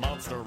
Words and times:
monster 0.00 0.42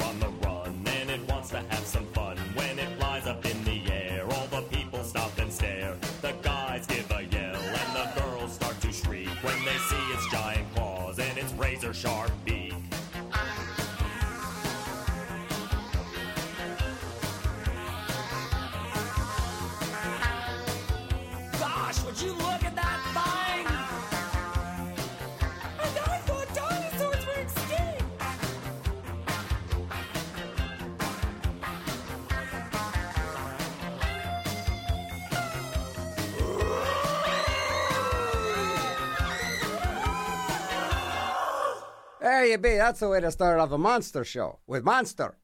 There 42.47 42.53
you 42.53 42.57
be. 42.59 42.77
That's 42.77 43.01
the 43.01 43.09
way 43.09 43.19
to 43.19 43.29
start 43.29 43.59
off 43.59 43.73
a 43.73 43.77
monster 43.77 44.23
show 44.23 44.59
with 44.67 44.85
Monster 44.85 45.35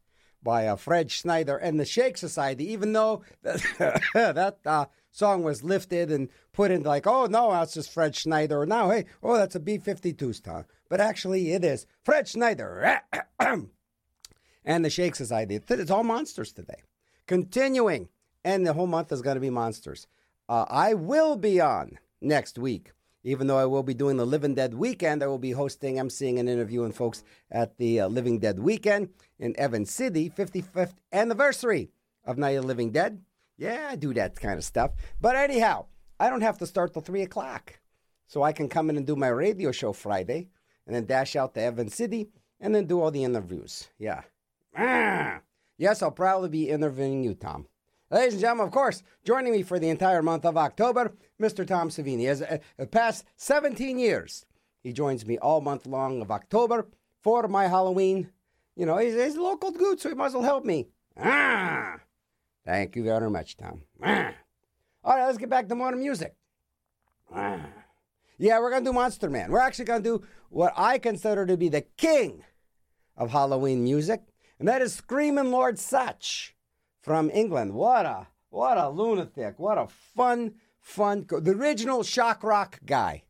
by 0.42 0.68
uh, 0.68 0.78
Fred 0.78 1.12
Schneider 1.12 1.58
and 1.58 1.78
the 1.78 1.84
Shake 1.84 2.16
Society. 2.16 2.72
Even 2.72 2.94
though 2.94 3.24
that, 3.44 4.56
uh, 4.66 4.86
song 5.12 5.44
was 5.44 5.66
lifted 5.66 6.10
and 6.14 6.30
put 6.54 6.72
in 6.72 6.84
like, 6.84 7.06
oh 7.06 7.26
no, 7.26 7.52
that's 7.52 7.74
just 7.74 7.92
Fred 7.92 8.16
Schneider. 8.16 8.62
Or 8.62 8.66
now, 8.66 8.90
hey, 8.90 9.04
oh, 9.22 9.36
that's 9.36 9.54
a 9.54 9.60
B 9.60 9.78
52 9.80 10.32
song. 10.32 10.64
But 10.88 11.02
actually, 11.02 11.52
it 11.52 11.66
is 11.66 11.86
Fred 12.06 12.26
Schneider 12.26 13.02
and 13.42 13.68
the 14.86 14.90
Shake 14.90 15.16
Society. 15.16 15.56
It's- 15.56 15.78
It's 15.78 15.92
all 15.92 16.06
monsters 16.06 16.54
today. 16.54 16.84
Continuing, 17.28 18.08
and 18.46 18.66
the 18.66 18.72
whole 18.72 18.88
month 18.88 19.12
is 19.12 19.22
going 19.22 19.36
to 19.36 19.42
be 19.42 19.50
monsters. 19.50 20.08
Uh, 20.48 20.64
I 20.70 20.94
will 20.94 21.36
be 21.36 21.60
on 21.60 22.00
next 22.22 22.58
week. 22.58 22.94
Even 23.24 23.48
though 23.48 23.58
I 23.58 23.66
will 23.66 23.84
be 23.84 23.94
doing 23.94 24.18
the 24.18 24.26
Living 24.26 24.54
Dead 24.54 24.74
weekend, 24.74 25.24
I 25.24 25.28
will 25.28 25.38
be 25.40 25.52
hosting, 25.52 25.96
emceeing, 25.96 26.40
and 26.40 26.50
interviewing 26.50 26.92
folks 26.92 27.24
at 27.50 27.78
the 27.78 28.02
uh, 28.02 28.08
Living 28.10 28.40
Dead 28.40 28.60
weekend 28.60 29.10
in 29.40 29.58
Evans 29.58 29.92
City, 29.92 30.30
55th 30.30 30.96
anniversary 31.14 31.90
of 32.26 32.38
Night 32.38 32.52
of 32.52 32.64
the 32.64 32.68
Living 32.68 32.92
Dead. 32.92 33.22
Yeah, 33.58 33.88
I 33.90 33.96
do 33.96 34.14
that 34.16 34.36
kind 34.36 34.58
of 34.58 34.66
stuff. 34.66 34.92
But 35.22 35.38
anyhow, 35.38 35.86
I 36.20 36.30
don't 36.30 36.42
have 36.42 36.58
to 36.58 36.68
start 36.68 36.92
till 36.92 37.02
3 37.02 37.22
o'clock. 37.22 37.80
So 38.28 38.44
I 38.44 38.52
can 38.52 38.68
come 38.68 38.90
in 38.90 38.98
and 38.98 39.08
do 39.08 39.16
my 39.16 39.30
radio 39.30 39.72
show 39.72 39.94
Friday 39.94 40.50
and 40.86 40.96
then 40.96 41.06
dash 41.06 41.36
out 41.36 41.54
to 41.54 41.62
Evans 41.62 41.96
City 41.96 42.30
and 42.60 42.76
then 42.76 42.88
do 42.88 43.00
all 43.00 43.12
the 43.12 43.24
interviews. 43.24 43.88
Yeah. 43.98 44.22
Ah. 44.78 45.40
Yes, 45.78 46.02
I'll 46.02 46.12
probably 46.12 46.50
be 46.50 46.70
interviewing 46.70 47.24
you, 47.24 47.36
Tom. 47.36 47.68
Ladies 48.14 48.34
and 48.34 48.42
gentlemen, 48.42 48.68
of 48.68 48.72
course, 48.72 49.02
joining 49.26 49.52
me 49.54 49.64
for 49.64 49.80
the 49.80 49.90
entire 49.90 50.22
month 50.22 50.46
of 50.46 50.56
October, 50.56 51.16
Mr. 51.42 51.66
Tom 51.66 51.90
Savini. 51.90 52.28
As 52.28 52.44
uh, 52.44 52.60
the 52.78 52.86
past 52.86 53.26
17 53.38 53.98
years, 53.98 54.46
he 54.84 54.94
joins 54.94 55.26
me 55.26 55.40
all 55.40 55.62
month 55.62 55.88
long 55.88 56.22
of 56.22 56.30
October 56.30 56.86
for 57.24 57.48
my 57.48 57.66
Halloween. 57.66 58.30
You 58.76 58.86
know, 58.86 58.98
he's, 58.98 59.16
he's 59.16 59.36
a 59.36 59.42
local 59.42 59.72
dude, 59.72 60.00
so 60.00 60.10
he 60.10 60.16
must 60.16 60.36
well 60.36 60.44
help 60.44 60.64
me. 60.64 60.90
Ah, 61.18 61.96
thank 62.64 62.96
you 62.96 63.04
very 63.04 63.32
much, 63.32 63.58
Tom. 63.58 63.82
Ah. 64.04 64.36
All 65.04 65.18
right, 65.18 65.26
let's 65.26 65.40
get 65.40 65.50
back 65.50 65.68
to 65.70 65.76
more 65.76 65.92
music. 65.94 66.36
Ah. 67.34 67.66
Yeah, 68.38 68.60
we're 68.60 68.70
gonna 68.70 68.86
do 68.86 68.94
Monster 68.94 69.32
Man. 69.32 69.50
We're 69.50 69.58
actually 69.58 69.86
gonna 69.86 70.04
do 70.04 70.22
what 70.50 70.74
I 70.78 71.00
consider 71.00 71.48
to 71.48 71.58
be 71.58 71.68
the 71.68 71.82
king 71.98 72.44
of 73.18 73.32
Halloween 73.32 73.84
music, 73.84 74.22
and 74.60 74.68
that 74.68 74.84
is 74.84 74.94
Screaming 74.94 75.50
Lord 75.50 75.80
Sutch 75.80 76.54
from 77.04 77.30
England. 77.30 77.74
What 77.74 78.08
a 78.08 78.28
what 78.50 78.78
a 78.78 78.90
lunatic! 78.90 79.60
What 79.60 79.78
a 79.78 79.88
fun, 79.88 80.56
fun. 80.80 81.28
The 81.30 81.52
original 81.52 82.02
shock 82.02 82.44
rock 82.44 82.80
guy, 82.86 83.24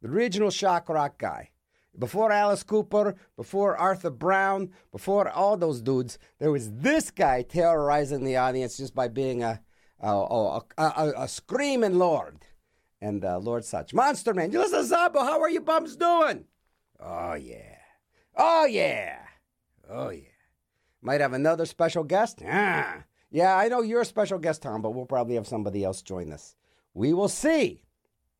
the 0.00 0.08
original 0.08 0.50
shock 0.50 0.88
rock 0.88 1.18
guy. 1.18 1.50
Before 1.98 2.30
Alice 2.30 2.62
Cooper, 2.62 3.16
before 3.36 3.74
Arthur 3.74 4.10
Brown, 4.10 4.70
before 4.92 5.30
all 5.30 5.56
those 5.56 5.80
dudes, 5.80 6.18
there 6.38 6.52
was 6.52 6.70
this 6.70 7.10
guy 7.10 7.40
terrorizing 7.40 8.22
the 8.22 8.36
audience 8.36 8.76
just 8.76 8.94
by 8.94 9.08
being 9.08 9.42
a 9.42 9.60
a, 10.00 10.08
a, 10.08 10.62
a, 10.76 11.12
a, 11.20 11.28
screaming 11.28 11.98
lord. 11.98 12.44
And 13.00 13.24
uh, 13.24 13.38
Lord 13.38 13.64
Sutch. 13.64 13.94
Monster 13.94 14.34
Man, 14.34 14.52
you 14.52 14.58
listen 14.58 14.80
Zabo, 14.80 15.20
how 15.20 15.40
are 15.40 15.50
you 15.50 15.60
bums 15.60 15.96
doing? 15.96 16.44
Oh, 17.00 17.34
yeah. 17.34 17.76
Oh, 18.36 18.66
yeah. 18.66 19.18
Oh, 19.88 20.10
yeah. 20.10 20.22
Might 21.02 21.20
have 21.20 21.32
another 21.32 21.66
special 21.66 22.04
guest? 22.04 22.42
Ah. 22.46 23.04
Yeah, 23.30 23.56
I 23.56 23.68
know 23.68 23.82
you're 23.82 24.02
a 24.02 24.06
special 24.06 24.38
guest, 24.38 24.62
Tom, 24.62 24.82
but 24.82 24.90
we'll 24.90 25.06
probably 25.06 25.34
have 25.34 25.46
somebody 25.46 25.84
else 25.84 26.02
join 26.02 26.32
us. 26.32 26.54
We 26.94 27.12
will 27.12 27.28
see. 27.28 27.82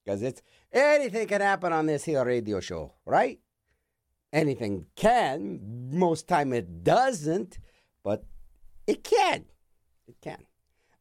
Because 0.05 0.23
it's 0.23 0.43
anything 0.73 1.27
can 1.27 1.41
happen 1.41 1.73
on 1.73 1.87
this 1.87 2.05
here 2.05 2.25
radio 2.25 2.61
show, 2.61 2.95
right? 3.05 3.41
Anything 4.33 4.87
can. 4.95 5.91
Most 5.91 6.29
time 6.29 6.53
it 6.53 6.85
doesn't, 6.85 7.59
but 8.05 8.25
it 8.87 9.03
can. 9.03 9.45
It 10.07 10.17
can. 10.23 10.47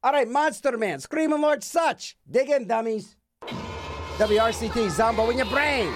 All 0.01 0.11
right, 0.11 0.27
Monster 0.27 0.77
Man, 0.77 0.99
Screaming 0.99 1.41
Lord 1.41 1.63
Sutch. 1.63 2.17
Dig 2.29 2.49
in, 2.49 2.67
dummies. 2.67 3.15
WRCT, 4.17 4.89
Zombo 4.89 5.29
in 5.29 5.37
your 5.37 5.47
brain. 5.47 5.93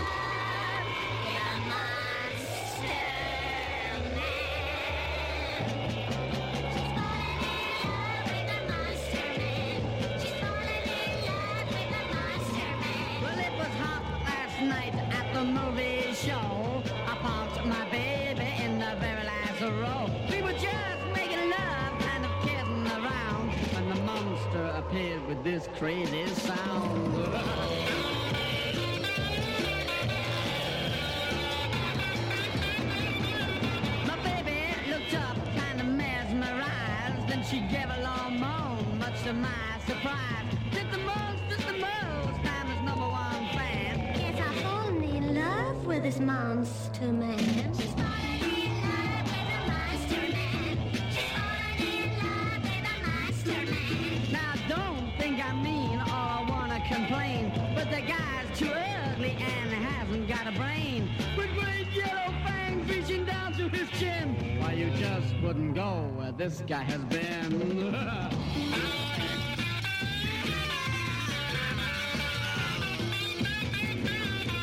This 66.50 66.64
guy 66.68 66.82
has 66.82 67.02
been. 67.06 67.96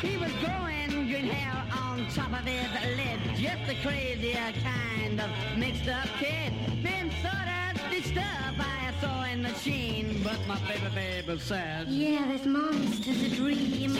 He 0.01 0.17
was 0.17 0.31
growing 0.43 1.07
green 1.07 1.27
hair 1.27 1.63
on 1.73 2.05
top 2.13 2.31
of 2.31 2.45
his 2.45 2.69
lid, 2.97 3.19
just 3.35 3.71
a 3.71 3.75
crazier 3.81 4.53
kind 4.61 5.19
of 5.19 5.29
mixed 5.57 5.87
up 5.87 6.07
kid. 6.19 6.53
Been 6.83 7.09
sort 7.23 7.47
of 7.57 7.81
stitched 7.87 8.17
up 8.17 8.57
by 8.57 8.89
a 8.89 8.93
sewing 9.01 9.41
machine, 9.41 10.21
but 10.23 10.39
my 10.45 10.59
baby 10.67 10.93
baby 10.93 11.39
said, 11.39 11.87
Yeah, 11.87 12.27
this 12.27 12.45
monster's 12.45 13.23
a 13.23 13.29
dream. 13.29 13.97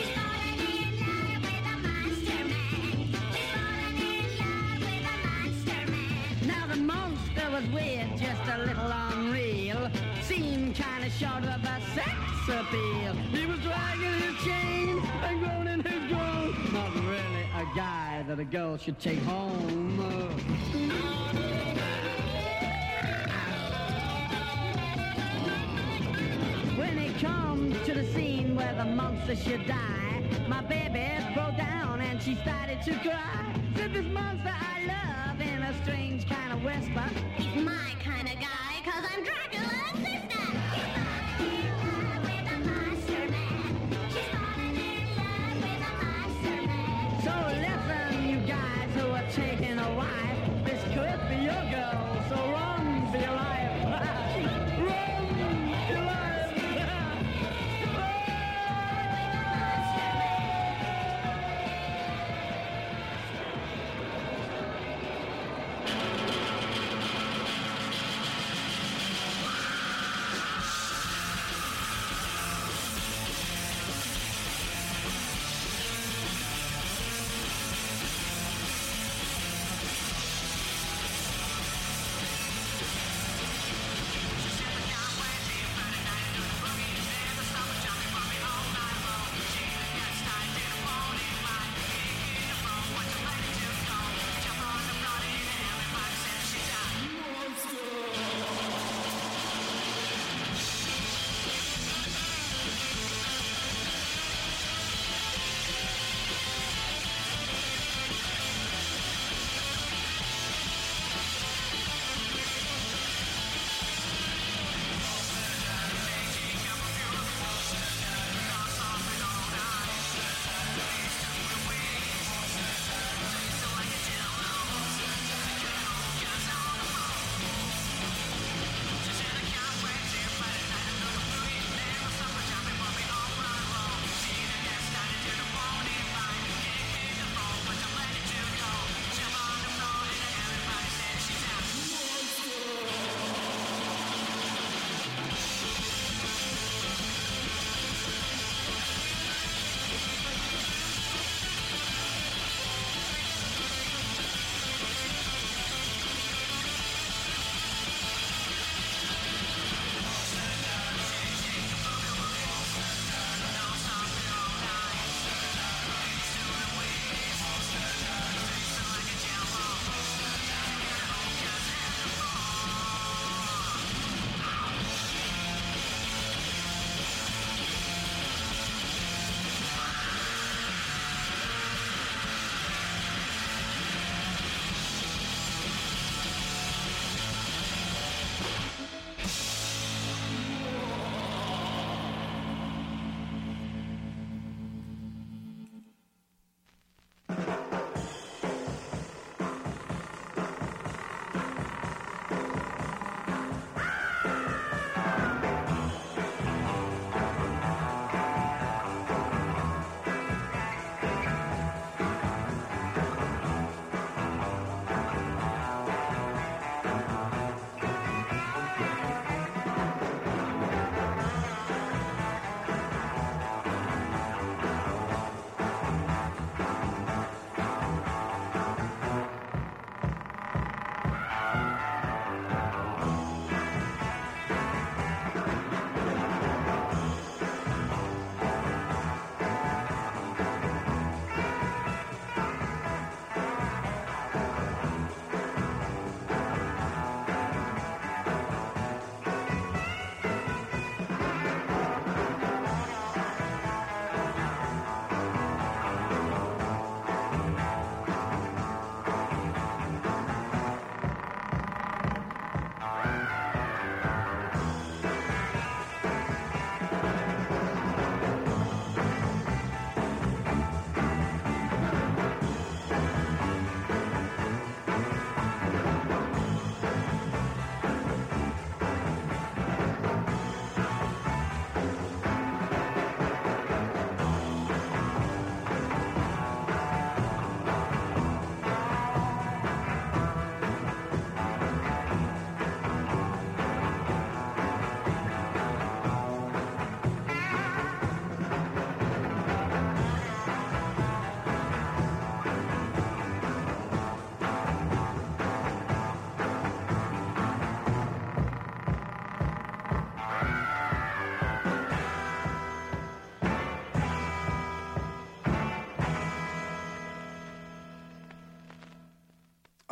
Kinda 11.18 11.52
of 11.52 11.64
a 11.64 11.80
sex 11.96 12.14
appeal. 12.46 13.12
He 13.32 13.44
was 13.46 13.58
dragging 13.58 14.20
his 14.20 14.44
chain 14.44 15.02
and 15.24 15.40
groaning 15.40 15.82
his 15.82 16.12
groan. 16.12 16.72
Not 16.72 16.94
really 16.94 17.44
a 17.56 17.66
guy 17.74 18.24
that 18.28 18.38
a 18.38 18.44
girl 18.44 18.76
should 18.76 19.00
take 19.00 19.20
home. 19.22 19.98
When 26.76 26.98
it 26.98 27.18
comes 27.18 27.84
to 27.86 27.94
the 27.94 28.06
scene 28.12 28.54
where 28.54 28.74
the 28.76 28.84
monster 28.84 29.34
should 29.34 29.66
die, 29.66 30.22
my 30.46 30.62
baby 30.62 31.20
broke 31.34 31.56
down 31.56 32.00
and 32.00 32.22
she 32.22 32.36
started 32.36 32.80
to 32.82 32.94
cry. 33.00 33.54
Said 33.74 33.92
this 33.92 34.06
monster 34.06 34.54
I 34.54 34.86
love 34.86 35.40
in 35.40 35.64
a 35.64 35.82
strange 35.82 36.28
kind 36.28 36.52
of 36.52 36.62
whisper. 36.62 37.10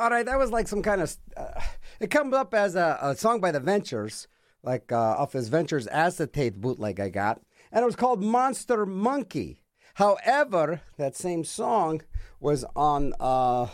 All 0.07 0.13
right, 0.13 0.25
that 0.25 0.39
was 0.39 0.53
like 0.53 0.69
some 0.69 0.83
kind 0.83 1.01
of. 1.01 1.17
Uh, 1.37 1.61
it 1.99 2.13
comes 2.13 2.33
up 2.33 2.55
as 2.55 2.77
a, 2.77 2.97
a 3.03 3.17
song 3.17 3.41
by 3.41 3.51
the 3.51 3.59
Ventures, 3.59 4.29
like 4.63 4.93
uh, 4.93 5.17
off 5.19 5.33
his 5.33 5.49
Ventures 5.49 5.89
acetate 5.89 6.61
bootleg 6.61 7.01
I 7.01 7.09
got, 7.09 7.41
and 7.73 7.83
it 7.83 7.87
was 7.87 7.97
called 7.97 8.23
Monster 8.23 8.87
Monkey. 8.87 9.65
However, 9.95 10.81
that 10.97 11.17
same 11.17 11.43
song 11.43 12.03
was 12.39 12.65
on 12.77 13.15
uh, 13.19 13.67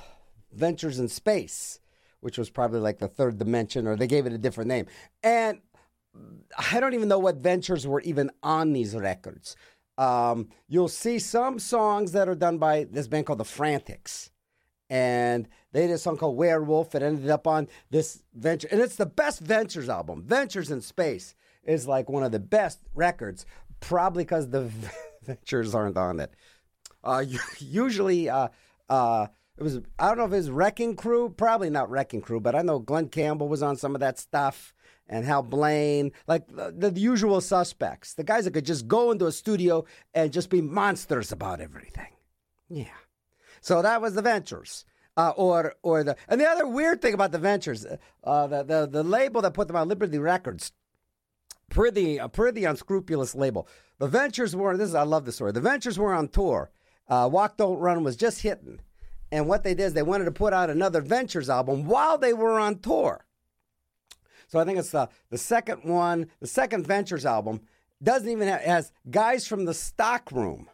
Ventures 0.50 0.98
in 0.98 1.08
Space, 1.08 1.80
which 2.20 2.38
was 2.38 2.48
probably 2.48 2.80
like 2.80 2.98
the 2.98 3.08
third 3.08 3.38
dimension, 3.38 3.86
or 3.86 3.94
they 3.94 4.06
gave 4.06 4.24
it 4.24 4.32
a 4.32 4.38
different 4.38 4.68
name. 4.68 4.86
And 5.22 5.60
I 6.72 6.80
don't 6.80 6.94
even 6.94 7.10
know 7.10 7.18
what 7.18 7.36
ventures 7.36 7.86
were 7.86 8.00
even 8.00 8.30
on 8.42 8.72
these 8.72 8.96
records. 8.96 9.54
Um, 9.98 10.48
you'll 10.66 10.88
see 10.88 11.18
some 11.18 11.58
songs 11.58 12.12
that 12.12 12.26
are 12.26 12.34
done 12.34 12.56
by 12.56 12.84
this 12.84 13.06
band 13.06 13.26
called 13.26 13.40
the 13.40 13.44
Frantics. 13.44 14.30
And 14.88 15.46
they 15.72 15.86
did 15.86 15.94
a 15.94 15.98
song 15.98 16.18
called 16.18 16.36
Werewolf. 16.36 16.94
It 16.94 17.02
ended 17.02 17.30
up 17.30 17.46
on 17.46 17.68
this 17.90 18.22
venture. 18.34 18.68
And 18.70 18.80
it's 18.80 18.96
the 18.96 19.06
best 19.06 19.40
Ventures 19.40 19.88
album. 19.88 20.22
Ventures 20.22 20.70
in 20.70 20.80
Space 20.80 21.34
is 21.64 21.86
like 21.86 22.08
one 22.08 22.22
of 22.22 22.32
the 22.32 22.40
best 22.40 22.80
records, 22.94 23.46
probably 23.80 24.24
because 24.24 24.50
the 24.50 24.70
Ventures 25.22 25.74
aren't 25.74 25.96
on 25.96 26.20
it. 26.20 26.32
Uh, 27.02 27.24
usually, 27.58 28.28
uh, 28.28 28.48
uh, 28.88 29.26
it 29.56 29.62
was, 29.62 29.80
I 29.98 30.08
don't 30.08 30.18
know 30.18 30.24
if 30.24 30.32
it 30.32 30.36
was 30.36 30.50
Wrecking 30.50 30.96
Crew, 30.96 31.30
probably 31.30 31.70
not 31.70 31.90
Wrecking 31.90 32.20
Crew, 32.20 32.40
but 32.40 32.54
I 32.54 32.62
know 32.62 32.78
Glen 32.78 33.08
Campbell 33.08 33.48
was 33.48 33.62
on 33.62 33.76
some 33.76 33.94
of 33.94 34.00
that 34.00 34.18
stuff 34.18 34.74
and 35.08 35.24
Hal 35.24 35.42
Blaine, 35.42 36.12
like 36.26 36.46
the, 36.48 36.90
the 36.90 37.00
usual 37.00 37.40
suspects, 37.40 38.14
the 38.14 38.24
guys 38.24 38.44
that 38.44 38.52
could 38.54 38.64
just 38.64 38.88
go 38.88 39.10
into 39.10 39.26
a 39.26 39.32
studio 39.32 39.84
and 40.14 40.32
just 40.32 40.48
be 40.48 40.62
monsters 40.62 41.32
about 41.32 41.60
everything. 41.60 42.08
Yeah. 42.68 42.86
So 43.60 43.82
that 43.82 44.00
was 44.00 44.14
the 44.14 44.22
Ventures. 44.22 44.84
Uh, 45.14 45.32
or 45.36 45.74
or 45.82 46.02
the 46.02 46.16
and 46.26 46.40
the 46.40 46.46
other 46.46 46.66
weird 46.66 47.02
thing 47.02 47.12
about 47.12 47.32
the 47.32 47.38
Ventures, 47.38 47.84
uh, 48.24 48.46
the, 48.46 48.62
the 48.62 48.88
the 48.90 49.02
label 49.02 49.42
that 49.42 49.52
put 49.52 49.66
them 49.66 49.76
on 49.76 49.86
Liberty 49.86 50.18
Records, 50.18 50.72
pretty 51.68 52.16
a 52.16 52.28
pretty 52.28 52.64
unscrupulous 52.64 53.34
label. 53.34 53.68
The 53.98 54.08
Ventures 54.08 54.56
were 54.56 54.74
this 54.76 54.88
is 54.88 54.94
I 54.94 55.02
love 55.02 55.26
the 55.26 55.32
story. 55.32 55.52
The 55.52 55.60
Ventures 55.60 55.98
were 55.98 56.14
on 56.14 56.28
tour. 56.28 56.70
Uh, 57.08 57.28
Walk 57.30 57.58
Don't 57.58 57.78
Run 57.78 58.04
was 58.04 58.16
just 58.16 58.40
hitting, 58.40 58.80
and 59.30 59.46
what 59.46 59.64
they 59.64 59.74
did 59.74 59.84
is 59.84 59.92
they 59.92 60.02
wanted 60.02 60.24
to 60.24 60.32
put 60.32 60.54
out 60.54 60.70
another 60.70 61.02
Ventures 61.02 61.50
album 61.50 61.84
while 61.86 62.16
they 62.16 62.32
were 62.32 62.58
on 62.58 62.78
tour. 62.78 63.26
So 64.48 64.58
I 64.58 64.64
think 64.64 64.78
it's 64.78 64.92
the 64.92 65.10
the 65.28 65.36
second 65.36 65.84
one, 65.84 66.28
the 66.40 66.46
second 66.46 66.86
Ventures 66.86 67.26
album 67.26 67.60
doesn't 68.02 68.28
even 68.30 68.48
have 68.48 68.62
has 68.62 68.92
guys 69.10 69.46
from 69.46 69.66
the 69.66 69.74
stock 69.74 70.32
room 70.32 70.70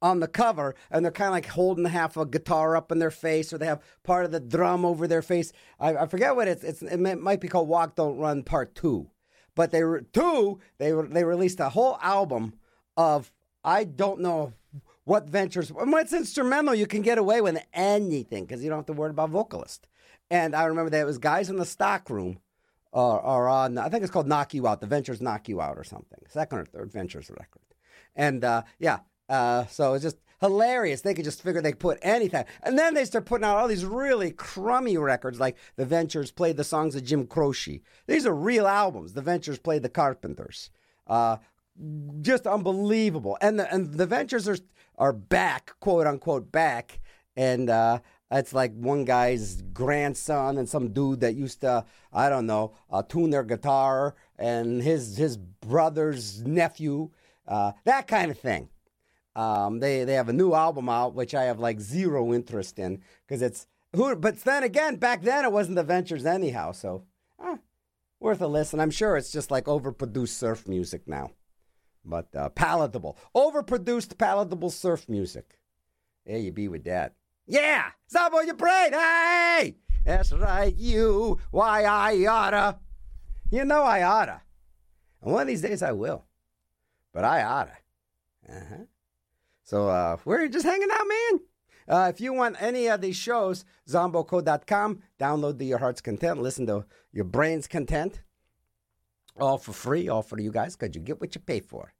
on 0.00 0.20
the 0.20 0.28
cover, 0.28 0.74
and 0.90 1.04
they're 1.04 1.12
kind 1.12 1.28
of 1.28 1.32
like 1.32 1.46
holding 1.46 1.84
half 1.84 2.16
a 2.16 2.26
guitar 2.26 2.76
up 2.76 2.92
in 2.92 2.98
their 2.98 3.10
face, 3.10 3.52
or 3.52 3.58
they 3.58 3.66
have 3.66 3.82
part 4.04 4.24
of 4.24 4.30
the 4.30 4.40
drum 4.40 4.84
over 4.84 5.06
their 5.06 5.22
face. 5.22 5.52
I, 5.80 5.96
I 5.96 6.06
forget 6.06 6.36
what 6.36 6.48
it's. 6.48 6.64
It's 6.64 6.82
it 6.82 6.98
might 6.98 7.40
be 7.40 7.48
called 7.48 7.68
Walk 7.68 7.96
Don't 7.96 8.18
Run 8.18 8.42
Part 8.42 8.74
Two, 8.74 9.10
but 9.54 9.70
they 9.70 9.82
were 9.82 10.00
two. 10.00 10.60
They 10.78 10.92
were 10.92 11.06
they 11.06 11.24
released 11.24 11.60
a 11.60 11.70
whole 11.70 11.98
album 12.00 12.54
of 12.96 13.32
I 13.64 13.84
don't 13.84 14.20
know 14.20 14.52
what 15.04 15.28
ventures. 15.28 15.72
When 15.72 15.92
it's 15.94 16.12
instrumental, 16.12 16.74
you 16.74 16.86
can 16.86 17.02
get 17.02 17.18
away 17.18 17.40
with 17.40 17.58
anything 17.72 18.44
because 18.44 18.62
you 18.62 18.68
don't 18.68 18.80
have 18.80 18.86
to 18.86 18.92
worry 18.92 19.10
about 19.10 19.30
vocalist. 19.30 19.88
And 20.30 20.54
I 20.54 20.64
remember 20.64 20.90
that 20.90 21.00
it 21.00 21.06
was 21.06 21.18
guys 21.18 21.48
in 21.48 21.56
the 21.56 21.64
stock 21.64 22.10
room 22.10 22.40
or, 22.92 23.20
or 23.20 23.48
on, 23.48 23.78
I 23.78 23.88
think 23.88 24.02
it's 24.02 24.12
called 24.12 24.28
Knock 24.28 24.54
You 24.54 24.66
Out. 24.66 24.80
The 24.80 24.86
Ventures 24.86 25.20
Knock 25.20 25.48
You 25.48 25.60
Out 25.60 25.78
or 25.78 25.84
something. 25.84 26.18
Second 26.28 26.58
or 26.58 26.64
third 26.66 26.92
Ventures 26.92 27.30
record. 27.30 27.62
And 28.14 28.44
uh, 28.44 28.62
yeah, 28.78 28.98
uh, 29.28 29.66
so 29.66 29.94
it's 29.94 30.04
just 30.04 30.18
hilarious. 30.40 31.00
They 31.00 31.14
could 31.14 31.24
just 31.24 31.42
figure 31.42 31.60
they 31.60 31.72
could 31.72 31.80
put 31.80 31.98
anything. 32.02 32.44
And 32.62 32.78
then 32.78 32.94
they 32.94 33.04
start 33.04 33.26
putting 33.26 33.44
out 33.44 33.56
all 33.56 33.68
these 33.68 33.84
really 33.84 34.30
crummy 34.30 34.96
records, 34.96 35.40
like 35.40 35.56
The 35.76 35.84
Ventures 35.84 36.30
played 36.30 36.56
the 36.56 36.64
songs 36.64 36.94
of 36.94 37.04
Jim 37.04 37.26
Croce. 37.26 37.82
These 38.06 38.26
are 38.26 38.34
real 38.34 38.66
albums. 38.66 39.14
The 39.14 39.22
Ventures 39.22 39.58
played 39.58 39.82
The 39.82 39.88
Carpenters. 39.88 40.70
Uh, 41.06 41.38
just 42.20 42.46
unbelievable. 42.46 43.38
And 43.40 43.58
the, 43.58 43.72
and 43.72 43.94
the 43.94 44.06
Ventures 44.06 44.48
are, 44.48 44.58
are 44.96 45.12
back, 45.12 45.72
quote 45.80 46.06
unquote, 46.06 46.52
back. 46.52 47.00
And 47.36 47.70
uh, 47.70 48.00
it's 48.30 48.52
like 48.52 48.74
one 48.74 49.04
guy's 49.04 49.62
grandson 49.72 50.58
and 50.58 50.68
some 50.68 50.92
dude 50.92 51.20
that 51.20 51.34
used 51.34 51.60
to, 51.62 51.84
I 52.12 52.28
don't 52.28 52.46
know, 52.46 52.74
uh, 52.90 53.02
tune 53.02 53.30
their 53.30 53.44
guitar 53.44 54.16
and 54.38 54.82
his 54.82 55.16
his 55.16 55.36
brother's 55.36 56.44
nephew, 56.44 57.10
uh, 57.46 57.72
that 57.84 58.06
kind 58.06 58.30
of 58.30 58.38
thing. 58.38 58.68
Um, 59.38 59.78
they 59.78 60.02
they 60.02 60.14
have 60.14 60.28
a 60.28 60.32
new 60.32 60.52
album 60.52 60.88
out, 60.88 61.14
which 61.14 61.32
I 61.32 61.44
have 61.44 61.60
like 61.60 61.78
zero 61.78 62.34
interest 62.34 62.76
in 62.80 63.02
because 63.24 63.40
it's 63.40 63.68
who. 63.94 64.16
But 64.16 64.40
then 64.40 64.64
again, 64.64 64.96
back 64.96 65.22
then 65.22 65.44
it 65.44 65.52
wasn't 65.52 65.76
the 65.76 65.84
Ventures 65.84 66.26
anyhow, 66.26 66.72
so 66.72 67.04
eh, 67.40 67.56
worth 68.18 68.40
a 68.40 68.48
listen. 68.48 68.80
I'm 68.80 68.90
sure 68.90 69.16
it's 69.16 69.30
just 69.30 69.52
like 69.52 69.66
overproduced 69.66 70.30
surf 70.30 70.66
music 70.66 71.06
now, 71.06 71.30
but 72.04 72.34
uh, 72.34 72.48
palatable, 72.48 73.16
overproduced 73.32 74.18
palatable 74.18 74.70
surf 74.70 75.08
music. 75.08 75.60
There 76.26 76.38
you 76.38 76.50
be 76.50 76.66
with 76.66 76.82
that. 76.84 77.14
Yeah, 77.46 77.90
on 78.16 78.44
your 78.44 78.56
brain. 78.56 78.92
Hey, 78.92 79.76
that's 80.04 80.32
right, 80.32 80.74
you. 80.74 81.38
Why 81.52 81.84
I 81.84 82.26
oughta. 82.26 82.80
You 83.52 83.64
know 83.64 83.82
I 83.84 84.02
oughta. 84.02 84.42
And 85.22 85.32
one 85.32 85.42
of 85.42 85.48
these 85.48 85.62
days 85.62 85.80
I 85.80 85.92
will. 85.92 86.24
But 87.14 87.24
I 87.24 87.44
oughta. 87.44 87.76
Uh 88.48 88.64
huh. 88.68 88.84
So 89.68 89.90
uh, 89.90 90.16
we're 90.24 90.48
just 90.48 90.64
hanging 90.64 90.88
out, 90.90 91.06
man. 91.06 91.40
Uh, 91.86 92.08
if 92.08 92.22
you 92.22 92.32
want 92.32 92.56
any 92.58 92.86
of 92.86 93.02
these 93.02 93.16
shows, 93.16 93.66
zomboco.com, 93.86 95.02
download 95.20 95.58
the 95.58 95.66
Your 95.66 95.76
Heart's 95.76 96.00
Content, 96.00 96.40
listen 96.40 96.66
to 96.68 96.86
Your 97.12 97.26
Brain's 97.26 97.68
Content, 97.68 98.22
all 99.38 99.58
for 99.58 99.74
free, 99.74 100.08
all 100.08 100.22
for 100.22 100.40
you 100.40 100.50
guys, 100.50 100.74
because 100.74 100.96
you 100.96 101.02
get 101.02 101.20
what 101.20 101.34
you 101.34 101.42
pay 101.42 101.60
for. 101.60 101.92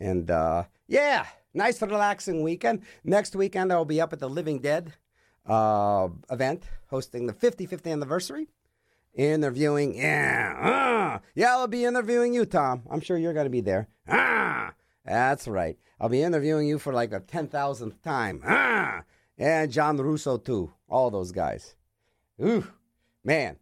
And 0.00 0.30
uh, 0.30 0.64
yeah, 0.88 1.26
nice 1.52 1.82
relaxing 1.82 2.42
weekend. 2.42 2.80
Next 3.04 3.36
weekend, 3.36 3.74
I'll 3.74 3.84
be 3.84 4.00
up 4.00 4.14
at 4.14 4.18
the 4.18 4.30
Living 4.30 4.60
Dead 4.60 4.94
uh, 5.44 6.08
event, 6.30 6.64
hosting 6.88 7.26
the 7.26 7.34
55th 7.34 7.86
anniversary. 7.86 8.48
Interviewing, 9.12 9.96
yeah, 9.96 11.18
uh, 11.18 11.26
yeah, 11.34 11.58
I'll 11.58 11.66
be 11.66 11.84
interviewing 11.84 12.32
you, 12.32 12.46
Tom. 12.46 12.84
I'm 12.90 13.00
sure 13.00 13.18
you're 13.18 13.34
going 13.34 13.44
to 13.44 13.50
be 13.50 13.60
there. 13.60 13.88
Ah, 14.08 14.72
that's 15.06 15.48
right. 15.48 15.78
I'll 16.00 16.08
be 16.08 16.22
interviewing 16.22 16.66
you 16.66 16.78
for 16.78 16.92
like 16.92 17.12
a 17.12 17.20
10,000th 17.20 18.02
time. 18.02 18.42
Ah, 18.44 19.02
and 19.38 19.70
John 19.70 19.96
Russo, 19.96 20.38
too. 20.38 20.72
All 20.88 21.10
those 21.10 21.32
guys. 21.32 21.74
Ooh, 22.42 22.66
man. 23.24 23.56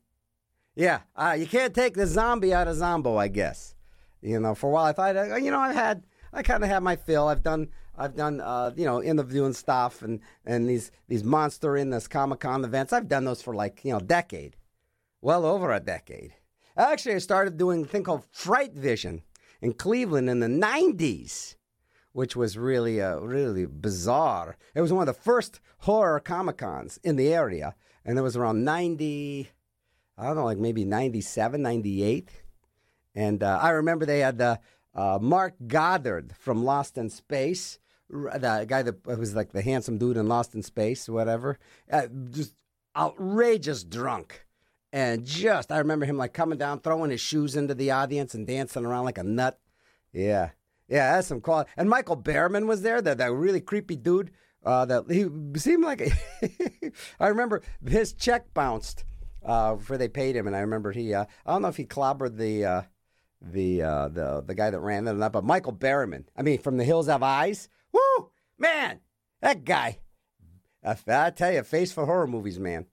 Yeah, 0.76 1.00
uh, 1.14 1.36
you 1.38 1.46
can't 1.46 1.74
take 1.74 1.94
the 1.94 2.06
zombie 2.06 2.52
out 2.52 2.66
of 2.66 2.76
Zombo, 2.76 3.16
I 3.16 3.28
guess. 3.28 3.74
You 4.20 4.40
know, 4.40 4.54
for 4.54 4.68
a 4.68 4.70
while 4.70 4.86
I 4.86 4.92
thought, 4.92 5.16
uh, 5.16 5.36
you 5.36 5.50
know, 5.50 5.60
I've 5.60 5.74
had, 5.74 6.04
I 6.32 6.42
kind 6.42 6.64
of 6.64 6.70
had 6.70 6.82
my 6.82 6.96
fill. 6.96 7.28
I've 7.28 7.42
done, 7.42 7.68
I've 7.96 8.16
done, 8.16 8.40
uh, 8.40 8.72
you 8.76 8.84
know, 8.84 9.02
interviewing 9.02 9.52
stuff 9.52 10.02
and 10.02 10.20
and 10.44 10.68
these 10.68 10.90
these 11.06 11.22
monster 11.22 11.76
in 11.76 11.90
this 11.90 12.08
Comic 12.08 12.40
Con 12.40 12.64
events. 12.64 12.92
I've 12.92 13.06
done 13.08 13.24
those 13.24 13.42
for 13.42 13.54
like 13.54 13.84
you 13.84 13.92
know, 13.92 13.98
a 13.98 14.02
decade, 14.02 14.56
well 15.20 15.44
over 15.44 15.72
a 15.72 15.78
decade. 15.78 16.34
Actually, 16.76 17.14
I 17.14 17.18
started 17.18 17.56
doing 17.56 17.84
a 17.84 17.86
thing 17.86 18.02
called 18.02 18.24
Fright 18.32 18.72
Vision 18.72 19.22
in 19.64 19.72
Cleveland 19.72 20.30
in 20.30 20.40
the 20.40 20.46
'90s 20.46 21.56
which 22.14 22.36
was 22.36 22.56
really 22.56 23.02
uh, 23.02 23.18
really 23.18 23.66
bizarre. 23.66 24.56
It 24.74 24.80
was 24.80 24.92
one 24.92 25.06
of 25.06 25.14
the 25.14 25.20
first 25.20 25.60
horror 25.78 26.20
comic 26.20 26.58
cons 26.58 26.98
in 27.02 27.16
the 27.16 27.34
area, 27.34 27.74
and 28.04 28.16
it 28.16 28.22
was 28.22 28.36
around 28.36 28.64
90, 28.64 29.50
I 30.16 30.24
don't 30.24 30.36
know, 30.36 30.44
like 30.44 30.58
maybe 30.58 30.84
97, 30.84 31.60
98. 31.60 32.30
And 33.16 33.42
uh, 33.42 33.58
I 33.60 33.70
remember 33.70 34.06
they 34.06 34.20
had 34.20 34.40
uh, 34.40 34.56
uh, 34.94 35.18
Mark 35.20 35.54
Goddard 35.66 36.34
from 36.38 36.64
Lost 36.64 36.96
in 36.96 37.10
Space, 37.10 37.80
the 38.08 38.64
guy 38.68 38.82
that 38.82 39.04
was 39.06 39.34
like 39.34 39.52
the 39.52 39.62
handsome 39.62 39.98
dude 39.98 40.16
in 40.16 40.28
Lost 40.28 40.54
in 40.54 40.62
Space, 40.62 41.08
whatever, 41.08 41.58
uh, 41.90 42.06
just 42.30 42.54
outrageous 42.96 43.82
drunk. 43.82 44.43
And 44.94 45.24
just, 45.24 45.72
I 45.72 45.78
remember 45.78 46.06
him 46.06 46.16
like 46.16 46.32
coming 46.32 46.56
down, 46.56 46.78
throwing 46.78 47.10
his 47.10 47.20
shoes 47.20 47.56
into 47.56 47.74
the 47.74 47.90
audience 47.90 48.32
and 48.32 48.46
dancing 48.46 48.86
around 48.86 49.06
like 49.06 49.18
a 49.18 49.24
nut. 49.24 49.58
Yeah. 50.12 50.50
Yeah, 50.88 51.16
that's 51.16 51.26
some 51.26 51.40
quality. 51.40 51.68
And 51.76 51.90
Michael 51.90 52.16
Berryman 52.16 52.66
was 52.66 52.82
there, 52.82 53.02
that, 53.02 53.18
that 53.18 53.32
really 53.32 53.60
creepy 53.60 53.96
dude. 53.96 54.30
Uh, 54.64 54.84
that 54.84 55.10
he 55.10 55.26
seemed 55.58 55.82
like. 55.82 56.00
I 57.20 57.26
remember 57.26 57.62
his 57.84 58.12
check 58.12 58.54
bounced 58.54 59.04
uh, 59.44 59.74
before 59.74 59.98
they 59.98 60.08
paid 60.08 60.36
him, 60.36 60.46
and 60.46 60.54
I 60.54 60.60
remember 60.60 60.92
he. 60.92 61.12
Uh, 61.12 61.24
I 61.44 61.52
don't 61.52 61.62
know 61.62 61.68
if 61.68 61.76
he 61.76 61.84
clobbered 61.84 62.36
the 62.38 62.64
uh, 62.64 62.82
the 63.42 63.82
uh, 63.82 64.08
the 64.08 64.44
the 64.46 64.54
guy 64.54 64.70
that 64.70 64.80
ran 64.80 65.04
not, 65.04 65.32
but 65.32 65.44
Michael 65.44 65.74
Berryman. 65.74 66.24
I 66.34 66.40
mean, 66.40 66.60
from 66.60 66.78
The 66.78 66.84
Hills 66.84 67.08
Have 67.08 67.22
Eyes. 67.22 67.68
Woo, 67.92 68.30
man, 68.58 69.00
that 69.42 69.64
guy. 69.64 69.98
I, 70.82 70.96
I 71.08 71.30
tell 71.30 71.52
you, 71.52 71.62
face 71.62 71.92
for 71.92 72.06
horror 72.06 72.26
movies, 72.26 72.58
man. 72.58 72.86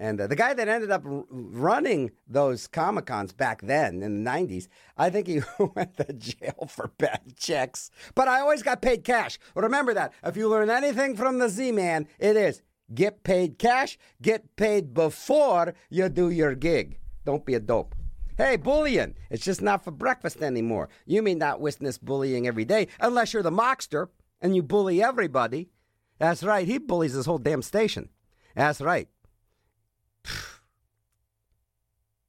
And 0.00 0.20
uh, 0.20 0.26
the 0.26 0.34
guy 0.34 0.54
that 0.54 0.66
ended 0.66 0.90
up 0.90 1.04
r- 1.04 1.24
running 1.30 2.10
those 2.26 2.66
Comic 2.66 3.06
Cons 3.06 3.32
back 3.32 3.60
then 3.60 4.02
in 4.02 4.24
the 4.24 4.30
90s, 4.30 4.66
I 4.96 5.10
think 5.10 5.28
he 5.28 5.42
went 5.74 5.96
to 5.98 6.12
jail 6.14 6.68
for 6.68 6.88
bad 6.98 7.36
checks. 7.36 7.90
But 8.14 8.26
I 8.26 8.40
always 8.40 8.62
got 8.62 8.82
paid 8.82 9.04
cash. 9.04 9.38
Remember 9.54 9.94
that. 9.94 10.14
If 10.24 10.36
you 10.36 10.48
learn 10.48 10.70
anything 10.70 11.16
from 11.16 11.38
the 11.38 11.48
Z 11.48 11.70
Man, 11.72 12.08
it 12.18 12.36
is 12.36 12.62
Get 12.92 13.22
paid 13.22 13.58
cash. 13.58 13.98
Get 14.20 14.56
paid 14.56 14.92
before 14.92 15.74
you 15.90 16.08
do 16.08 16.30
your 16.30 16.54
gig. 16.54 16.98
Don't 17.24 17.44
be 17.44 17.54
a 17.54 17.60
dope. 17.60 17.94
Hey, 18.36 18.56
bullying. 18.56 19.14
It's 19.28 19.44
just 19.44 19.62
not 19.62 19.84
for 19.84 19.90
breakfast 19.90 20.42
anymore. 20.42 20.88
You 21.06 21.22
may 21.22 21.34
not 21.34 21.60
witness 21.60 21.98
bullying 21.98 22.46
every 22.46 22.64
day 22.64 22.88
unless 22.98 23.32
you're 23.32 23.42
the 23.42 23.50
mockster 23.50 24.08
and 24.40 24.56
you 24.56 24.62
bully 24.62 25.02
everybody. 25.02 25.68
That's 26.18 26.42
right. 26.42 26.66
He 26.66 26.78
bullies 26.78 27.12
his 27.12 27.26
whole 27.26 27.38
damn 27.38 27.62
station. 27.62 28.08
That's 28.56 28.80
right. 28.80 29.08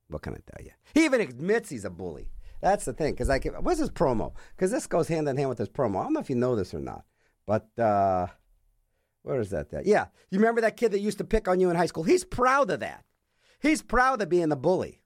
What 0.08 0.22
can 0.22 0.34
I 0.34 0.40
tell 0.46 0.66
you? 0.66 0.72
He 0.94 1.06
even 1.06 1.22
admits 1.22 1.70
he's 1.70 1.86
a 1.86 1.90
bully. 1.90 2.32
That's 2.62 2.86
the 2.86 2.94
thing. 2.94 3.14
Because 3.14 3.30
like, 3.30 3.46
what's 3.62 3.80
his 3.80 3.90
promo? 3.90 4.34
Because 4.56 4.72
this 4.72 4.88
goes 4.88 5.08
hand 5.08 5.28
in 5.28 5.38
hand 5.38 5.50
with 5.50 5.58
his 5.58 5.70
promo. 5.70 6.00
I 6.00 6.04
don't 6.04 6.14
know 6.14 6.20
if 6.20 6.30
you 6.30 6.36
know 6.36 6.56
this 6.56 6.74
or 6.74 6.80
not, 6.80 7.06
but 7.46 7.68
uh, 7.80 8.28
where 9.24 9.40
is 9.40 9.50
that? 9.52 9.70
That 9.72 9.86
yeah, 9.86 10.08
you 10.30 10.40
remember 10.40 10.62
that 10.62 10.78
kid 10.78 10.92
that 10.92 11.00
used 11.00 11.18
to 11.20 11.24
pick 11.24 11.48
on 11.48 11.60
you 11.60 11.70
in 11.70 11.76
high 11.76 11.86
school? 11.86 12.04
He's 12.04 12.24
proud 12.24 12.70
of 12.70 12.82
that. 12.82 13.04
He's 13.60 13.82
proud 13.82 14.22
of 14.22 14.30
being 14.30 14.50
the 14.50 14.56
bully. 14.56 15.02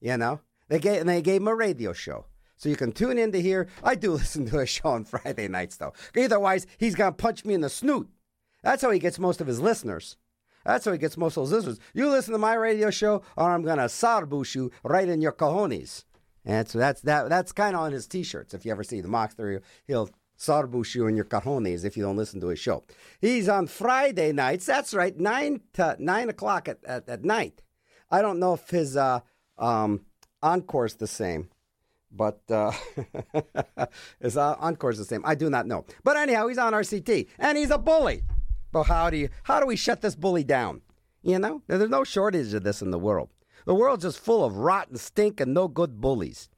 You 0.00 0.16
know, 0.16 0.40
they 0.68 0.78
gave 0.78 1.00
and 1.00 1.08
they 1.08 1.22
gave 1.22 1.42
him 1.42 1.48
a 1.48 1.54
radio 1.54 1.92
show. 1.92 2.26
So 2.56 2.68
you 2.68 2.76
can 2.76 2.92
tune 2.92 3.18
in 3.18 3.32
to 3.32 3.40
hear. 3.40 3.68
I 3.82 3.94
do 3.94 4.12
listen 4.14 4.46
to 4.46 4.58
a 4.58 4.66
show 4.66 4.88
on 4.90 5.04
Friday 5.04 5.48
nights, 5.48 5.76
though. 5.76 5.92
Otherwise, 6.16 6.66
he's 6.78 6.94
gonna 6.94 7.12
punch 7.12 7.44
me 7.44 7.54
in 7.54 7.60
the 7.60 7.70
snoot. 7.70 8.08
That's 8.62 8.82
how 8.82 8.90
he 8.90 8.98
gets 8.98 9.18
most 9.18 9.40
of 9.40 9.46
his 9.46 9.60
listeners. 9.60 10.16
That's 10.64 10.84
how 10.84 10.92
he 10.92 10.98
gets 10.98 11.16
most 11.16 11.36
of 11.36 11.44
his 11.44 11.52
listeners. 11.52 11.80
You 11.94 12.10
listen 12.10 12.32
to 12.32 12.38
my 12.38 12.54
radio 12.54 12.90
show, 12.90 13.22
or 13.36 13.50
I'm 13.50 13.62
gonna 13.62 13.84
sarbush 13.84 14.54
you 14.54 14.70
right 14.84 15.08
in 15.08 15.20
your 15.20 15.32
cojones. 15.32 16.04
And 16.44 16.68
so 16.68 16.78
that's 16.78 17.00
that. 17.02 17.28
That's 17.28 17.52
kind 17.52 17.74
of 17.74 17.82
on 17.82 17.92
his 17.92 18.06
T-shirts. 18.06 18.54
If 18.54 18.64
you 18.64 18.72
ever 18.72 18.82
see 18.84 19.00
the 19.00 19.08
Moxter, 19.08 19.60
he'll 19.86 20.10
sarbush 20.38 20.94
you 20.94 21.06
in 21.06 21.16
your 21.16 21.24
cojones 21.24 21.84
if 21.84 21.96
you 21.96 22.02
don't 22.02 22.16
listen 22.16 22.40
to 22.40 22.48
his 22.48 22.58
show. 22.58 22.82
He's 23.20 23.48
on 23.48 23.66
Friday 23.66 24.32
nights. 24.32 24.66
That's 24.66 24.94
right, 24.94 25.18
nine 25.18 25.60
to 25.74 25.96
nine 25.98 26.28
o'clock 26.28 26.68
at, 26.68 26.78
at, 26.84 27.08
at 27.08 27.24
night. 27.24 27.62
I 28.10 28.22
don't 28.22 28.38
know 28.38 28.54
if 28.54 28.68
his 28.70 28.96
uh, 28.96 29.20
um, 29.58 30.06
the 30.42 31.06
same, 31.06 31.50
but 32.10 32.40
uh, 32.50 32.72
his 34.20 34.36
uh, 34.36 34.56
encore's 34.62 34.98
the 34.98 35.04
same. 35.04 35.22
I 35.24 35.34
do 35.34 35.50
not 35.50 35.66
know. 35.66 35.84
But 36.02 36.16
anyhow, 36.16 36.48
he's 36.48 36.58
on 36.58 36.72
RCT, 36.72 37.28
and 37.38 37.56
he's 37.56 37.70
a 37.70 37.78
bully. 37.78 38.22
But 38.72 38.84
how 38.84 39.10
do 39.10 39.16
you 39.16 39.28
how 39.44 39.60
do 39.60 39.66
we 39.66 39.76
shut 39.76 40.00
this 40.00 40.14
bully 40.14 40.44
down? 40.44 40.82
You 41.22 41.38
know, 41.38 41.62
there's 41.66 41.90
no 41.90 42.04
shortage 42.04 42.54
of 42.54 42.62
this 42.62 42.82
in 42.82 42.90
the 42.90 42.98
world. 42.98 43.30
The 43.66 43.74
world's 43.74 44.04
just 44.04 44.18
full 44.18 44.44
of 44.44 44.56
rotten 44.56 44.96
stink 44.96 45.40
and 45.40 45.52
no 45.52 45.68
good 45.68 46.00
bullies. 46.00 46.48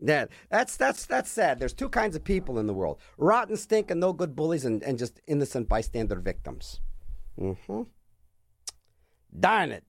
That 0.00 0.30
that's 0.50 0.76
that's 0.76 1.06
that's 1.06 1.30
sad. 1.30 1.58
There's 1.58 1.72
two 1.72 1.88
kinds 1.88 2.16
of 2.16 2.24
people 2.24 2.58
in 2.58 2.66
the 2.66 2.74
world: 2.74 2.98
rotten 3.16 3.56
stink 3.56 3.90
and 3.90 4.00
no 4.00 4.12
good 4.12 4.34
bullies, 4.36 4.64
and, 4.64 4.82
and 4.82 4.98
just 4.98 5.20
innocent 5.26 5.68
bystander 5.68 6.16
victims. 6.16 6.80
hmm 7.36 7.82
Darn 9.38 9.72
it. 9.72 9.84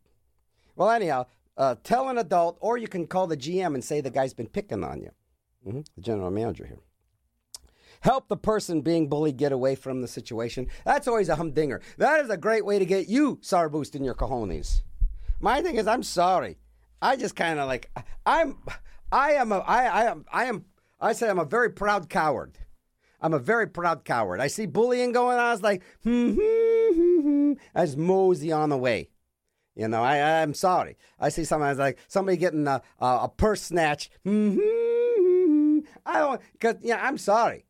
Well, 0.76 0.89
anyhow, 0.89 1.26
uh, 1.58 1.76
tell 1.84 2.10
an 2.10 2.18
adult, 2.18 2.58
or 2.60 2.78
you 2.78 2.88
can 2.88 3.08
call 3.08 3.28
the 3.28 3.38
GM 3.38 3.74
and 3.74 3.84
say 3.84 4.02
the 4.02 4.10
guy's 4.10 4.34
been 4.34 4.48
picking 4.48 4.84
on 4.84 5.02
you. 5.02 5.12
hmm 5.63 5.82
The 5.96 6.02
general 6.02 6.32
manager 6.32 6.65
here. 6.65 6.80
Help 8.02 8.28
the 8.28 8.38
person 8.38 8.82
being 8.82 9.10
bullied 9.10 9.38
get 9.38 9.52
away 9.52 9.76
from 9.76 10.02
the 10.02 10.08
situation. 10.08 10.68
That's 10.86 11.08
always 11.08 11.30
a 11.30 11.36
humdinger. 11.36 11.82
That 11.98 12.20
is 12.22 12.30
a 12.30 12.38
great 12.38 12.66
way 12.66 12.80
to 12.80 12.86
get 12.86 13.08
you 13.08 13.40
sour 13.42 13.70
boost 13.70 13.96
in 13.96 14.04
your 14.04 14.16
cojones. 14.16 14.82
My 15.40 15.62
thing 15.62 15.76
is, 15.76 15.88
I'm 15.88 16.04
sorry. 16.04 16.58
I 17.02 17.16
just 17.16 17.36
kind 17.36 17.60
of 17.60 17.68
like 17.68 17.90
I'm. 18.26 18.58
I 19.12 19.32
am 19.34 19.52
a. 19.52 19.60
I, 19.60 19.86
I 19.86 20.04
am. 20.06 20.26
I 20.32 20.46
am. 20.46 20.66
I 21.00 21.14
say 21.14 21.30
I'm 21.30 21.40
a 21.40 21.46
very 21.46 21.70
proud 21.72 22.10
coward. 22.10 22.58
I'm 23.22 23.34
a 23.34 23.40
very 23.40 23.68
proud 23.68 24.06
coward. 24.06 24.40
I 24.40 24.48
see 24.48 24.66
bullying 24.66 25.12
going 25.12 25.38
on. 25.38 25.46
I 25.46 25.52
was 25.52 25.62
like, 25.62 25.84
hmm, 26.04 26.38
hmm, 26.40 27.22
hmm, 27.22 27.54
just 27.76 27.98
mosey 27.98 28.52
on 28.52 28.70
the 28.70 28.78
way. 28.78 29.10
You 29.76 29.88
know, 29.88 30.04
I, 30.04 30.42
I'm 30.42 30.54
sorry. 30.54 30.98
I 31.20 31.30
see 31.30 31.46
somebody 31.46 31.78
like 31.78 32.00
somebody 32.08 32.38
getting 32.38 32.68
a, 32.68 32.82
a, 33.00 33.30
purse 33.30 33.62
snatch. 33.62 34.10
I 34.26 34.32
don't, 36.06 36.42
because, 36.54 36.76
yeah, 36.82 37.00
I'm 37.02 37.18
sorry. 37.18 37.66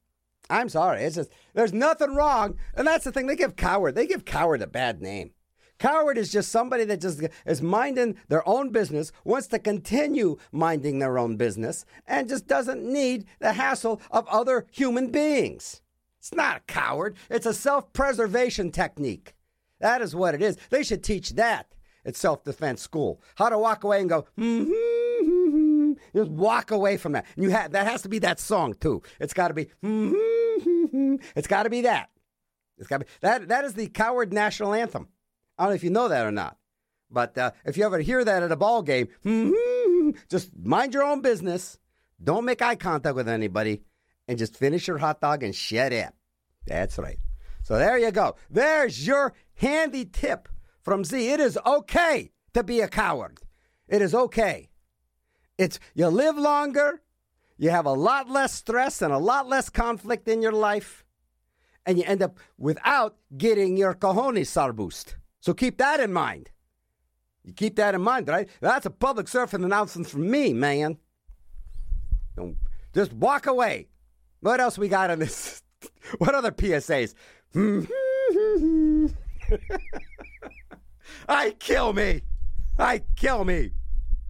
I'm 0.50 0.70
sorry. 0.70 1.04
It's 1.04 1.16
just, 1.16 1.32
there's 1.54 1.74
nothing 1.74 2.16
wrong. 2.16 2.58
And 2.76 2.88
that's 2.88 3.04
the 3.04 3.12
thing. 3.12 3.28
They 3.28 3.36
give 3.36 3.56
coward, 3.56 3.96
they 3.96 4.08
give 4.08 4.26
coward 4.26 4.62
a 4.62 4.68
bad 4.68 5.02
name. 5.02 5.32
Coward 5.80 6.18
is 6.18 6.30
just 6.30 6.52
somebody 6.52 6.84
that 6.86 7.00
just 7.00 7.24
is 7.46 7.62
minding 7.62 8.18
their 8.28 8.48
own 8.48 8.70
business, 8.70 9.14
wants 9.24 9.48
to 9.48 9.60
continue 9.60 10.38
minding 10.52 11.00
their 11.00 11.18
own 11.18 11.38
business, 11.38 11.86
and 12.06 12.28
just 12.28 12.48
doesn't 12.48 12.84
need 12.84 13.26
the 13.40 13.54
hassle 13.54 14.02
of 14.12 14.28
other 14.28 14.68
human 14.72 15.10
beings. 15.10 15.82
It's 16.20 16.34
not 16.34 16.58
a 16.58 16.72
coward, 16.72 17.16
it's 17.30 17.46
a 17.46 17.54
self 17.54 17.94
preservation 17.94 18.72
technique. 18.72 19.36
That 19.80 20.02
is 20.02 20.14
what 20.14 20.36
it 20.36 20.42
is. 20.42 20.58
They 20.70 20.84
should 20.84 21.02
teach 21.02 21.32
that 21.32 21.74
at 22.06 22.18
self 22.18 22.44
defense 22.44 22.82
school. 22.82 23.22
How 23.36 23.48
to 23.48 23.58
walk 23.58 23.86
away 23.86 24.02
and 24.02 24.10
go, 24.10 24.28
hmm, 24.38 24.70
Just 26.16 26.32
walk 26.32 26.72
away 26.72 26.98
from 26.98 27.14
that. 27.14 27.26
And 27.36 27.44
you 27.44 27.50
have 27.52 27.72
that 27.72 27.88
has 27.88 28.02
to 28.04 28.10
be 28.10 28.20
that 28.20 28.40
song 28.40 28.74
too. 28.74 29.02
It's 29.20 29.34
got 29.34 29.50
to 29.50 29.54
be, 29.54 29.70
it's 31.36 31.48
got 31.48 31.64
to 31.64 31.70
be 31.70 31.82
that. 31.82 32.10
It's 32.78 32.88
got 32.88 33.00
to 33.00 33.06
be 33.06 33.12
that. 33.22 33.48
That 33.50 33.66
is 33.66 33.74
the 33.74 33.88
coward 33.88 34.34
national 34.34 34.74
anthem. 34.74 35.08
I 35.58 35.64
don't 35.64 35.72
know 35.72 35.76
if 35.76 35.84
you 35.84 35.90
know 35.90 36.08
that 36.08 36.26
or 36.26 36.32
not, 36.32 36.58
but 37.12 37.38
uh, 37.38 37.52
if 37.66 37.78
you 37.78 37.86
ever 37.86 38.00
hear 38.00 38.24
that 38.24 38.44
at 38.44 38.52
a 38.52 38.56
ball 38.56 38.82
game, 38.82 39.10
just 40.30 40.52
mind 40.58 40.94
your 40.94 41.04
own 41.04 41.22
business. 41.22 41.78
Don't 42.24 42.46
make 42.46 42.62
eye 42.62 42.76
contact 42.76 43.16
with 43.16 43.30
anybody, 43.30 43.82
and 44.28 44.38
just 44.38 44.58
finish 44.58 44.88
your 44.88 44.98
hot 44.98 45.22
dog 45.22 45.44
and 45.44 45.56
shut 45.56 45.94
up. 45.94 46.14
That's 46.66 46.98
right. 46.98 47.20
So 47.64 47.78
there 47.78 47.98
you 47.98 48.12
go. 48.12 48.36
There's 48.50 49.06
your 49.06 49.34
handy 49.56 50.06
tip 50.06 50.50
from 50.82 51.04
Z. 51.04 51.30
It 51.30 51.40
is 51.40 51.58
okay 51.66 52.32
to 52.54 52.64
be 52.64 52.82
a 52.82 52.88
coward. 52.88 53.40
It 53.88 54.02
is 54.02 54.16
okay. 54.16 54.70
It's 55.60 55.78
you 55.94 56.08
live 56.08 56.38
longer, 56.38 57.02
you 57.58 57.70
have 57.70 57.86
a 57.86 57.92
lot 57.92 58.30
less 58.30 58.54
stress 58.54 59.02
and 59.02 59.12
a 59.12 59.18
lot 59.18 59.46
less 59.50 59.70
conflict 59.70 60.30
in 60.30 60.42
your 60.42 60.54
life, 60.54 61.04
and 61.86 61.98
you 61.98 62.06
end 62.06 62.24
up 62.24 62.38
without 62.58 63.18
getting 63.38 63.76
your 63.76 63.94
cojones 63.94 64.48
sarboost. 64.48 65.16
So 65.42 65.54
keep 65.54 65.78
that 65.78 66.00
in 66.00 66.14
mind. 66.14 66.50
You 67.44 67.52
keep 67.52 67.76
that 67.76 67.94
in 67.94 68.02
mind, 68.02 68.30
right? 68.30 68.48
That's 68.62 68.86
a 68.86 68.90
public 68.90 69.28
service 69.28 69.54
announcement 69.54 70.08
from 70.08 70.32
me, 70.32 70.54
man. 70.54 70.98
Don't 72.38 72.56
just 72.94 73.12
walk 73.12 73.46
away. 73.46 73.90
What 74.40 74.62
else 74.62 74.78
we 74.78 74.88
got 74.88 75.12
on 75.12 75.20
this? 75.20 75.62
What 76.18 76.34
other 76.36 76.52
PSAs? 76.52 77.14
I 81.30 81.52
kill 81.60 81.94
me. 81.94 82.22
I 82.78 83.02
kill 83.16 83.46
me. 83.46 83.72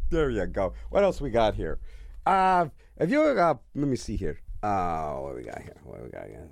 There 0.09 0.29
you 0.29 0.45
go. 0.47 0.73
What 0.89 1.03
else 1.03 1.21
we 1.21 1.29
got 1.29 1.55
here? 1.55 1.79
Uh, 2.25 2.67
have 2.97 3.11
you 3.11 3.21
uh, 3.21 3.55
let 3.75 3.87
me 3.87 3.95
see 3.95 4.15
here. 4.15 4.39
Uh, 4.61 5.13
what 5.15 5.35
we 5.35 5.43
got 5.43 5.61
here? 5.61 5.77
What 5.83 6.03
we 6.03 6.09
got 6.09 6.25
here? 6.25 6.49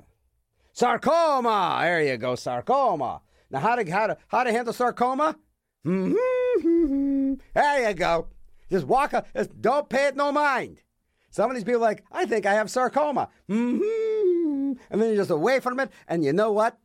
Sarcoma. 0.73 1.79
There 1.81 2.01
you 2.03 2.17
go. 2.17 2.35
Sarcoma. 2.35 3.21
Now, 3.49 3.59
how 3.59 3.75
to 3.75 3.91
how 3.91 4.07
to 4.07 4.17
how 4.27 4.43
to 4.43 4.51
handle 4.51 4.73
sarcoma? 4.73 5.37
Mm-hmm. 5.85 7.33
There 7.53 7.89
you 7.89 7.93
go. 7.93 8.27
Just 8.69 8.85
walk. 8.85 9.13
up. 9.13 9.27
Just 9.35 9.61
don't 9.61 9.89
pay 9.89 10.07
it 10.07 10.15
no 10.15 10.31
mind. 10.31 10.81
Some 11.29 11.49
of 11.49 11.55
these 11.55 11.63
people 11.63 11.81
like, 11.81 12.03
I 12.11 12.25
think 12.25 12.45
I 12.45 12.53
have 12.55 12.69
sarcoma. 12.71 13.29
Mm-hmm. 13.49 14.73
And 14.89 15.01
then 15.01 15.09
you're 15.09 15.17
just 15.17 15.29
away 15.29 15.59
from 15.59 15.79
it. 15.79 15.91
And 16.07 16.23
you 16.23 16.33
know 16.33 16.51
what? 16.51 16.77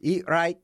Eat 0.00 0.24
right. 0.26 0.58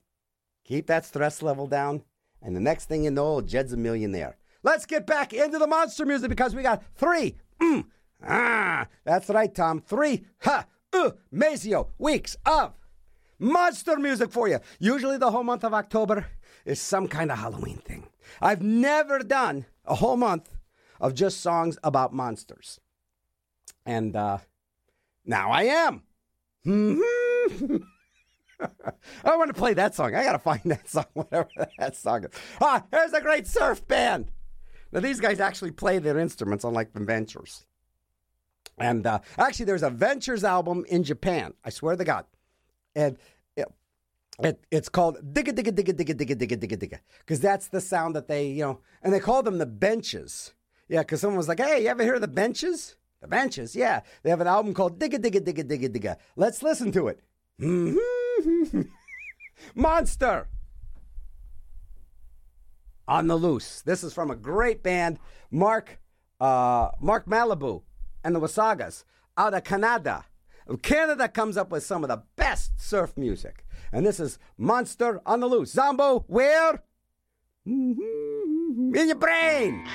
Keep 0.65 0.87
that 0.87 1.05
stress 1.05 1.43
level 1.43 1.67
down. 1.67 2.03
And 2.41 2.57
the 2.57 2.61
next 2.61 2.87
thing 2.87 3.05
you 3.05 3.11
know, 3.11 3.41
Jed's 3.41 3.73
a 3.73 3.77
millionaire. 3.77 4.37
Let's 4.63 4.87
get 4.87 5.07
back 5.07 5.33
into 5.33 5.59
the 5.59 5.67
monster 5.67 6.07
music 6.07 6.29
because 6.29 6.55
we 6.55 6.63
got 6.63 6.83
three. 6.95 7.37
Mm, 7.61 7.87
ah, 8.27 8.87
that's 9.05 9.29
right, 9.29 9.53
Tom. 9.53 9.81
Three, 9.81 10.25
ha, 10.41 10.67
uh, 10.93 11.11
Mazio 11.33 11.89
weeks 11.99 12.37
of 12.47 12.75
monster 13.39 13.97
music 13.97 14.31
for 14.31 14.49
you. 14.49 14.61
Usually, 14.79 15.19
the 15.19 15.31
whole 15.31 15.45
month 15.45 15.65
of 15.65 15.75
October 15.75 16.27
is 16.65 16.81
some 16.81 17.09
kind 17.09 17.33
of 17.33 17.39
Halloween 17.39 17.79
thing. 17.79 18.09
I've 18.41 18.63
never 18.63 19.19
done 19.19 19.67
a 19.85 19.97
whole 19.97 20.17
month 20.17 20.57
of 21.01 21.15
just 21.15 21.41
songs 21.41 21.77
about 21.83 22.15
monsters. 22.15 22.79
And 23.85 24.15
uh, 24.15 24.39
now 25.25 25.51
I 25.51 25.65
am. 25.65 26.03
I 29.25 29.37
want 29.37 29.49
to 29.49 29.55
play 29.55 29.75
that 29.75 29.97
song. 29.97 30.15
I 30.15 30.23
got 30.23 30.33
to 30.33 30.39
find 30.39 30.63
that 30.67 30.89
song, 30.89 31.07
whatever 31.15 31.49
that 31.79 31.97
song 31.97 32.25
is. 32.25 32.31
Ah, 32.61 32.85
here's 32.93 33.13
a 33.13 33.21
great 33.21 33.49
surf 33.49 33.87
band. 33.89 34.31
Now, 34.93 35.01
these 35.01 35.21
guys 35.21 35.41
actually 35.41 35.71
play 35.71 35.99
their 35.99 36.19
instruments, 36.19 36.65
unlike 36.65 36.93
the 36.93 37.01
Ventures. 37.01 37.65
And 38.79 39.07
uh, 39.07 39.21
actually, 39.39 39.67
there's 39.67 39.83
a 39.83 39.91
Ventures 39.91 40.45
album 40.45 40.85
in 40.89 41.03
Japan. 41.03 41.55
I 41.65 41.71
swear 41.71 41.97
to 41.97 42.05
God. 42.05 42.27
And 42.95 43.17
it, 43.57 43.69
it, 44.39 44.65
it's 44.71 44.89
called 44.89 45.19
Digga 45.35 45.53
Digga 45.53 45.73
Digga 45.73 45.93
Digga 45.95 46.15
Digga 46.15 46.37
Digga 46.37 46.57
Digga 46.59 46.77
Digga. 46.77 46.99
Because 47.21 47.41
that's 47.41 47.69
the 47.69 47.81
sound 47.81 48.17
that 48.17 48.29
they, 48.29 48.49
you 48.49 48.63
know, 48.63 48.81
and 49.03 49.13
they 49.13 49.21
call 49.21 49.43
them 49.43 49.59
the 49.59 49.67
benches. 49.67 50.53
Yeah, 50.89 51.01
because 51.01 51.21
someone 51.21 51.39
was 51.39 51.49
like, 51.49 51.61
hey, 51.61 51.83
you 51.83 51.89
ever 51.89 52.03
hear 52.03 52.15
of 52.15 52.21
the 52.21 52.29
benches? 52.29 52.97
The 53.21 53.29
benches, 53.29 53.77
yeah. 53.77 54.01
They 54.23 54.31
have 54.31 54.41
an 54.41 54.47
album 54.47 54.75
called 54.75 54.99
Digga 54.99 55.19
Digga 55.19 55.41
Digga 55.41 55.65
Digga 55.65 55.89
Digga. 55.89 56.17
Let's 56.37 56.63
listen 56.63 56.93
to 56.93 57.09
it. 57.09 57.21
Monster 59.75 60.49
on 63.13 63.27
the 63.27 63.37
loose. 63.37 63.83
This 63.83 64.03
is 64.03 64.15
from 64.15 64.31
a 64.31 64.37
great 64.37 64.83
band, 64.83 65.19
Mark 65.51 66.01
uh, 66.41 66.89
Mark 66.99 67.27
Malibu 67.27 67.83
and 68.25 68.35
the 68.35 68.41
Wasagas 68.41 69.05
out 69.37 69.53
of 69.53 69.63
Canada. 69.65 70.25
Canada 70.81 71.29
comes 71.29 71.59
up 71.59 71.71
with 71.71 71.85
some 71.85 72.03
of 72.05 72.09
the 72.09 72.23
best 72.37 72.81
surf 72.81 73.15
music. 73.17 73.67
And 73.93 74.07
this 74.07 74.19
is 74.19 74.39
Monster 74.57 75.21
on 75.27 75.41
the 75.41 75.47
Loose. 75.47 75.73
Zombo, 75.73 76.25
where? 76.27 76.83
Mm-hmm. 77.69 78.95
In 78.95 79.07
your 79.09 79.17
brain! 79.17 79.87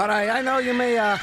All 0.00 0.08
right, 0.08 0.30
I 0.30 0.40
know 0.40 0.56
you 0.56 0.72
may 0.72 0.96
uh, 0.96 1.18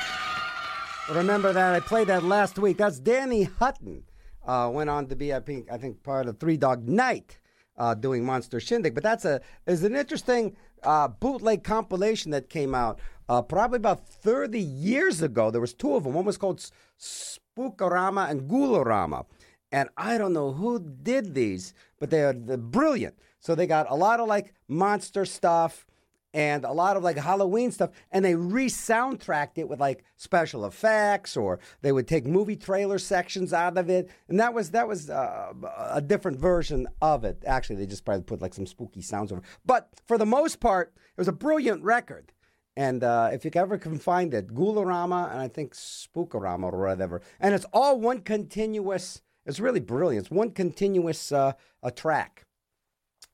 remember 1.09 1.51
that. 1.51 1.73
I 1.73 1.79
played 1.79 2.09
that 2.09 2.21
last 2.21 2.59
week. 2.59 2.77
That's 2.77 2.99
Danny 2.99 3.45
Hutton. 3.45 4.03
Uh, 4.45 4.69
went 4.71 4.87
on 4.87 5.07
to 5.07 5.15
be, 5.15 5.33
I 5.33 5.39
think, 5.39 5.71
I 5.71 5.79
think 5.79 6.03
part 6.03 6.27
of 6.27 6.39
Three 6.39 6.57
Dog 6.57 6.87
Night 6.87 7.39
uh, 7.75 7.95
doing 7.95 8.23
Monster 8.23 8.59
Shindig. 8.59 8.93
But 8.93 9.01
that's 9.01 9.25
a 9.25 9.41
is 9.65 9.83
an 9.83 9.95
interesting 9.95 10.55
uh, 10.83 11.07
bootleg 11.07 11.63
compilation 11.63 12.29
that 12.29 12.51
came 12.51 12.75
out 12.75 12.99
uh, 13.27 13.41
probably 13.41 13.77
about 13.77 14.07
30 14.07 14.59
years 14.59 15.23
ago. 15.23 15.49
There 15.49 15.59
was 15.59 15.73
two 15.73 15.95
of 15.95 16.03
them. 16.03 16.13
One 16.13 16.25
was 16.25 16.37
called 16.37 16.63
Spookorama 16.99 18.29
and 18.29 18.47
Ghoulorama. 18.47 19.25
And 19.71 19.89
I 19.97 20.19
don't 20.19 20.33
know 20.33 20.51
who 20.51 20.79
did 21.01 21.33
these, 21.33 21.73
but 21.99 22.11
they're, 22.11 22.31
they're 22.31 22.57
brilliant. 22.57 23.15
So 23.39 23.55
they 23.55 23.65
got 23.65 23.89
a 23.89 23.95
lot 23.95 24.19
of 24.19 24.27
like 24.27 24.53
monster 24.67 25.25
stuff 25.25 25.87
and 26.33 26.65
a 26.65 26.71
lot 26.71 26.97
of 26.97 27.03
like 27.03 27.17
Halloween 27.17 27.71
stuff, 27.71 27.91
and 28.11 28.23
they 28.23 28.35
re-soundtracked 28.35 29.57
it 29.57 29.67
with 29.67 29.79
like 29.79 30.03
special 30.15 30.65
effects, 30.65 31.37
or 31.37 31.59
they 31.81 31.91
would 31.91 32.07
take 32.07 32.25
movie 32.25 32.55
trailer 32.55 32.99
sections 32.99 33.53
out 33.53 33.77
of 33.77 33.89
it, 33.89 34.09
and 34.27 34.39
that 34.39 34.53
was 34.53 34.71
that 34.71 34.87
was 34.87 35.09
uh, 35.09 35.53
a 35.89 36.01
different 36.01 36.39
version 36.39 36.87
of 37.01 37.23
it. 37.23 37.43
Actually, 37.45 37.77
they 37.77 37.85
just 37.85 38.05
probably 38.05 38.23
put 38.23 38.41
like 38.41 38.53
some 38.53 38.67
spooky 38.67 39.01
sounds 39.01 39.31
over. 39.31 39.41
But 39.65 39.89
for 40.05 40.17
the 40.17 40.25
most 40.25 40.59
part, 40.59 40.93
it 40.95 41.17
was 41.17 41.27
a 41.27 41.33
brilliant 41.33 41.83
record. 41.83 42.33
And 42.75 43.03
uh, 43.03 43.31
if 43.33 43.43
you 43.43 43.49
ever 43.55 43.79
can 43.79 43.97
find 43.97 44.35
it, 44.35 44.53
Ghoulorama 44.53 45.31
and 45.31 45.39
I 45.39 45.47
think 45.47 45.73
Spookorama 45.73 46.71
or 46.71 46.87
whatever, 46.87 47.23
and 47.39 47.55
it's 47.55 47.65
all 47.73 47.99
one 47.99 48.21
continuous. 48.21 49.21
It's 49.47 49.59
really 49.59 49.79
brilliant. 49.79 50.25
It's 50.25 50.31
one 50.31 50.51
continuous 50.51 51.31
uh, 51.31 51.53
a 51.81 51.89
track. 51.89 52.45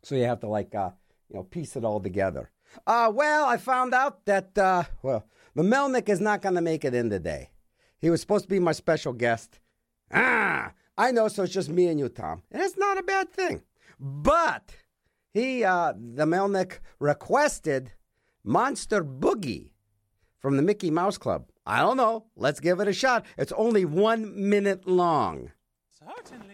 So 0.03 0.15
you 0.15 0.23
have 0.23 0.39
to 0.41 0.47
like 0.47 0.73
uh, 0.73 0.91
you 1.27 1.35
know 1.35 1.43
piece 1.43 1.75
it 1.75 1.83
all 1.83 1.99
together. 1.99 2.52
Uh, 2.85 3.11
well, 3.13 3.45
I 3.45 3.57
found 3.57 3.93
out 3.93 4.25
that 4.25 4.57
uh, 4.57 4.83
well, 5.01 5.25
the 5.55 5.63
Melnick 5.63 6.09
is 6.09 6.19
not 6.19 6.41
going 6.41 6.55
to 6.55 6.61
make 6.61 6.83
it 6.85 6.93
in 6.93 7.09
today. 7.09 7.49
He 7.99 8.09
was 8.09 8.21
supposed 8.21 8.45
to 8.45 8.49
be 8.49 8.59
my 8.59 8.73
special 8.73 9.13
guest. 9.13 9.59
Ah, 10.11 10.73
I 10.97 11.11
know. 11.11 11.27
So 11.27 11.43
it's 11.43 11.53
just 11.53 11.69
me 11.69 11.87
and 11.87 11.99
you, 11.99 12.09
Tom, 12.09 12.43
and 12.51 12.61
it's 12.61 12.77
not 12.77 12.97
a 12.97 13.03
bad 13.03 13.31
thing. 13.31 13.61
But 13.99 14.75
he, 15.33 15.63
uh, 15.63 15.93
the 15.93 16.25
Melnick, 16.25 16.79
requested 16.99 17.93
Monster 18.43 19.03
Boogie 19.03 19.69
from 20.39 20.57
the 20.57 20.63
Mickey 20.63 20.91
Mouse 20.91 21.17
Club. 21.17 21.47
I 21.65 21.79
don't 21.79 21.97
know. 21.97 22.25
Let's 22.35 22.59
give 22.59 22.79
it 22.81 22.87
a 22.87 22.93
shot. 22.93 23.25
It's 23.37 23.53
only 23.53 23.85
one 23.85 24.49
minute 24.49 24.85
long. 24.87 25.51
Certainly. 25.89 26.52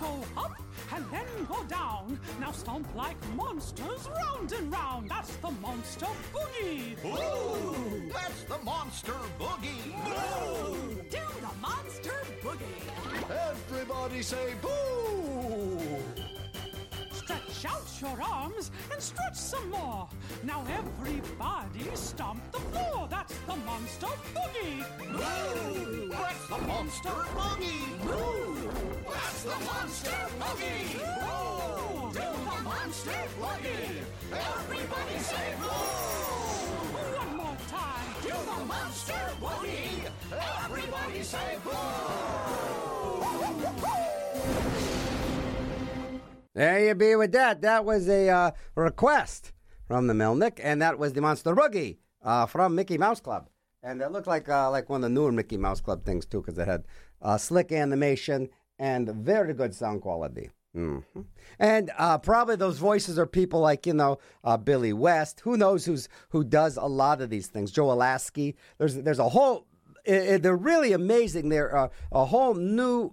Go 0.00 0.24
up 0.36 0.52
and 0.94 1.04
then 1.12 1.26
go 1.46 1.62
down. 1.64 2.18
Now 2.40 2.52
stomp 2.52 2.88
like 2.94 3.16
monsters 3.36 4.08
round 4.16 4.50
and 4.52 4.72
round. 4.72 5.10
That's 5.10 5.36
the 5.36 5.50
monster 5.50 6.06
boogie. 6.32 6.96
Ooh, 7.04 8.10
that's 8.10 8.44
the 8.44 8.58
monster 8.64 9.20
boogie. 9.38 9.92
Boo! 10.04 11.02
Do 11.10 11.18
the 11.40 11.60
monster 11.60 12.16
boogie. 12.42 13.30
Everybody 13.50 14.22
say 14.22 14.54
boo. 14.62 15.78
Stretch 17.60 17.74
out 17.74 18.00
your 18.00 18.22
arms 18.22 18.70
and 18.90 19.02
stretch 19.02 19.36
some 19.36 19.68
more. 19.68 20.08
Now 20.44 20.64
everybody 20.78 21.94
stomp 21.94 22.40
the 22.52 22.58
floor. 22.58 23.06
That's 23.10 23.34
the 23.46 23.54
monster 23.54 24.06
boogie. 24.34 24.80
Ooh, 25.04 26.08
that's 26.08 26.46
the 26.48 26.56
monster 26.56 27.10
boogie. 27.36 28.06
Ooh, 28.06 28.72
that's 29.12 29.42
the 29.42 29.58
monster 29.66 30.20
boogie. 30.40 31.00
Ooh, 31.04 32.12
do 32.14 32.28
the 32.48 32.62
monster 32.64 33.20
boogie. 33.38 34.04
Everybody 34.32 35.18
say 35.18 35.54
boo. 35.60 35.66
One 37.18 37.36
more 37.36 37.58
time. 37.68 38.08
Do 38.22 38.28
the 38.30 38.64
monster 38.64 39.22
boogie. 39.38 40.08
Everybody 40.64 41.22
say 41.22 41.58
boo. 41.62 41.70
There 46.54 46.84
you 46.84 46.94
be 46.94 47.14
with 47.16 47.32
that. 47.32 47.62
That 47.62 47.84
was 47.84 48.08
a 48.08 48.28
uh, 48.28 48.50
request 48.74 49.52
from 49.86 50.06
the 50.06 50.14
Melnick, 50.14 50.58
and 50.62 50.82
that 50.82 50.98
was 50.98 51.12
the 51.12 51.20
Monster 51.20 51.54
Boogie 51.54 51.98
uh, 52.24 52.46
from 52.46 52.74
Mickey 52.74 52.98
Mouse 52.98 53.20
Club. 53.20 53.48
And 53.82 54.00
that 54.00 54.12
looked 54.12 54.26
like 54.26 54.48
uh, 54.48 54.70
like 54.70 54.88
one 54.90 54.98
of 54.98 55.02
the 55.02 55.14
newer 55.14 55.32
Mickey 55.32 55.56
Mouse 55.56 55.80
Club 55.80 56.04
things 56.04 56.26
too, 56.26 56.40
because 56.40 56.58
it 56.58 56.66
had 56.68 56.84
uh, 57.22 57.38
slick 57.38 57.72
animation 57.72 58.48
and 58.78 59.08
very 59.08 59.54
good 59.54 59.74
sound 59.74 60.02
quality. 60.02 60.50
hmm 60.74 60.98
And 61.58 61.90
uh, 61.96 62.18
probably 62.18 62.56
those 62.56 62.78
voices 62.78 63.18
are 63.18 63.26
people 63.26 63.60
like 63.60 63.86
you 63.86 63.94
know 63.94 64.18
uh, 64.44 64.56
Billy 64.56 64.92
West. 64.92 65.40
Who 65.40 65.56
knows 65.56 65.84
who's 65.86 66.08
who 66.30 66.44
does 66.44 66.76
a 66.76 66.86
lot 66.86 67.20
of 67.22 67.30
these 67.30 67.46
things? 67.46 67.70
Joe 67.70 67.86
Alaskey. 67.86 68.54
There's 68.78 68.96
there's 68.96 69.18
a 69.20 69.28
whole. 69.28 69.66
i 70.06 70.34
i- 70.34 70.38
they're 70.38 70.56
really 70.56 70.92
amazing. 70.92 71.48
They're 71.48 71.74
uh, 71.76 71.88
a 72.12 72.24
whole 72.26 72.54
new 72.54 73.12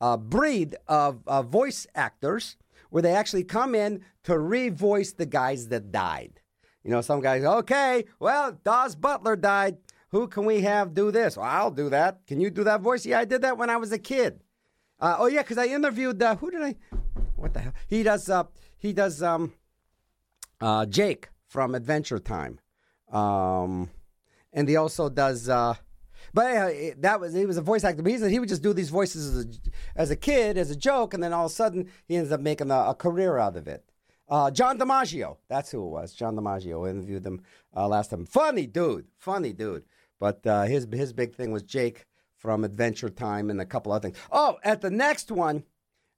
uh, 0.00 0.04
uh, 0.04 0.16
breed 0.16 0.76
of 0.88 1.22
uh, 1.26 1.42
voice 1.42 1.86
actors 1.94 2.56
where 2.90 3.02
they 3.02 3.12
actually 3.12 3.44
come 3.44 3.74
in 3.74 4.02
to 4.24 4.32
revoice 4.32 5.16
the 5.16 5.26
guys 5.26 5.68
that 5.68 5.90
died. 5.90 6.40
You 6.84 6.90
know, 6.90 7.00
some 7.00 7.20
guys, 7.20 7.44
okay, 7.44 8.04
well, 8.20 8.58
Daws 8.64 8.94
Butler 8.94 9.36
died. 9.36 9.78
Who 10.10 10.28
can 10.28 10.44
we 10.44 10.60
have 10.60 10.94
do 10.94 11.10
this? 11.10 11.36
Well, 11.36 11.46
I'll 11.46 11.70
do 11.70 11.90
that. 11.90 12.26
Can 12.26 12.40
you 12.40 12.48
do 12.50 12.64
that 12.64 12.80
voice? 12.80 13.04
Yeah, 13.04 13.18
I 13.18 13.24
did 13.24 13.42
that 13.42 13.58
when 13.58 13.70
I 13.70 13.76
was 13.76 13.90
a 13.90 13.98
kid. 13.98 14.40
Uh, 15.00 15.16
oh 15.18 15.26
yeah, 15.26 15.42
because 15.42 15.58
I 15.58 15.66
interviewed 15.66 16.22
uh, 16.22 16.36
who 16.36 16.50
did 16.50 16.62
I? 16.62 16.76
What 17.34 17.52
the 17.52 17.60
hell? 17.60 17.72
He 17.88 18.02
does. 18.02 18.30
Uh, 18.30 18.44
he 18.78 18.92
does. 18.92 19.22
Um, 19.22 19.52
uh, 20.60 20.86
Jake 20.86 21.28
from 21.48 21.74
Adventure 21.74 22.18
Time, 22.18 22.60
um, 23.12 23.90
and 24.52 24.68
he 24.68 24.76
also 24.76 25.10
does. 25.10 25.50
But 26.34 26.72
it- 26.72 27.02
that 27.02 27.20
was 27.20 27.34
he 27.34 27.46
was 27.46 27.56
a 27.56 27.62
voice 27.62 27.84
actor. 27.84 28.02
But 28.02 28.12
he 28.12 28.18
said 28.18 28.30
he 28.30 28.38
would 28.38 28.48
just 28.48 28.62
do 28.62 28.72
these 28.72 28.90
voices 28.90 29.36
as 29.36 29.44
a, 29.46 29.48
as 29.94 30.10
a 30.10 30.16
kid, 30.16 30.56
as 30.58 30.70
a 30.70 30.76
joke, 30.76 31.14
and 31.14 31.22
then 31.22 31.32
all 31.32 31.46
of 31.46 31.52
a 31.52 31.54
sudden 31.54 31.88
he 32.06 32.16
ends 32.16 32.32
up 32.32 32.40
making 32.40 32.70
a, 32.70 32.90
a 32.90 32.94
career 32.94 33.38
out 33.38 33.56
of 33.56 33.66
it. 33.68 33.84
Uh, 34.28 34.50
John 34.50 34.76
DiMaggio, 34.78 35.36
that's 35.48 35.70
who 35.70 35.84
it 35.86 35.90
was. 35.90 36.12
John 36.12 36.34
DiMaggio 36.36 36.88
interviewed 36.90 37.24
him 37.24 37.42
uh, 37.76 37.86
last 37.86 38.10
time. 38.10 38.26
Funny 38.26 38.66
dude, 38.66 39.06
funny 39.16 39.52
dude. 39.52 39.84
But 40.18 40.44
uh, 40.46 40.62
his 40.64 40.86
his 40.92 41.12
big 41.12 41.34
thing 41.34 41.52
was 41.52 41.62
Jake 41.62 42.06
from 42.36 42.64
Adventure 42.64 43.08
Time 43.08 43.50
and 43.50 43.60
a 43.60 43.66
couple 43.66 43.92
other 43.92 44.08
things. 44.08 44.18
Oh, 44.32 44.56
at 44.64 44.80
the 44.80 44.90
next 44.90 45.30
one, 45.30 45.62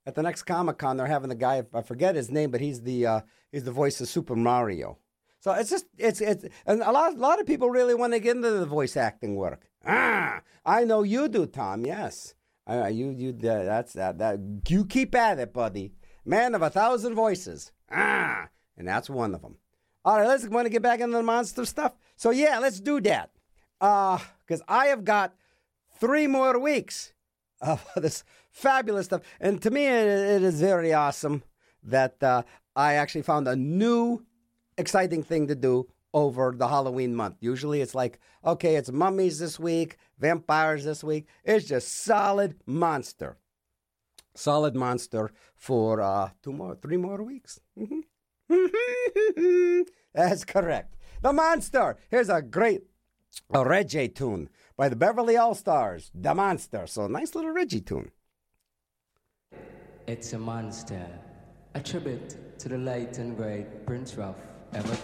at 0.05 0.15
the 0.15 0.23
next 0.23 0.43
Comic 0.43 0.77
Con, 0.79 0.97
they're 0.97 1.05
having 1.05 1.29
the 1.29 1.35
guy. 1.35 1.63
I 1.73 1.81
forget 1.81 2.15
his 2.15 2.31
name, 2.31 2.49
but 2.49 2.61
he's 2.61 2.81
the 2.81 3.05
uh, 3.05 3.21
he's 3.51 3.63
the 3.65 3.71
voice 3.71 4.01
of 4.01 4.07
Super 4.07 4.35
Mario. 4.35 4.97
So 5.41 5.51
it's 5.51 5.69
just 5.69 5.85
it's 5.97 6.19
it's 6.19 6.45
and 6.65 6.81
a 6.81 6.91
lot 6.91 7.13
a 7.13 7.17
lot 7.17 7.39
of 7.39 7.45
people 7.45 7.69
really 7.69 7.93
want 7.93 8.13
to 8.13 8.19
get 8.19 8.35
into 8.35 8.49
the 8.49 8.65
voice 8.65 8.97
acting 8.97 9.35
work. 9.35 9.68
Ah, 9.85 10.41
I 10.65 10.83
know 10.83 11.03
you 11.03 11.27
do, 11.27 11.45
Tom. 11.45 11.85
Yes, 11.85 12.33
uh, 12.69 12.87
you 12.87 13.09
you 13.09 13.29
uh, 13.29 13.63
that's 13.63 13.93
that 13.93 14.17
that 14.19 14.39
you 14.67 14.85
keep 14.85 15.15
at 15.15 15.39
it, 15.39 15.53
buddy. 15.53 15.93
Man 16.25 16.53
of 16.55 16.61
a 16.61 16.69
thousand 16.69 17.15
voices. 17.15 17.71
Ah, 17.91 18.49
and 18.77 18.87
that's 18.87 19.09
one 19.09 19.33
of 19.33 19.41
them. 19.41 19.57
All 20.05 20.17
right, 20.17 20.27
let's 20.27 20.47
want 20.47 20.65
to 20.65 20.69
get 20.69 20.81
back 20.81 20.99
into 20.99 21.17
the 21.17 21.23
monster 21.23 21.65
stuff. 21.65 21.93
So 22.15 22.31
yeah, 22.31 22.59
let's 22.59 22.79
do 22.79 23.01
that. 23.01 23.31
Uh, 23.81 24.19
because 24.45 24.61
I 24.67 24.87
have 24.87 25.03
got 25.03 25.33
three 25.99 26.27
more 26.27 26.59
weeks 26.59 27.13
of 27.61 27.85
this 27.95 28.23
fabulous 28.51 29.05
stuff. 29.05 29.21
And 29.39 29.61
to 29.61 29.71
me, 29.71 29.85
it, 29.85 30.07
it 30.07 30.43
is 30.43 30.59
very 30.59 30.93
awesome 30.93 31.43
that 31.83 32.21
uh, 32.21 32.43
I 32.75 32.95
actually 32.95 33.21
found 33.21 33.47
a 33.47 33.55
new 33.55 34.25
exciting 34.77 35.23
thing 35.23 35.47
to 35.47 35.55
do 35.55 35.87
over 36.13 36.53
the 36.55 36.67
Halloween 36.67 37.15
month. 37.15 37.37
Usually 37.39 37.81
it's 37.81 37.95
like, 37.95 38.19
okay, 38.43 38.75
it's 38.75 38.91
mummies 38.91 39.39
this 39.39 39.59
week, 39.59 39.97
vampires 40.17 40.83
this 40.83 41.03
week. 41.03 41.27
It's 41.43 41.65
just 41.65 42.03
solid 42.03 42.55
monster. 42.65 43.37
Solid 44.35 44.75
monster 44.75 45.31
for 45.55 46.01
uh, 46.01 46.29
two 46.41 46.53
more, 46.53 46.75
three 46.75 46.97
more 46.97 47.23
weeks. 47.23 47.59
That's 50.13 50.45
correct. 50.45 50.95
The 51.21 51.33
monster. 51.33 51.97
Here's 52.09 52.29
a 52.29 52.41
great 52.41 52.83
a 53.51 53.59
Reggae 53.59 54.13
tune 54.13 54.49
by 54.75 54.89
the 54.89 54.95
Beverly 54.95 55.37
All 55.37 55.55
Stars, 55.55 56.11
The 56.13 56.33
Monster. 56.33 56.87
So 56.87 57.07
nice 57.07 57.35
little 57.35 57.51
Reggie 57.51 57.81
tune. 57.81 58.11
It's 60.07 60.33
a 60.33 60.39
monster. 60.39 61.07
A 61.75 61.79
tribute 61.79 62.59
to 62.59 62.69
the 62.69 62.77
late 62.77 63.17
and 63.19 63.37
great 63.37 63.85
Prince 63.85 64.15
Ruff, 64.15 64.37
ever 64.73 64.95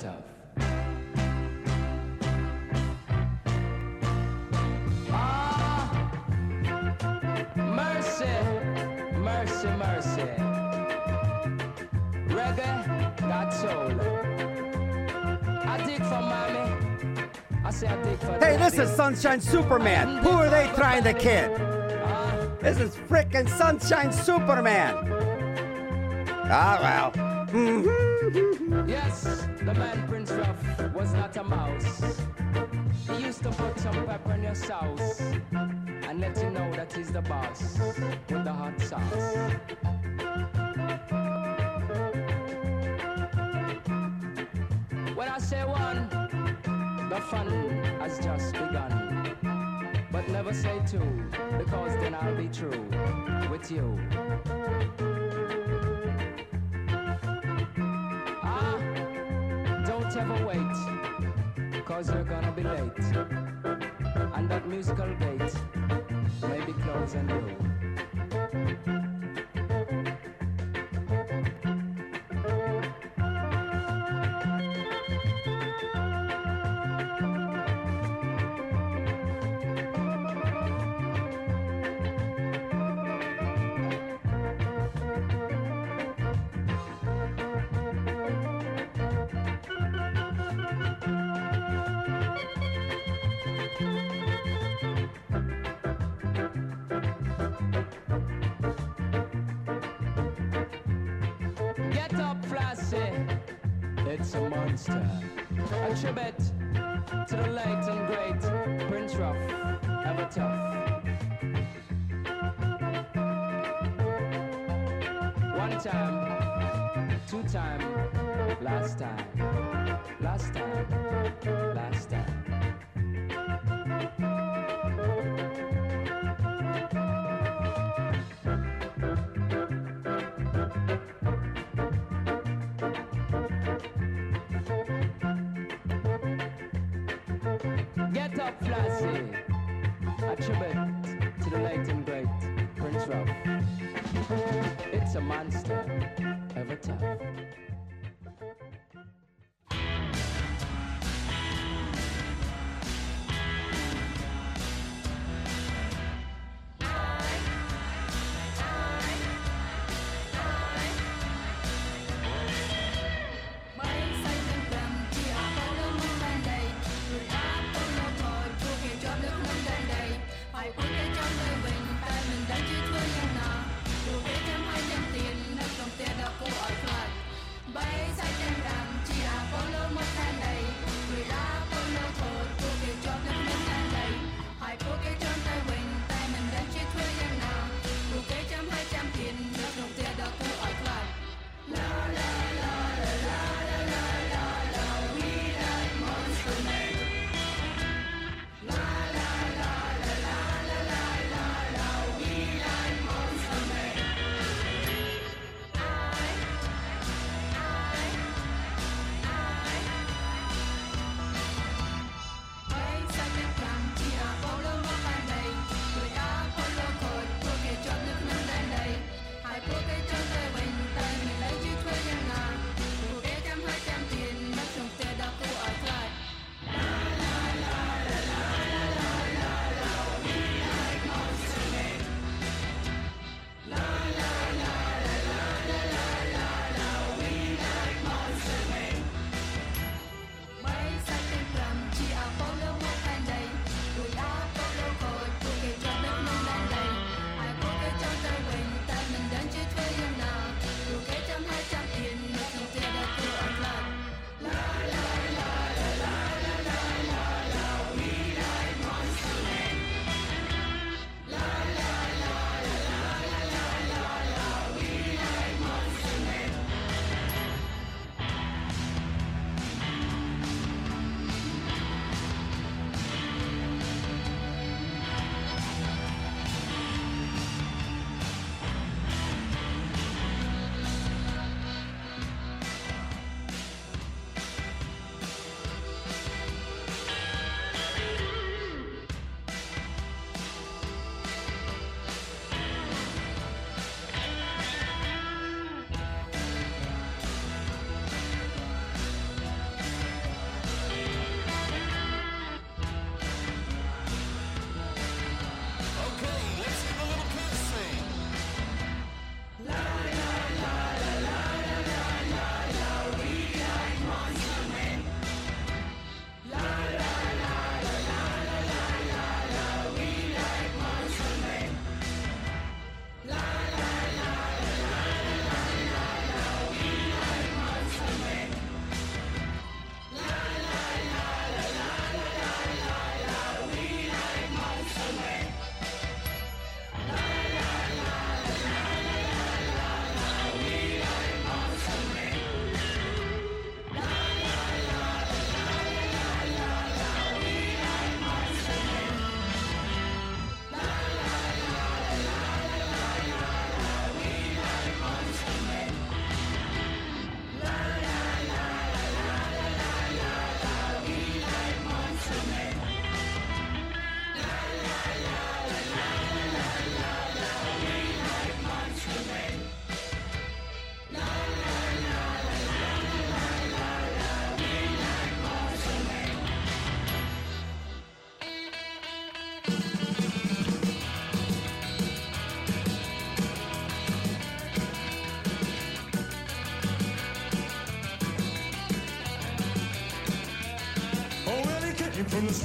Hey, 17.81 18.55
this 18.55 18.79
is 18.79 18.89
Sunshine 18.95 19.41
Superman. 19.41 20.23
Who 20.23 20.29
are 20.29 20.49
they 20.49 20.71
trying 20.75 21.03
to 21.03 21.13
kid? 21.13 21.51
This 22.61 22.79
is 22.79 22.95
frickin' 22.95 23.49
Sunshine 23.49 24.13
Superman. 24.13 24.95
Ah, 26.45 26.79
well. 26.81 27.11
Yes, 28.87 29.45
the 29.59 29.73
man 29.73 30.07
Prince 30.07 30.31
Ruff 30.31 30.93
was 30.93 31.13
not 31.13 31.35
a 31.35 31.43
mouse. 31.43 32.21
He 33.09 33.23
used 33.25 33.43
to 33.43 33.49
put 33.49 33.77
some 33.77 34.05
pepper 34.05 34.31
in 34.33 34.43
your 34.43 34.55
sauce 34.55 35.19
and 35.51 36.21
let 36.21 36.37
you 36.37 36.51
know 36.51 36.71
that 36.75 36.93
he's 36.93 37.11
the 37.11 37.21
boss 37.23 37.77
with 37.77 38.27
the 38.27 38.53
hot 38.53 38.79
sauce. 38.79 39.51
When 45.13 45.27
I 45.27 45.39
say 45.39 45.65
one, 45.65 46.24
the 47.09 47.21
fun 47.21 47.47
has 47.99 48.19
just 48.19 48.53
begun. 48.53 49.35
But 50.11 50.27
never 50.29 50.53
say 50.53 50.81
two, 50.87 51.29
because 51.57 51.93
then 52.01 52.15
I'll 52.15 52.35
be 52.35 52.47
true 52.47 52.89
with 53.49 53.69
you. 53.71 53.99
Ah, 58.43 58.77
don't 59.85 60.15
ever 60.15 60.45
wait, 60.45 61.83
cause 61.85 62.09
you're 62.09 62.23
gonna 62.23 62.51
be 62.51 62.63
late. 62.63 63.05
And 64.35 64.49
that 64.49 64.67
musical 64.67 65.13
gate 65.15 65.53
may 66.49 66.65
be 66.65 66.73
closing 66.73 67.29
you. 67.29 67.74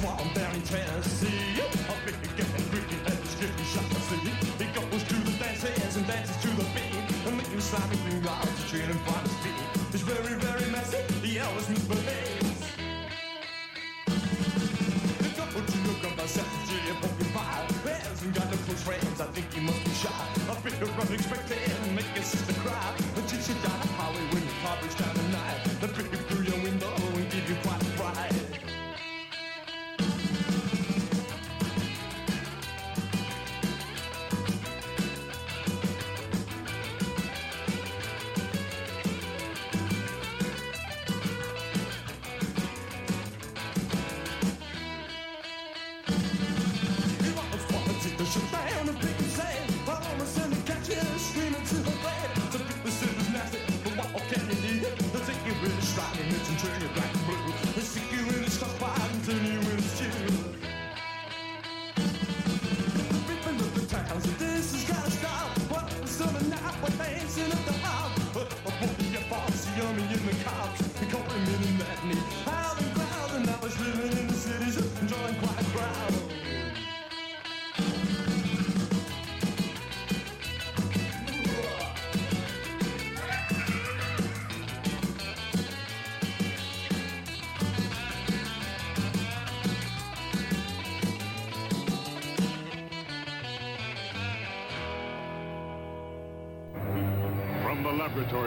Came 0.01 0.09
from 0.09 0.17
the 0.17 0.31
swamp 0.31 0.33
down 0.33 1.50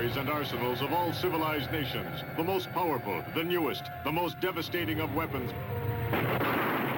laboratories 0.04 0.16
and 0.16 0.28
arsenals 0.28 0.82
of 0.82 0.92
all 0.92 1.12
civilized 1.12 1.70
nations, 1.72 2.22
the 2.36 2.44
most 2.44 2.70
powerful, 2.72 3.24
the 3.34 3.42
newest, 3.42 3.84
the 4.04 4.12
most 4.12 4.38
devastating 4.40 5.00
of 5.00 5.14
weapons 5.14 5.50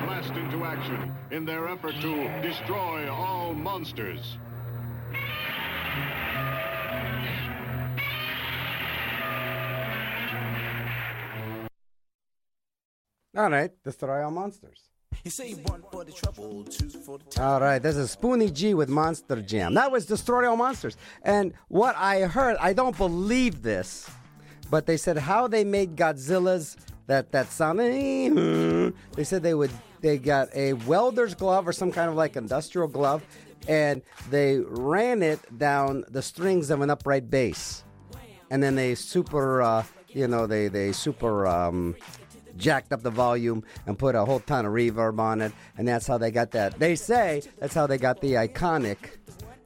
blast 0.05 0.33
into 0.35 0.65
action 0.65 1.15
in 1.31 1.45
their 1.45 1.69
effort 1.69 1.95
to 2.01 2.29
destroy 2.43 3.09
all 3.09 3.55
monsters. 3.55 4.39
All 13.37 13.51
right, 13.51 13.71
destroy 13.85 14.25
all 14.25 14.31
monsters. 14.31 14.81
Say 15.29 15.55
one 15.55 15.83
for 15.91 16.05
the 16.05 16.13
trouble, 16.13 16.63
two 16.63 16.89
for 16.89 17.19
the 17.19 17.43
All 17.43 17.61
right, 17.61 17.83
this 17.83 17.97
is 17.97 18.15
Spoonie 18.15 18.53
Gee 18.53 18.75
with 18.75 18.89
Monster 18.89 19.43
Jam. 19.43 19.75
That 19.75 19.91
was 19.91 20.07
Destroy 20.07 20.49
All 20.49 20.57
Monsters. 20.57 20.97
And 21.23 21.53
what 21.67 21.97
I 21.97 22.21
heard, 22.21 22.57
I 22.61 22.73
don't 22.73 22.97
believe 22.97 23.63
this, 23.63 24.09
but 24.71 24.87
they 24.87 24.97
said 24.97 25.19
how 25.19 25.49
they 25.49 25.65
made 25.65 25.97
Godzilla's 25.97 26.77
that 27.09 27.33
that 27.33 27.51
sound. 27.51 27.81
They 27.81 29.25
said 29.25 29.43
they 29.43 29.55
would 29.55 29.73
they 30.01 30.17
got 30.17 30.49
a 30.55 30.75
welder's 30.75 31.35
glove 31.35 31.67
or 31.67 31.73
some 31.73 31.91
kind 31.91 32.09
of 32.09 32.15
like 32.15 32.37
industrial 32.37 32.87
glove, 32.89 33.25
and 33.67 34.03
they 34.31 34.61
ran 34.61 35.23
it 35.23 35.59
down 35.59 36.05
the 36.09 36.23
strings 36.23 36.71
of 36.71 36.83
an 36.83 36.91
upright 36.91 37.29
bass, 37.29 37.83
and 38.51 38.63
then 38.63 38.77
they 38.77 38.95
super, 38.95 39.61
uh, 39.61 39.83
you 40.09 40.29
know, 40.29 40.47
they 40.47 40.69
they 40.69 40.93
super. 40.93 41.49
Um, 41.49 41.97
jacked 42.57 42.93
up 42.93 43.03
the 43.03 43.11
volume 43.11 43.65
and 43.87 43.99
put 43.99 44.15
a 44.15 44.25
whole 44.25 44.41
ton 44.41 44.67
of 44.67 44.73
reverb 44.73 45.19
on 45.19 45.41
it, 45.41 45.53
and 45.77 45.87
that's 45.87 46.07
how 46.07 46.19
they 46.19 46.31
got 46.31 46.51
that. 46.53 46.79
They 46.79 46.95
say 46.97 47.43
that's 47.59 47.75
how 47.75 47.87
they 47.87 47.99
got 47.99 48.21
the 48.21 48.35
iconic 48.35 48.97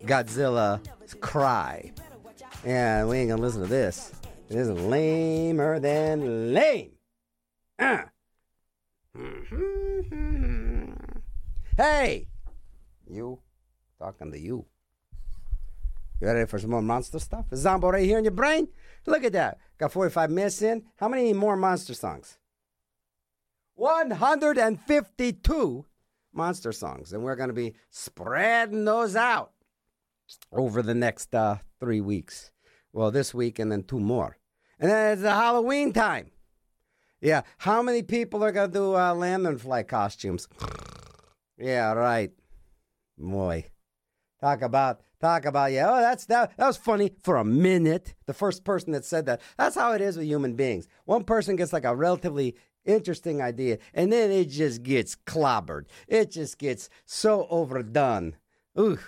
Godzilla 0.05 0.81
cry. 1.21 1.93
And 2.65 3.09
we 3.09 3.19
ain't 3.19 3.31
gonna 3.31 3.43
listen 3.43 3.63
to 3.63 3.67
this. 3.69 4.13
It 4.49 4.57
is 4.57 4.69
lamer 4.71 5.79
than 5.81 6.53
lame. 6.53 6.93
Uh. 7.79 8.03
Hey, 11.77 12.27
you 13.09 13.41
talking 13.99 14.31
to 14.33 14.39
you? 14.39 14.67
You 16.21 16.27
ready 16.27 16.45
for 16.45 16.59
some 16.59 16.71
more 16.71 16.83
monster 16.83 17.19
stuff? 17.19 17.47
Is 17.51 17.61
Zombo 17.61 17.91
right 17.91 18.05
here 18.05 18.19
in 18.19 18.25
your 18.25 18.33
brain? 18.33 18.69
Look 19.07 19.25
at 19.25 19.33
that. 19.33 19.57
Got 19.79 19.93
45 19.93 20.31
minutes 20.31 20.61
in. 20.61 20.83
How 20.97 21.09
many 21.09 21.33
more 21.33 21.57
monster 21.57 21.95
songs? 21.95 22.37
152 23.81 25.87
monster 26.35 26.71
songs. 26.71 27.13
And 27.13 27.25
we're 27.25 27.37
going 27.37 27.49
to 27.49 27.55
be 27.55 27.75
spreading 27.89 28.85
those 28.85 29.17
out 29.17 29.53
over 30.53 30.83
the 30.83 30.95
next 30.95 31.35
uh, 31.35 31.57
three 31.81 32.03
weeks. 32.03 32.53
Well, 32.93 33.11
this 33.11 33.33
week 33.33 33.59
and 33.59 33.73
then 33.73 33.85
two 33.85 33.99
more. 33.99 34.37
And 34.79 34.91
then 34.91 35.13
it's 35.13 35.23
the 35.23 35.33
Halloween 35.33 35.95
time. 35.95 36.31
Yeah. 37.23 37.43
How 37.59 37.83
many 37.83 38.03
people 38.03 38.45
are 38.45 38.53
going 38.53 38.71
to 38.71 38.79
do 38.79 38.95
uh, 38.95 39.15
lanternfly 39.15 39.89
costumes? 39.89 40.47
yeah, 41.59 41.93
right. 41.93 42.33
Boy. 43.17 43.65
Talk 44.41 44.63
about 44.63 45.03
talk 45.21 45.45
about 45.45 45.73
yeah. 45.73 45.91
Oh, 45.91 46.01
that's 46.01 46.25
that. 46.27 46.57
That 46.57 46.67
was 46.67 46.79
funny 46.79 47.11
for 47.23 47.37
a 47.37 47.45
minute. 47.45 48.15
The 48.25 48.33
first 48.33 48.65
person 48.65 48.93
that 48.93 49.05
said 49.05 49.27
that. 49.27 49.43
That's 49.59 49.77
how 49.77 49.93
it 49.93 50.01
is 50.01 50.17
with 50.17 50.27
human 50.27 50.55
beings. 50.55 50.89
One 51.05 51.25
person 51.25 51.57
gets 51.57 51.75
like 51.75 51.85
a 51.85 51.95
relatively 51.95 52.57
interesting 52.93 53.41
idea, 53.43 53.79
and 53.95 54.13
then 54.13 54.31
it 54.31 54.49
just 54.49 54.83
gets 54.83 55.17
clobbered. 55.17 55.85
It 56.09 56.31
just 56.31 56.59
gets 56.59 56.89
so 57.07 57.47
overdone. 57.51 58.37
Ooh, 58.79 58.99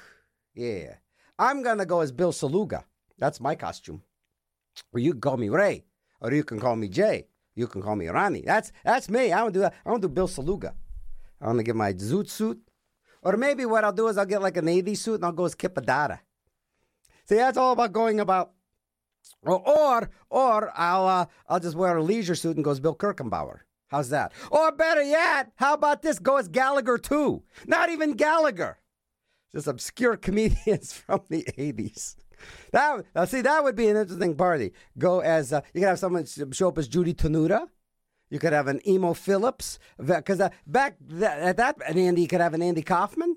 yeah. 0.55 0.97
I'm 1.39 1.63
gonna 1.63 1.87
go 1.87 2.01
as 2.01 2.13
Bill 2.13 2.33
Saluga. 2.33 2.85
That's 3.19 3.41
my 3.41 3.55
costume. 3.55 4.03
Or 4.93 5.01
you 5.01 5.13
can 5.13 5.21
call 5.21 5.37
me 5.37 5.49
Ray, 5.49 5.85
or 6.21 6.33
you 6.33 6.45
can 6.45 6.61
call 6.61 6.77
me 6.77 6.89
Jay. 6.89 7.27
You 7.55 7.67
can 7.67 7.83
call 7.83 7.97
me 7.97 8.09
Ronnie. 8.09 8.43
That's 8.43 8.73
that's 8.85 9.09
me. 9.11 9.33
I 9.33 9.41
don't 9.41 9.53
do 9.53 9.61
that. 9.61 9.75
I 9.85 9.91
don't 9.91 10.01
do 10.01 10.09
Bill 10.09 10.29
Saluga. 10.29 10.75
I 11.41 11.47
want 11.47 11.59
to 11.59 11.65
get 11.65 11.77
my 11.77 11.93
zoot 11.93 12.29
suit. 12.31 12.61
Or 13.23 13.37
maybe 13.37 13.67
what 13.67 13.85
I'll 13.85 13.93
do 13.93 14.09
is 14.09 14.19
I'll 14.19 14.27
get 14.27 14.43
like 14.43 14.57
a 14.57 14.63
navy 14.63 14.95
suit 14.95 15.17
and 15.17 15.25
I'll 15.25 15.33
go 15.33 15.45
as 15.45 15.55
Kip 15.55 15.75
Addotta. 15.75 16.19
See, 17.29 17.37
that's 17.37 17.57
all 17.57 17.73
about 17.73 17.93
going 17.93 18.21
about. 18.21 18.53
Or 19.43 19.61
or, 19.69 20.11
or 20.31 20.73
I'll 20.75 21.07
uh, 21.07 21.27
I'll 21.49 21.61
just 21.61 21.77
wear 21.77 21.97
a 21.97 22.03
leisure 22.03 22.35
suit 22.35 22.57
and 22.57 22.65
go 22.65 22.71
as 22.71 22.81
Bill 22.81 22.97
Kirchenbauer. 22.97 23.61
How's 23.93 24.09
that? 24.09 24.33
Or 24.51 24.73
better 24.73 25.03
yet, 25.03 25.53
how 25.57 25.75
about 25.75 26.01
this? 26.01 26.19
Go 26.19 26.39
as 26.39 26.49
Gallagher 26.49 26.97
too. 26.97 27.43
Not 27.67 27.91
even 27.91 28.15
Gallagher. 28.15 28.79
Just 29.55 29.67
obscure 29.67 30.17
comedians 30.29 30.95
from 30.95 31.21
the 31.29 31.45
'80s. 31.59 32.17
That 32.73 33.05
now 33.15 33.27
see 33.27 33.43
that 33.43 33.63
would 33.63 33.77
be 33.77 33.89
an 33.89 33.99
interesting 33.99 34.35
party. 34.35 34.73
Go 34.99 35.21
as 35.21 35.53
uh, 35.53 35.61
you 35.75 35.83
could 35.83 35.89
have 35.89 35.99
someone 35.99 36.25
show 36.25 36.69
up 36.69 36.79
as 36.79 36.89
Judy 36.89 37.13
Tenuta. 37.13 37.69
You 38.31 38.39
could 38.39 38.55
have 38.55 38.67
an 38.67 38.81
Emo 38.89 39.13
Philips 39.13 39.79
because 39.99 40.41
uh, 40.41 40.49
back 40.67 40.97
at 41.21 41.59
that 41.59 41.77
and 41.87 41.99
Andy 41.99 42.23
you 42.23 42.29
could 42.29 42.41
have 42.41 42.55
an 42.55 42.63
Andy 42.63 42.83
Kaufman. 42.83 43.37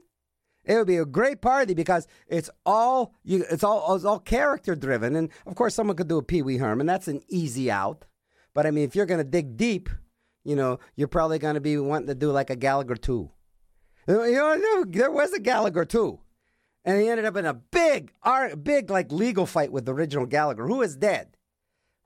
It 0.64 0.78
would 0.78 0.88
be 0.88 0.98
a 0.98 1.06
great 1.06 1.42
party 1.42 1.74
because 1.74 2.08
it's 2.30 2.50
all 2.66 3.14
you. 3.26 3.46
It's 3.52 3.64
all 3.64 3.94
it's 3.94 4.06
all 4.06 4.20
character 4.20 4.74
driven, 4.74 5.18
and 5.18 5.30
of 5.46 5.56
course 5.56 5.76
someone 5.76 5.98
could 5.98 6.08
do 6.08 6.18
a 6.18 6.24
Pee 6.24 6.42
Wee 6.42 6.58
Herman. 6.58 6.88
That's 6.88 7.10
an 7.10 7.22
easy 7.28 7.70
out. 7.70 8.06
But 8.54 8.66
I 8.66 8.72
mean, 8.72 8.86
if 8.86 8.96
you're 8.96 9.06
going 9.06 9.20
to 9.20 9.30
dig 9.30 9.58
deep, 9.58 9.90
you 10.46 10.56
know, 10.56 10.80
you're 10.96 11.10
probably 11.10 11.40
going 11.40 11.56
to 11.56 11.62
be 11.62 11.78
wanting 11.78 12.08
to 12.08 12.16
do 12.16 12.32
like 12.32 12.50
a 12.50 12.56
Gallagher 12.56 12.96
too. 12.96 13.32
You 14.08 14.16
know, 14.16 14.86
there 14.88 15.12
was 15.12 15.34
a 15.34 15.40
Gallagher 15.40 15.84
too, 15.84 16.20
and 16.86 17.02
he 17.02 17.10
ended 17.10 17.26
up 17.26 17.36
in 17.36 17.46
a 17.48 17.56
big, 17.56 18.14
big 18.64 18.90
like 18.92 19.12
legal 19.12 19.48
fight 19.48 19.72
with 19.72 19.86
the 19.86 19.94
original 19.94 20.28
Gallagher, 20.28 20.68
who 20.68 20.84
is 20.84 20.96
dead, 20.96 21.36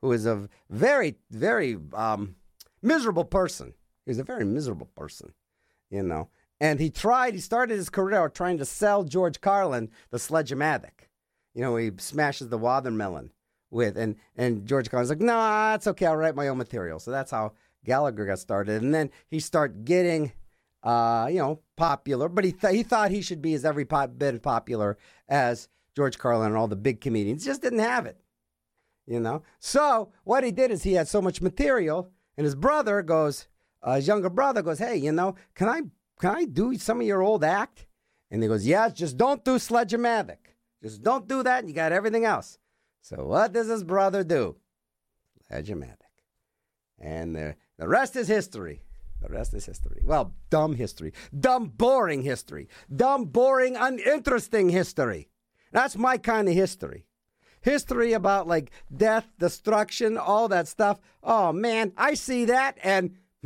who 0.01 0.13
is 0.13 0.25
a 0.25 0.47
very, 0.69 1.17
very 1.29 1.77
um, 1.93 2.35
miserable 2.81 3.25
person. 3.25 3.73
He's 4.05 4.17
a 4.17 4.23
very 4.23 4.45
miserable 4.45 4.89
person, 4.95 5.33
you 5.91 6.01
know. 6.01 6.29
And 6.61 6.79
he 6.79 6.89
tried. 6.89 7.33
He 7.33 7.41
started 7.41 7.75
his 7.75 7.89
career 7.89 8.29
trying 8.29 8.57
to 8.57 8.65
sell 8.65 9.03
George 9.03 9.41
Carlin 9.41 9.89
the 10.09 10.19
Sledge-O-Matic. 10.19 11.07
You 11.53 11.61
know, 11.61 11.75
he 11.75 11.91
smashes 11.97 12.47
the 12.47 12.57
watermelon 12.57 13.31
with, 13.71 13.97
and 13.97 14.15
and 14.37 14.65
George 14.65 14.89
Carlin's 14.89 15.09
like, 15.09 15.19
"No, 15.19 15.33
nah, 15.33 15.75
it's 15.75 15.87
okay. 15.87 16.05
I'll 16.05 16.15
write 16.15 16.35
my 16.35 16.47
own 16.47 16.57
material." 16.57 16.99
So 16.99 17.11
that's 17.11 17.31
how 17.31 17.53
Gallagher 17.85 18.25
got 18.25 18.39
started, 18.39 18.81
and 18.81 18.93
then 18.93 19.09
he 19.27 19.39
started 19.39 19.85
getting, 19.85 20.31
uh, 20.83 21.27
you 21.29 21.39
know, 21.39 21.61
popular. 21.75 22.29
But 22.29 22.45
he 22.45 22.51
th- 22.51 22.73
he 22.73 22.83
thought 22.83 23.11
he 23.11 23.21
should 23.21 23.41
be 23.41 23.53
as 23.53 23.65
every 23.65 23.85
pop- 23.85 24.17
bit 24.17 24.41
popular 24.41 24.97
as 25.27 25.69
George 25.95 26.17
Carlin 26.17 26.47
and 26.47 26.57
all 26.57 26.67
the 26.67 26.75
big 26.75 27.01
comedians. 27.01 27.45
Just 27.45 27.61
didn't 27.61 27.79
have 27.79 28.05
it, 28.05 28.19
you 29.05 29.19
know. 29.19 29.43
So 29.59 30.11
what 30.23 30.43
he 30.43 30.51
did 30.51 30.71
is 30.71 30.83
he 30.83 30.93
had 30.93 31.07
so 31.07 31.21
much 31.21 31.41
material, 31.41 32.11
and 32.37 32.45
his 32.45 32.55
brother 32.55 33.01
goes, 33.01 33.47
uh, 33.81 33.95
his 33.95 34.07
younger 34.07 34.29
brother 34.29 34.61
goes, 34.61 34.79
"Hey, 34.79 34.97
you 34.97 35.11
know, 35.11 35.35
can 35.55 35.69
I 35.69 35.81
can 36.19 36.35
I 36.35 36.45
do 36.45 36.75
some 36.77 36.99
of 37.01 37.07
your 37.07 37.21
old 37.21 37.43
act?" 37.43 37.85
And 38.29 38.43
he 38.43 38.49
goes, 38.49 38.65
"Yeah, 38.65 38.89
just 38.89 39.17
don't 39.17 39.43
do 39.43 39.57
Sledge-O-Matic. 39.57 40.37
Just 40.83 41.01
don't 41.01 41.27
do 41.27 41.43
that. 41.43 41.67
You 41.67 41.73
got 41.73 41.91
everything 41.91 42.25
else." 42.25 42.59
So 43.01 43.25
what 43.25 43.53
does 43.53 43.67
his 43.67 43.83
brother 43.83 44.23
do? 44.23 44.57
Sledge-O-Matic. 45.47 45.95
And 46.99 47.35
the, 47.35 47.55
the 47.79 47.87
rest 47.87 48.15
is 48.17 48.27
history. 48.27 48.83
The 49.21 49.29
rest 49.29 49.53
is 49.53 49.65
history. 49.65 50.01
Well, 50.03 50.33
dumb 50.49 50.75
history. 50.75 51.13
Dumb, 51.37 51.69
boring 51.69 52.21
history. 52.21 52.67
Dumb, 52.93 53.25
boring, 53.25 53.75
uninteresting 53.77 54.69
history. 54.69 55.29
That's 55.71 55.97
my 55.97 56.17
kind 56.17 56.47
of 56.49 56.53
history. 56.53 57.05
History 57.61 58.13
about 58.13 58.47
like 58.47 58.71
death, 58.95 59.27
destruction, 59.39 60.17
all 60.17 60.47
that 60.49 60.67
stuff. 60.67 60.99
Oh 61.23 61.51
man, 61.53 61.93
I 61.97 62.13
see 62.13 62.45
that 62.45 62.77
and 62.83 63.15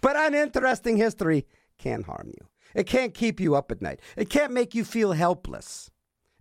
but 0.00 0.16
uninteresting 0.16 0.96
history 0.96 1.46
can't 1.78 2.04
harm 2.04 2.28
you. 2.28 2.46
It 2.74 2.86
can't 2.86 3.14
keep 3.14 3.40
you 3.40 3.54
up 3.54 3.70
at 3.70 3.82
night. 3.82 4.00
It 4.16 4.30
can't 4.30 4.52
make 4.52 4.74
you 4.74 4.84
feel 4.84 5.12
helpless. 5.12 5.90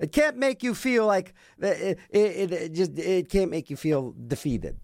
It 0.03 0.11
can't 0.11 0.37
make 0.37 0.63
you 0.63 0.75
feel 0.75 1.05
like 1.05 1.33
it, 1.59 1.97
it, 2.09 2.19
it, 2.19 2.51
it 2.51 2.73
just 2.73 2.99
it 2.99 3.29
can't 3.29 3.49
make 3.49 3.69
you 3.69 3.77
feel 3.77 4.13
defeated. 4.27 4.77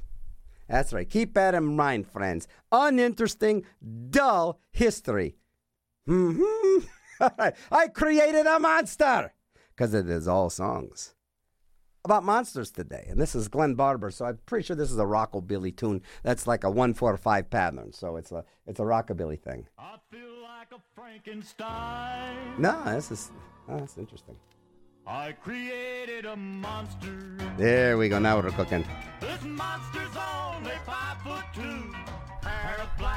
That's 0.70 0.94
right. 0.94 1.10
Keep 1.10 1.34
that 1.34 1.54
in 1.56 1.76
mind, 1.76 2.08
friends. 2.08 2.48
Uninteresting, 2.72 3.66
dull 4.10 4.62
history. 4.72 5.36
hmm 6.08 6.78
I 7.20 7.88
created 7.94 8.46
a 8.46 8.60
monster 8.60 9.34
because 9.76 9.94
it 9.94 10.10
is 10.10 10.26
all 10.26 10.50
songs 10.50 11.16
about 12.06 12.24
monsters 12.24 12.72
today. 12.72 13.06
And 13.10 13.20
this 13.20 13.36
is 13.36 13.50
Glenn 13.50 13.76
Barber, 13.76 14.12
so 14.12 14.24
I'm 14.24 14.40
pretty 14.46 14.66
sure 14.66 14.76
this 14.78 14.90
is 14.92 15.00
a 15.00 15.04
rockabilly 15.04 15.76
tune. 15.76 16.02
That's 16.24 16.48
like 16.48 16.64
a 16.64 16.70
one 16.70 16.94
four 16.94 17.18
five 17.18 17.50
pattern, 17.50 17.92
so 17.92 18.16
it's 18.16 18.32
a 18.32 18.46
it's 18.66 18.80
a 18.80 18.84
rockabilly 18.84 19.40
thing. 19.40 19.68
I 19.78 19.98
feel 20.10 20.42
like 20.44 20.72
a 20.72 20.82
Frankenstein. 20.96 22.38
No, 22.58 22.82
this 22.86 23.12
is 23.12 23.32
oh, 23.68 23.80
that's 23.80 23.98
interesting. 23.98 24.38
I 25.10 25.32
created 25.32 26.28
a 26.28 26.36
monster. 26.36 27.36
There 27.58 27.98
we 27.98 28.10
go. 28.10 28.20
Now 28.20 28.40
we're 28.40 28.52
cooking. 28.52 28.86
This 29.20 29.42
monster's 29.42 30.16
only 30.16 30.76
five 30.86 31.20
foot 31.24 31.46
two. 31.56 31.92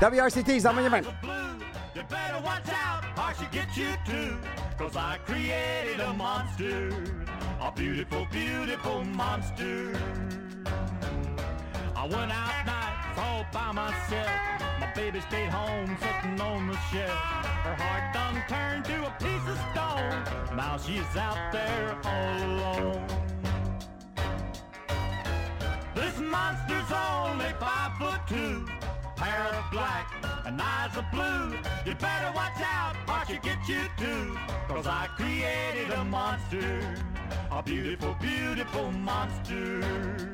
WRCT's 0.01 0.65
I'm 0.65 0.79
on 0.79 0.91
mind. 0.91 1.07
You 1.95 2.03
better 2.05 2.43
watch 2.43 2.67
out, 2.71 3.05
or 3.19 3.35
she 3.39 3.45
get 3.53 3.77
you 3.77 3.93
too. 4.07 4.39
Cause 4.79 4.97
I 4.97 5.19
created 5.27 6.01
a 6.01 6.15
monster. 6.15 7.05
A 7.61 7.71
beautiful, 7.71 8.27
beautiful 8.33 9.05
monster. 9.05 9.93
I 11.95 12.07
went 12.07 12.33
out 12.33 12.82
by 13.53 13.71
myself. 13.71 14.31
My 14.81 14.91
baby 14.95 15.21
stayed 15.21 15.51
home 15.51 15.97
sitting 16.01 16.41
on 16.41 16.69
the 16.69 16.79
shelf. 16.91 17.11
Her 17.65 17.75
heart 17.75 18.15
done 18.15 18.43
turned 18.49 18.85
to 18.87 19.07
a 19.07 19.11
piece 19.21 19.47
of 19.47 19.59
stone. 19.71 20.57
Now 20.57 20.79
she's 20.79 21.17
out 21.17 21.53
there 21.53 21.99
all 22.05 22.37
alone. 22.51 23.07
This 25.95 26.19
monster's 26.19 26.91
only 26.91 27.53
five 27.61 27.93
foot 27.99 28.21
two. 28.27 28.67
Hair 29.19 29.55
of 29.55 29.71
black 29.71 30.07
and 30.47 30.61
eyes 30.61 30.97
of 30.97 31.05
blue. 31.13 31.57
You 31.85 31.95
better 31.97 32.33
watch 32.35 32.61
out 32.63 32.97
or 33.09 33.23
she 33.27 33.39
get 33.39 33.59
you 33.69 33.83
too. 33.99 34.37
Cause 34.67 34.87
I 34.87 35.09
created 35.17 35.91
a 35.93 36.05
monster. 36.05 36.97
A 37.51 37.63
beautiful, 37.63 38.17
beautiful 38.19 38.91
monster. 38.93 40.33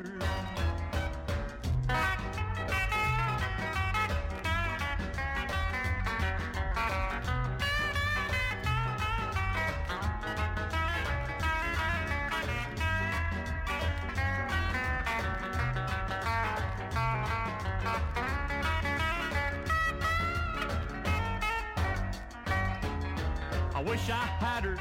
I 23.79 23.81
wish 23.81 24.09
I 24.09 24.25
had 24.43 24.65
her 24.65 24.75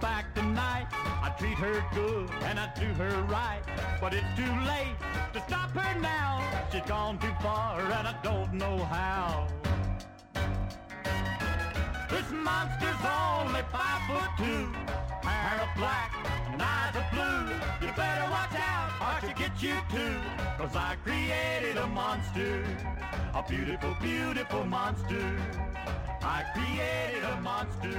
back 0.00 0.32
tonight. 0.32 0.86
I'd 1.24 1.36
treat 1.36 1.58
her 1.58 1.84
good 1.92 2.30
and 2.44 2.60
I'd 2.60 2.72
do 2.74 2.86
her 3.02 3.22
right. 3.24 3.62
But 4.00 4.14
it's 4.14 4.26
too 4.36 4.52
late 4.64 4.94
to 5.32 5.40
stop 5.48 5.72
her 5.72 6.00
now. 6.00 6.40
She's 6.70 6.82
gone 6.82 7.18
too 7.18 7.34
far 7.42 7.80
and 7.80 8.06
I 8.06 8.14
don't 8.22 8.52
know 8.52 8.78
how. 8.84 9.48
This 12.14 12.30
monster's 12.30 13.02
only 13.02 13.62
five 13.72 14.02
foot 14.06 14.30
two. 14.38 14.70
Hair 15.26 15.66
of 15.66 15.76
black 15.76 16.12
and 16.52 16.62
eyes 16.62 16.94
of 16.94 17.06
blue. 17.10 17.50
You 17.84 17.92
better 17.96 18.30
watch 18.30 18.54
out 18.54 18.90
or 19.02 19.20
she'll 19.20 19.36
get 19.36 19.60
you 19.60 19.74
too. 19.90 20.14
Cause 20.56 20.76
I 20.76 20.94
created 21.02 21.76
a 21.76 21.88
monster. 21.88 22.64
A 23.34 23.42
beautiful, 23.42 23.96
beautiful 24.00 24.62
monster. 24.62 25.26
I 26.22 26.44
created 26.54 27.24
a 27.24 27.40
monster. 27.40 27.98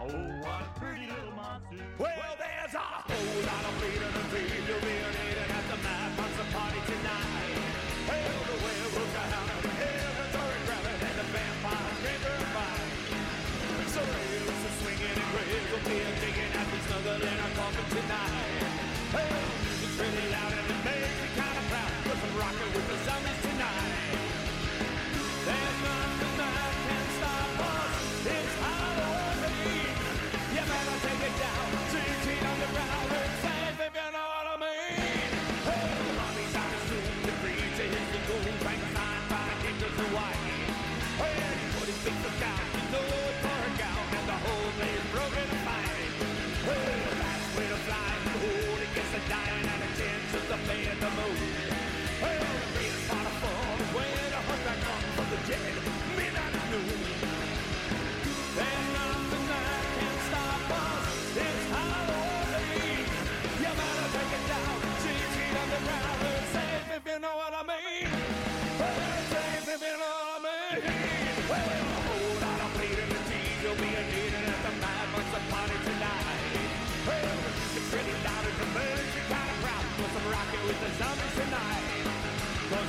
Oh, 0.00 0.06
what 0.42 0.62
a 0.66 0.80
pretty 0.80 1.06
little 1.06 1.34
monster. 1.36 1.84
Well, 2.00 2.34
there's 2.36 2.74
a 2.74 2.78
whole 2.78 3.42
lot 3.46 3.64
of 3.68 3.78
bleeding 3.78 4.10
and 4.10 4.30
be 4.34 4.42
needing 4.42 5.50
at 5.54 5.64
the 5.70 5.78
Mad 5.84 6.18
Monster 6.18 6.46
party 6.52 6.80
tonight. 6.84 7.49
In 17.22 17.28
our 17.28 17.50
coffin 17.54 17.86
tonight. 17.96 18.64
Well, 19.12 19.28
music's 19.62 19.98
really 20.00 20.29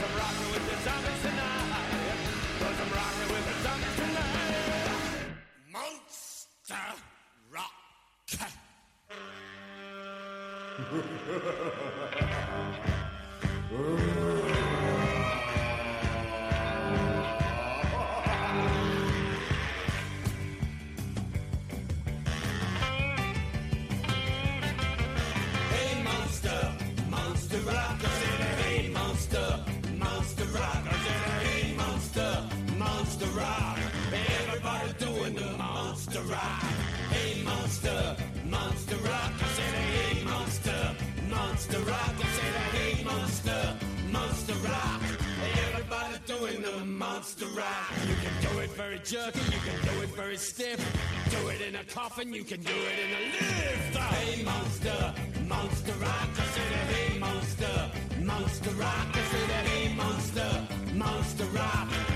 I'm 0.03 0.17
rocking 0.17 0.49
with 0.51 0.65
the 0.65 0.75
zombies 0.81 1.21
I'm 2.81 2.91
rocking 2.91 3.29
with 3.33 3.45
the 3.45 3.53
zombies 3.61 3.95
tonight. 3.97 5.29
Monster 5.71 6.85
Rock. 7.51 7.75
monster 41.71 41.91
rock. 41.91 42.15
I 42.19 42.27
said, 42.27 42.53
hey, 42.73 43.03
monster, 43.03 43.77
monster 44.11 44.53
rock. 44.55 45.01
Everybody's 45.67 46.19
doing 46.19 46.61
the 46.61 46.85
monster 46.85 47.45
rock. 47.55 47.91
You 48.07 48.15
can 48.15 48.53
do 48.53 48.59
it 48.59 48.71
very 48.71 48.99
jerky, 48.99 49.39
you 49.39 49.59
can 49.59 49.95
do 49.95 50.01
it 50.01 50.09
very 50.09 50.37
stiff. 50.37 50.79
Do 51.29 51.47
it 51.47 51.61
in 51.61 51.75
a 51.75 51.83
coffin, 51.85 52.33
you 52.33 52.43
can 52.43 52.61
do 52.61 52.73
it 52.73 52.97
in 52.99 53.11
a 53.15 53.23
lift. 53.31 53.95
Hey, 53.95 54.43
monster, 54.43 55.13
monster 55.47 55.93
rock. 55.93 56.29
I 56.37 56.45
said, 56.55 56.73
hey, 56.93 57.19
monster, 57.19 57.91
monster 58.19 58.71
rock. 58.71 59.07
I 59.13 59.21
said, 59.31 59.49
hey, 59.67 59.93
monster, 59.95 60.67
monster 60.93 61.45
rock. 61.45 62.10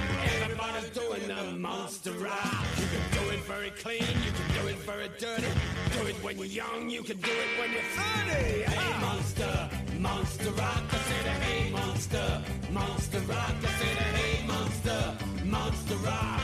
Doing 0.95 1.27
the 1.27 1.57
monster 1.57 2.13
rock. 2.13 2.63
You 2.79 2.87
can 2.87 3.23
do 3.25 3.29
it 3.33 3.41
very 3.41 3.69
clean, 3.71 3.99
you 3.99 4.31
can 4.31 4.63
do 4.63 4.69
it 4.69 4.77
very 4.77 5.09
dirty. 5.19 5.47
Do 5.91 6.07
it 6.07 6.15
when 6.23 6.37
you're 6.37 6.45
young, 6.45 6.89
you 6.89 7.03
can 7.03 7.17
do 7.17 7.31
it 7.31 7.59
when 7.59 7.71
you're 7.73 7.81
30. 7.81 8.61
Hey, 8.63 9.01
monster, 9.01 9.69
monster 9.99 10.51
rock. 10.51 10.83
I 10.89 10.97
said, 10.97 11.25
hey, 11.43 11.69
monster, 11.69 12.41
monster 12.71 13.19
rock. 13.19 13.55
I 13.61 13.67
said, 13.79 13.97
hey, 13.97 14.47
monster, 14.47 15.17
monster 15.43 15.95
rock. 15.97 16.41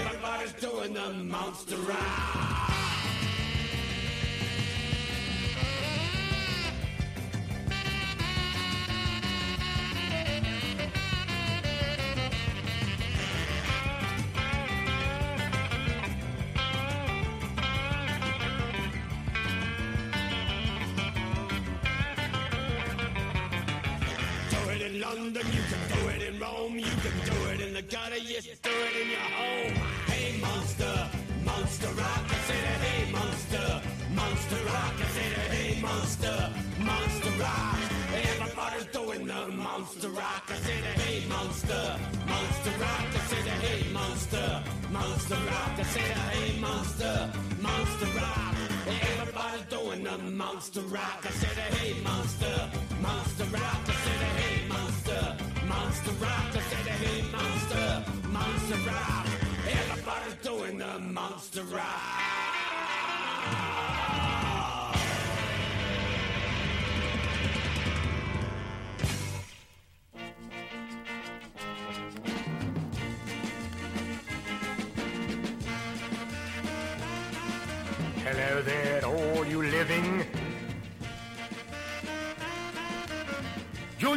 Everybody's 0.00 0.52
doing 0.54 0.94
the 0.94 1.12
monster 1.12 1.76
rock. 1.76 2.83
Rock. 37.40 37.78
Everybody's 38.14 38.86
doing 38.86 39.26
the 39.26 39.48
monster 39.48 40.08
rock, 40.10 40.44
I 40.48 40.54
said, 40.54 40.84
hey, 41.00 41.26
monster, 41.28 41.98
monster 42.26 42.70
rock, 42.80 43.06
I 43.12 43.20
said, 43.30 43.48
hey, 43.64 43.92
monster, 43.92 44.62
monster 44.90 45.34
rock, 45.34 45.74
I 45.78 45.82
said, 45.82 46.02
hey, 46.02 46.60
monster, 46.60 47.30
monster 47.60 48.06
rock. 48.18 48.54
Everybody's 48.86 49.66
doing 49.70 50.04
the 50.04 50.18
monster 50.18 50.80
rock, 50.82 51.20
I 51.24 51.30
said, 51.30 51.58
hey, 51.74 52.00
monster, 52.02 52.70
monster 53.00 53.44
rock, 53.44 53.80
I 53.86 53.94
said, 54.04 54.22
hey, 54.38 54.68
monster, 54.68 55.36
monster 55.66 56.12
rock, 56.24 56.50
I 56.52 56.60
said, 56.70 56.86
hey, 57.02 57.22
monster, 57.32 58.04
monster 58.28 58.78
rock. 58.90 59.26
Everybody's 59.66 60.34
doing 60.42 60.78
the 60.78 60.98
monster 60.98 61.64
rock. 61.64 62.33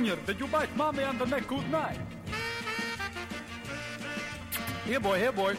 Junior, 0.07 0.25
did 0.25 0.39
you 0.39 0.47
bite 0.47 0.73
mommy 0.77 1.03
on 1.03 1.17
the 1.17 1.25
neck 1.25 1.45
good 1.47 1.69
night? 1.69 1.99
Here, 4.85 5.01
boy, 5.01 5.19
here, 5.19 5.33
boy. 5.33 5.57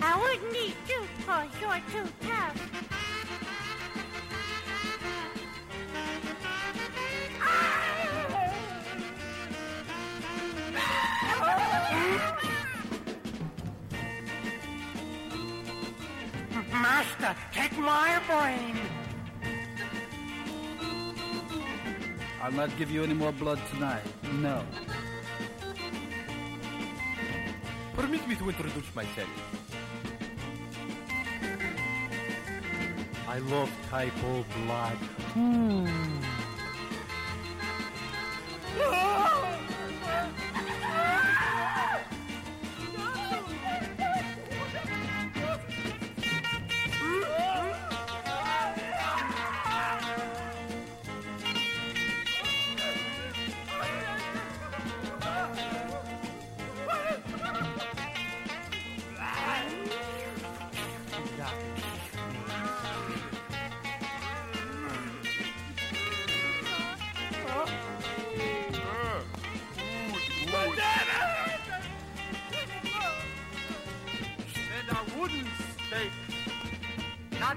I 0.00 0.16
wouldn't 0.20 0.56
eat 0.56 0.76
you 0.88 1.02
cause 1.26 1.48
you're 1.60 1.82
too 1.90 2.08
tough. 2.20 2.70
Master, 16.70 17.34
take 17.52 17.76
my 17.76 18.20
brain. 18.28 19.03
I'll 22.44 22.52
not 22.52 22.76
give 22.76 22.90
you 22.90 23.02
any 23.02 23.14
more 23.14 23.32
blood 23.32 23.58
tonight. 23.72 24.02
No. 24.34 24.62
Permit 27.94 28.28
me 28.28 28.34
to 28.36 28.50
introduce 28.50 28.94
myself. 28.94 29.30
I 33.26 33.38
love 33.38 33.70
typo 33.88 34.44
blood. 34.66 34.98
Hmm. 35.32 35.88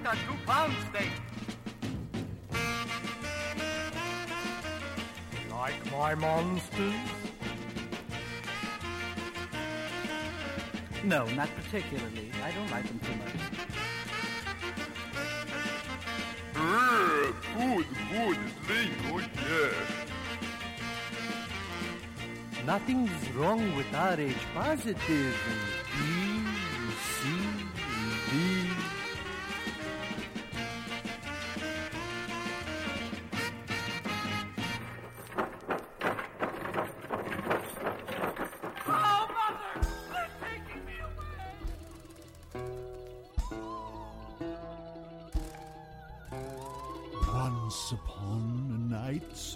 a 0.08 0.16
two-pound 0.26 0.74
steak. 0.90 1.12
Like 5.52 5.92
my 5.92 6.16
monsters? 6.16 6.94
No, 11.04 11.26
not 11.30 11.50
particularly. 11.56 12.32
I 12.42 12.52
don't 12.52 12.72
like 12.72 12.88
them 12.88 13.00
too 13.00 13.16
much. 13.18 13.34
good, 17.58 17.86
good 18.10 18.38
thing, 18.68 18.92
oh 19.08 19.20
yeah. 19.20 19.98
Nothing's 22.66 23.30
wrong 23.32 23.76
with 23.76 23.88
RH 23.94 24.40
positive. 24.54 25.36
B, 25.98 26.17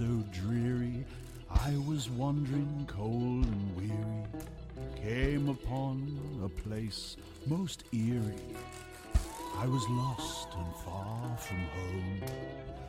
so 0.02 0.24
dreary, 0.32 1.06
I 1.52 1.78
was 1.88 2.10
wandering 2.10 2.88
cold 2.88 3.46
and 3.46 3.76
weary. 3.76 4.26
Came 4.96 5.48
upon 5.48 6.18
a 6.44 6.50
place 6.50 7.18
most 7.46 7.84
eerie. 7.94 8.56
I 9.60 9.68
was 9.68 9.88
lost 9.90 10.48
and 10.58 10.76
far 10.84 11.38
from 11.38 11.60
home. 11.78 12.24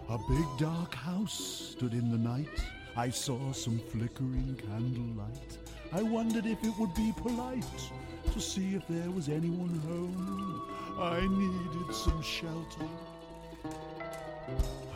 A 0.08 0.18
big 0.26 0.46
dark 0.58 0.94
house 0.94 1.74
stood 1.74 1.92
in 1.92 2.10
the 2.10 2.16
night. 2.16 2.64
I 2.96 3.10
saw 3.10 3.52
some 3.52 3.78
flickering 3.90 4.58
candlelight. 4.66 5.58
I 5.92 6.02
wondered 6.02 6.46
if 6.46 6.64
it 6.64 6.72
would 6.78 6.94
be 6.94 7.12
polite 7.18 7.90
to 8.32 8.40
see 8.40 8.74
if 8.74 8.88
there 8.88 9.10
was 9.10 9.28
anyone 9.28 9.78
home. 9.86 10.62
I 10.98 11.20
needed 11.20 11.94
some 11.94 12.22
shelter. 12.22 12.88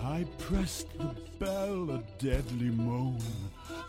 I 0.03 0.25
pressed 0.39 0.87
the 0.99 1.15
bell, 1.39 1.91
a 1.91 2.03
deadly 2.19 2.71
moan. 2.71 3.19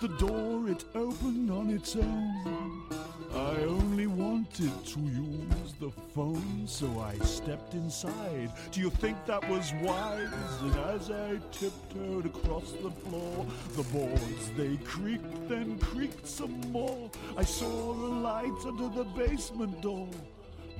The 0.02 0.10
door 0.10 0.70
it 0.70 0.84
opened 0.96 1.52
on 1.52 1.70
its 1.70 1.96
own. 1.96 2.90
I 3.34 3.56
only 3.64 4.08
wanted 4.08 4.72
to 4.86 5.00
use 5.00 5.74
the 5.80 5.92
phone, 6.16 6.64
so 6.66 6.88
I 7.00 7.18
stepped 7.24 7.74
inside. 7.76 8.52
Do 8.72 8.80
you 8.80 8.90
think 8.90 9.18
that 9.26 9.48
was 9.50 9.72
wise? 9.82 10.62
And 10.62 10.76
as 10.96 11.12
I 11.12 11.40
tiptoed 11.52 12.26
across 12.26 12.72
the 12.72 12.92
floor, 12.92 13.46
the 13.76 13.84
boards 13.84 14.52
they 14.58 14.78
creaked, 14.78 15.50
then 15.50 15.78
creaked 15.80 16.28
some 16.28 16.60
more. 16.72 17.12
I 17.38 17.44
saw 17.44 17.92
a 17.92 18.10
light 18.30 18.66
under 18.66 18.90
the 18.90 19.04
basement 19.04 19.82
door. 19.82 20.10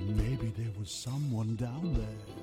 Maybe 0.00 0.52
there 0.56 0.72
was 0.78 0.90
someone 0.90 1.56
down 1.56 1.94
there. 1.94 2.37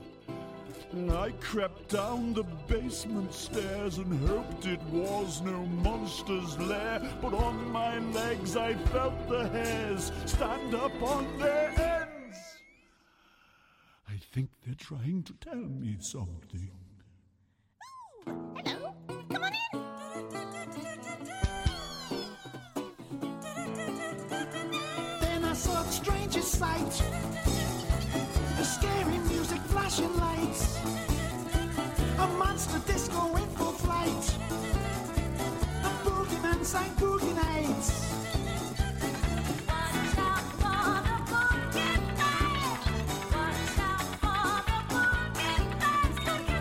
And 0.96 1.12
I 1.12 1.32
crept 1.42 1.90
down 1.90 2.34
the 2.34 2.44
basement 2.70 3.34
stairs 3.34 3.98
and 3.98 4.28
hoped 4.30 4.66
it 4.66 4.82
was 4.84 5.42
no 5.42 5.66
monster's 5.84 6.58
lair. 6.58 7.02
But 7.22 7.34
on 7.34 7.70
my 7.70 8.00
legs 8.00 8.56
I 8.56 8.76
felt 8.76 9.28
the 9.28 9.46
hairs 9.50 10.14
stand 10.26 10.74
up 10.74 10.94
on 11.02 11.38
their 11.38 11.68
ends. 11.68 12.38
I 14.08 14.14
think 14.32 14.50
they're 14.66 14.76
trying 14.76 15.24
to 15.24 15.34
tell 15.34 15.56
me 15.56 15.98
something. 16.00 16.72
Then 25.20 25.44
I 25.44 25.54
saw 25.54 25.84
the 25.84 25.92
strangest 25.92 26.52
sight. 26.54 27.04
The 28.58 28.64
scary 28.64 29.18
music, 29.18 29.35
flashing 29.76 30.18
lights. 30.18 30.80
A 32.18 32.28
monster 32.40 32.80
disco 32.88 33.36
in 33.36 33.48
full 33.58 33.74
flight. 33.74 34.26
The 35.84 35.92
boogeyman 36.04 36.64
sang 36.64 36.92
boogie 36.92 37.36
nights. 37.36 37.90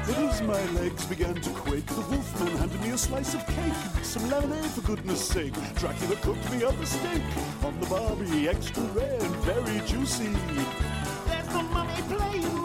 But 0.06 0.18
as 0.18 0.42
my 0.42 0.64
legs 0.80 1.06
began 1.06 1.36
to 1.36 1.50
quake, 1.50 1.86
the 1.86 2.00
wolfman 2.10 2.56
handed 2.56 2.80
me 2.80 2.90
a 2.90 2.98
slice 2.98 3.34
of 3.34 3.46
cake. 3.46 3.80
Some 4.02 4.28
lemonade, 4.28 4.72
for 4.72 4.80
goodness 4.80 5.24
sake. 5.24 5.54
Dracula 5.76 6.16
cooked 6.16 6.50
me 6.50 6.64
up 6.64 6.76
a 6.80 6.86
steak 6.86 7.22
on 7.62 7.78
the 7.78 7.86
barbie, 7.86 8.48
extra 8.48 8.82
rare 8.98 9.22
and 9.22 9.36
very 9.46 9.78
juicy. 9.86 10.32
There's 11.28 11.46
the 11.46 11.62
mummy 11.62 12.02
playing 12.08 12.63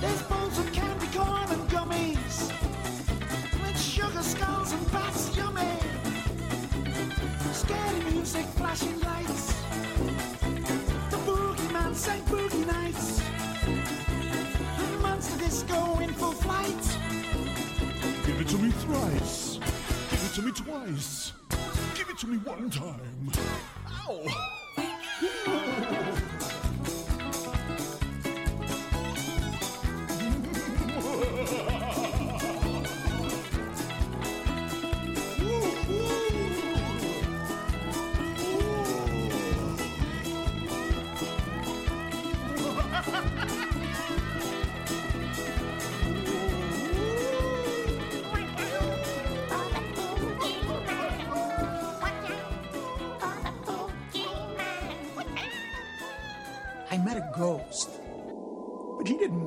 There's 0.00 0.22
bowls 0.22 0.58
of 0.58 0.72
candy 0.72 1.06
corn 1.16 1.50
and 1.50 1.68
gummies. 1.70 2.52
With 3.62 3.80
sugar 3.80 4.22
skulls 4.22 4.72
and 4.72 4.92
bats 4.92 5.36
yummy. 5.36 5.78
Scary 7.52 8.00
music, 8.12 8.46
flashing 8.56 9.00
lights. 9.00 9.52
The 11.10 11.16
boogeyman 11.26 12.66
nights. 12.66 13.22
Monster 15.02 15.38
disco 15.38 15.98
in 16.00 16.12
full 16.14 16.32
flight. 16.32 16.84
Give 18.26 18.40
it 18.40 18.48
to 18.48 18.58
me 18.58 18.70
thrice. 18.70 19.58
Give 20.10 20.24
it 20.24 20.34
to 20.34 20.42
me 20.42 20.52
twice. 20.52 21.32
Give 21.94 22.08
it 22.08 22.18
to 22.18 22.26
me 22.26 22.38
one 22.38 22.70
time. 22.70 23.32
Ow! 24.08 24.63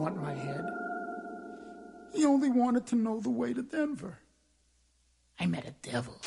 Want 0.07 0.23
my 0.23 0.33
head. 0.33 0.65
He 2.13 2.25
only 2.25 2.49
wanted 2.49 2.85
to 2.87 2.95
know 2.95 3.19
the 3.19 3.29
way 3.29 3.53
to 3.53 3.61
Denver. 3.61 4.19
I 5.37 5.45
met 5.47 5.67
a 5.67 5.75
devil, 5.87 6.21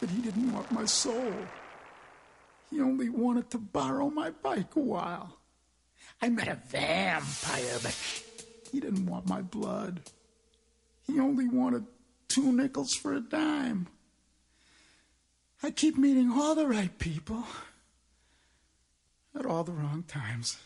but 0.00 0.10
he 0.10 0.20
didn't 0.20 0.52
want 0.52 0.72
my 0.72 0.84
soul. 0.84 1.32
He 2.68 2.80
only 2.80 3.10
wanted 3.10 3.48
to 3.50 3.58
borrow 3.58 4.10
my 4.10 4.30
bike 4.30 4.74
a 4.74 4.80
while. 4.80 5.38
I 6.20 6.30
met 6.30 6.48
a 6.48 6.58
vampire, 6.66 7.78
but 7.80 7.96
he 8.72 8.80
didn't 8.80 9.06
want 9.06 9.28
my 9.28 9.40
blood. 9.40 10.02
He 11.06 11.20
only 11.20 11.48
wanted 11.48 11.86
two 12.26 12.52
nickels 12.52 12.92
for 12.92 13.14
a 13.14 13.20
dime. 13.20 13.86
I 15.62 15.70
keep 15.70 15.96
meeting 15.96 16.32
all 16.32 16.56
the 16.56 16.66
right 16.66 16.98
people 16.98 17.44
at 19.38 19.46
all 19.46 19.62
the 19.62 19.72
wrong 19.72 20.02
times. 20.08 20.58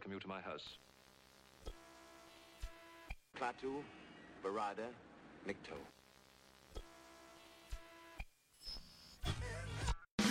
Welcome 0.00 0.12
you 0.14 0.20
to 0.20 0.28
my 0.28 0.40
house. 0.40 0.78
Klaatu, 3.36 3.82
Barada, 4.42 4.88
Nikto. 5.46 5.76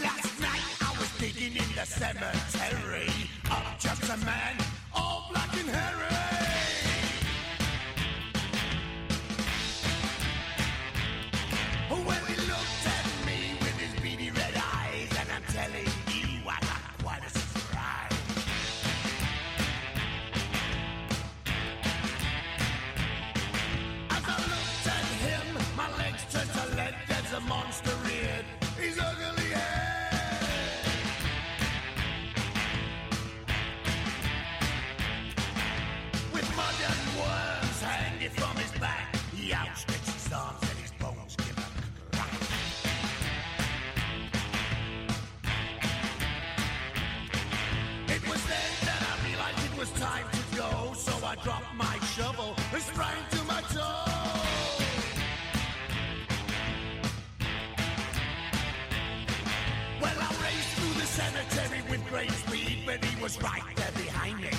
Last 0.02 0.42
night 0.42 0.64
I 0.82 0.96
was 0.98 1.18
digging 1.20 1.56
in 1.56 1.76
the 1.76 1.86
cemetery. 1.86 3.12
Up 3.52 3.80
jumps 3.80 4.10
a 4.10 4.18
man, 4.26 4.56
all 4.96 5.28
black 5.32 5.54
and 5.54 5.70
hairy. 5.70 6.09
Was 49.80 49.90
time 49.92 50.26
to 50.30 50.58
go, 50.58 50.94
so 50.94 51.26
I 51.26 51.36
dropped 51.36 51.74
my 51.74 51.98
shovel 52.14 52.54
and 52.74 52.82
sprang 52.82 53.24
to 53.32 53.44
my 53.46 53.62
toe. 53.62 54.09
Great 62.10 62.32
speed, 62.32 62.80
but 62.86 63.04
he 63.06 63.22
was 63.22 63.42
right 63.42 63.62
there 63.76 63.92
behind 63.92 64.42
me, 64.42 64.50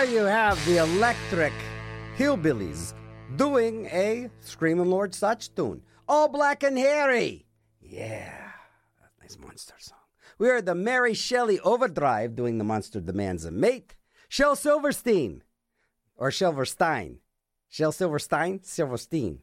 There 0.00 0.08
you 0.08 0.24
have 0.24 0.64
the 0.64 0.78
electric 0.78 1.52
hillbillies 2.16 2.94
doing 3.36 3.84
a 3.92 4.30
Screaming 4.40 4.86
Lord 4.86 5.14
Sutch 5.14 5.54
tune. 5.54 5.82
All 6.08 6.26
black 6.26 6.62
and 6.62 6.78
hairy. 6.78 7.44
Yeah, 7.82 8.32
nice 9.20 9.36
monster 9.38 9.74
song. 9.78 9.98
We 10.38 10.48
heard 10.48 10.64
the 10.64 10.74
Mary 10.74 11.12
Shelley 11.12 11.60
Overdrive 11.60 12.34
doing 12.34 12.56
The 12.56 12.64
Monster 12.64 13.02
Demands 13.02 13.44
a 13.44 13.50
Mate. 13.50 13.94
Shel 14.26 14.56
Silverstein. 14.56 15.42
Or 16.16 16.30
Silverstein. 16.30 17.18
Shel 17.68 17.92
Silverstein? 17.92 18.62
Silverstein. 18.62 19.40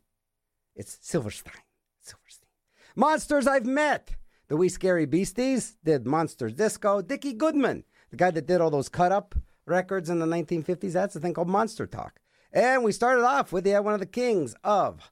It's 0.75 0.97
Silverstein. 1.01 1.61
Silverstein. 2.01 2.49
Monsters 2.95 3.45
I've 3.45 3.67
Met. 3.67 4.15
The 4.47 4.57
Wee 4.57 4.69
Scary 4.69 5.05
Beasties 5.05 5.77
did 5.83 6.07
Monsters 6.07 6.55
Disco. 6.55 7.03
Dickie 7.03 7.33
Goodman, 7.33 7.83
the 8.09 8.17
guy 8.17 8.31
that 8.31 8.47
did 8.47 8.59
all 8.59 8.71
those 8.71 8.89
cut 8.89 9.11
up 9.11 9.35
records 9.67 10.09
in 10.09 10.19
the 10.19 10.25
1950s, 10.25 10.93
that's 10.93 11.15
a 11.15 11.19
thing 11.19 11.33
called 11.33 11.49
Monster 11.49 11.85
Talk. 11.85 12.19
And 12.51 12.83
we 12.83 12.91
started 12.91 13.23
off 13.23 13.51
with 13.51 13.67
yeah, 13.67 13.79
one 13.79 13.93
of 13.93 13.99
the 13.99 14.05
kings 14.05 14.55
of 14.63 15.11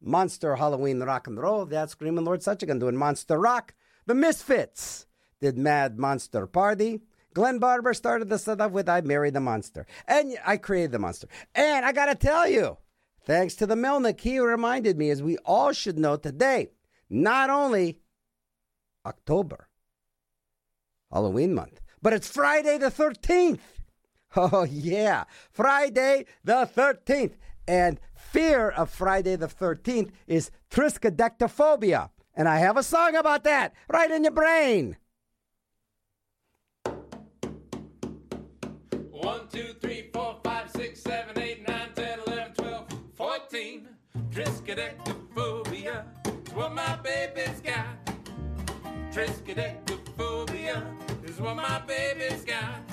Monster 0.00 0.56
Halloween 0.56 1.00
rock 1.00 1.26
and 1.26 1.40
roll. 1.40 1.64
That's 1.64 1.92
Screaming 1.92 2.24
Lord 2.24 2.40
Suchigan 2.40 2.80
doing 2.80 2.96
Monster 2.96 3.38
Rock. 3.38 3.74
The 4.06 4.14
Misfits 4.14 5.06
did 5.40 5.56
Mad 5.56 5.98
Monster 5.98 6.46
Party. 6.46 7.00
Glenn 7.34 7.58
Barber 7.58 7.94
started 7.94 8.28
the 8.28 8.38
set 8.38 8.60
off 8.60 8.72
with 8.72 8.88
I 8.88 9.00
Married 9.00 9.34
the 9.34 9.40
Monster. 9.40 9.86
And 10.06 10.36
I 10.44 10.56
created 10.56 10.92
the 10.92 10.98
monster. 10.98 11.28
And 11.54 11.86
I 11.86 11.92
got 11.92 12.06
to 12.06 12.14
tell 12.14 12.48
you, 12.48 12.76
thanks 13.24 13.54
to 13.54 13.66
the 13.66 13.74
Melnick, 13.74 14.20
he 14.20 14.38
reminded 14.38 14.98
me, 14.98 15.10
as 15.10 15.22
we 15.22 15.38
all 15.38 15.72
should 15.72 15.98
know 15.98 16.16
today, 16.16 16.72
not 17.08 17.48
only 17.48 18.00
October, 19.06 19.68
Halloween 21.10 21.54
month, 21.54 21.80
but 22.02 22.12
it's 22.12 22.28
Friday 22.28 22.78
the 22.78 22.90
13th. 22.90 23.60
Oh, 24.36 24.64
yeah. 24.64 25.24
Friday 25.50 26.24
the 26.42 26.68
13th. 26.74 27.34
And 27.68 28.00
fear 28.14 28.70
of 28.70 28.90
Friday 28.90 29.36
the 29.36 29.46
13th 29.46 30.10
is 30.26 30.50
triskaidekaphobia. 30.70 32.08
And 32.34 32.48
I 32.48 32.58
have 32.58 32.76
a 32.76 32.82
song 32.82 33.14
about 33.14 33.44
that 33.44 33.74
right 33.88 34.10
in 34.10 34.24
your 34.24 34.32
brain. 34.32 34.96
One, 39.10 39.46
two, 39.52 39.74
three, 39.80 40.10
four, 40.12 40.38
five, 40.42 40.70
six, 40.70 41.00
seven, 41.00 41.38
eight, 41.38 41.68
nine, 41.68 41.90
ten, 41.94 42.18
eleven, 42.26 42.54
twelve, 42.54 42.88
fourteen. 43.14 43.86
Triskaidekaphobia 44.30 46.04
is 46.46 46.52
what 46.54 46.74
my 46.74 46.96
baby's 46.96 47.60
got. 47.60 47.86
Triskaidekaphobia 49.12 50.82
is 51.28 51.38
what 51.38 51.54
my 51.56 51.78
baby's 51.86 52.44
got. 52.44 52.91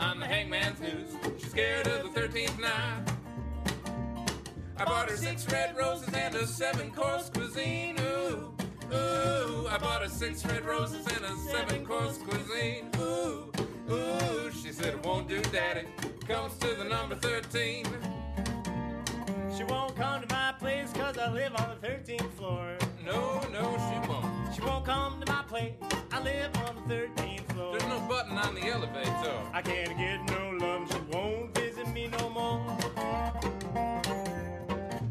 On 0.00 0.18
the 0.18 0.26
hangman's 0.26 0.80
news, 0.80 1.10
she's 1.38 1.50
scared 1.50 1.86
of 1.86 2.12
the 2.12 2.20
13th 2.20 2.60
night. 2.60 3.12
I 4.76 4.84
bought 4.84 5.08
her 5.08 5.16
six 5.16 5.46
red 5.50 5.76
roses 5.76 6.08
and 6.12 6.34
a 6.34 6.46
seven 6.46 6.90
course 6.90 7.30
cuisine. 7.30 7.96
Ooh, 8.00 8.52
ooh. 8.92 9.66
I 9.68 9.78
bought 9.80 10.02
her 10.02 10.08
six 10.08 10.44
red 10.46 10.64
roses 10.64 11.06
and 11.06 11.24
a 11.24 11.36
seven 11.36 11.86
course 11.86 12.18
cuisine. 12.18 12.90
Ooh, 12.98 13.52
ooh. 13.90 14.50
She 14.50 14.72
said 14.72 14.94
it 14.94 15.04
won't 15.04 15.28
do, 15.28 15.40
daddy. 15.52 15.86
Comes 16.26 16.56
to 16.58 16.74
the 16.74 16.84
number 16.84 17.14
13. 17.14 17.86
She 19.56 19.62
won't 19.64 19.94
come 19.94 20.22
to 20.22 20.34
my 20.34 20.54
place 20.58 20.92
cause 20.92 21.16
I 21.18 21.30
live 21.30 21.54
on 21.54 21.76
the 21.80 21.86
13th 21.86 22.30
floor. 22.32 22.76
No, 23.04 23.40
no, 23.52 23.76
she. 23.78 24.03
Come 24.84 25.18
to 25.20 25.32
my 25.32 25.42
place. 25.48 25.72
I 26.12 26.22
live 26.22 26.50
on 26.66 26.76
the 26.86 26.94
13th 26.94 27.52
floor. 27.52 27.78
There's 27.78 27.88
no 27.88 28.00
button 28.00 28.36
on 28.36 28.54
the 28.54 28.66
elevator. 28.66 29.40
I 29.54 29.62
can't 29.62 29.96
get 29.96 30.22
no 30.26 30.50
love. 30.58 30.92
She 30.92 30.98
won't 31.10 31.54
visit 31.54 31.88
me 31.88 32.08
no 32.08 32.28
more. 32.28 32.78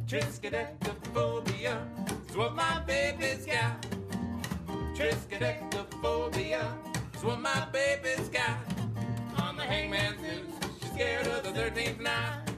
Triskaidekaphobia 0.05 1.75
is 2.29 2.37
what 2.37 2.53
my 2.53 2.81
baby's 2.85 3.47
got. 3.47 3.83
Triskaidekaphobia 4.95 6.63
is 7.15 7.23
what 7.23 7.39
my 7.41 7.67
baby's 7.71 8.29
got. 8.29 8.59
On 9.39 9.57
the 9.57 9.63
hangman's 9.63 10.21
noose, 10.21 10.69
she's 10.81 10.91
scared 10.91 11.25
of 11.25 11.43
the 11.43 11.49
13th 11.49 11.99
night. 11.99 12.52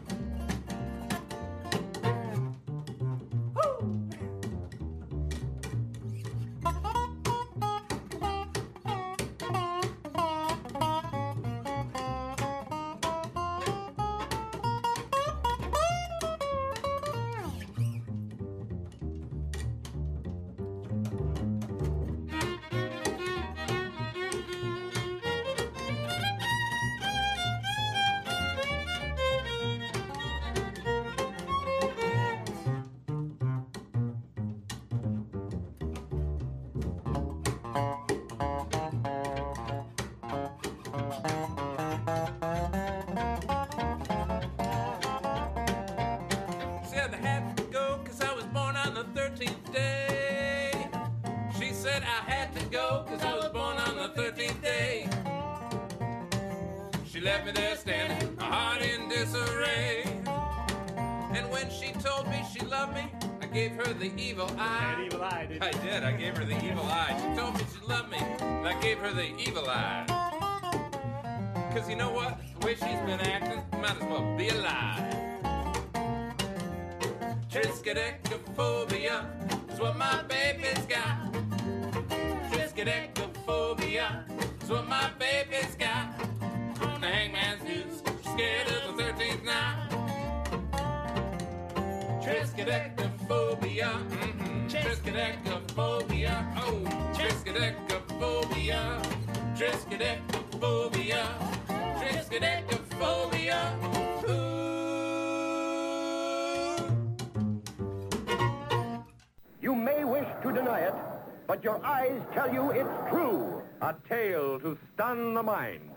Your 111.65 111.83
eyes 111.83 112.21
tell 112.31 112.53
you 112.53 112.69
it's 112.69 113.09
true. 113.09 113.63
A 113.81 113.95
tale 114.07 114.59
to 114.59 114.77
stun 114.93 115.33
the 115.33 115.41
mind. 115.41 115.89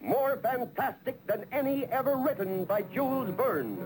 More 0.00 0.36
fantastic 0.42 1.24
than 1.28 1.46
any 1.52 1.84
ever 1.84 2.16
written 2.16 2.64
by 2.64 2.82
Jules 2.92 3.30
Verne. 3.36 3.78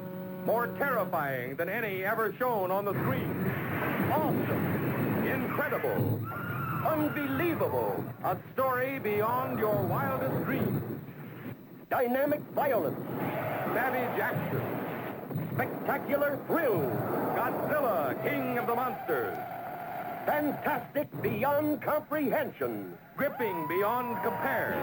More 0.47 0.68
terrifying 0.78 1.55
than 1.57 1.68
any 1.68 2.03
ever 2.03 2.34
shown 2.38 2.70
on 2.70 2.86
the 2.86 2.94
screen. 2.94 3.30
Awesome. 4.11 5.26
Incredible. 5.26 6.18
Unbelievable. 6.86 8.03
A 8.24 8.38
story 8.55 8.99
beyond 8.99 9.59
your 9.59 9.76
wildest 9.82 10.47
dreams. 10.47 10.82
Dynamic 11.90 12.40
violence. 12.55 12.99
Savage 13.74 14.18
action. 14.18 14.62
Spectacular 15.53 16.38
thrill. 16.47 16.80
Godzilla, 17.36 18.16
King 18.26 18.57
of 18.57 18.66
the 18.66 18.74
Monsters. 18.74 19.56
Fantastic 20.27 21.07
beyond 21.22 21.81
comprehension. 21.81 22.93
Gripping 23.16 23.68
beyond 23.68 24.16
compare. 24.24 24.77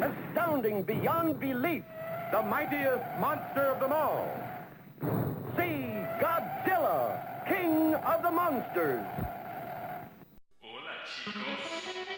Astounding 0.00 0.82
beyond 0.82 1.38
belief. 1.38 1.84
The 2.32 2.42
mightiest 2.42 3.04
monster 3.20 3.66
of 3.66 3.78
them 3.78 3.92
all. 3.92 4.26
See 5.56 5.84
Godzilla, 6.18 7.46
King 7.46 7.94
of 7.94 8.22
the 8.22 8.30
Monsters. 8.30 9.04
house 11.24 12.13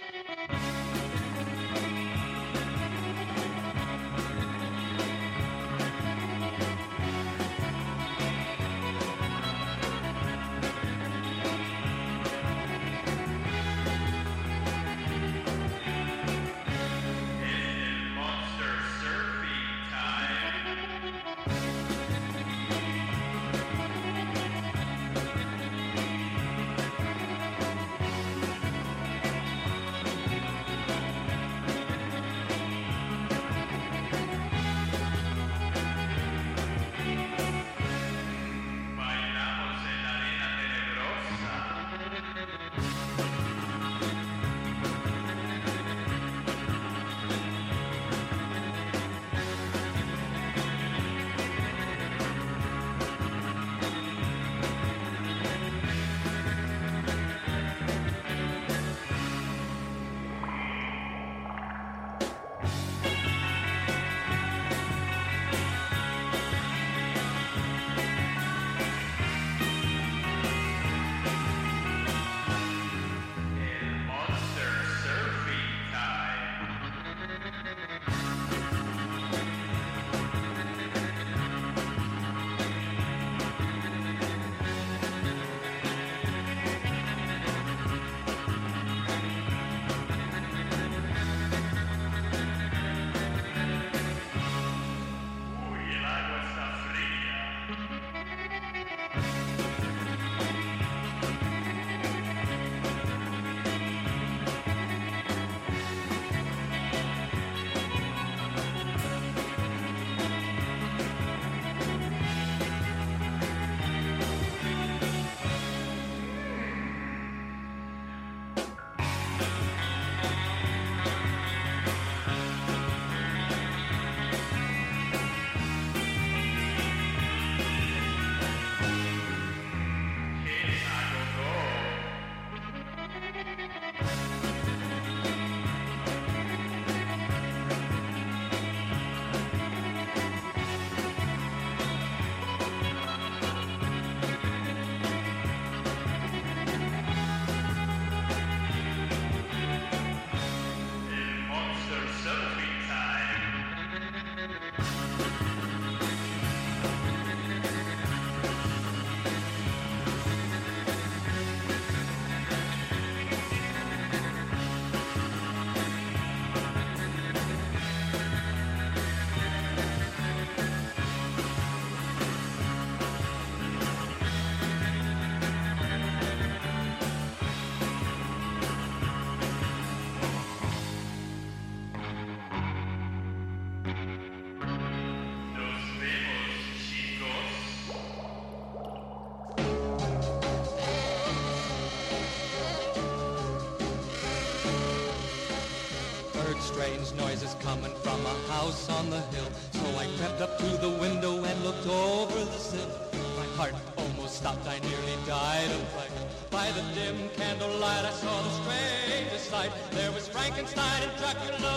Frankenstein 211.26 211.54
and 211.54 211.62
Dracula 211.62 211.75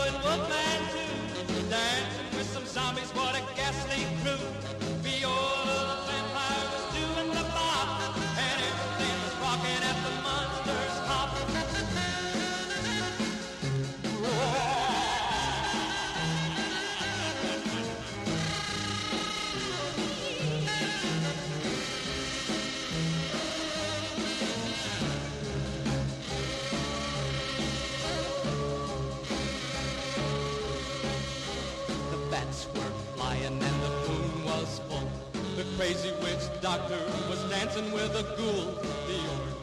doctor 36.62 37.00
was 37.30 37.42
dancing 37.50 37.92
with 37.92 38.14
a 38.16 38.24
ghoul. 38.36 38.66
The 39.08 39.20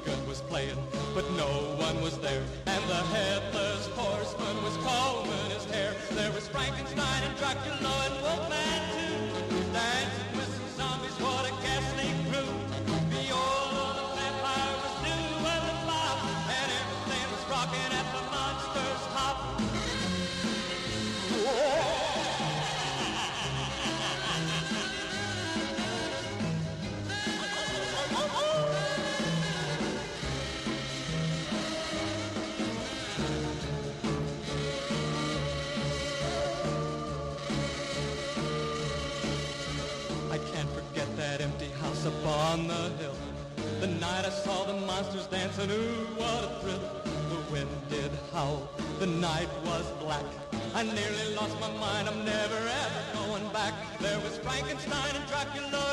organ 0.06 0.28
was 0.28 0.40
playing, 0.42 0.78
but 1.14 1.30
no 1.32 1.46
one 1.76 2.00
was 2.00 2.18
there. 2.18 2.42
Upon 42.56 42.68
the 42.68 43.02
hill. 43.02 43.14
The 43.80 43.86
night 43.86 44.24
I 44.24 44.30
saw 44.30 44.64
the 44.64 44.72
monsters 44.86 45.26
dancing, 45.26 45.70
ooh, 45.70 46.06
what 46.16 46.44
a 46.44 46.60
thrill. 46.60 46.80
The 47.30 47.52
wind 47.52 47.68
did 47.90 48.10
howl, 48.32 48.68
the 48.98 49.06
night 49.06 49.48
was 49.64 49.84
black. 50.00 50.24
I 50.74 50.82
nearly 50.82 51.34
lost 51.34 51.58
my 51.60 51.70
mind, 51.72 52.08
I'm 52.08 52.24
never 52.24 52.56
ever 52.56 53.02
going 53.14 53.46
back. 53.52 53.74
There 54.00 54.18
was 54.20 54.38
Frankenstein 54.38 55.16
and 55.16 55.26
Dracula 55.28 55.85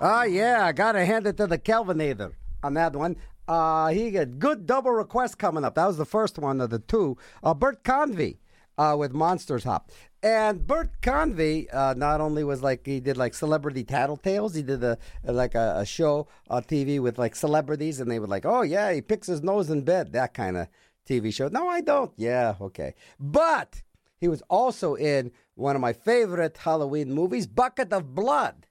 Ah, 0.00 0.24
yeah, 0.24 0.64
I 0.64 0.72
gotta 0.72 1.04
hand 1.04 1.26
it 1.26 1.36
to 1.38 1.46
the 1.46 1.58
Kelvinator 1.58 2.32
on 2.62 2.74
that 2.74 2.94
one. 2.94 3.16
Uh, 3.48 3.88
he 3.88 4.10
got 4.10 4.38
good 4.38 4.66
double 4.66 4.92
request 4.92 5.38
coming 5.38 5.64
up. 5.64 5.74
That 5.74 5.86
was 5.86 5.96
the 5.96 6.04
first 6.04 6.38
one 6.38 6.60
of 6.60 6.70
the 6.70 6.78
two. 6.78 7.16
Uh, 7.42 7.54
Bert 7.54 7.82
Convy 7.82 8.38
uh, 8.76 8.94
with 8.98 9.12
Monsters 9.12 9.64
Hop. 9.64 9.90
And 10.22 10.66
Bert 10.66 10.90
Convy 11.02 11.68
uh, 11.70 11.94
not 11.94 12.20
only 12.20 12.44
was 12.44 12.62
like 12.62 12.86
he 12.86 13.00
did 13.00 13.16
like 13.16 13.34
celebrity 13.34 13.84
tattletales, 13.84 14.54
he 14.54 14.62
did 14.62 14.84
a 14.84 14.98
like 15.24 15.54
a, 15.54 15.78
a 15.78 15.86
show 15.86 16.28
on 16.48 16.62
TV 16.64 17.00
with 17.00 17.18
like 17.18 17.34
celebrities, 17.34 17.98
and 17.98 18.10
they 18.10 18.18
were 18.18 18.26
like, 18.26 18.46
oh 18.46 18.62
yeah, 18.62 18.92
he 18.92 19.00
picks 19.00 19.26
his 19.26 19.42
nose 19.42 19.70
in 19.70 19.82
bed, 19.82 20.12
that 20.12 20.34
kind 20.34 20.56
of 20.56 20.68
TV 21.08 21.32
show. 21.34 21.48
No, 21.48 21.68
I 21.68 21.80
don't. 21.80 22.12
Yeah, 22.16 22.54
okay, 22.60 22.94
but 23.18 23.82
he 24.20 24.28
was 24.28 24.42
also 24.48 24.94
in 24.94 25.32
one 25.54 25.74
of 25.74 25.82
my 25.82 25.92
favorite 25.92 26.56
Halloween 26.58 27.12
movies, 27.12 27.46
Bucket 27.46 27.92
of 27.92 28.14
Blood. 28.14 28.66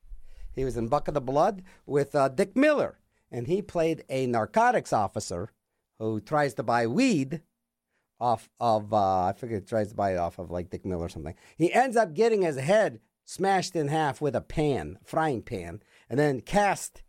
He 0.58 0.66
was 0.66 0.78
in 0.78 0.88
Bucket 0.88 1.10
of 1.10 1.14
the 1.14 1.22
Blood 1.22 1.64
with 1.86 2.16
uh, 2.16 2.30
Dick 2.30 2.58
Miller, 2.58 3.00
and 3.32 3.48
he 3.48 3.62
played 3.62 4.04
a 4.10 4.26
narcotics 4.26 4.92
officer 4.92 5.50
who 6.00 6.20
tries 6.20 6.54
to 6.56 6.64
buy 6.64 6.88
weed 6.88 7.42
off 8.20 8.50
of, 8.60 8.94
uh, 8.94 9.26
I 9.26 9.34
forget, 9.38 9.68
tries 9.68 9.90
to 9.90 9.96
buy 9.96 10.14
it 10.14 10.18
off 10.18 10.40
of 10.40 10.50
like 10.50 10.70
Dick 10.70 10.86
Miller 10.86 11.06
or 11.06 11.10
something. 11.10 11.36
He 11.58 11.72
ends 11.72 11.96
up 11.96 12.14
getting 12.14 12.42
his 12.42 12.58
head 12.58 13.00
smashed 13.24 13.76
in 13.76 13.90
half 13.90 14.22
with 14.22 14.36
a 14.36 14.42
pan, 14.42 14.98
frying 15.04 15.42
pan, 15.42 15.82
and 16.10 16.20
then 16.20 16.42
cast 16.42 17.04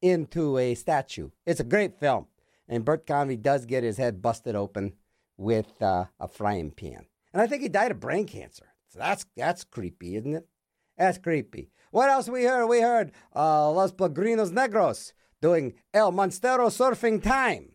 into 0.00 0.56
a 0.56 0.74
statue. 0.74 1.30
It's 1.44 1.60
a 1.60 1.64
great 1.64 1.98
film. 1.98 2.26
And 2.68 2.84
Bert 2.84 3.06
Convy 3.06 3.36
does 3.36 3.66
get 3.66 3.84
his 3.84 3.98
head 3.98 4.22
busted 4.22 4.54
open 4.54 4.94
with 5.36 5.82
uh, 5.82 6.06
a 6.18 6.28
frying 6.28 6.70
pan. 6.70 7.06
And 7.32 7.42
I 7.42 7.46
think 7.46 7.62
he 7.62 7.68
died 7.68 7.90
of 7.90 8.00
brain 8.00 8.26
cancer. 8.26 8.68
So 8.88 9.00
that's, 9.00 9.26
that's 9.36 9.64
creepy, 9.64 10.16
isn't 10.16 10.34
it? 10.34 10.48
That's 10.96 11.18
creepy. 11.18 11.70
What 11.94 12.10
else 12.10 12.28
we 12.28 12.42
heard? 12.42 12.66
We 12.66 12.80
heard 12.80 13.12
uh, 13.36 13.70
Los 13.70 13.92
Pagrinos 13.92 14.50
Negros 14.50 15.12
doing 15.40 15.74
El 15.92 16.10
Monstero 16.10 16.66
Surfing 16.68 17.22
Time. 17.22 17.68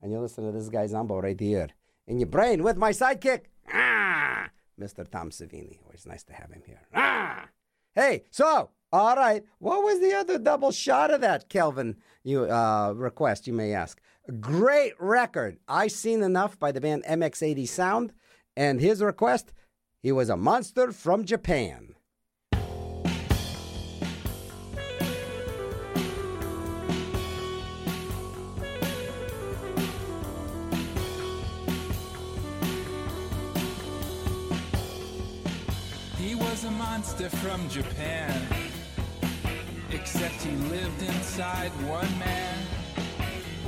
And 0.00 0.10
you 0.10 0.18
listen 0.18 0.46
to 0.46 0.50
this 0.50 0.70
guy's 0.70 0.92
Zombo 0.92 1.20
right 1.20 1.38
here 1.38 1.68
in 2.06 2.18
your 2.18 2.28
brain 2.28 2.62
with 2.62 2.78
my 2.78 2.90
sidekick, 2.90 3.40
ah, 3.70 4.48
Mr. 4.80 5.06
Tom 5.06 5.28
Savini. 5.28 5.76
Always 5.84 6.06
nice 6.06 6.22
to 6.24 6.32
have 6.32 6.52
him 6.52 6.62
here. 6.64 6.80
Ah! 6.94 7.50
Hey, 7.94 8.22
so, 8.30 8.70
all 8.90 9.14
right, 9.14 9.44
what 9.58 9.84
was 9.84 10.00
the 10.00 10.14
other 10.14 10.38
double 10.38 10.72
shot 10.72 11.12
of 11.12 11.20
that, 11.20 11.50
Kelvin, 11.50 11.96
you 12.22 12.44
uh, 12.44 12.94
request, 12.96 13.46
you 13.46 13.52
may 13.52 13.74
ask? 13.74 14.00
Great 14.40 14.94
record. 14.98 15.58
I 15.68 15.88
Seen 15.88 16.22
Enough 16.22 16.58
by 16.58 16.72
the 16.72 16.80
band 16.80 17.04
MX80 17.04 17.68
Sound. 17.68 18.14
And 18.56 18.80
his 18.80 19.02
request, 19.02 19.52
he 20.00 20.12
was 20.12 20.30
a 20.30 20.36
monster 20.38 20.92
from 20.92 21.26
Japan. 21.26 21.93
Monster 37.04 37.28
from 37.36 37.68
Japan. 37.68 38.34
Except 39.90 40.40
he 40.40 40.56
lived 40.72 41.02
inside 41.02 41.70
one 41.86 42.18
man. 42.18 42.56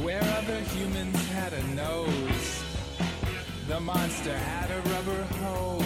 Where 0.03 0.23
other 0.39 0.61
humans 0.75 1.17
had 1.29 1.53
a 1.53 1.63
nose, 1.75 2.65
the 3.69 3.79
monster 3.79 4.35
had 4.35 4.71
a 4.71 4.81
rubber 4.89 5.23
hose. 5.45 5.83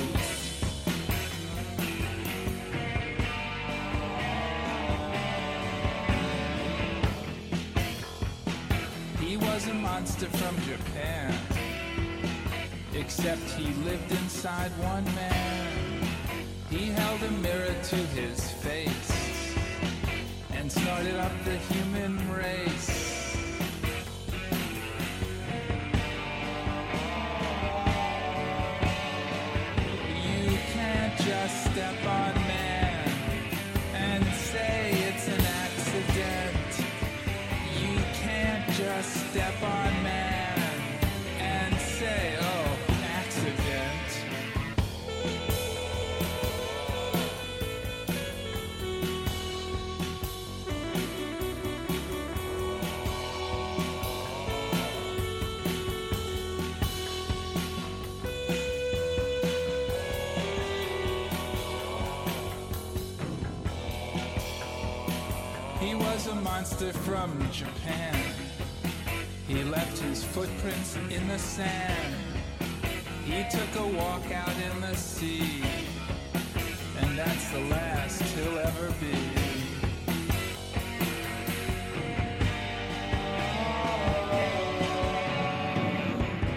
He 9.19 9.37
was 9.37 9.67
a 9.67 9.75
monster 9.75 10.27
from 10.27 10.55
Japan. 10.63 11.35
Except 12.95 13.43
he 13.59 13.73
lived 13.83 14.13
inside 14.13 14.71
one 14.79 15.05
man. 15.17 15.70
He 16.71 16.87
held 16.87 17.21
a 17.25 17.31
mirror 17.33 17.75
to 17.83 17.97
his 17.97 18.49
face 18.49 19.57
and 20.53 20.71
started 20.71 21.17
up 21.17 21.33
the 21.45 21.57
human 21.57 22.17
race. 22.33 23.37
You 30.25 30.59
can't 30.73 31.17
just 31.19 31.73
step 31.73 32.07
on 32.07 32.40
from 66.89 67.31
Japan. 67.53 68.17
He 69.47 69.63
left 69.65 69.99
his 69.99 70.25
footprints 70.25 70.97
in 71.11 71.29
the 71.29 71.39
sand. 71.39 72.15
He 73.27 73.45
took 73.51 73.77
a 73.77 73.87
walk 73.87 74.33
out 74.33 74.55
in 74.57 74.81
the 74.81 74.97
sea. 74.97 75.63
And 77.03 77.19
that's 77.19 77.51
the 77.51 77.61
last 77.65 78.23
he'll 78.23 78.59
ever 78.59 78.95
be. 78.99 79.15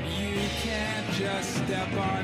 You 0.08 0.40
can't 0.62 1.12
just 1.16 1.58
step 1.66 1.92
on 1.98 2.23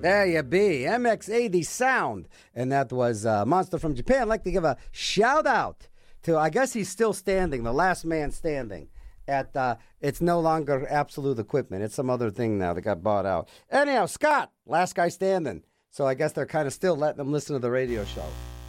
There 0.00 0.26
you 0.26 0.42
be, 0.42 0.84
MX80 0.86 1.66
Sound. 1.66 2.28
And 2.54 2.70
that 2.70 2.92
was 2.92 3.24
uh, 3.26 3.44
Monster 3.46 3.78
from 3.78 3.94
Japan. 3.94 4.22
I'd 4.22 4.28
like 4.28 4.44
to 4.44 4.50
give 4.52 4.64
a 4.64 4.76
shout 4.92 5.46
out 5.46 5.88
to, 6.22 6.36
I 6.36 6.50
guess 6.50 6.74
he's 6.74 6.88
still 6.88 7.12
standing, 7.12 7.64
the 7.64 7.72
last 7.72 8.04
man 8.04 8.30
standing. 8.30 8.88
At 9.28 9.56
uh, 9.56 9.76
It's 10.00 10.20
no 10.20 10.38
longer 10.38 10.86
Absolute 10.88 11.40
Equipment. 11.40 11.82
It's 11.82 11.96
some 11.96 12.10
other 12.10 12.30
thing 12.30 12.58
now 12.58 12.74
that 12.74 12.82
got 12.82 13.02
bought 13.02 13.26
out. 13.26 13.48
Anyhow, 13.70 14.06
Scott, 14.06 14.52
last 14.66 14.94
guy 14.94 15.08
standing. 15.08 15.64
So 15.90 16.06
I 16.06 16.14
guess 16.14 16.32
they're 16.32 16.46
kind 16.46 16.68
of 16.68 16.72
still 16.72 16.94
letting 16.94 17.16
them 17.18 17.32
listen 17.32 17.54
to 17.54 17.58
the 17.58 17.70
radio 17.70 18.04
show. 18.04 18.26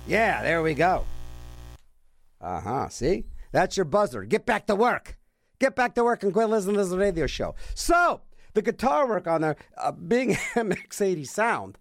Yeah, 0.07 0.41
there 0.41 0.63
we 0.63 0.73
go. 0.73 1.05
Uh 2.41 2.61
huh. 2.61 2.89
See? 2.89 3.25
That's 3.51 3.77
your 3.77 3.85
buzzer. 3.85 4.23
Get 4.23 4.45
back 4.45 4.65
to 4.67 4.75
work. 4.75 5.17
Get 5.59 5.75
back 5.75 5.93
to 5.95 6.03
work 6.03 6.23
and 6.23 6.33
quit 6.33 6.49
listening 6.49 6.77
to 6.77 6.85
the 6.85 6.97
radio 6.97 7.27
show. 7.27 7.53
So, 7.75 8.21
the 8.57 8.63
guitar 8.63 9.07
work 9.07 9.27
on 9.27 9.41
there, 9.41 9.55
uh, 9.77 9.91
being 9.91 10.33
MX80 10.55 11.27
sound, 11.27 11.77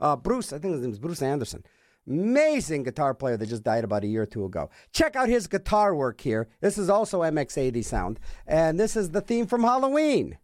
uh, 0.00 0.14
Bruce, 0.14 0.52
I 0.52 0.58
think 0.58 0.74
his 0.74 0.82
name 0.82 0.92
is 0.92 1.00
Bruce 1.00 1.22
Anderson. 1.22 1.64
Amazing 2.08 2.84
guitar 2.84 3.14
player 3.14 3.36
that 3.36 3.48
just 3.48 3.64
died 3.64 3.82
about 3.82 4.04
a 4.04 4.06
year 4.06 4.22
or 4.22 4.26
two 4.26 4.44
ago. 4.44 4.70
Check 4.92 5.16
out 5.16 5.28
his 5.28 5.48
guitar 5.48 5.92
work 5.92 6.20
here. 6.20 6.48
This 6.60 6.78
is 6.78 6.88
also 6.88 7.22
MX80 7.22 7.84
sound. 7.84 8.20
And 8.46 8.78
this 8.78 8.94
is 8.96 9.10
the 9.10 9.20
theme 9.20 9.48
from 9.48 9.62
Halloween. 9.62 10.38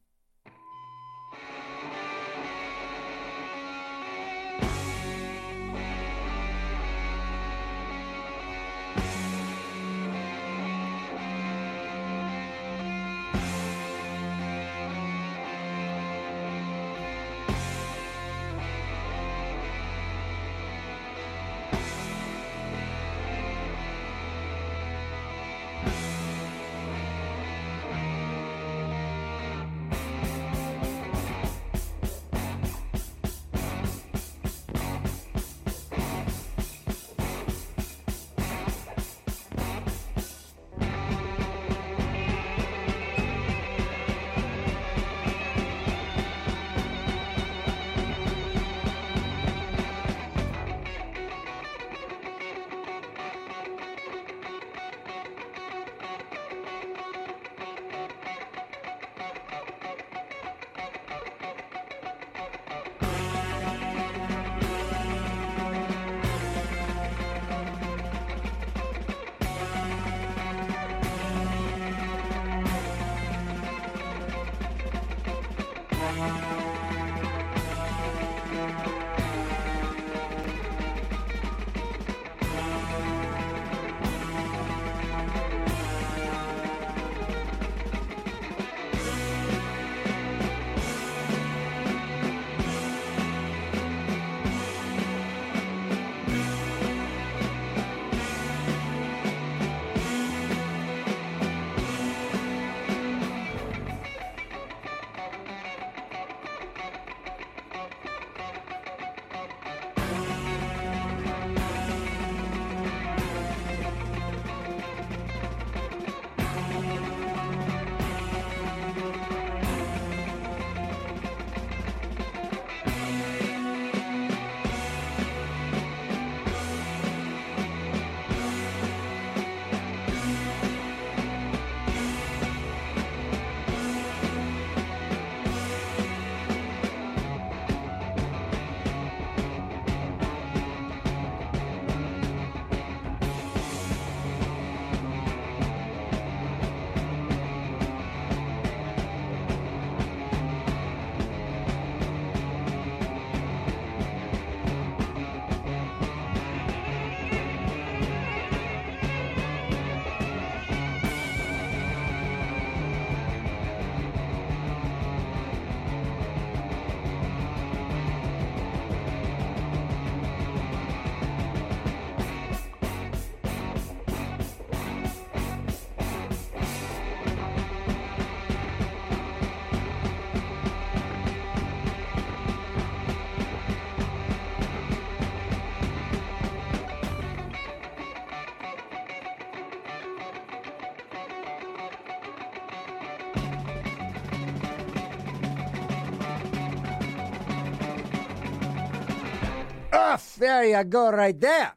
There 200.37 200.65
you 200.65 200.85
go, 200.85 201.11
right 201.11 201.39
there. 201.39 201.75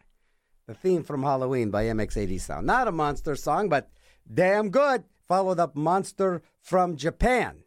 The 0.67 0.73
theme 0.73 1.03
from 1.03 1.23
Halloween 1.23 1.71
by 1.71 1.85
MX80 1.85 2.39
Sound. 2.39 2.67
Not 2.67 2.87
a 2.87 2.91
monster 2.91 3.35
song, 3.35 3.69
but 3.69 3.89
damn 4.31 4.69
good. 4.69 5.03
Followed 5.27 5.59
up 5.59 5.75
Monster 5.75 6.41
from 6.61 6.95
Japan 6.95 7.63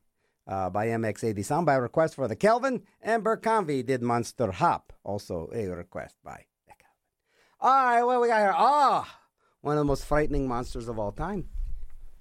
uh, 0.46 0.70
by 0.70 0.86
MX80 0.86 1.44
Sound 1.44 1.66
by 1.66 1.74
request 1.74 2.14
for 2.14 2.28
the 2.28 2.36
Kelvin. 2.36 2.82
And 3.00 3.24
Bert 3.24 3.42
did 3.42 4.02
Monster 4.02 4.52
Hop, 4.52 4.92
also 5.04 5.50
a 5.54 5.66
request 5.66 6.16
by 6.24 6.44
the 6.66 6.72
Kelvin. 6.72 6.96
All 7.60 7.84
right, 7.84 8.02
what 8.02 8.20
we 8.20 8.28
got 8.28 8.40
here? 8.40 8.54
Ah, 8.54 9.20
one 9.60 9.76
of 9.76 9.80
the 9.80 9.84
most 9.84 10.04
frightening 10.04 10.48
monsters 10.48 10.88
of 10.88 10.98
all 10.98 11.12
time. 11.12 11.48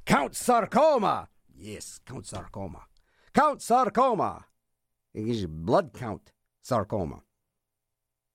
Count 0.06 0.36
Sarcoma. 0.36 1.30
Yes, 1.56 2.00
Count 2.06 2.26
Sarcoma. 2.26 2.86
Count 3.34 3.62
Sarcoma. 3.62 4.46
It 5.14 5.26
gives 5.26 5.42
you 5.42 5.48
blood 5.48 5.92
count 5.94 6.32
sarcoma. 6.62 7.24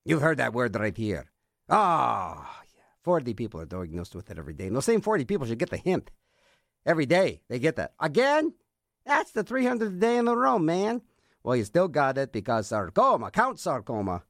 You've 0.07 0.23
heard 0.23 0.39
that 0.39 0.53
word 0.53 0.77
right 0.77 0.97
here. 0.97 1.33
Ah, 1.69 2.63
yeah. 2.77 2.83
40 3.03 3.35
people 3.35 3.61
are 3.61 3.67
diagnosed 3.67 4.15
with 4.15 4.31
it 4.31 4.39
every 4.39 4.55
day. 4.55 4.69
And 4.69 4.77
those 4.77 4.85
same 4.85 5.01
40 5.01 5.25
people 5.25 5.49
should 5.49 5.59
get 5.59 5.71
the 5.71 5.77
hint. 5.77 6.13
Every 6.87 7.07
day 7.07 7.43
they 7.49 7.59
get 7.59 7.75
that. 7.75 7.93
Again? 7.99 8.55
That's 9.05 9.33
the 9.33 9.43
300th 9.43 9.99
day 9.99 10.17
in 10.17 10.29
a 10.29 10.37
row, 10.37 10.61
man. 10.61 11.03
Well, 11.43 11.57
you 11.57 11.65
still 11.65 11.89
got 11.89 12.19
it 12.19 12.33
because 12.33 12.69
sarcoma, 12.69 13.33
count 13.33 13.59
sarcoma, 13.59 14.23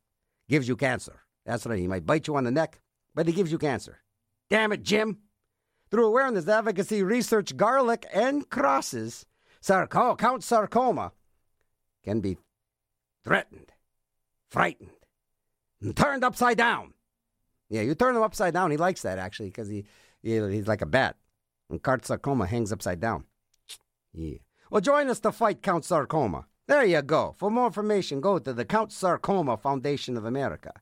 gives 0.48 0.66
you 0.66 0.76
cancer. 0.76 1.20
That's 1.44 1.66
right. 1.66 1.78
He 1.78 1.86
might 1.86 2.06
bite 2.06 2.26
you 2.26 2.36
on 2.36 2.44
the 2.44 2.50
neck, 2.50 2.80
but 3.14 3.26
he 3.26 3.34
gives 3.34 3.52
you 3.52 3.58
cancer. 3.58 3.98
Damn 4.48 4.72
it, 4.72 4.82
Jim. 4.82 5.18
Through 5.90 6.06
awareness, 6.06 6.48
advocacy, 6.48 7.02
research, 7.02 7.54
garlic, 7.54 8.06
and 8.14 8.48
crosses, 8.48 9.26
sarcoma, 9.60 10.16
count 10.16 10.42
sarcoma 10.42 11.12
can 12.02 12.20
be 12.20 12.38
threatened, 13.22 13.72
frightened, 14.50 14.95
and 15.86 15.96
turned 15.96 16.24
upside 16.24 16.58
down. 16.58 16.92
Yeah, 17.68 17.82
you 17.82 17.94
turn 17.94 18.16
him 18.16 18.22
upside 18.22 18.54
down. 18.54 18.70
He 18.70 18.76
likes 18.76 19.02
that 19.02 19.18
actually 19.18 19.48
because 19.48 19.68
he, 19.68 19.86
he 20.22 20.32
he's 20.50 20.68
like 20.68 20.82
a 20.82 20.86
bat. 20.86 21.16
And 21.70 21.82
Count 21.82 22.04
Sarcoma 22.04 22.46
hangs 22.46 22.72
upside 22.72 23.00
down. 23.00 23.24
Yeah. 24.12 24.38
Well, 24.70 24.80
join 24.80 25.08
us 25.08 25.20
to 25.20 25.32
fight 25.32 25.62
Count 25.62 25.84
Sarcoma. 25.84 26.46
There 26.66 26.84
you 26.84 27.02
go. 27.02 27.34
For 27.38 27.50
more 27.50 27.66
information, 27.66 28.20
go 28.20 28.38
to 28.38 28.52
the 28.52 28.64
Count 28.64 28.92
Sarcoma 28.92 29.56
Foundation 29.56 30.16
of 30.16 30.24
America. 30.24 30.72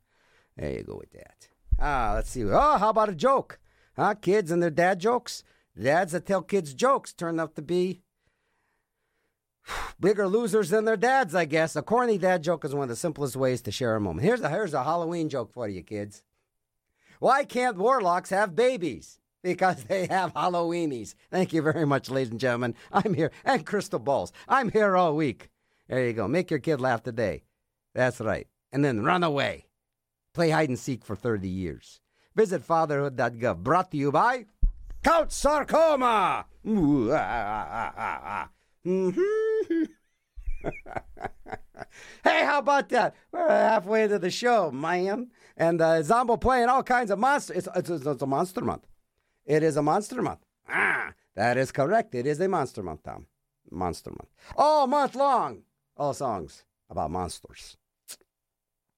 There 0.57 0.73
you 0.73 0.83
go 0.83 0.97
with 0.97 1.13
that. 1.13 1.49
Ah, 1.79 2.13
let's 2.15 2.31
see. 2.31 2.45
Oh, 2.45 2.79
how 2.79 2.91
about 2.91 3.09
a 3.09 3.15
joke? 3.15 3.59
Huh? 3.97 4.15
Kids 4.15 4.51
and 4.51 4.63
their 4.63 4.71
dad 4.71 5.01
jokes? 5.01 5.43
Dads 5.81 6.13
that 6.13 6.27
tell 6.27 6.43
kids 6.43 6.73
jokes 6.73 7.13
turn 7.13 7.41
out 7.41 7.57
to 7.57 7.63
be 7.63 8.03
bigger 10.01 10.27
losers 10.27 10.71
than 10.71 10.85
their 10.85 10.97
dads, 10.97 11.35
I 11.35 11.45
guess. 11.45 11.77
A 11.77 11.83
corny 11.83 12.19
dad 12.19 12.43
joke 12.43 12.65
is 12.65 12.75
one 12.75 12.85
of 12.85 12.89
the 12.89 12.97
simplest 12.97 13.37
ways 13.37 13.63
to 13.63 13.73
share 13.73 13.97
a 13.97 14.01
moment. 14.01 14.25
Here's 14.25 14.41
a, 14.41 14.49
here's 14.49 14.75
a 14.75 14.85
Halloween 14.85 15.29
joke 15.29 15.53
for 15.53 15.69
you, 15.69 15.83
kids. 15.83 16.23
Why 17.21 17.45
can't 17.45 17.79
warlocks 17.79 18.31
have 18.31 18.57
babies? 18.57 19.21
Because 19.43 19.85
they 19.85 20.07
have 20.07 20.35
Halloweenies. 20.35 21.15
Thank 21.31 21.53
you 21.53 21.63
very 21.63 21.85
much, 21.85 22.11
ladies 22.11 22.31
and 22.31 22.41
gentlemen. 22.41 22.75
I'm 22.93 23.15
here. 23.15 23.31
And 23.45 23.67
crystal 23.67 23.99
balls. 23.99 24.33
I'm 24.49 24.71
here 24.71 24.97
all 24.97 25.15
week. 25.15 25.51
There 25.89 26.07
you 26.07 26.13
go. 26.13 26.27
Make 26.27 26.51
your 26.51 26.61
kid 26.61 26.81
laugh 26.81 27.03
today. 27.03 27.45
That's 27.95 28.21
right. 28.21 28.47
And 28.73 28.85
then 28.85 29.05
run 29.05 29.23
away. 29.23 29.67
Play 30.33 30.51
hide 30.51 30.69
and 30.69 30.79
seek 30.79 31.05
for 31.05 31.15
30 31.15 31.49
years. 31.49 32.01
Visit 32.35 32.65
fatherhood.gov. 32.65 33.59
Brought 33.59 33.91
to 33.93 33.97
you 33.97 34.11
by 34.11 34.47
Count 35.05 35.31
Sarcoma. 35.31 36.47
Ooh, 36.67 37.13
ah, 37.13 37.17
ah, 37.17 37.93
ah, 37.97 38.49
Mhm. 38.87 39.15
hey, 42.25 42.45
how 42.45 42.59
about 42.59 42.89
that? 42.91 43.15
We're 43.33 43.49
halfway 43.49 44.05
into 44.05 44.19
the 44.19 44.31
show, 44.31 44.71
man. 44.71 45.31
And 45.57 45.81
uh, 45.81 46.03
Zombo 46.03 46.37
playing 46.37 46.69
all 46.69 46.83
kinds 46.83 47.11
of 47.11 47.19
monsters. 47.19 47.67
It's, 47.77 47.91
it's, 47.91 48.07
it's 48.07 48.23
a 48.23 48.27
monster 48.27 48.61
month. 48.63 48.87
It 49.47 49.63
is 49.63 49.77
a 49.77 49.83
monster 49.83 50.21
month. 50.23 50.41
Ah, 50.69 51.13
that 51.35 51.57
is 51.57 51.71
correct. 51.73 52.15
It 52.15 52.27
is 52.27 52.41
a 52.41 52.49
monster 52.49 52.83
month, 52.83 53.03
Tom. 53.05 53.27
Monster 53.71 54.11
month. 54.11 54.31
All 54.57 54.87
month 54.87 55.15
long. 55.15 55.63
All 55.97 56.15
songs 56.15 56.65
about 56.91 57.11
monsters. 57.11 57.77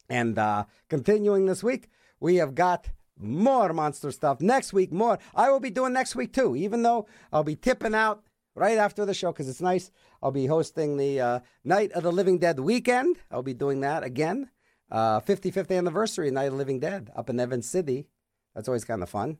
And 0.08 0.38
uh, 0.38 0.64
continuing 0.88 1.46
this 1.46 1.62
week, 1.62 1.88
we 2.20 2.36
have 2.36 2.54
got 2.54 2.88
more 3.18 3.72
monster 3.72 4.10
stuff. 4.10 4.40
Next 4.40 4.72
week, 4.72 4.92
more. 4.92 5.18
I 5.34 5.50
will 5.50 5.60
be 5.60 5.70
doing 5.70 5.92
next 5.92 6.14
week 6.14 6.32
too, 6.32 6.54
even 6.56 6.82
though 6.82 7.06
I'll 7.32 7.44
be 7.44 7.56
tipping 7.56 7.94
out 7.94 8.22
right 8.56 8.78
after 8.78 9.04
the 9.04 9.14
show 9.14 9.30
because 9.30 9.48
it's 9.48 9.60
nice. 9.60 9.90
I'll 10.22 10.32
be 10.32 10.46
hosting 10.46 10.96
the 10.96 11.20
uh, 11.20 11.40
Night 11.62 11.92
of 11.92 12.02
the 12.02 12.10
Living 12.10 12.38
Dead 12.38 12.58
weekend. 12.58 13.16
I'll 13.30 13.42
be 13.42 13.54
doing 13.54 13.82
that 13.82 14.02
again. 14.02 14.50
Uh, 14.90 15.20
55th 15.20 15.76
anniversary 15.76 16.30
Night 16.30 16.46
of 16.46 16.52
the 16.52 16.58
Living 16.58 16.80
Dead 16.80 17.10
up 17.14 17.30
in 17.30 17.38
Evans 17.38 17.68
City. 17.68 18.08
That's 18.54 18.68
always 18.68 18.84
kind 18.84 19.02
of 19.02 19.10
fun. 19.10 19.38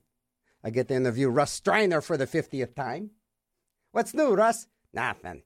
I 0.63 0.69
get 0.69 0.87
to 0.89 0.93
interview 0.93 1.29
Russ 1.29 1.59
Streiner 1.59 2.03
for 2.03 2.17
the 2.17 2.27
50th 2.27 2.75
time. 2.75 3.11
What's 3.91 4.13
new, 4.13 4.33
Russ? 4.35 4.67
Nothing. 4.93 5.41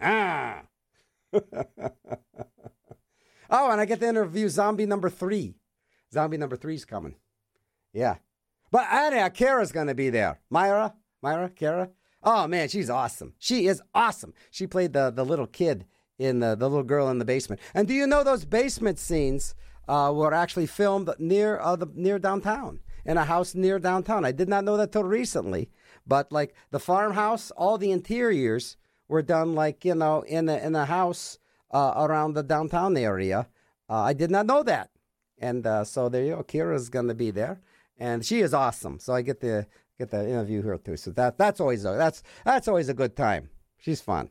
Ah. 0.00 0.62
oh, 1.32 1.40
and 3.50 3.80
I 3.80 3.84
get 3.84 4.00
to 4.00 4.08
interview 4.08 4.48
zombie 4.48 4.86
number 4.86 5.10
three. 5.10 5.56
Zombie 6.12 6.36
number 6.36 6.56
three's 6.56 6.84
coming. 6.84 7.16
Yeah. 7.92 8.16
But 8.70 8.86
Anna, 8.90 9.30
Kara's 9.30 9.72
going 9.72 9.86
to 9.86 9.94
be 9.94 10.10
there. 10.10 10.40
Myra? 10.50 10.94
Myra? 11.22 11.48
Kara? 11.50 11.90
Oh, 12.22 12.46
man, 12.46 12.68
she's 12.68 12.90
awesome. 12.90 13.34
She 13.38 13.66
is 13.66 13.82
awesome. 13.94 14.32
She 14.50 14.66
played 14.66 14.92
the, 14.92 15.10
the 15.10 15.24
little 15.24 15.46
kid 15.46 15.86
in 16.18 16.40
the, 16.40 16.54
the 16.54 16.68
little 16.68 16.84
girl 16.84 17.08
in 17.08 17.18
the 17.18 17.24
basement. 17.24 17.60
And 17.74 17.88
do 17.88 17.94
you 17.94 18.06
know 18.06 18.22
those 18.22 18.44
basement 18.44 18.98
scenes 18.98 19.54
uh, 19.88 20.12
were 20.14 20.32
actually 20.32 20.66
filmed 20.66 21.10
near 21.18 21.58
uh, 21.58 21.76
the 21.76 21.88
near 21.94 22.18
downtown 22.18 22.80
in 23.04 23.16
a 23.16 23.24
house 23.24 23.54
near 23.54 23.78
downtown? 23.78 24.24
I 24.24 24.32
did 24.32 24.48
not 24.48 24.64
know 24.64 24.76
that 24.76 24.92
till 24.92 25.04
recently. 25.04 25.70
But 26.06 26.32
like 26.32 26.54
the 26.70 26.80
farmhouse, 26.80 27.50
all 27.52 27.78
the 27.78 27.92
interiors 27.92 28.76
were 29.08 29.22
done 29.22 29.54
like 29.54 29.84
you 29.84 29.94
know 29.94 30.22
in 30.22 30.48
a, 30.48 30.56
in 30.58 30.74
a 30.74 30.86
house 30.86 31.38
uh, 31.70 31.92
around 31.96 32.34
the 32.34 32.42
downtown 32.42 32.96
area. 32.96 33.48
Uh, 33.88 34.02
I 34.02 34.12
did 34.12 34.30
not 34.30 34.46
know 34.46 34.62
that, 34.62 34.90
and 35.38 35.66
uh, 35.66 35.84
so 35.84 36.08
there 36.08 36.24
you 36.24 36.36
go. 36.36 36.42
Kyra's 36.42 36.88
going 36.88 37.08
to 37.08 37.14
be 37.14 37.30
there, 37.30 37.60
and 37.98 38.24
she 38.24 38.40
is 38.40 38.54
awesome. 38.54 38.98
So 38.98 39.12
I 39.12 39.22
get 39.22 39.40
to 39.42 39.66
get 39.98 40.10
to 40.10 40.28
interview 40.28 40.62
her 40.62 40.78
too. 40.78 40.96
So 40.96 41.10
that 41.12 41.38
that's 41.38 41.60
always 41.60 41.84
a, 41.84 41.92
that's 41.92 42.22
that's 42.44 42.68
always 42.68 42.88
a 42.88 42.94
good 42.94 43.16
time. 43.16 43.50
She's 43.78 44.00
fun, 44.00 44.30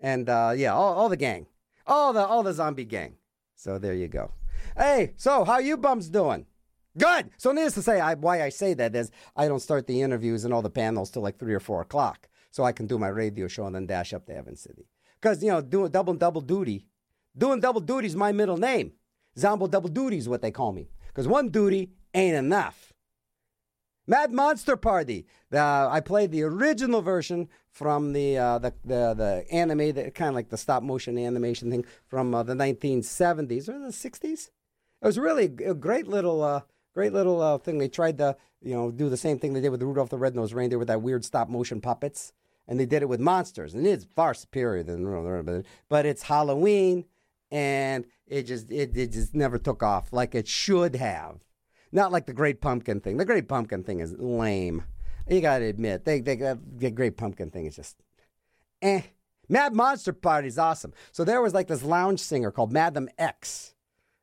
and 0.00 0.28
uh, 0.28 0.52
yeah, 0.56 0.74
all, 0.74 0.94
all 0.94 1.08
the 1.08 1.16
gang, 1.16 1.46
all 1.86 2.12
the 2.12 2.24
all 2.24 2.42
the 2.42 2.52
zombie 2.52 2.84
gang. 2.84 3.16
So 3.56 3.78
there 3.78 3.94
you 3.94 4.08
go. 4.08 4.32
Hey, 4.76 5.14
so 5.16 5.44
how 5.44 5.58
you 5.58 5.76
bums 5.76 6.08
doing? 6.08 6.46
Good. 6.98 7.30
So 7.38 7.52
needless 7.52 7.74
to 7.74 7.82
say, 7.82 8.00
I, 8.00 8.14
why 8.14 8.42
I 8.42 8.50
say 8.50 8.74
that 8.74 8.94
is 8.94 9.10
I 9.34 9.48
don't 9.48 9.60
start 9.60 9.86
the 9.86 10.02
interviews 10.02 10.44
and 10.44 10.52
all 10.52 10.62
the 10.62 10.70
panels 10.70 11.10
till 11.10 11.22
like 11.22 11.38
three 11.38 11.54
or 11.54 11.60
four 11.60 11.80
o'clock, 11.80 12.28
so 12.50 12.64
I 12.64 12.72
can 12.72 12.86
do 12.86 12.98
my 12.98 13.08
radio 13.08 13.48
show 13.48 13.66
and 13.66 13.74
then 13.74 13.86
dash 13.86 14.12
up 14.12 14.26
to 14.26 14.36
Evan 14.36 14.56
City. 14.56 14.88
Because 15.20 15.42
you 15.42 15.50
know, 15.50 15.60
doing 15.60 15.90
double 15.90 16.14
double 16.14 16.40
duty, 16.40 16.86
doing 17.36 17.60
double 17.60 17.80
duty 17.80 18.08
is 18.08 18.16
my 18.16 18.32
middle 18.32 18.56
name. 18.58 18.92
Zombo 19.38 19.66
double 19.66 19.88
duty 19.88 20.18
is 20.18 20.28
what 20.28 20.42
they 20.42 20.50
call 20.50 20.72
me. 20.72 20.90
Because 21.08 21.26
one 21.26 21.48
duty 21.48 21.92
ain't 22.12 22.36
enough. 22.36 22.91
Mad 24.06 24.32
Monster 24.32 24.76
Party. 24.76 25.26
Uh, 25.52 25.88
I 25.88 26.00
played 26.00 26.32
the 26.32 26.42
original 26.42 27.02
version 27.02 27.48
from 27.70 28.12
the 28.12 28.36
uh, 28.36 28.58
the, 28.58 28.74
the 28.84 29.14
the 29.14 29.46
anime, 29.50 29.92
the, 29.92 30.10
kind 30.10 30.28
of 30.28 30.34
like 30.34 30.48
the 30.48 30.56
stop 30.56 30.82
motion 30.82 31.16
animation 31.16 31.70
thing 31.70 31.84
from 32.06 32.34
uh, 32.34 32.42
the 32.42 32.54
1970s 32.54 33.68
or 33.68 33.78
the 33.78 33.92
60s. 33.92 34.50
It 35.00 35.06
was 35.06 35.18
really 35.18 35.44
a 35.44 35.74
great 35.74 36.08
little 36.08 36.42
uh, 36.42 36.62
great 36.94 37.12
little 37.12 37.40
uh, 37.40 37.58
thing. 37.58 37.78
They 37.78 37.88
tried 37.88 38.18
to 38.18 38.36
you 38.60 38.74
know 38.74 38.90
do 38.90 39.08
the 39.08 39.16
same 39.16 39.38
thing 39.38 39.52
they 39.52 39.60
did 39.60 39.70
with 39.70 39.82
Rudolph 39.82 40.10
the 40.10 40.18
Red-Nosed 40.18 40.52
Reindeer 40.52 40.78
with 40.78 40.88
that 40.88 41.02
weird 41.02 41.24
stop 41.24 41.48
motion 41.48 41.80
puppets, 41.80 42.32
and 42.66 42.80
they 42.80 42.86
did 42.86 43.02
it 43.02 43.08
with 43.08 43.20
monsters, 43.20 43.74
and 43.74 43.86
it's 43.86 44.04
far 44.04 44.34
superior 44.34 44.82
than. 44.82 45.64
But 45.88 46.06
it's 46.06 46.22
Halloween, 46.22 47.04
and 47.52 48.04
it 48.26 48.44
just 48.44 48.70
it, 48.72 48.96
it 48.96 49.12
just 49.12 49.32
never 49.32 49.58
took 49.58 49.82
off 49.82 50.12
like 50.12 50.34
it 50.34 50.48
should 50.48 50.96
have. 50.96 51.38
Not 51.92 52.10
like 52.10 52.26
the 52.26 52.32
Great 52.32 52.60
Pumpkin 52.60 53.00
thing. 53.00 53.18
The 53.18 53.24
Great 53.24 53.48
Pumpkin 53.48 53.84
thing 53.84 54.00
is 54.00 54.14
lame. 54.18 54.84
You 55.28 55.40
got 55.40 55.58
to 55.58 55.66
admit, 55.66 56.04
they, 56.04 56.20
they, 56.20 56.36
the 56.36 56.90
Great 56.90 57.16
Pumpkin 57.16 57.50
thing 57.50 57.66
is 57.66 57.76
just 57.76 57.96
eh. 58.80 59.02
Mad 59.48 59.74
Monster 59.74 60.12
Party 60.12 60.48
is 60.48 60.58
awesome. 60.58 60.92
So 61.10 61.24
there 61.24 61.42
was 61.42 61.52
like 61.52 61.68
this 61.68 61.82
lounge 61.82 62.20
singer 62.20 62.50
called 62.50 62.72
Madam 62.72 63.08
X, 63.18 63.74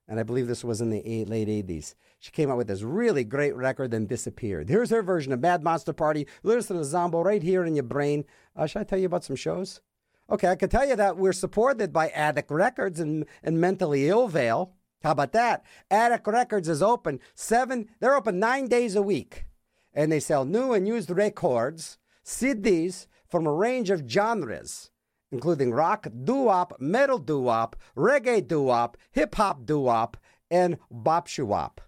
and 0.07 0.19
I 0.19 0.23
believe 0.23 0.47
this 0.47 0.63
was 0.63 0.81
in 0.81 0.89
the 0.89 1.05
eight, 1.05 1.29
late 1.29 1.47
80s. 1.47 1.93
She 2.19 2.31
came 2.31 2.49
out 2.49 2.57
with 2.57 2.67
this 2.67 2.81
really 2.81 3.23
great 3.23 3.55
record, 3.55 3.91
then 3.91 4.07
disappeared. 4.07 4.67
Here's 4.67 4.89
her 4.89 5.03
version 5.03 5.31
of 5.31 5.39
Mad 5.39 5.63
Monster 5.63 5.93
Party. 5.93 6.27
Listen 6.43 6.77
to 6.77 6.83
Zombo 6.83 7.21
right 7.21 7.43
here 7.43 7.63
in 7.63 7.75
your 7.75 7.83
brain. 7.83 8.25
Uh, 8.55 8.65
should 8.65 8.79
I 8.79 8.83
tell 8.83 8.99
you 8.99 9.05
about 9.05 9.23
some 9.23 9.35
shows? 9.35 9.81
Okay, 10.29 10.47
I 10.47 10.55
can 10.55 10.69
tell 10.69 10.87
you 10.87 10.95
that 10.95 11.17
we're 11.17 11.33
supported 11.33 11.93
by 11.93 12.09
Attic 12.09 12.47
Records 12.49 12.99
and, 12.99 13.25
and 13.41 13.61
Mentally 13.61 14.09
Ill 14.09 14.27
Vale. 14.27 14.73
How 15.01 15.11
about 15.11 15.31
that? 15.31 15.63
Attic 15.89 16.27
Records 16.27 16.67
is 16.67 16.81
open 16.81 17.19
seven, 17.33 17.89
they're 17.99 18.15
open 18.15 18.39
nine 18.39 18.67
days 18.67 18.95
a 18.95 19.01
week. 19.01 19.45
And 19.93 20.11
they 20.11 20.19
sell 20.19 20.45
new 20.45 20.73
and 20.73 20.87
used 20.87 21.09
records, 21.09 21.97
CDs 22.25 23.07
from 23.27 23.47
a 23.47 23.53
range 23.53 23.89
of 23.89 24.07
genres, 24.07 24.91
including 25.31 25.71
rock, 25.71 26.07
doo-wop, 26.23 26.73
metal 26.79 27.17
doo-wop, 27.17 27.75
reggae 27.95 28.45
doo-wop, 28.45 28.97
hip-hop 29.11 29.65
doo-wop, 29.65 30.17
and 30.51 30.77
bop 30.91 31.27
shoo-wop. 31.27 31.81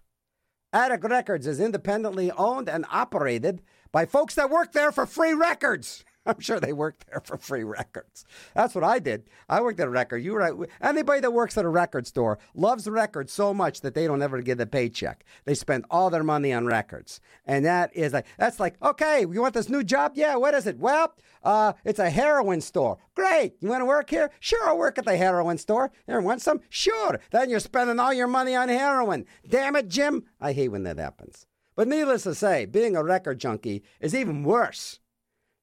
Attic 0.72 1.04
Records 1.04 1.46
is 1.46 1.60
independently 1.60 2.30
owned 2.32 2.68
and 2.68 2.86
operated 2.90 3.62
by 3.92 4.06
folks 4.06 4.34
that 4.36 4.50
work 4.50 4.72
there 4.72 4.90
for 4.90 5.04
free 5.04 5.34
records. 5.34 6.04
I'm 6.26 6.40
sure 6.40 6.60
they 6.60 6.72
worked 6.72 7.06
there 7.08 7.20
for 7.20 7.36
free 7.36 7.64
records. 7.64 8.24
That's 8.54 8.74
what 8.74 8.84
I 8.84 8.98
did. 8.98 9.24
I 9.48 9.60
worked 9.60 9.80
at 9.80 9.88
a 9.88 9.90
record. 9.90 10.18
You 10.18 10.34
were 10.34 10.68
anybody 10.80 11.20
that 11.20 11.32
works 11.32 11.58
at 11.58 11.64
a 11.64 11.68
record 11.68 12.06
store 12.06 12.38
loves 12.54 12.88
records 12.88 13.32
so 13.32 13.52
much 13.52 13.80
that 13.80 13.94
they 13.94 14.06
don't 14.06 14.22
ever 14.22 14.40
get 14.40 14.60
a 14.60 14.66
paycheck. 14.66 15.24
They 15.44 15.54
spend 15.54 15.84
all 15.90 16.10
their 16.10 16.22
money 16.22 16.52
on 16.52 16.66
records, 16.66 17.20
and 17.44 17.64
that 17.64 17.94
is 17.94 18.12
like 18.12 18.26
that's 18.38 18.60
like 18.60 18.76
okay, 18.82 19.20
you 19.20 19.40
want 19.40 19.54
this 19.54 19.68
new 19.68 19.82
job? 19.82 20.12
Yeah. 20.14 20.36
What 20.36 20.54
is 20.54 20.66
it? 20.66 20.78
Well, 20.78 21.14
uh, 21.42 21.72
it's 21.84 21.98
a 21.98 22.10
heroin 22.10 22.60
store. 22.60 22.98
Great. 23.14 23.54
You 23.60 23.68
want 23.68 23.80
to 23.80 23.86
work 23.86 24.10
here? 24.10 24.30
Sure, 24.40 24.68
I'll 24.68 24.78
work 24.78 24.98
at 24.98 25.04
the 25.04 25.16
heroin 25.16 25.58
store. 25.58 25.90
You 26.06 26.20
want 26.20 26.42
some? 26.42 26.60
Sure. 26.68 27.20
Then 27.30 27.50
you're 27.50 27.60
spending 27.60 27.98
all 27.98 28.12
your 28.12 28.28
money 28.28 28.54
on 28.54 28.68
heroin. 28.68 29.26
Damn 29.48 29.76
it, 29.76 29.88
Jim. 29.88 30.24
I 30.40 30.52
hate 30.52 30.68
when 30.68 30.84
that 30.84 30.98
happens. 30.98 31.46
But 31.74 31.88
needless 31.88 32.24
to 32.24 32.34
say, 32.34 32.66
being 32.66 32.96
a 32.96 33.02
record 33.02 33.38
junkie 33.38 33.82
is 34.00 34.14
even 34.14 34.44
worse. 34.44 35.00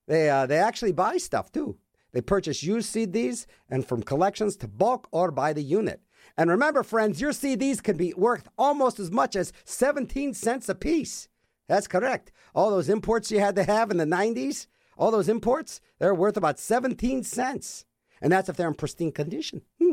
They 0.10 0.28
uh, 0.28 0.48
they 0.48 0.58
actually 0.58 0.92
buy 0.92 1.18
stuff 1.18 1.52
too. 1.52 1.78
They 2.12 2.22
purchase 2.22 2.64
used 2.64 2.94
CDs 2.94 3.46
and 3.70 3.86
from 3.86 4.02
collections 4.02 4.58
to 4.58 4.68
bulk 4.68 5.08
or 5.12 5.30
by 5.30 5.54
the 5.54 5.62
unit. 5.62 6.02
And 6.36 6.50
remember, 6.50 6.82
friends, 6.82 7.22
your 7.22 7.32
CDs 7.32 7.82
can 7.82 7.96
be 7.96 8.14
worth 8.16 8.50
almost 8.58 9.00
as 9.00 9.12
much 9.12 9.36
as 9.36 9.54
17 9.66 10.34
cents 10.34 10.68
a 10.68 10.74
piece. 10.74 11.30
That's 11.68 11.88
correct. 11.88 12.32
All 12.56 12.72
those 12.72 12.90
imports 12.90 13.30
you 13.30 13.40
had 13.40 13.56
to 13.58 13.64
have 13.64 13.92
in 13.92 13.98
the 13.98 14.06
90s, 14.06 14.66
all 14.98 15.12
those 15.12 15.30
imports, 15.30 15.80
they're 16.00 16.16
worth 16.16 16.36
about 16.36 16.58
17 16.58 17.24
cents. 17.24 17.86
And 18.20 18.32
that's 18.32 18.50
if 18.50 18.58
they're 18.58 18.68
in 18.68 18.74
pristine 18.74 19.12
condition. 19.12 19.62
Hmm. 19.80 19.92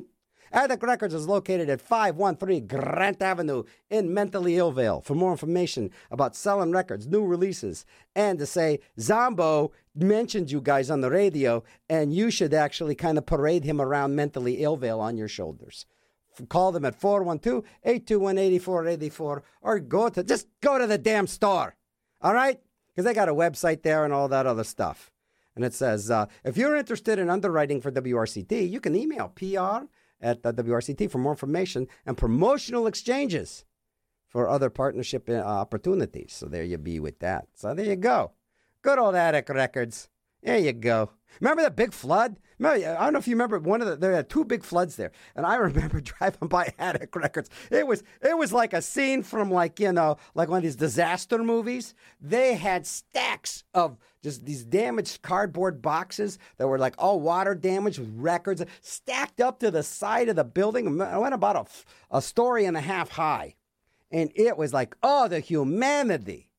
Attic 0.57 0.83
Records 0.83 1.13
is 1.13 1.29
located 1.29 1.69
at 1.69 1.83
513 1.83 2.67
Grant 2.67 3.21
Avenue 3.21 3.65
in 3.91 4.15
Mentally 4.15 4.55
Illvale. 4.55 5.05
For 5.05 5.15
more 5.15 5.33
information 5.33 5.91
about 6.11 6.35
selling 6.35 6.73
records, 6.73 7.07
new 7.07 7.23
releases, 7.23 7.85
and 8.15 8.39
to 8.39 8.47
say 8.47 8.81
Zombo 8.99 9.73
mentioned 9.95 10.51
you 10.51 10.63
guys 10.63 10.91
on 10.91 11.03
the 11.03 11.11
radio, 11.11 11.63
and 11.91 12.15
you 12.15 12.31
should 12.31 12.55
actually 12.55 12.95
kind 12.95 13.19
of 13.19 13.27
parade 13.27 13.65
him 13.65 13.83
around 13.83 14.17
Mentally 14.17 14.63
Illvale 14.63 14.99
on 14.99 15.19
your 15.19 15.29
shoulders. 15.29 15.85
Call 16.49 16.73
them 16.73 16.87
at 16.87 16.95
412 16.95 17.63
821 17.85 18.39
8484 18.39 19.43
or 19.61 19.79
go 19.79 20.09
to 20.09 20.25
just 20.25 20.49
go 20.63 20.79
to 20.79 20.87
the 20.87 20.97
damn 20.97 21.27
store. 21.27 21.77
All 22.23 22.33
right? 22.33 22.59
Because 22.89 23.05
they 23.05 23.13
got 23.13 23.29
a 23.29 23.35
website 23.35 23.83
there 23.83 24.07
and 24.07 24.15
all 24.15 24.29
that 24.29 24.47
other 24.47 24.65
stuff. 24.65 25.11
And 25.55 25.67
it 25.67 25.75
says, 25.75 26.11
uh, 26.11 26.27
if 26.45 26.57
you're 26.57 26.77
interested 26.77 27.19
in 27.19 27.29
underwriting 27.29 27.83
for 27.83 27.93
WRCT, 27.93 28.71
you 28.71 28.81
can 28.81 28.97
email 28.97 29.29
PR 29.29 29.85
at 30.21 30.43
the 30.43 30.53
WRCT 30.53 31.11
for 31.11 31.19
more 31.19 31.33
information 31.33 31.87
and 32.05 32.17
promotional 32.17 32.87
exchanges 32.87 33.65
for 34.29 34.49
other 34.49 34.71
partnership 34.71 35.29
uh, 35.29 35.35
opportunities. 35.35 36.33
So 36.33 36.47
there 36.47 36.65
you 36.65 36.79
be 36.79 37.01
with 37.01 37.21
that. 37.21 37.47
So 37.55 37.75
there 37.75 37.87
you 37.87 37.97
go. 37.97 38.33
Good 38.83 38.99
old 38.99 39.15
Attic 39.15 39.49
Records. 39.49 40.09
There 40.47 40.59
you 40.59 40.73
go. 40.73 41.11
Remember 41.41 41.63
that 41.63 41.75
big 41.75 41.93
flood? 41.93 42.39
Remember, 42.61 42.89
I 42.89 43.03
don't 43.03 43.15
know 43.15 43.19
if 43.19 43.27
you 43.27 43.35
remember 43.35 43.59
one 43.59 43.83
of 43.83 43.89
the 43.89 43.97
there 43.97 44.13
had 44.13 44.31
two 44.31 44.45
big 44.45 44.63
floods 44.63 44.95
there, 44.95 45.11
and 45.35 45.45
I 45.45 45.57
remember 45.57 46.01
driving 46.01 46.49
by 46.49 46.73
Attic 46.79 47.17
Records. 47.17 47.51
It 47.69 47.85
was 47.85 48.05
it 48.23 48.39
was 48.39 48.53
like 48.53 48.73
a 48.73 48.81
scene 48.81 49.25
from 49.25 49.51
like 49.51 49.81
you 49.81 49.91
know 49.93 50.19
like 50.37 50.49
one 50.49 50.59
of 50.59 50.63
these 50.63 50.77
disaster 50.77 51.43
movies. 51.43 51.95
They 52.21 52.55
had 52.55 52.87
stacks 52.87 53.65
of 53.75 53.99
just 54.23 54.47
these 54.47 54.65
damaged 54.65 55.21
cardboard 55.21 55.83
boxes 55.83 56.39
that 56.59 56.69
were 56.69 56.79
like 56.79 56.95
all 56.97 57.19
water 57.19 57.57
damaged 57.57 57.99
with 57.99 58.13
records 58.15 58.65
stacked 58.81 59.41
up 59.41 59.59
to 59.59 59.73
the 59.73 59.83
side 59.83 60.29
of 60.29 60.37
the 60.37 60.45
building. 60.45 61.03
I 61.03 61.19
went 61.19 61.35
about 61.35 61.57
a, 61.57 62.17
a 62.19 62.23
story 62.23 62.67
and 62.67 62.77
a 62.77 62.81
half 62.81 63.11
high, 63.11 63.57
and 64.13 64.31
it 64.37 64.57
was 64.57 64.73
like 64.73 64.97
oh 65.03 65.27
the 65.27 65.41
humanity. 65.41 66.51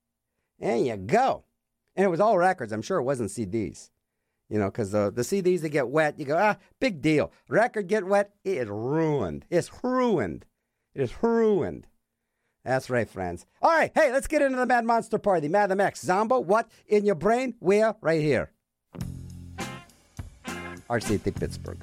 There 0.60 0.76
you 0.76 0.98
go. 0.98 1.46
And 1.98 2.06
it 2.06 2.10
was 2.10 2.20
all 2.20 2.38
records. 2.38 2.72
I'm 2.72 2.84
sure 2.84 3.00
it 3.00 3.04
wasn't 3.04 3.32
CDs. 3.32 3.90
You 4.50 4.60
know, 4.60 4.68
because 4.68 4.92
the, 4.92 5.12
the 5.12 5.24
CDs 5.24 5.62
that 5.62 5.70
get 5.70 5.90
wet, 5.90 6.18
you 6.18 6.26
go, 6.26 6.38
ah, 6.38 6.56
big 6.80 7.02
deal. 7.02 7.34
Record 7.50 7.88
get 7.88 8.06
wet, 8.06 8.32
it 8.46 8.58
is 8.58 8.70
ruined. 8.70 9.46
It's 9.50 9.70
ruined. 9.84 10.46
It 10.96 11.02
is 11.02 11.12
ruined. 11.22 11.88
That's 12.64 12.90
right, 12.90 13.10
friends. 13.10 13.46
All 13.62 13.72
right, 13.72 13.92
hey, 13.94 14.12
let's 14.12 14.28
get 14.28 14.42
into 14.42 14.58
the 14.58 14.66
Mad 14.66 14.86
Monster 14.86 15.18
Party. 15.18 15.48
Madam 15.50 15.82
X, 15.82 16.02
Zombo, 16.02 16.40
what 16.40 16.70
in 16.88 17.06
your 17.06 17.16
brain? 17.16 17.56
Where? 17.60 17.96
Right 18.00 18.22
here. 18.22 18.52
RCT 20.90 21.36
Pittsburgh. 21.36 21.80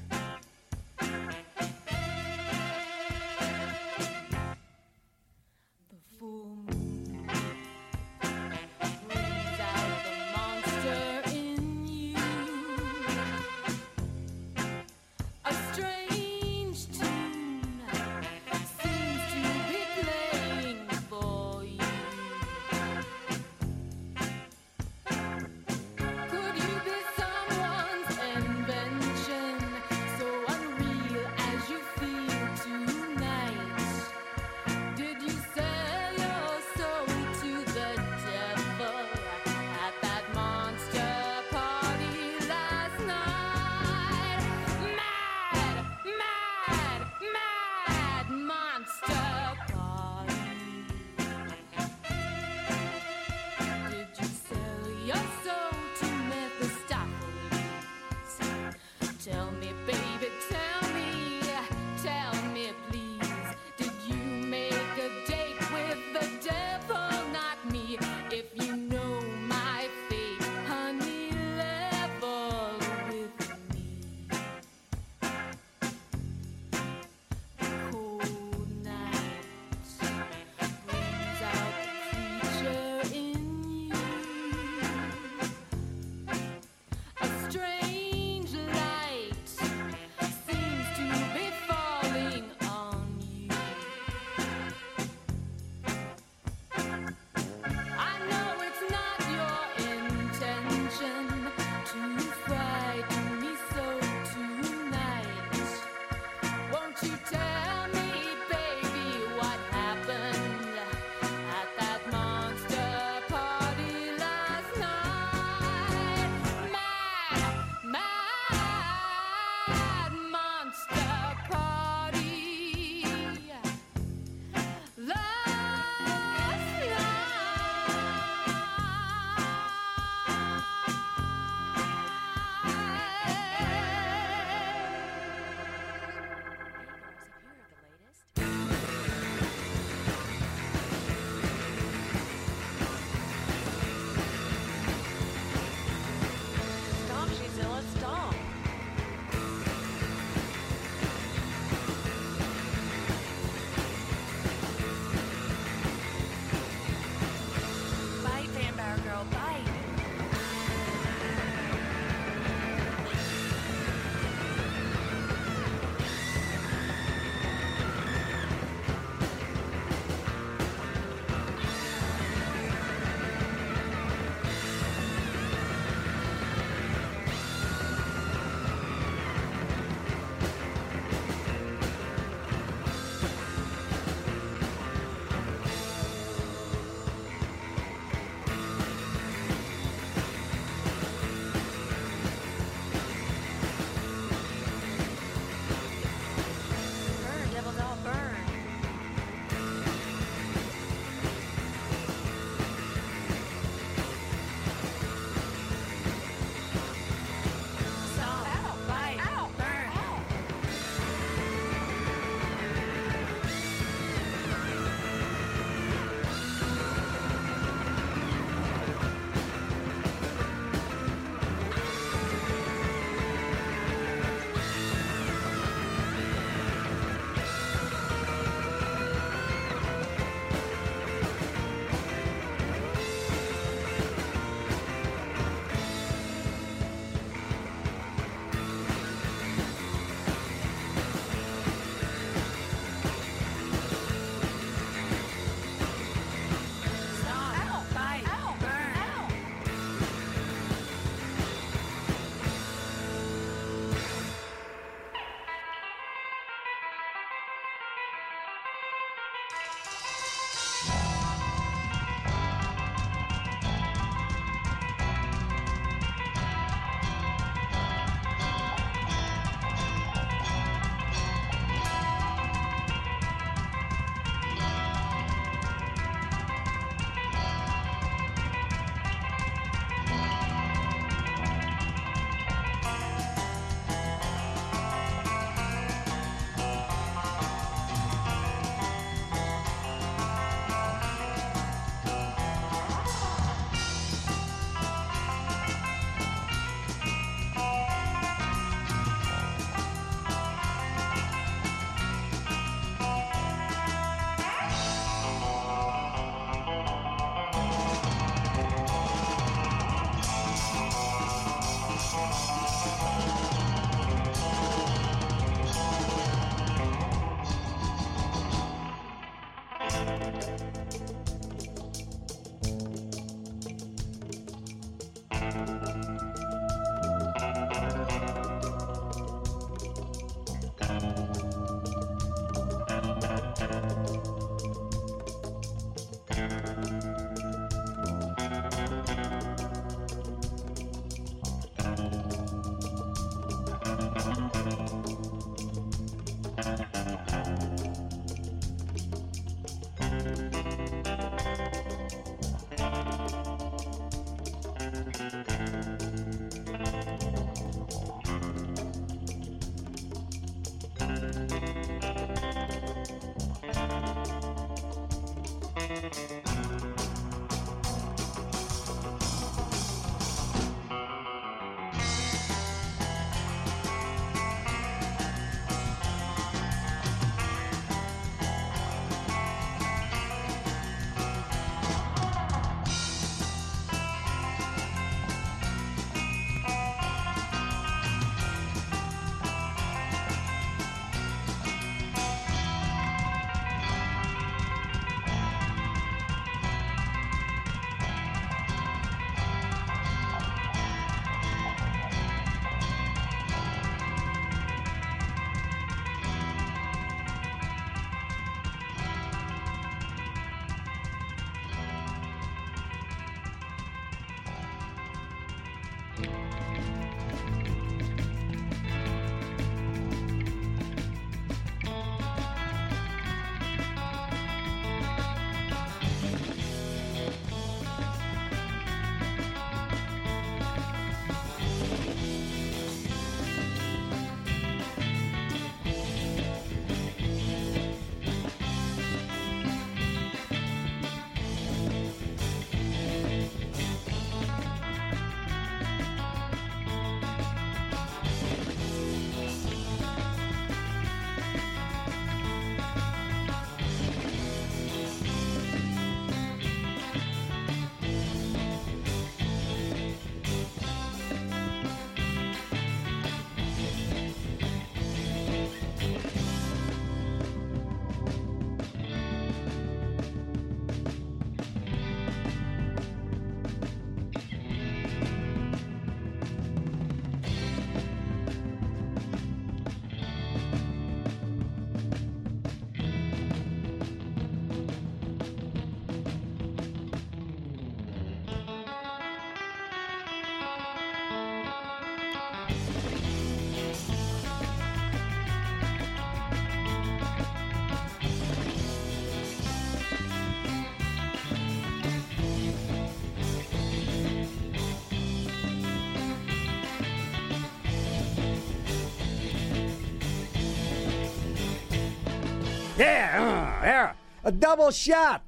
There. 513.84 514.16
A 514.44 514.50
double 514.50 514.90
shot 514.90 515.44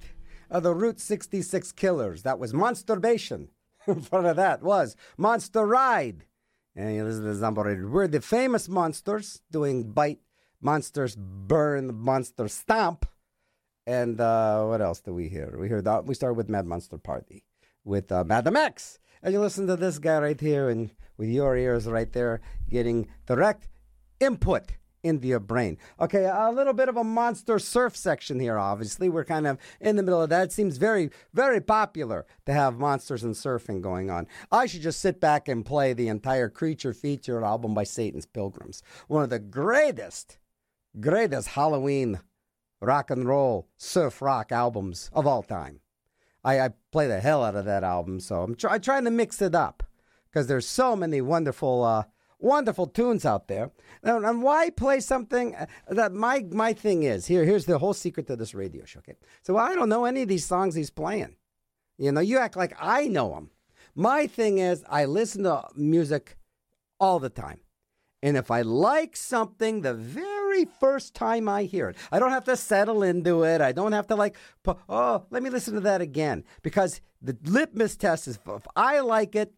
of 0.50 0.62
the 0.62 0.74
Route 0.74 1.00
66 1.00 1.72
Killers. 1.72 2.22
That 2.22 2.38
was 2.38 2.52
Monsturbation. 2.52 3.48
In 3.86 4.00
front 4.10 4.26
of 4.26 4.36
that 4.36 4.62
was 4.62 4.94
Monster 5.16 5.64
Ride. 5.64 6.24
And 6.74 6.94
you 6.94 7.04
listen 7.04 7.22
to 7.22 7.28
the 7.28 7.34
Zombo 7.34 7.62
We're 7.62 8.08
the 8.08 8.20
famous 8.20 8.68
monsters 8.68 9.40
doing 9.50 9.90
Bite, 9.90 10.20
Monsters 10.60 11.16
Burn, 11.16 11.94
Monster 11.94 12.48
Stomp. 12.48 13.06
And 13.86 14.20
uh, 14.20 14.66
what 14.66 14.82
else 14.82 15.00
do 15.00 15.14
we 15.14 15.28
hear? 15.28 15.56
We 15.58 15.68
hear 15.68 15.80
that 15.80 16.04
we 16.04 16.14
start 16.14 16.36
with 16.36 16.50
Mad 16.50 16.66
Monster 16.66 16.98
Party 16.98 17.44
with 17.84 18.12
uh, 18.12 18.24
Madam 18.24 18.56
X. 18.56 18.98
And 19.22 19.32
you 19.32 19.40
listen 19.40 19.66
to 19.68 19.76
this 19.76 19.98
guy 19.98 20.18
right 20.18 20.40
here, 20.40 20.68
and 20.68 20.90
with 21.16 21.30
your 21.30 21.56
ears 21.56 21.86
right 21.86 22.12
there, 22.12 22.42
getting 22.68 23.08
direct 23.26 23.68
input 24.20 24.72
into 25.06 25.28
your 25.28 25.40
brain. 25.40 25.78
Okay, 26.00 26.24
a 26.24 26.50
little 26.50 26.72
bit 26.72 26.88
of 26.88 26.96
a 26.96 27.04
monster 27.04 27.58
surf 27.58 27.96
section 27.96 28.40
here, 28.40 28.58
obviously. 28.58 29.08
We're 29.08 29.24
kind 29.24 29.46
of 29.46 29.58
in 29.80 29.96
the 29.96 30.02
middle 30.02 30.20
of 30.20 30.30
that. 30.30 30.44
It 30.44 30.52
seems 30.52 30.76
very, 30.76 31.10
very 31.32 31.60
popular 31.60 32.26
to 32.44 32.52
have 32.52 32.78
monsters 32.78 33.22
and 33.22 33.34
surfing 33.34 33.80
going 33.80 34.10
on. 34.10 34.26
I 34.50 34.66
should 34.66 34.82
just 34.82 35.00
sit 35.00 35.20
back 35.20 35.48
and 35.48 35.64
play 35.64 35.92
the 35.92 36.08
entire 36.08 36.48
Creature 36.48 36.94
feature 36.94 37.44
album 37.44 37.74
by 37.74 37.84
Satan's 37.84 38.26
Pilgrims. 38.26 38.82
One 39.08 39.22
of 39.22 39.30
the 39.30 39.38
greatest, 39.38 40.38
greatest 40.98 41.48
Halloween 41.48 42.20
rock 42.80 43.10
and 43.10 43.26
roll 43.26 43.68
surf 43.76 44.20
rock 44.20 44.52
albums 44.52 45.10
of 45.12 45.26
all 45.26 45.42
time. 45.42 45.80
I, 46.44 46.60
I 46.60 46.70
play 46.92 47.08
the 47.08 47.20
hell 47.20 47.42
out 47.42 47.56
of 47.56 47.64
that 47.64 47.82
album, 47.82 48.20
so 48.20 48.42
I'm 48.42 48.54
try, 48.54 48.78
trying 48.78 49.04
to 49.04 49.10
mix 49.10 49.42
it 49.42 49.54
up 49.54 49.82
because 50.30 50.46
there's 50.46 50.68
so 50.68 50.94
many 50.94 51.20
wonderful, 51.20 51.82
uh, 51.82 52.04
wonderful 52.38 52.86
tunes 52.86 53.24
out 53.24 53.48
there. 53.48 53.70
And, 54.02 54.24
and 54.24 54.42
why 54.42 54.70
play 54.70 55.00
something 55.00 55.54
uh, 55.54 55.66
that 55.88 56.12
my 56.12 56.44
my 56.50 56.72
thing 56.72 57.02
is 57.02 57.26
here? 57.26 57.44
Here's 57.44 57.66
the 57.66 57.78
whole 57.78 57.94
secret 57.94 58.26
to 58.28 58.36
this 58.36 58.54
radio 58.54 58.84
show. 58.84 59.00
Okay, 59.00 59.14
so 59.42 59.56
I 59.56 59.74
don't 59.74 59.88
know 59.88 60.04
any 60.04 60.22
of 60.22 60.28
these 60.28 60.44
songs 60.44 60.74
he's 60.74 60.90
playing. 60.90 61.36
You 61.98 62.12
know, 62.12 62.20
you 62.20 62.38
act 62.38 62.56
like 62.56 62.76
I 62.78 63.08
know 63.08 63.30
them. 63.30 63.50
My 63.94 64.26
thing 64.26 64.58
is, 64.58 64.84
I 64.88 65.06
listen 65.06 65.44
to 65.44 65.64
music 65.74 66.36
all 67.00 67.18
the 67.18 67.30
time. 67.30 67.60
And 68.22 68.36
if 68.36 68.50
I 68.50 68.62
like 68.62 69.16
something 69.16 69.80
the 69.80 69.94
very 69.94 70.64
first 70.64 71.14
time 71.14 71.48
I 71.48 71.64
hear 71.64 71.90
it, 71.90 71.96
I 72.10 72.18
don't 72.18 72.32
have 72.32 72.44
to 72.44 72.56
settle 72.56 73.02
into 73.02 73.44
it. 73.44 73.60
I 73.60 73.72
don't 73.72 73.92
have 73.92 74.06
to 74.08 74.16
like, 74.16 74.36
oh, 74.88 75.24
let 75.30 75.42
me 75.42 75.50
listen 75.50 75.74
to 75.74 75.80
that 75.80 76.00
again. 76.00 76.44
Because 76.62 77.00
the 77.22 77.36
litmus 77.44 77.96
test 77.96 78.26
is 78.26 78.38
if 78.46 78.66
I 78.74 79.00
like 79.00 79.36
it 79.36 79.54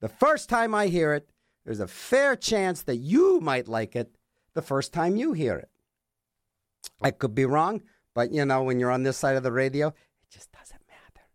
the 0.00 0.08
first 0.08 0.48
time 0.48 0.74
I 0.74 0.86
hear 0.86 1.12
it, 1.12 1.28
there's 1.66 1.80
a 1.80 1.88
fair 1.88 2.36
chance 2.36 2.82
that 2.82 2.96
you 2.96 3.40
might 3.40 3.66
like 3.66 3.96
it 3.96 4.16
the 4.54 4.62
first 4.62 4.92
time 4.92 5.16
you 5.16 5.32
hear 5.32 5.56
it. 5.56 5.68
I 7.02 7.10
could 7.10 7.34
be 7.34 7.44
wrong, 7.44 7.82
but 8.14 8.32
you 8.32 8.44
know, 8.44 8.62
when 8.62 8.78
you're 8.78 8.92
on 8.92 9.02
this 9.02 9.16
side 9.16 9.36
of 9.36 9.42
the 9.42 9.52
radio, 9.52 9.88
it 9.88 10.30
just 10.30 10.52
doesn't 10.52 10.80
matter. 10.88 11.26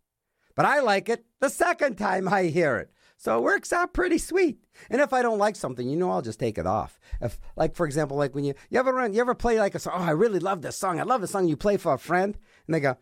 But 0.56 0.64
I 0.64 0.80
like 0.80 1.10
it 1.10 1.26
the 1.40 1.50
second 1.50 1.96
time 1.96 2.26
I 2.28 2.44
hear 2.44 2.78
it. 2.78 2.90
So 3.18 3.38
it 3.38 3.42
works 3.42 3.72
out 3.72 3.92
pretty 3.92 4.18
sweet. 4.18 4.58
And 4.90 5.00
if 5.00 5.12
I 5.12 5.22
don't 5.22 5.38
like 5.38 5.54
something, 5.54 5.88
you 5.88 5.96
know, 5.96 6.10
I'll 6.10 6.22
just 6.22 6.40
take 6.40 6.58
it 6.58 6.66
off. 6.66 6.98
If, 7.20 7.38
like, 7.54 7.76
for 7.76 7.86
example, 7.86 8.16
like 8.16 8.34
when 8.34 8.42
you 8.44 8.54
you 8.70 8.80
ever 8.80 8.92
run, 8.92 9.12
you 9.12 9.20
ever 9.20 9.34
play 9.34 9.60
like 9.60 9.76
a 9.76 9.78
song? 9.78 9.92
Oh, 9.96 10.02
I 10.02 10.10
really 10.10 10.40
love 10.40 10.62
this 10.62 10.76
song. 10.76 10.98
I 10.98 11.04
love 11.04 11.20
the 11.20 11.28
song 11.28 11.46
you 11.46 11.56
play 11.56 11.76
for 11.76 11.92
a 11.92 11.98
friend, 11.98 12.36
and 12.66 12.74
they 12.74 12.80
go, 12.80 12.96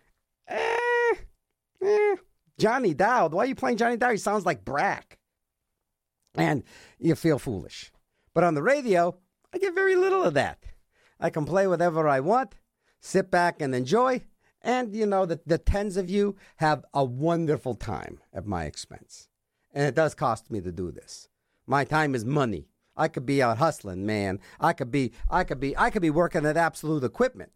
eh, 0.48 1.14
eh, 1.82 2.16
Johnny 2.58 2.92
Dowd. 2.92 3.32
Why 3.32 3.44
are 3.44 3.46
you 3.46 3.54
playing 3.54 3.78
Johnny 3.78 3.96
Dowd? 3.96 4.10
He 4.10 4.16
sounds 4.18 4.44
like 4.44 4.62
Brack, 4.64 5.16
and 6.34 6.62
you 6.98 7.14
feel 7.14 7.38
foolish. 7.38 7.92
But 8.34 8.44
on 8.44 8.54
the 8.54 8.62
radio, 8.62 9.16
I 9.52 9.58
get 9.58 9.74
very 9.74 9.96
little 9.96 10.22
of 10.22 10.34
that. 10.34 10.64
I 11.18 11.30
can 11.30 11.44
play 11.44 11.66
whatever 11.66 12.08
I 12.08 12.20
want, 12.20 12.54
sit 13.00 13.30
back 13.30 13.60
and 13.60 13.74
enjoy, 13.74 14.22
and 14.62 14.94
you 14.94 15.06
know 15.06 15.26
that 15.26 15.46
the 15.46 15.58
tens 15.58 15.96
of 15.96 16.08
you 16.08 16.36
have 16.56 16.84
a 16.94 17.04
wonderful 17.04 17.74
time 17.74 18.20
at 18.32 18.46
my 18.46 18.64
expense 18.64 19.28
and 19.72 19.86
it 19.86 19.94
does 19.94 20.14
cost 20.14 20.50
me 20.50 20.60
to 20.60 20.72
do 20.72 20.90
this. 20.90 21.28
My 21.66 21.84
time 21.84 22.14
is 22.14 22.24
money. 22.24 22.66
I 22.96 23.08
could 23.08 23.24
be 23.24 23.42
out 23.42 23.58
hustling, 23.58 24.04
man. 24.04 24.40
I 24.58 24.72
could 24.72 24.90
be, 24.90 25.12
I 25.28 25.44
could 25.44 25.60
be, 25.60 25.76
I 25.76 25.90
could 25.90 26.02
be 26.02 26.10
working 26.10 26.44
at 26.44 26.56
Absolute 26.56 27.04
Equipment. 27.04 27.52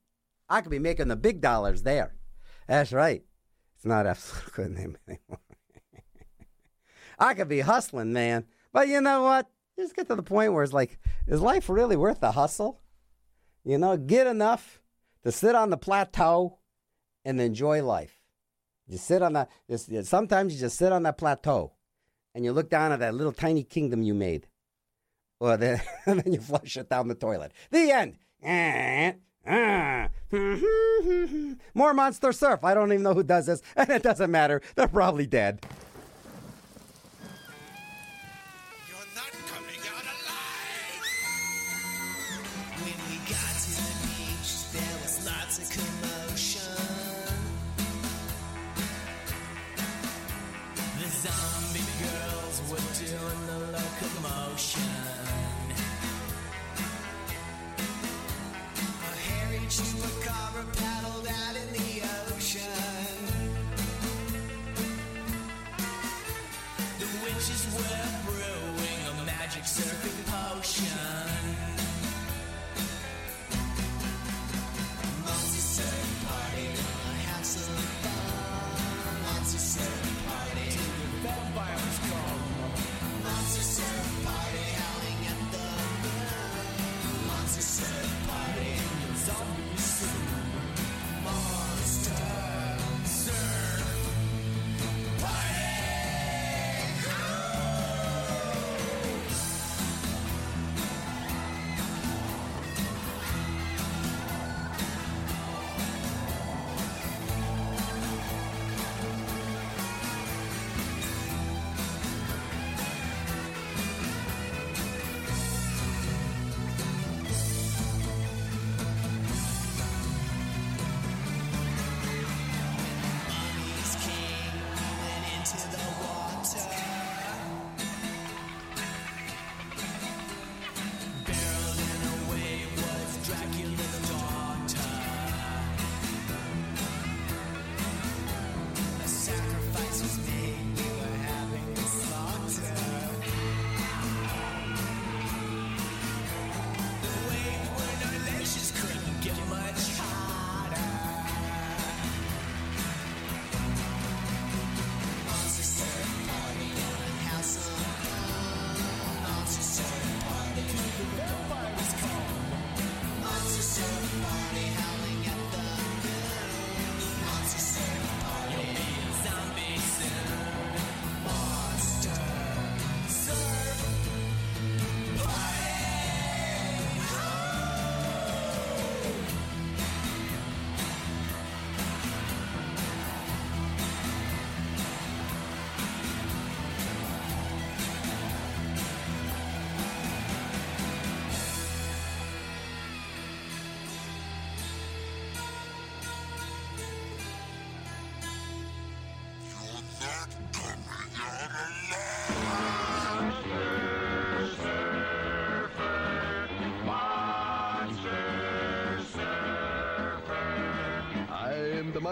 I 0.48 0.60
could 0.60 0.70
be 0.70 0.78
making 0.78 1.08
the 1.08 1.16
big 1.16 1.40
dollars 1.40 1.82
there. 1.82 2.14
That's 2.68 2.92
right. 2.92 3.24
It's 3.76 3.84
not 3.84 4.06
Absolute 4.06 4.48
Equipment 4.48 4.96
anymore. 5.08 5.40
I 7.18 7.34
could 7.34 7.48
be 7.48 7.60
hustling, 7.60 8.12
man. 8.12 8.46
But 8.74 8.88
you 8.88 9.00
know 9.00 9.22
what? 9.22 9.48
Just 9.78 9.96
get 9.96 10.08
to 10.08 10.16
the 10.16 10.22
point 10.22 10.52
where 10.52 10.64
it's 10.64 10.72
like, 10.72 10.98
is 11.28 11.40
life 11.40 11.70
really 11.70 11.96
worth 11.96 12.20
the 12.20 12.32
hustle? 12.32 12.82
You 13.64 13.78
know, 13.78 13.96
get 13.96 14.26
enough 14.26 14.82
to 15.22 15.32
sit 15.32 15.54
on 15.54 15.70
the 15.70 15.76
plateau 15.76 16.58
and 17.24 17.40
enjoy 17.40 17.82
life. 17.82 18.20
You 18.86 18.98
sit 18.98 19.22
on 19.22 19.32
that. 19.32 19.48
Sometimes 20.02 20.52
you 20.52 20.60
just 20.60 20.76
sit 20.76 20.92
on 20.92 21.04
that 21.04 21.16
plateau 21.16 21.72
and 22.34 22.44
you 22.44 22.52
look 22.52 22.68
down 22.68 22.92
at 22.92 22.98
that 22.98 23.14
little 23.14 23.32
tiny 23.32 23.62
kingdom 23.62 24.02
you 24.02 24.12
made. 24.12 24.48
Or 25.40 25.56
the, 25.56 25.80
and 26.06 26.20
then 26.20 26.32
you 26.32 26.40
flush 26.40 26.76
it 26.76 26.90
down 26.90 27.08
the 27.08 27.14
toilet. 27.14 27.52
The 27.70 27.92
end. 27.92 28.18
More 31.74 31.94
Monster 31.94 32.32
Surf. 32.32 32.64
I 32.64 32.74
don't 32.74 32.92
even 32.92 33.04
know 33.04 33.14
who 33.14 33.22
does 33.22 33.46
this, 33.46 33.62
and 33.76 33.88
it 33.88 34.02
doesn't 34.02 34.30
matter. 34.30 34.60
They're 34.74 34.88
probably 34.88 35.26
dead. 35.26 35.64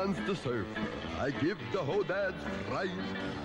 The 0.03 0.09
monster 0.09 0.35
surfer. 0.35 0.67
I 1.21 1.31
give 1.31 1.59
the 1.71 1.79
hodads 1.79 2.43
fright. 2.69 2.91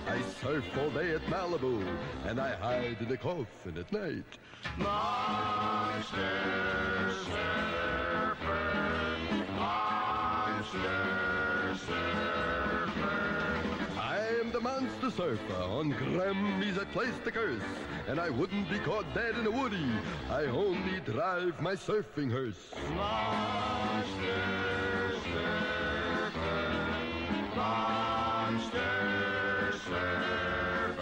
I 0.08 0.20
surf 0.42 0.64
all 0.76 0.90
day 0.90 1.14
at 1.14 1.24
Malibu, 1.26 1.86
and 2.26 2.40
I 2.40 2.56
hide 2.56 2.96
in 2.98 3.08
the 3.08 3.16
coffin 3.16 3.78
at 3.78 3.92
night. 3.92 4.24
Monster 4.76 6.10
surfer. 7.26 8.36
Monster 9.54 10.88
surfer. 11.86 12.90
I 13.96 14.18
am 14.40 14.50
the 14.50 14.60
monster 14.60 15.10
surfer. 15.12 15.62
On 15.62 15.92
gremmies 15.92 16.76
I 16.76 16.84
place 16.86 17.14
the 17.22 17.30
curse, 17.30 17.62
and 18.08 18.18
I 18.18 18.30
wouldn't 18.30 18.68
be 18.68 18.80
caught 18.80 19.06
dead 19.14 19.38
in 19.38 19.46
a 19.46 19.50
woody. 19.50 19.92
I 20.28 20.46
only 20.46 20.98
drive 21.04 21.60
my 21.60 21.76
surfing 21.76 22.32
hearse. 22.32 22.72
Monster 22.96 24.42
surfer. 25.22 25.77
Monster 27.68 28.80
surfer. 29.84 30.96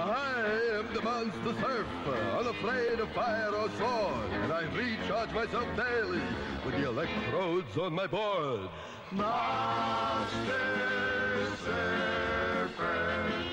I 0.00 0.78
am 0.78 0.94
the 0.94 1.02
monster 1.02 1.54
surfer, 1.60 2.20
unafraid 2.38 3.00
of 3.00 3.08
fire 3.10 3.50
or 3.50 3.68
sword, 3.70 4.30
and 4.42 4.52
I 4.52 4.62
recharge 4.72 5.32
myself 5.32 5.66
daily 5.76 6.22
with 6.64 6.76
the 6.76 6.86
electrodes 6.88 7.76
on 7.76 7.92
my 7.92 8.06
board. 8.06 8.68
Monster 9.10 10.28
surfer. 11.64 13.43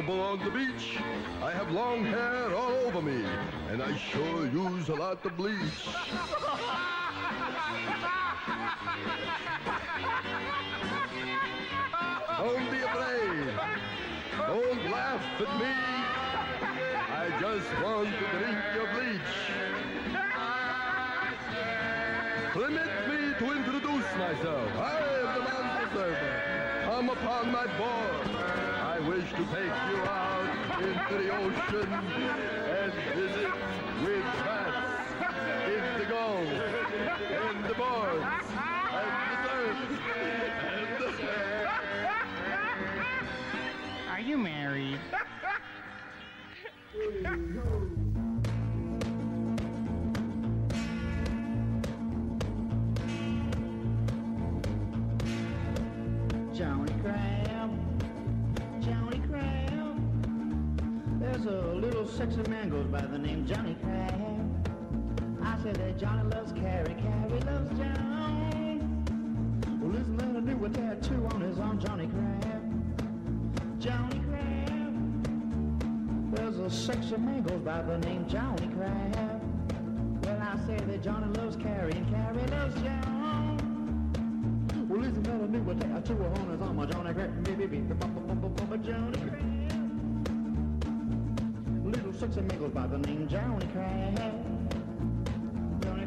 Horrible 0.00 0.20
on 0.22 0.38
the 0.38 0.50
beach. 0.50 0.98
I 1.42 1.50
have 1.50 1.70
long 1.70 2.04
hair 2.04 2.54
all 2.54 2.72
over 2.86 3.02
me, 3.02 3.22
and 3.70 3.82
I 3.82 3.96
sure 3.96 4.46
use 4.46 4.88
a 4.88 4.94
lot 4.94 5.24
of 5.24 5.36
bleach. 5.36 5.58
Don't 12.38 12.70
be 12.70 12.78
afraid. 12.78 13.54
Don't 14.46 14.90
laugh 14.90 15.22
at 15.40 15.52
me. 15.60 15.74
I 17.12 17.26
just 17.40 17.70
want 17.82 18.08
to 18.08 18.26
drink 18.38 18.58
your 18.74 18.88
bleach. 18.94 19.32
Permit 22.52 22.92
me 23.08 23.20
to 23.38 23.52
introduce 23.52 24.10
myself. 24.16 24.70
I 24.76 24.80
am 25.20 25.34
the 25.34 25.40
monster 25.40 25.88
surfer. 25.94 26.32
Come 26.84 27.10
upon 27.10 27.52
my 27.52 27.66
board. 27.78 28.19
I 29.00 29.08
wish 29.08 29.30
to 29.30 29.36
take 29.36 29.46
you 29.46 29.98
out 30.04 30.82
into 30.82 31.14
the 31.16 31.30
ocean 31.34 31.88
and 31.90 32.92
visit 33.14 33.50
with 34.04 34.24
bats 34.44 35.08
in 35.66 35.82
the 36.00 36.06
gold 36.06 36.48
and 36.48 37.64
the 37.64 37.74
boards 37.76 38.44
and 38.92 39.40
the 39.46 39.60
and 40.68 40.88
the... 41.00 41.10
Are 44.10 44.20
you 44.20 44.36
married? 44.36 45.00
There's 61.42 61.54
a 61.54 61.74
little 61.74 62.06
sexy 62.06 62.42
man 62.50 62.68
goes 62.68 62.86
by 62.88 63.00
the 63.00 63.18
name 63.18 63.46
Johnny 63.46 63.74
Crab. 63.82 64.68
I 65.42 65.58
said 65.62 65.76
that 65.76 65.98
Johnny 65.98 66.22
loves 66.34 66.52
Carrie, 66.52 66.94
Carrie 67.00 67.40
loves 67.40 67.70
John. 67.78 69.06
Well, 69.80 69.96
isn't 69.96 70.18
that 70.18 70.36
a 70.36 70.40
new 70.42 70.68
tattoo 70.68 71.26
on 71.32 71.40
his 71.40 71.58
arm, 71.58 71.80
Johnny 71.80 72.08
Crab? 72.08 72.62
Johnny 73.80 74.20
Crab. 74.28 76.34
There's 76.34 76.58
a 76.58 76.68
sexy 76.68 77.16
man 77.16 77.42
goes 77.42 77.62
by 77.62 77.80
the 77.82 77.96
name 77.96 78.28
Johnny 78.28 78.68
Crab. 78.76 79.40
Well, 80.24 80.42
I 80.42 80.58
say 80.66 80.76
that 80.76 81.02
Johnny 81.02 81.32
loves 81.38 81.56
Carrie 81.56 81.92
and 81.92 82.06
Carrie 82.10 82.46
loves 82.48 82.74
John. 82.82 83.56
Well, 84.90 85.04
isn't 85.04 85.22
that 85.22 85.40
a 85.40 85.48
new 85.48 85.64
tattoo 85.74 86.22
on 86.22 86.50
his 86.50 86.60
arm, 86.60 86.86
Johnny 86.90 87.14
Crab? 87.14 87.44
Baby, 87.44 87.64
baby, 87.64 87.94
bum, 87.94 88.12
bum, 88.12 88.40
bum, 88.40 88.52
bum, 88.52 88.82
Johnny 88.84 89.18
Crab. 89.26 89.49
Man 92.20 92.48
goes 92.58 92.70
by 92.72 92.86
the 92.86 92.98
name 92.98 93.26
Johnny 93.28 93.66
Crab. 93.72 94.14
Johnny 95.82 96.04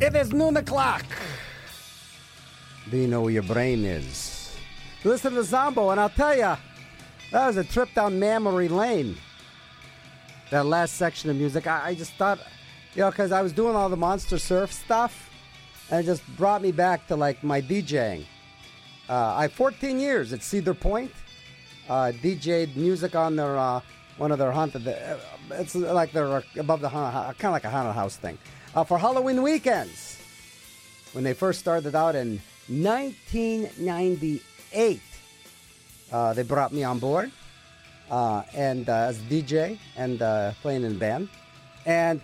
It 0.00 0.14
is 0.14 0.32
noon 0.32 0.56
o'clock. 0.56 1.04
Do 2.88 2.96
you 2.96 3.08
know 3.08 3.22
where 3.22 3.32
your 3.32 3.42
brain 3.42 3.84
is? 3.84 4.56
Listen 5.02 5.34
to 5.34 5.42
Zombo, 5.42 5.90
and 5.90 5.98
I'll 5.98 6.08
tell 6.08 6.36
you, 6.36 6.56
that 7.32 7.46
was 7.46 7.56
a 7.56 7.64
trip 7.64 7.88
down 7.94 8.18
memory 8.18 8.68
lane. 8.68 9.16
That 10.50 10.66
last 10.66 10.94
section 10.94 11.30
of 11.30 11.36
music, 11.36 11.66
I, 11.66 11.88
I 11.88 11.94
just 11.96 12.12
thought, 12.12 12.38
you 12.94 13.00
know, 13.00 13.10
because 13.10 13.32
I 13.32 13.42
was 13.42 13.52
doing 13.52 13.74
all 13.74 13.88
the 13.88 13.96
Monster 13.96 14.38
Surf 14.38 14.72
stuff, 14.72 15.30
and 15.90 16.00
it 16.00 16.06
just 16.06 16.24
brought 16.36 16.62
me 16.62 16.70
back 16.70 17.08
to 17.08 17.16
like 17.16 17.42
my 17.42 17.60
DJing. 17.60 18.24
Uh, 19.08 19.34
I 19.36 19.48
14 19.48 19.98
years 19.98 20.32
at 20.32 20.44
Cedar 20.44 20.74
Point. 20.74 21.10
Uh, 21.88 22.12
DJ'd 22.22 22.76
music 22.76 23.16
on 23.16 23.34
their 23.34 23.56
uh, 23.56 23.80
one 24.16 24.30
of 24.30 24.38
their 24.38 24.52
haunted. 24.52 24.86
Uh, 24.86 25.16
it's 25.50 25.74
like 25.74 26.12
they're 26.12 26.44
above 26.56 26.82
the 26.82 26.88
kind 26.88 27.34
of 27.42 27.50
like 27.50 27.64
a 27.64 27.70
haunted 27.70 27.94
house 27.94 28.16
thing 28.16 28.38
uh, 28.78 28.84
for 28.84 28.96
Halloween 28.96 29.42
weekends. 29.42 30.16
When 31.12 31.24
they 31.24 31.34
first 31.34 31.58
started 31.58 31.96
out 31.96 32.14
in 32.14 32.40
1998, 32.68 35.00
uh, 36.12 36.32
they 36.34 36.44
brought 36.44 36.72
me 36.72 36.84
on 36.84 37.00
board 37.00 37.32
uh, 38.08 38.44
and 38.54 38.88
uh, 38.88 39.10
as 39.10 39.18
DJ 39.22 39.78
and 39.96 40.22
uh, 40.22 40.52
playing 40.62 40.84
in 40.84 40.96
band. 40.96 41.28
And 41.86 42.20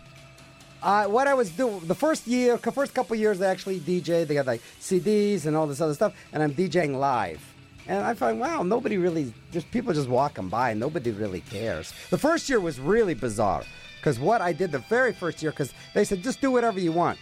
what 0.80 1.26
I 1.26 1.34
was 1.34 1.50
doing 1.50 1.80
the 1.88 1.94
first 1.94 2.28
year, 2.28 2.56
first 2.58 2.94
couple 2.94 3.16
years, 3.16 3.42
I 3.42 3.50
actually 3.50 3.80
DJ. 3.80 4.24
They 4.24 4.34
got 4.34 4.46
like 4.46 4.62
CDs 4.80 5.46
and 5.46 5.56
all 5.56 5.66
this 5.66 5.80
other 5.80 5.94
stuff, 5.94 6.14
and 6.32 6.40
I'm 6.40 6.54
DJing 6.54 6.96
live. 6.96 7.40
And 7.86 8.02
I 8.04 8.14
find, 8.14 8.40
wow, 8.40 8.62
nobody 8.62 8.96
really, 8.96 9.30
just 9.50 9.70
people 9.70 9.92
just 9.92 10.08
walking 10.08 10.48
by. 10.48 10.72
Nobody 10.72 11.10
really 11.10 11.40
cares. 11.40 11.92
The 12.10 12.16
first 12.16 12.48
year 12.48 12.58
was 12.60 12.80
really 12.80 13.12
bizarre 13.14 13.64
because 14.04 14.20
what 14.20 14.42
I 14.42 14.52
did 14.52 14.70
the 14.70 14.80
very 14.80 15.14
first 15.14 15.42
year, 15.42 15.50
because 15.50 15.72
they 15.94 16.04
said 16.04 16.22
just 16.22 16.42
do 16.42 16.50
whatever 16.50 16.78
you 16.78 16.92
want. 16.92 17.18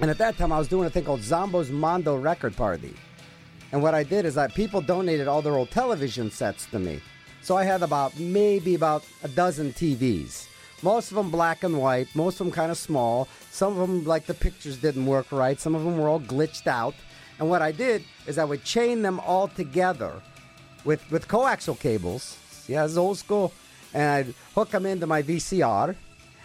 And 0.00 0.08
at 0.08 0.18
that 0.18 0.38
time, 0.38 0.52
I 0.52 0.58
was 0.58 0.68
doing 0.68 0.86
a 0.86 0.90
thing 0.90 1.02
called 1.02 1.22
Zombo's 1.22 1.70
Mondo 1.70 2.14
Record 2.14 2.56
Party. 2.56 2.94
And 3.72 3.82
what 3.82 3.94
I 3.94 4.04
did 4.04 4.24
is 4.24 4.36
that 4.36 4.54
people 4.54 4.80
donated 4.80 5.26
all 5.26 5.42
their 5.42 5.56
old 5.56 5.72
television 5.72 6.30
sets 6.30 6.66
to 6.66 6.78
me. 6.78 7.00
So 7.42 7.56
I 7.56 7.64
had 7.64 7.82
about 7.82 8.16
maybe 8.16 8.76
about 8.76 9.04
a 9.24 9.28
dozen 9.28 9.72
TVs. 9.72 10.46
Most 10.82 11.10
of 11.10 11.16
them 11.16 11.32
black 11.32 11.64
and 11.64 11.80
white, 11.80 12.06
most 12.14 12.34
of 12.34 12.46
them 12.46 12.52
kind 12.52 12.70
of 12.70 12.78
small. 12.78 13.26
Some 13.50 13.72
of 13.72 13.88
them, 13.88 14.04
like 14.04 14.26
the 14.26 14.34
pictures 14.34 14.76
didn't 14.76 15.04
work 15.04 15.32
right. 15.32 15.58
Some 15.58 15.74
of 15.74 15.82
them 15.82 15.98
were 15.98 16.08
all 16.08 16.20
glitched 16.20 16.68
out. 16.68 16.94
And 17.40 17.50
what 17.50 17.60
I 17.60 17.72
did 17.72 18.04
is 18.28 18.38
I 18.38 18.44
would 18.44 18.62
chain 18.62 19.02
them 19.02 19.18
all 19.18 19.48
together 19.48 20.12
with, 20.84 21.10
with 21.10 21.26
coaxial 21.26 21.76
cables. 21.76 22.38
Yeah, 22.68 22.84
it's 22.84 22.96
old 22.96 23.18
school. 23.18 23.52
And 23.94 24.10
I'd 24.10 24.34
hook 24.54 24.70
them 24.70 24.86
into 24.86 25.06
my 25.06 25.22
VCR. 25.22 25.94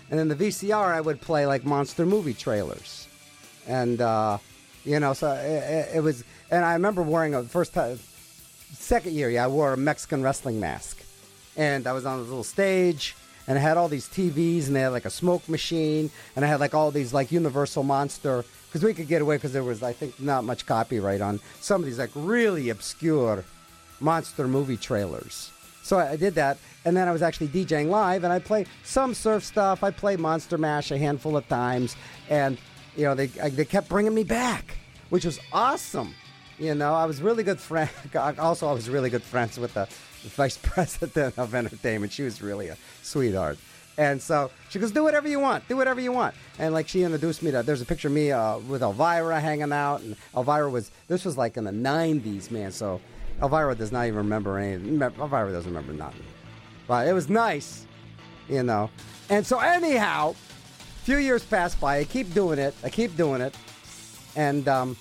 And 0.10 0.20
then 0.20 0.28
the 0.28 0.36
VCR, 0.36 0.94
I 0.94 1.02
would 1.02 1.22
play 1.22 1.46
like 1.46 1.66
monster 1.66 2.06
movie 2.06 2.34
trailers. 2.34 3.08
And, 3.68 4.02
uh, 4.02 4.38
you 4.86 5.00
know, 5.00 5.14
so 5.14 5.32
it, 5.32 5.98
it 5.98 6.04
was, 6.04 6.24
and 6.52 6.64
I 6.64 6.74
remember 6.74 7.02
wearing 7.02 7.34
a 7.36 7.44
first 7.44 7.74
time, 7.74 8.00
second 8.74 9.14
year, 9.14 9.30
yeah, 9.30 9.46
I 9.46 9.48
wore 9.48 9.74
a 9.74 9.78
Mexican 9.78 10.22
wrestling 10.22 10.60
mask. 10.60 11.02
And 11.56 11.88
I 11.88 11.94
was 11.94 12.06
on 12.06 12.20
this 12.20 12.28
little 12.28 12.44
stage, 12.44 13.16
and 13.48 13.58
I 13.58 13.62
had 13.62 13.78
all 13.78 13.88
these 13.88 14.08
TVs, 14.08 14.68
and 14.68 14.76
they 14.76 14.82
had 14.82 14.90
like 14.90 15.06
a 15.06 15.10
smoke 15.10 15.48
machine, 15.48 16.10
and 16.36 16.44
I 16.44 16.48
had 16.48 16.60
like 16.60 16.74
all 16.74 16.92
these 16.92 17.14
like 17.14 17.32
Universal 17.32 17.84
Monster, 17.84 18.44
because 18.68 18.84
we 18.84 18.94
could 18.94 19.08
get 19.08 19.22
away 19.22 19.36
because 19.36 19.54
there 19.54 19.64
was, 19.64 19.84
I 19.84 19.94
think, 19.94 20.20
not 20.20 20.44
much 20.44 20.66
copyright 20.66 21.22
on 21.22 21.40
some 21.62 21.82
of 21.82 21.86
these 21.86 22.00
like 22.00 22.10
really 22.16 22.70
obscure 22.70 23.46
monster 24.00 24.48
movie 24.48 24.78
trailers. 24.78 25.53
So 25.84 26.00
I 26.00 26.16
did 26.16 26.36
that, 26.36 26.58
and 26.86 26.96
then 26.96 27.10
I 27.10 27.12
was 27.12 27.22
actually 27.22 27.50
DJing 27.50 27.90
live, 27.90 28.24
and 28.24 28.32
I 28.32 28.40
play 28.40 28.66
some 28.84 29.14
surf 29.14 29.44
stuff. 29.44 29.84
I 29.84 29.92
played 29.92 30.18
Monster 30.18 30.58
Mash 30.58 30.92
a 30.92 30.98
handful 30.98 31.36
of 31.36 31.46
times, 31.50 31.98
and 32.30 32.58
you 32.96 33.04
know 33.04 33.14
they 33.14 33.28
they 33.28 33.66
kept 33.66 33.90
bringing 33.90 34.16
me 34.16 34.24
back, 34.24 34.78
which 35.10 35.26
was 35.26 35.40
awesome. 35.52 36.16
You 36.58 36.74
know, 36.74 36.94
I 36.94 37.06
was 37.06 37.22
really 37.22 37.44
good 37.44 37.60
friend. 37.60 37.90
Also, 38.40 38.70
I 38.70 38.72
was 38.72 38.90
really 38.90 39.10
good 39.10 39.24
friends 39.24 39.60
with 39.60 39.74
the 39.74 39.88
vice 40.30 40.58
president 40.62 41.38
of 41.38 41.54
entertainment. 41.54 42.14
She 42.14 42.24
was 42.24 42.42
really 42.42 42.70
a 42.70 42.78
sweetheart. 43.02 43.58
And 43.98 44.22
so 44.22 44.52
she 44.70 44.80
goes, 44.80 44.92
"Do 44.92 45.04
whatever 45.04 45.28
you 45.28 45.40
want. 45.42 45.68
Do 45.68 45.76
whatever 45.76 46.00
you 46.00 46.14
want." 46.14 46.34
And 46.60 46.74
like 46.74 46.88
she 46.88 47.04
introduced 47.04 47.44
me 47.44 47.52
to. 47.52 47.62
There's 47.62 47.82
a 47.82 47.86
picture 47.86 48.08
of 48.08 48.14
me 48.14 48.32
uh, 48.32 48.60
with 48.60 48.82
Elvira 48.82 49.40
hanging 49.42 49.74
out, 49.74 50.00
and 50.00 50.16
Elvira 50.36 50.70
was. 50.70 50.92
This 51.10 51.26
was 51.26 51.38
like 51.38 51.58
in 51.58 51.66
the 51.66 51.72
'90s, 51.72 52.50
man. 52.50 52.72
So 52.72 53.02
Elvira 53.42 53.76
does 53.76 53.92
not 53.92 54.06
even 54.06 54.18
remember 54.18 54.58
anything. 54.58 55.02
Elvira 55.02 55.52
doesn't 55.52 55.74
remember 55.74 55.94
nothing. 55.94 56.26
But 56.88 57.08
it 57.08 57.14
was 57.14 57.30
nice, 57.30 57.86
you 58.50 58.64
know. 58.64 58.90
And 59.30 59.46
so 59.46 59.60
anyhow, 59.60 60.32
a 60.32 61.06
few 61.06 61.18
years 61.18 61.44
passed 61.44 61.80
by. 61.80 62.00
I 62.00 62.04
keep 62.04 62.34
doing 62.34 62.60
it. 62.60 62.74
I 62.84 62.90
keep 62.90 63.16
doing 63.16 63.42
it, 63.42 63.56
and 64.36 64.68
um, 64.68 64.98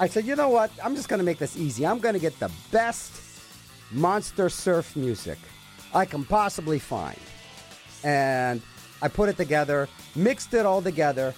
I 0.00 0.08
said, 0.08 0.24
you 0.24 0.36
know 0.36 0.48
what? 0.48 0.70
I'm 0.82 0.96
just 0.96 1.08
going 1.08 1.18
to 1.18 1.24
make 1.24 1.38
this 1.38 1.56
easy. 1.56 1.86
I'm 1.86 1.98
going 1.98 2.14
to 2.14 2.20
get 2.20 2.38
the 2.40 2.50
best 2.70 3.12
monster 3.90 4.48
surf 4.48 4.96
music 4.96 5.38
I 5.94 6.04
can 6.04 6.24
possibly 6.24 6.78
find. 6.78 7.18
And 8.02 8.60
I 9.00 9.08
put 9.08 9.28
it 9.28 9.36
together, 9.36 9.88
mixed 10.16 10.52
it 10.54 10.66
all 10.66 10.82
together 10.82 11.34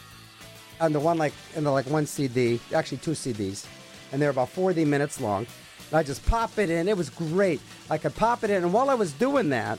on 0.81 0.93
the 0.93 1.01
one 1.01 1.19
like 1.19 1.33
in 1.55 1.65
the 1.65 1.71
like 1.71 1.87
one 1.87 2.07
CD, 2.07 2.59
actually 2.75 2.99
two 2.99 3.13
CDs, 3.13 3.67
and 4.13 4.21
they're 4.21 4.31
about 4.31 4.49
40 4.49 4.85
minutes 4.85 5.21
long. 5.21 5.47
I 5.93 6.03
just 6.03 6.25
pop 6.27 6.59
it 6.59 6.71
in. 6.71 6.89
It 6.89 6.97
was 6.97 7.11
great. 7.11 7.61
I 7.91 7.99
could 7.99 8.15
pop 8.15 8.45
it 8.45 8.51
in, 8.51 8.65
and 8.65 8.73
while 8.73 8.91
I 8.91 8.95
was 8.95 9.13
doing 9.13 9.49
that, 9.51 9.79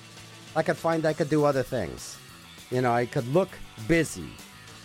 I 0.56 0.64
could 0.64 0.78
find 0.78 1.06
I 1.06 1.14
could 1.14 1.30
do 1.30 1.44
other 1.46 1.64
things. 1.64 2.18
You 2.72 2.82
know, 2.82 2.94
I 2.94 3.06
could 3.06 3.28
look 3.34 3.50
busy. 3.88 4.30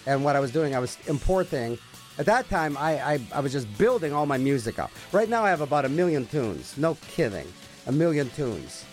And 0.07 0.24
what 0.24 0.36
I 0.36 0.40
was 0.40 0.51
doing, 0.51 0.74
I 0.74 0.78
was 0.78 0.99
importing. 1.07 1.78
At 2.19 2.27
that 2.27 2.49
time, 2.49 2.77
I, 2.77 3.15
I, 3.15 3.20
I 3.35 3.40
was 3.40 3.53
just 3.53 3.66
building 3.78 4.12
all 4.12 4.27
my 4.27 4.39
music 4.39 4.78
up. 4.78 4.90
Right 5.12 5.28
now, 5.28 5.44
I 5.44 5.51
have 5.51 5.61
about 5.61 5.85
a 5.85 5.89
million 5.89 6.27
tunes. 6.27 6.77
No 6.77 6.97
kidding. 7.09 7.47
A 7.86 7.93
million 7.93 8.28
tunes. 8.31 8.85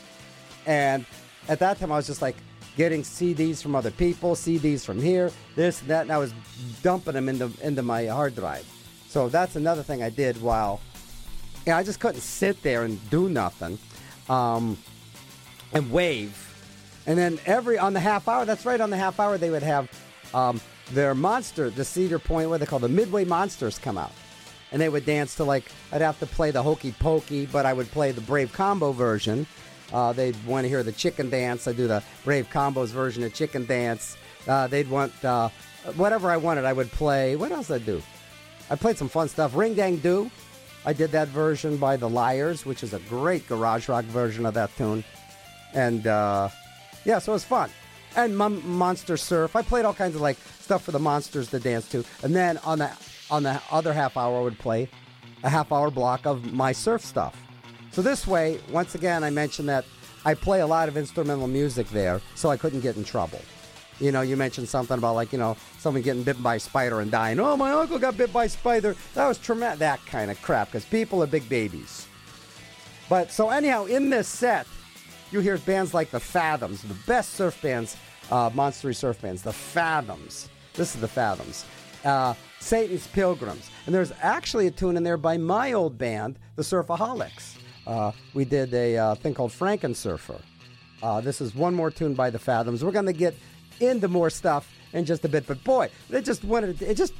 And 0.66 1.06
at 1.48 1.60
that 1.60 1.80
time, 1.80 1.92
I 1.92 1.98
was 1.98 2.08
just 2.08 2.22
like 2.22 2.36
getting 2.78 3.02
CDs 3.02 3.62
from 3.62 3.76
other 3.76 3.92
people, 3.92 4.36
CDs 4.36 4.86
from 4.86 5.02
here, 5.02 5.32
this 5.56 5.82
and 5.82 5.90
that, 5.90 6.04
and 6.04 6.12
I 6.12 6.18
was 6.18 6.34
dumping 6.82 7.14
them 7.14 7.28
into, 7.28 7.52
into 7.62 7.82
my 7.82 8.06
hard 8.06 8.36
drive. 8.36 8.66
So 9.08 9.28
that's 9.28 9.56
another 9.56 9.84
thing 9.84 10.02
I 10.02 10.10
did 10.10 10.42
while, 10.42 10.80
know, 11.68 11.78
I 11.78 11.84
just 11.84 12.00
couldn't 12.00 12.22
sit 12.22 12.62
there 12.64 12.84
and 12.84 13.10
do 13.10 13.30
nothing 13.30 13.78
um, 14.30 14.78
and 15.74 15.92
wave. 15.92 16.46
And 17.06 17.18
then 17.18 17.40
every, 17.46 17.78
on 17.78 17.94
the 17.94 18.00
half 18.00 18.28
hour, 18.28 18.46
that's 18.46 18.66
right, 18.66 18.80
on 18.80 18.90
the 18.90 18.98
half 18.98 19.20
hour, 19.20 19.38
they 19.38 19.50
would 19.50 19.64
have 19.64 19.90
um, 20.34 20.62
their 20.92 21.16
monster, 21.16 21.70
the 21.70 21.86
Cedar 21.86 22.20
Point, 22.20 22.50
what 22.50 22.60
they 22.60 22.66
call 22.66 22.80
the 22.80 22.90
Midway 22.90 23.26
Monsters 23.26 23.78
come 23.80 23.98
out. 23.98 24.12
And 24.72 24.80
they 24.80 24.90
would 24.90 25.06
dance 25.06 25.36
to 25.36 25.44
like, 25.44 25.66
I'd 25.92 26.02
have 26.02 26.20
to 26.20 26.28
play 26.28 26.52
the 26.52 26.62
Hokey 26.62 26.92
Pokey, 26.92 27.48
but 27.48 27.66
I 27.66 27.74
would 27.74 27.90
play 27.90 28.12
the 28.12 28.22
Brave 28.22 28.54
Combo 28.54 28.92
version. 28.92 29.48
Uh, 29.92 30.14
they'd 30.14 30.36
want 30.46 30.66
to 30.66 30.70
hear 30.70 30.84
the 30.84 30.92
chicken 30.92 31.32
dance. 31.32 31.68
I 31.68 31.74
do 31.74 31.88
the 31.88 32.04
Brave 32.24 32.48
Combos 32.52 32.90
version 32.90 33.24
of 33.24 33.34
chicken 33.34 33.66
dance. 33.66 34.18
Uh, 34.48 34.68
they'd 34.68 34.88
want 34.88 35.14
uh, 35.26 35.50
whatever 35.96 36.30
I 36.30 36.38
wanted. 36.38 36.66
I 36.66 36.74
would 36.74 36.92
play. 36.92 37.36
What 37.36 37.52
else 37.52 37.72
I 37.72 37.80
do? 37.80 38.04
I 38.70 38.76
played 38.76 38.98
some 38.98 39.10
fun 39.10 39.28
stuff. 39.28 39.56
Ring 39.56 39.74
Dang 39.74 39.98
Do. 39.98 40.30
I 40.90 40.94
did 40.94 41.12
that 41.12 41.28
version 41.28 41.78
by 41.78 41.98
the 41.98 42.10
Liars, 42.10 42.66
which 42.66 42.82
is 42.82 42.96
a 42.96 43.00
great 43.02 43.48
garage 43.48 43.88
rock 43.88 44.06
version 44.06 44.44
of 44.44 44.56
that 44.56 44.76
tune. 44.76 45.04
And 45.76 46.08
uh, 46.08 46.50
yeah, 47.06 47.20
so 47.20 47.34
it 47.34 47.36
was 47.36 47.44
fun. 47.44 47.70
And 48.16 48.36
Mon- 48.36 48.68
Monster 48.68 49.16
Surf. 49.16 49.56
I 49.56 49.62
played 49.62 49.86
all 49.86 49.94
kinds 49.94 50.16
of 50.16 50.22
like 50.22 50.38
stuff 50.60 50.82
for 50.82 50.92
the 50.92 50.98
monsters 50.98 51.52
to 51.52 51.60
dance 51.60 51.88
to. 51.90 52.04
And 52.24 52.36
then 52.36 52.58
on 52.66 52.80
the 52.80 52.90
on 53.30 53.44
the 53.44 53.62
other 53.70 53.94
half 53.94 54.18
hour, 54.18 54.40
I 54.40 54.42
would 54.42 54.58
play 54.58 54.90
a 55.44 55.50
half 55.50 55.72
hour 55.72 55.92
block 55.92 56.26
of 56.26 56.52
my 56.54 56.72
surf 56.72 57.06
stuff. 57.06 57.40
So 57.92 58.02
this 58.02 58.26
way, 58.26 58.60
once 58.72 58.96
again, 58.96 59.24
I 59.24 59.30
mentioned 59.30 59.70
that 59.70 59.86
I 60.26 60.34
play 60.34 60.62
a 60.62 60.68
lot 60.68 60.90
of 60.90 60.98
instrumental 60.98 61.46
music 61.46 61.88
there, 61.90 62.20
so 62.34 62.50
I 62.50 62.58
couldn't 62.58 62.80
get 62.80 62.98
in 62.98 63.04
trouble. 63.04 63.42
You 64.00 64.12
know, 64.12 64.22
you 64.22 64.38
mentioned 64.38 64.70
something 64.70 64.98
about 64.98 65.16
like, 65.16 65.34
you 65.34 65.40
know, 65.40 65.58
someone 65.78 66.02
getting 66.04 66.24
bitten 66.24 66.42
by 66.42 66.56
a 66.56 66.60
spider 66.60 67.02
and 67.02 67.12
dying. 67.12 67.40
Oh, 67.40 67.58
my 67.58 67.72
uncle 67.72 68.00
got 68.00 68.18
bit 68.18 68.32
by 68.32 68.46
a 68.46 68.50
spider. 68.50 68.96
That 69.14 69.28
was 69.28 69.38
traumatic. 69.38 69.80
That 69.80 70.06
kind 70.06 70.32
of 70.32 70.42
crap, 70.42 70.70
because 70.70 70.86
people 70.86 71.22
are 71.22 71.28
big 71.28 71.48
babies. 71.50 72.08
But 73.10 73.32
so 73.32 73.50
anyhow, 73.50 73.86
in 73.86 74.10
this 74.10 74.28
set, 74.28 74.68
you 75.32 75.40
hear 75.42 75.58
bands 75.58 75.94
like 75.94 76.12
the 76.12 76.20
Fathoms, 76.20 76.82
the 76.82 76.96
best 77.06 77.34
surf 77.34 77.62
bands, 77.62 77.98
uh, 78.32 78.50
monstery 78.52 78.96
surf 78.96 79.22
bands, 79.22 79.42
the 79.42 79.52
Fathoms. 79.52 80.50
This 80.74 80.96
is 80.96 81.02
the 81.02 81.08
Fathoms. 81.08 81.66
Uh, 82.06 82.34
Satan's 82.60 83.08
Pilgrims. 83.08 83.70
And 83.86 83.96
there's 83.96 84.14
actually 84.22 84.68
a 84.68 84.72
tune 84.72 84.96
in 84.96 85.04
there 85.04 85.18
by 85.18 85.38
my 85.38 85.74
old 85.74 85.98
band, 85.98 86.38
the 86.56 86.62
Surfaholics. 86.62 87.56
Uh, 87.88 88.12
we 88.34 88.46
did 88.46 88.74
a 88.74 88.98
uh, 88.98 89.16
thing 89.16 89.34
called 89.34 89.52
Frankensurfer. 89.52 90.40
Uh, 91.02 91.22
this 91.22 91.42
is 91.42 91.56
one 91.56 91.74
more 91.74 91.90
tune 91.90 92.14
by 92.14 92.30
the 92.30 92.40
Fathoms. 92.40 92.84
We're 92.84 92.92
going 92.92 93.06
to 93.06 93.14
get 93.14 93.36
into 93.80 94.08
more 94.08 94.30
stuff 94.30 94.72
in 94.94 95.06
just 95.06 95.24
a 95.26 95.30
bit, 95.30 95.46
but 95.48 95.64
boy, 95.64 95.90
it 96.10 96.26
just 96.26 96.44
wanted 96.44 96.82
it 96.82 96.96
just 96.96 97.14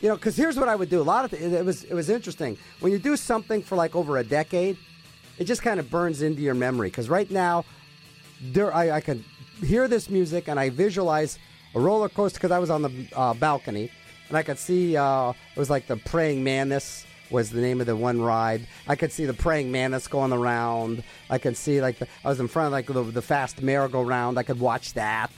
you 0.00 0.08
know 0.08 0.16
because 0.16 0.36
here's 0.36 0.58
what 0.58 0.68
I 0.68 0.76
would 0.76 0.90
do. 0.90 1.00
A 1.00 1.02
lot 1.02 1.24
of 1.24 1.30
th- 1.30 1.42
it 1.42 1.64
was 1.64 1.84
it 1.84 1.94
was 1.94 2.10
interesting 2.10 2.56
when 2.80 2.92
you 2.92 2.98
do 2.98 3.16
something 3.16 3.62
for 3.62 3.76
like 3.76 3.96
over 3.96 4.18
a 4.18 4.24
decade, 4.24 4.76
it 5.38 5.44
just 5.44 5.62
kind 5.62 5.80
of 5.80 5.90
burns 5.90 6.22
into 6.22 6.42
your 6.42 6.54
memory. 6.54 6.88
Because 6.88 7.08
right 7.08 7.30
now, 7.30 7.64
there 8.40 8.74
I, 8.74 8.92
I 8.92 9.00
can 9.00 9.24
hear 9.62 9.88
this 9.88 10.10
music 10.10 10.48
and 10.48 10.60
I 10.60 10.70
visualize 10.70 11.38
a 11.74 11.80
roller 11.80 12.08
coaster 12.08 12.38
because 12.38 12.50
I 12.50 12.58
was 12.58 12.70
on 12.70 12.82
the 12.82 13.08
uh, 13.14 13.34
balcony 13.34 13.90
and 14.28 14.36
I 14.36 14.42
could 14.42 14.58
see 14.58 14.96
uh, 14.96 15.30
it 15.30 15.58
was 15.58 15.70
like 15.70 15.86
the 15.86 15.96
praying 15.96 16.42
mantis 16.42 17.06
was 17.30 17.50
the 17.50 17.60
name 17.60 17.80
of 17.80 17.86
the 17.86 17.96
one 17.96 18.20
ride. 18.20 18.66
I 18.86 18.96
could 18.96 19.12
see 19.12 19.24
the 19.24 19.34
praying 19.34 19.72
mantis 19.72 20.06
going 20.06 20.32
around. 20.32 21.02
I 21.28 21.38
could 21.38 21.56
see 21.56 21.80
like 21.80 21.98
the, 21.98 22.06
I 22.24 22.28
was 22.28 22.40
in 22.40 22.48
front 22.48 22.66
of 22.66 22.72
like 22.72 22.86
the, 22.86 23.02
the 23.02 23.22
fast 23.22 23.62
merry-go-round. 23.62 24.38
I 24.38 24.42
could 24.42 24.60
watch 24.60 24.94
that. 24.94 25.30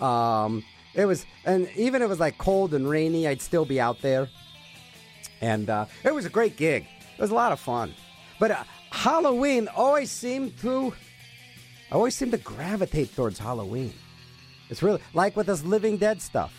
Um, 0.00 0.64
it 0.94 1.04
was, 1.06 1.26
and 1.44 1.68
even 1.76 2.02
it 2.02 2.08
was 2.08 2.20
like 2.20 2.38
cold 2.38 2.74
and 2.74 2.88
rainy, 2.88 3.26
I'd 3.26 3.40
still 3.42 3.64
be 3.64 3.80
out 3.80 4.00
there. 4.02 4.28
And 5.40 5.70
uh, 5.70 5.86
it 6.04 6.14
was 6.14 6.24
a 6.24 6.30
great 6.30 6.56
gig. 6.56 6.86
It 7.16 7.20
was 7.20 7.30
a 7.30 7.34
lot 7.34 7.52
of 7.52 7.60
fun. 7.60 7.94
But 8.40 8.50
uh, 8.50 8.64
Halloween 8.90 9.68
always 9.68 10.10
seemed 10.10 10.58
to, 10.60 10.92
I 11.90 11.94
always 11.94 12.14
seemed 12.14 12.32
to 12.32 12.38
gravitate 12.38 13.14
towards 13.14 13.38
Halloween. 13.38 13.92
It's 14.70 14.82
really 14.82 15.00
like 15.14 15.36
with 15.36 15.46
this 15.46 15.64
Living 15.64 15.96
Dead 15.96 16.20
stuff. 16.20 16.52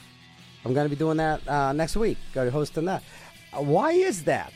I'm 0.65 0.73
going 0.73 0.85
to 0.85 0.89
be 0.89 0.95
doing 0.99 1.17
that 1.17 1.47
uh, 1.47 1.73
next 1.73 1.95
week. 1.95 2.17
Going 2.33 2.47
to 2.47 2.51
be 2.51 2.53
hosting 2.53 2.85
that. 2.85 3.03
Why 3.53 3.91
is 3.91 4.23
that? 4.25 4.51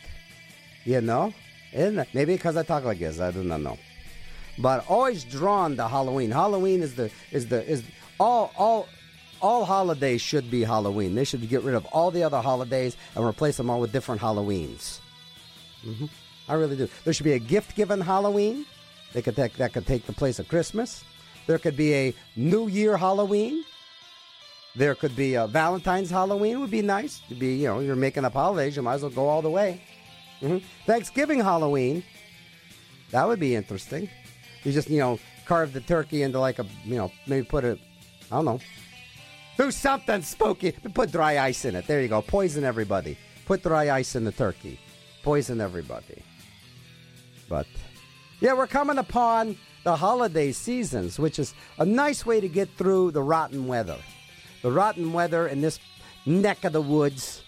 You 0.85 0.99
know, 1.01 1.33
Isn't 1.71 1.99
it? 1.99 2.09
maybe 2.13 2.35
because 2.35 2.57
I 2.57 2.63
talk 2.63 2.83
like 2.83 2.99
this. 2.99 3.19
I 3.19 3.31
do 3.31 3.43
not 3.43 3.61
know. 3.61 3.77
But 4.59 4.85
always 4.89 5.23
drawn 5.23 5.75
to 5.77 5.87
Halloween. 5.87 6.29
Halloween 6.29 6.83
is 6.83 6.95
the 6.95 7.09
is 7.31 7.47
the 7.47 7.65
is 7.67 7.83
all 8.19 8.51
all 8.57 8.87
all 9.41 9.65
holidays 9.65 10.21
should 10.21 10.49
be 10.49 10.63
Halloween. 10.63 11.15
They 11.15 11.23
should 11.25 11.47
get 11.49 11.63
rid 11.63 11.75
of 11.75 11.85
all 11.87 12.11
the 12.11 12.23
other 12.23 12.41
holidays 12.41 12.95
and 13.15 13.25
replace 13.25 13.57
them 13.57 13.69
all 13.69 13.79
with 13.81 13.91
different 13.91 14.21
Halloweens. 14.21 14.99
hmm 15.83 16.05
I 16.47 16.55
really 16.55 16.75
do. 16.75 16.89
There 17.05 17.13
should 17.13 17.23
be 17.23 17.33
a 17.33 17.39
gift 17.39 17.75
given 17.75 18.01
Halloween. 18.01 18.65
They 19.13 19.21
could 19.21 19.35
take, 19.35 19.53
that 19.53 19.71
could 19.71 19.87
take 19.87 20.05
the 20.05 20.11
place 20.13 20.39
of 20.39 20.47
Christmas. 20.49 21.03
There 21.47 21.57
could 21.57 21.77
be 21.77 21.93
a 21.93 22.13
New 22.35 22.67
Year 22.67 22.97
Halloween. 22.97 23.63
There 24.75 24.93
could 24.95 25.15
be 25.15 25.35
a 25.35 25.45
Valentine's 25.47 26.09
Halloween. 26.09 26.59
Would 26.59 26.71
be 26.71 26.81
nice. 26.81 27.19
To 27.29 27.35
be 27.35 27.55
you 27.55 27.67
know 27.67 27.79
you're 27.79 27.95
making 27.95 28.25
up 28.25 28.33
holidays. 28.33 28.75
You 28.75 28.81
might 28.81 28.95
as 28.95 29.01
well 29.03 29.11
go 29.11 29.27
all 29.29 29.41
the 29.41 29.49
way. 29.49 29.81
hmm 30.39 30.57
Thanksgiving 30.85 31.39
Halloween. 31.39 32.03
That 33.11 33.27
would 33.27 33.39
be 33.39 33.55
interesting. 33.55 34.09
You 34.63 34.71
just 34.71 34.89
you 34.89 34.99
know 34.99 35.19
carve 35.45 35.73
the 35.73 35.81
turkey 35.81 36.23
into 36.23 36.39
like 36.39 36.59
a 36.59 36.65
you 36.85 36.95
know 36.95 37.11
maybe 37.27 37.45
put 37.45 37.63
a 37.63 37.77
I 38.33 38.37
don't 38.37 38.45
know 38.45 38.59
do 39.57 39.71
something 39.71 40.21
spooky. 40.21 40.71
Put 40.71 41.11
dry 41.11 41.39
ice 41.39 41.65
in 41.65 41.75
it. 41.75 41.87
There 41.87 42.01
you 42.01 42.07
go. 42.07 42.21
Poison 42.21 42.63
everybody. 42.63 43.17
Put 43.45 43.63
dry 43.63 43.89
ice 43.91 44.15
in 44.15 44.23
the 44.23 44.31
turkey. 44.31 44.79
Poison 45.21 45.61
everybody. 45.61 46.23
But 47.49 47.67
yeah, 48.39 48.53
we're 48.53 48.67
coming 48.67 48.97
upon 48.97 49.57
the 49.83 49.95
holiday 49.95 50.51
seasons, 50.51 51.19
which 51.19 51.39
is 51.39 51.53
a 51.77 51.85
nice 51.85 52.25
way 52.25 52.39
to 52.39 52.47
get 52.47 52.69
through 52.77 53.11
the 53.11 53.21
rotten 53.21 53.67
weather. 53.67 53.97
The 54.61 54.71
rotten 54.71 55.13
weather 55.13 55.47
in 55.47 55.61
this 55.61 55.79
neck 56.25 56.63
of 56.63 56.73
the 56.73 56.81
woods 56.81 57.43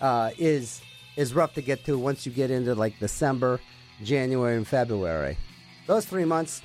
uh, 0.00 0.30
is 0.38 0.82
is 1.16 1.34
rough 1.34 1.54
to 1.54 1.62
get 1.62 1.84
to 1.84 1.98
once 1.98 2.24
you 2.24 2.32
get 2.32 2.50
into 2.50 2.74
like 2.74 2.98
December, 2.98 3.60
January, 4.02 4.56
and 4.56 4.66
February. 4.66 5.36
Those 5.86 6.06
three 6.06 6.24
months, 6.24 6.62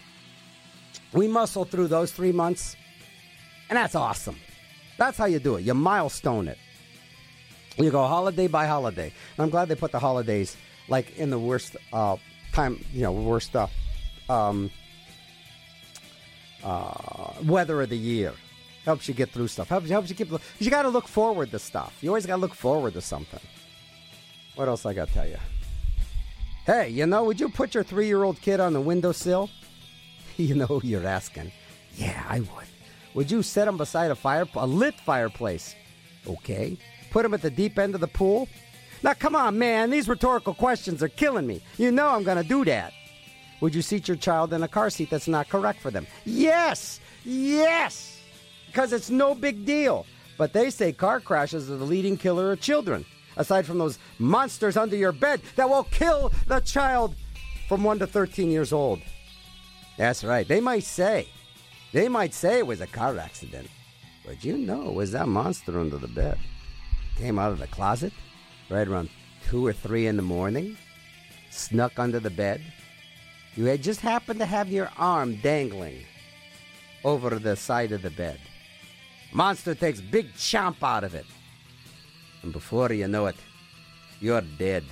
we 1.14 1.28
muscle 1.28 1.65
through 1.65 1.88
those 1.88 2.11
three 2.11 2.32
months, 2.32 2.76
and 3.69 3.77
that's 3.77 3.95
awesome. 3.95 4.38
That's 4.98 5.18
how 5.18 5.26
you 5.26 5.39
do 5.39 5.56
it. 5.56 5.61
You 5.61 5.73
milestone 5.73 6.48
it. 6.48 6.57
You 7.77 7.91
go 7.91 8.06
holiday 8.07 8.48
by 8.48 8.65
holiday. 8.65 9.14
And 9.38 9.44
I'm 9.44 9.49
glad 9.49 9.68
they 9.68 9.76
put 9.76 9.91
the 9.91 9.99
holidays 9.99 10.57
like 10.88 11.18
in 11.18 11.30
the 11.30 11.38
worst 11.38 11.77
uh, 11.94 12.18
time, 12.53 12.84
you 12.94 13.03
know, 13.03 13.11
worst 13.11 13.56
uh, 13.56 13.68
um, 14.30 14.72
uh, 16.64 17.34
weather 17.44 17.81
of 17.81 17.89
the 17.89 17.98
year. 17.98 18.34
Helps 18.84 19.07
you 19.07 19.14
get 19.14 19.30
through 19.30 19.49
stuff. 19.49 19.68
Helps, 19.68 19.89
helps 19.89 20.10
you 20.10 20.15
keep. 20.15 20.31
You 20.60 20.72
got 20.72 20.84
to 20.84 20.89
look 20.89 21.07
forward 21.07 21.52
to 21.52 21.60
stuff. 21.60 21.98
You 22.02 22.10
always 22.10 22.26
got 22.26 22.38
to 22.38 22.41
look 22.41 22.56
forward 22.56 22.94
to 22.94 23.02
something. 23.02 23.41
What 24.56 24.69
else 24.69 24.85
I 24.85 24.94
got 24.94 25.10
to 25.10 25.14
tell 25.14 25.27
you? 25.27 25.38
Hey, 26.65 26.89
you 26.89 27.06
know, 27.06 27.26
would 27.26 27.39
you 27.39 27.49
put 27.49 27.73
your 27.73 27.84
three-year-old 27.84 28.41
kid 28.41 28.60
on 28.60 28.73
the 28.73 28.81
windowsill? 28.81 29.49
you 30.38 30.56
know 30.56 30.65
who 30.65 30.81
you're 30.84 31.06
asking. 31.06 31.52
Yeah, 31.95 32.23
I 32.27 32.39
would. 32.39 32.68
Would 33.18 33.31
you 33.31 33.41
set 33.41 33.68
him 33.68 33.77
beside 33.77 34.11
a 34.11 34.15
fire, 34.15 34.45
a 34.53 34.68
lit 34.68 34.94
fireplace? 34.99 35.73
Okay. 36.27 36.77
Put 37.10 37.26
him 37.26 37.34
at 37.34 37.41
the 37.41 37.49
deep 37.49 37.80
end 37.80 37.95
of 37.95 38.02
the 38.02 38.07
pool? 38.07 38.48
Now, 39.02 39.15
come 39.15 39.35
on, 39.35 39.57
man. 39.57 39.89
These 39.89 40.07
rhetorical 40.07 40.53
questions 40.53 41.02
are 41.02 41.10
killing 41.10 41.48
me. 41.48 41.64
You 41.80 41.91
know 41.91 42.10
I'm 42.10 42.22
going 42.22 42.38
to 42.38 42.48
do 42.48 42.64
that. 42.65 42.94
Would 43.60 43.73
you 43.73 43.81
seat 43.81 44.07
your 44.07 44.18
child 44.18 44.53
in 44.53 44.61
a 44.61 44.68
car 44.68 44.91
seat 44.91 45.10
that's 45.10 45.27
not 45.27 45.49
correct 45.49 45.81
for 45.81 45.89
them? 45.89 46.06
Yes! 46.26 46.99
Yes! 47.26 48.22
Because 48.68 48.94
it's 48.94 49.10
no 49.10 49.34
big 49.34 49.65
deal. 49.65 50.06
But 50.38 50.53
they 50.53 50.69
say 50.69 50.91
car 50.91 51.19
crashes 51.19 51.72
are 51.72 51.77
the 51.77 51.85
leading 51.85 52.18
killer 52.18 52.52
of 52.52 52.61
children, 52.61 53.03
aside 53.35 53.65
from 53.65 53.80
those 53.80 53.98
monsters 54.19 54.77
under 54.77 54.95
your 54.95 55.11
bed 55.11 55.41
that 55.56 55.68
will 55.68 55.85
kill 55.85 56.31
the 56.45 56.60
child 56.60 57.15
from 57.68 57.84
1 57.84 57.98
to 57.98 58.06
13 58.06 58.52
years 58.52 58.72
old. 58.72 58.99
That's 59.98 60.23
right. 60.23 60.48
They 60.48 60.61
might 60.61 60.84
say, 60.84 61.30
they 61.93 62.07
might 62.09 62.34
say 62.34 62.59
it 62.59 62.68
was 62.68 62.81
a 62.81 62.88
car 62.88 63.18
accident. 63.18 63.69
But 64.26 64.43
you 64.43 64.57
know 64.57 64.89
it 64.89 64.93
was 64.93 65.11
that 65.11 65.27
monster 65.27 65.80
under 65.80 65.97
the 65.97 66.07
bed. 66.07 66.38
Came 67.18 67.39
out 67.39 67.51
of 67.51 67.59
the 67.59 67.68
closet 67.68 68.14
right 68.69 68.88
around 68.88 69.09
2 69.49 69.65
or 69.65 69.73
3 69.73 70.07
in 70.07 70.18
the 70.18 70.22
morning, 70.22 70.77
snuck 71.49 71.97
under 71.97 72.19
the 72.19 72.30
bed. 72.30 72.61
You 73.55 73.65
had 73.65 73.81
just 73.81 74.01
happened 74.01 74.39
to 74.39 74.45
have 74.45 74.69
your 74.69 74.91
arm 74.97 75.38
dangling 75.38 76.03
over 77.03 77.39
the 77.39 77.55
side 77.55 77.91
of 77.91 78.01
the 78.01 78.09
bed. 78.11 78.39
Monster 79.31 79.73
takes 79.73 80.01
big 80.01 80.34
chomp 80.34 80.84
out 80.84 81.03
of 81.03 81.15
it. 81.15 81.26
And 82.43 82.51
before 82.51 82.91
you 82.91 83.07
know 83.07 83.26
it, 83.27 83.35
you're 84.19 84.41
dead. 84.41 84.84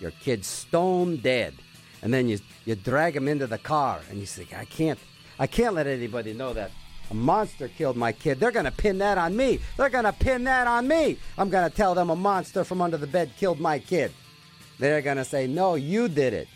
Your 0.00 0.10
kid's 0.12 0.46
stone 0.46 1.16
dead. 1.16 1.54
And 2.02 2.12
then 2.12 2.28
you 2.28 2.38
you 2.64 2.74
drag 2.74 3.16
him 3.16 3.28
into 3.28 3.46
the 3.46 3.58
car 3.58 4.00
and 4.10 4.18
you 4.18 4.26
say, 4.26 4.46
I 4.56 4.64
can't 4.64 4.98
I 5.38 5.46
can't 5.46 5.74
let 5.74 5.86
anybody 5.86 6.32
know 6.32 6.52
that 6.52 6.70
a 7.10 7.14
monster 7.14 7.68
killed 7.68 7.96
my 7.96 8.12
kid. 8.12 8.38
They're 8.38 8.50
gonna 8.50 8.70
pin 8.70 8.98
that 8.98 9.18
on 9.18 9.36
me. 9.36 9.60
They're 9.76 9.88
gonna 9.88 10.12
pin 10.12 10.44
that 10.44 10.66
on 10.66 10.86
me. 10.86 11.18
I'm 11.38 11.48
gonna 11.48 11.70
tell 11.70 11.94
them 11.94 12.10
a 12.10 12.16
monster 12.16 12.64
from 12.64 12.82
under 12.82 12.96
the 12.96 13.06
bed 13.06 13.30
killed 13.38 13.60
my 13.60 13.78
kid. 13.78 14.12
They're 14.78 15.00
gonna 15.02 15.24
say, 15.24 15.46
No, 15.46 15.74
you 15.74 16.08
did 16.08 16.34
it. 16.34 16.48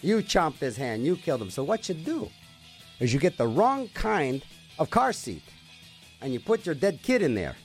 You 0.00 0.18
chomped 0.18 0.58
his 0.58 0.76
hand, 0.76 1.04
you 1.04 1.16
killed 1.16 1.40
him. 1.40 1.50
So 1.50 1.62
what 1.62 1.88
you 1.88 1.94
do 1.94 2.28
is 2.98 3.14
you 3.14 3.20
get 3.20 3.38
the 3.38 3.46
wrong 3.46 3.88
kind 3.94 4.44
of 4.78 4.90
car 4.90 5.12
seat 5.12 5.42
and 6.20 6.32
you 6.32 6.40
put 6.40 6.66
your 6.66 6.74
dead 6.74 7.00
kid 7.02 7.22
in 7.22 7.34
there. 7.34 7.56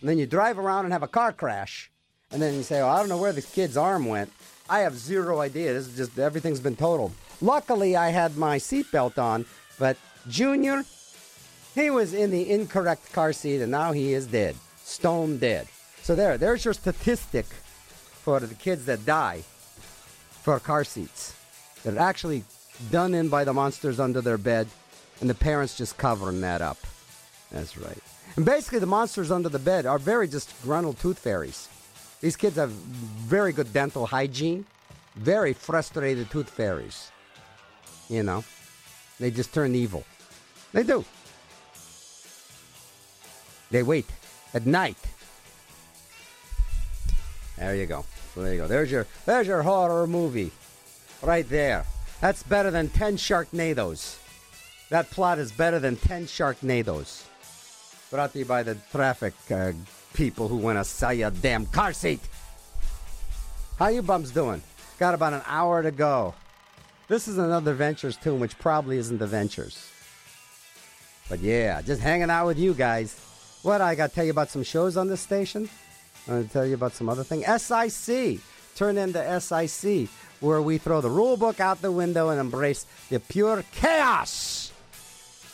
And 0.00 0.08
then 0.08 0.18
you 0.18 0.26
drive 0.26 0.58
around 0.58 0.84
and 0.84 0.92
have 0.92 1.02
a 1.02 1.08
car 1.08 1.32
crash. 1.32 1.90
And 2.30 2.40
then 2.40 2.54
you 2.54 2.62
say, 2.62 2.80
oh, 2.80 2.88
I 2.88 2.98
don't 2.98 3.08
know 3.08 3.18
where 3.18 3.32
the 3.32 3.42
kid's 3.42 3.76
arm 3.76 4.06
went. 4.06 4.32
I 4.68 4.80
have 4.80 4.96
zero 4.96 5.40
idea. 5.40 5.72
This 5.72 5.86
is 5.86 5.96
just 5.96 6.18
everything's 6.18 6.60
been 6.60 6.76
totaled. 6.76 7.12
Luckily, 7.40 7.96
I 7.96 8.10
had 8.10 8.36
my 8.36 8.58
seatbelt 8.58 9.18
on, 9.18 9.44
but 9.78 9.96
Junior, 10.28 10.84
he 11.74 11.90
was 11.90 12.14
in 12.14 12.30
the 12.30 12.50
incorrect 12.50 13.12
car 13.12 13.32
seat, 13.32 13.60
and 13.60 13.70
now 13.70 13.92
he 13.92 14.12
is 14.12 14.26
dead, 14.26 14.56
stone 14.78 15.38
dead. 15.38 15.68
So 16.02 16.14
there, 16.14 16.38
there's 16.38 16.64
your 16.64 16.74
statistic 16.74 17.46
for 17.46 18.40
the 18.40 18.54
kids 18.54 18.86
that 18.86 19.04
die 19.04 19.42
for 20.42 20.58
car 20.60 20.84
seats. 20.84 21.34
They're 21.82 21.98
actually 21.98 22.44
done 22.90 23.14
in 23.14 23.28
by 23.28 23.44
the 23.44 23.52
monsters 23.52 24.00
under 24.00 24.20
their 24.20 24.38
bed, 24.38 24.68
and 25.20 25.28
the 25.28 25.34
parents 25.34 25.76
just 25.76 25.96
covering 25.96 26.40
that 26.40 26.62
up. 26.62 26.78
That's 27.50 27.76
right. 27.76 27.98
And 28.36 28.44
basically, 28.44 28.80
the 28.80 28.86
monsters 28.86 29.30
under 29.30 29.48
the 29.48 29.58
bed 29.58 29.86
are 29.86 29.98
very 29.98 30.28
just 30.28 30.48
disgruntled 30.50 30.98
tooth 30.98 31.18
fairies. 31.18 31.68
These 32.20 32.36
kids 32.36 32.56
have 32.56 32.70
very 32.70 33.52
good 33.52 33.72
dental 33.72 34.06
hygiene, 34.06 34.66
very 35.14 35.52
frustrated 35.52 36.30
tooth 36.30 36.50
fairies. 36.50 37.10
You 38.08 38.22
know, 38.22 38.44
they 39.18 39.30
just 39.30 39.52
turn 39.52 39.74
evil. 39.74 40.04
They 40.72 40.82
do. 40.82 41.04
They 43.70 43.82
wait 43.82 44.06
at 44.54 44.66
night. 44.66 44.98
There 47.58 47.74
you 47.74 47.86
go. 47.86 48.04
So 48.34 48.42
there 48.42 48.52
you 48.52 48.60
go. 48.60 48.66
There's 48.66 48.90
your 48.90 49.06
there's 49.24 49.46
your 49.46 49.62
horror 49.62 50.06
movie, 50.06 50.52
right 51.22 51.48
there. 51.48 51.84
That's 52.20 52.42
better 52.42 52.70
than 52.70 52.88
ten 52.90 53.16
Sharknadoes. 53.16 54.18
That 54.90 55.10
plot 55.10 55.38
is 55.38 55.50
better 55.52 55.78
than 55.78 55.96
ten 55.96 56.26
Sharknadoes. 56.26 57.24
Brought 58.10 58.32
to 58.34 58.38
you 58.38 58.44
by 58.44 58.62
the 58.62 58.76
traffic 58.92 59.34
uh, 59.50 59.72
people 60.14 60.48
who 60.48 60.56
want 60.56 60.78
to 60.78 60.84
sell 60.84 61.12
you 61.12 61.26
a 61.26 61.30
damn 61.30 61.66
car 61.66 61.92
seat. 61.92 62.20
How 63.78 63.88
you 63.88 64.02
bums 64.02 64.30
doing? 64.30 64.62
Got 64.98 65.14
about 65.14 65.32
an 65.32 65.42
hour 65.46 65.82
to 65.82 65.90
go. 65.90 66.34
This 67.08 67.28
is 67.28 67.38
another 67.38 67.72
Ventures 67.72 68.16
tune, 68.16 68.40
which 68.40 68.58
probably 68.58 68.98
isn't 68.98 69.18
the 69.18 69.28
Ventures. 69.28 69.90
But 71.28 71.38
yeah, 71.38 71.80
just 71.80 72.00
hanging 72.00 72.30
out 72.30 72.46
with 72.46 72.58
you 72.58 72.74
guys. 72.74 73.20
What 73.62 73.80
I 73.80 73.94
got 73.94 74.10
to 74.10 74.14
tell 74.14 74.24
you 74.24 74.32
about 74.32 74.50
some 74.50 74.64
shows 74.64 74.96
on 74.96 75.06
this 75.06 75.20
station. 75.20 75.68
I'm 76.26 76.34
going 76.34 76.46
to 76.46 76.52
tell 76.52 76.66
you 76.66 76.74
about 76.74 76.92
some 76.92 77.08
other 77.08 77.22
thing. 77.22 77.44
SIC. 77.44 78.40
Turn 78.74 78.98
into 78.98 79.40
SIC, 79.40 80.08
where 80.40 80.60
we 80.60 80.78
throw 80.78 81.00
the 81.00 81.08
rule 81.08 81.36
book 81.36 81.60
out 81.60 81.80
the 81.80 81.92
window 81.92 82.28
and 82.28 82.40
embrace 82.40 82.84
the 83.08 83.20
pure 83.20 83.64
chaos 83.72 84.72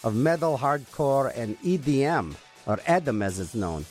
of 0.03 0.17
metal, 0.17 0.59
hardcore, 0.59 1.33
and 1.37 1.61
EDM, 1.61 2.35
or 2.67 2.79
EDM 2.79 3.23
as 3.23 3.39
it's 3.39 3.55
known. 3.55 3.85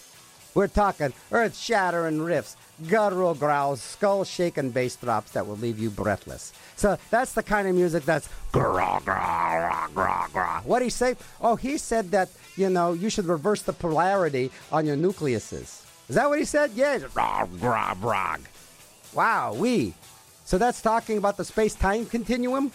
We're 0.54 0.68
talking 0.68 1.14
earth 1.32 1.56
shattering 1.56 2.18
riffs, 2.18 2.56
guttural 2.88 3.34
growls, 3.34 3.82
skull 3.82 4.24
shaking 4.24 4.72
bass 4.72 4.96
drops 4.96 5.32
that 5.32 5.46
will 5.46 5.58
leave 5.58 5.80
you 5.80 5.90
breathless. 5.90 6.54
So 6.76 6.98
that's 7.10 7.34
the 7.34 7.44
kind 7.44 7.68
of 7.68 7.76
music 7.76 8.06
that's 8.06 8.30
grah, 8.52 9.00
grah, 9.04 9.88
grah, 9.94 10.28
grah. 10.32 10.62
What 10.62 10.80
did 10.80 10.86
he 10.86 10.90
say? 10.92 11.16
Oh, 11.40 11.56
he 11.56 11.78
said 11.78 12.12
that, 12.12 12.30
you 12.56 12.70
know, 12.70 12.94
you 12.94 13.10
should 13.10 13.26
reverse 13.26 13.62
the 13.62 13.74
polarity 13.74 14.52
on 14.72 14.86
your 14.86 14.98
nucleuses. 14.98 15.86
Is 16.10 16.16
that 16.16 16.28
what 16.28 16.40
he 16.40 16.46
said? 16.46 16.72
Yeah. 16.74 17.00
Grah, 17.14 17.48
grah, 17.60 17.96
grah. 18.00 18.38
Wow, 19.14 19.54
we. 19.54 19.94
So 20.46 20.58
that's 20.58 20.82
talking 20.82 21.18
about 21.18 21.38
the 21.38 21.46
space 21.46 21.76
time 21.76 22.06
continuum? 22.06 22.72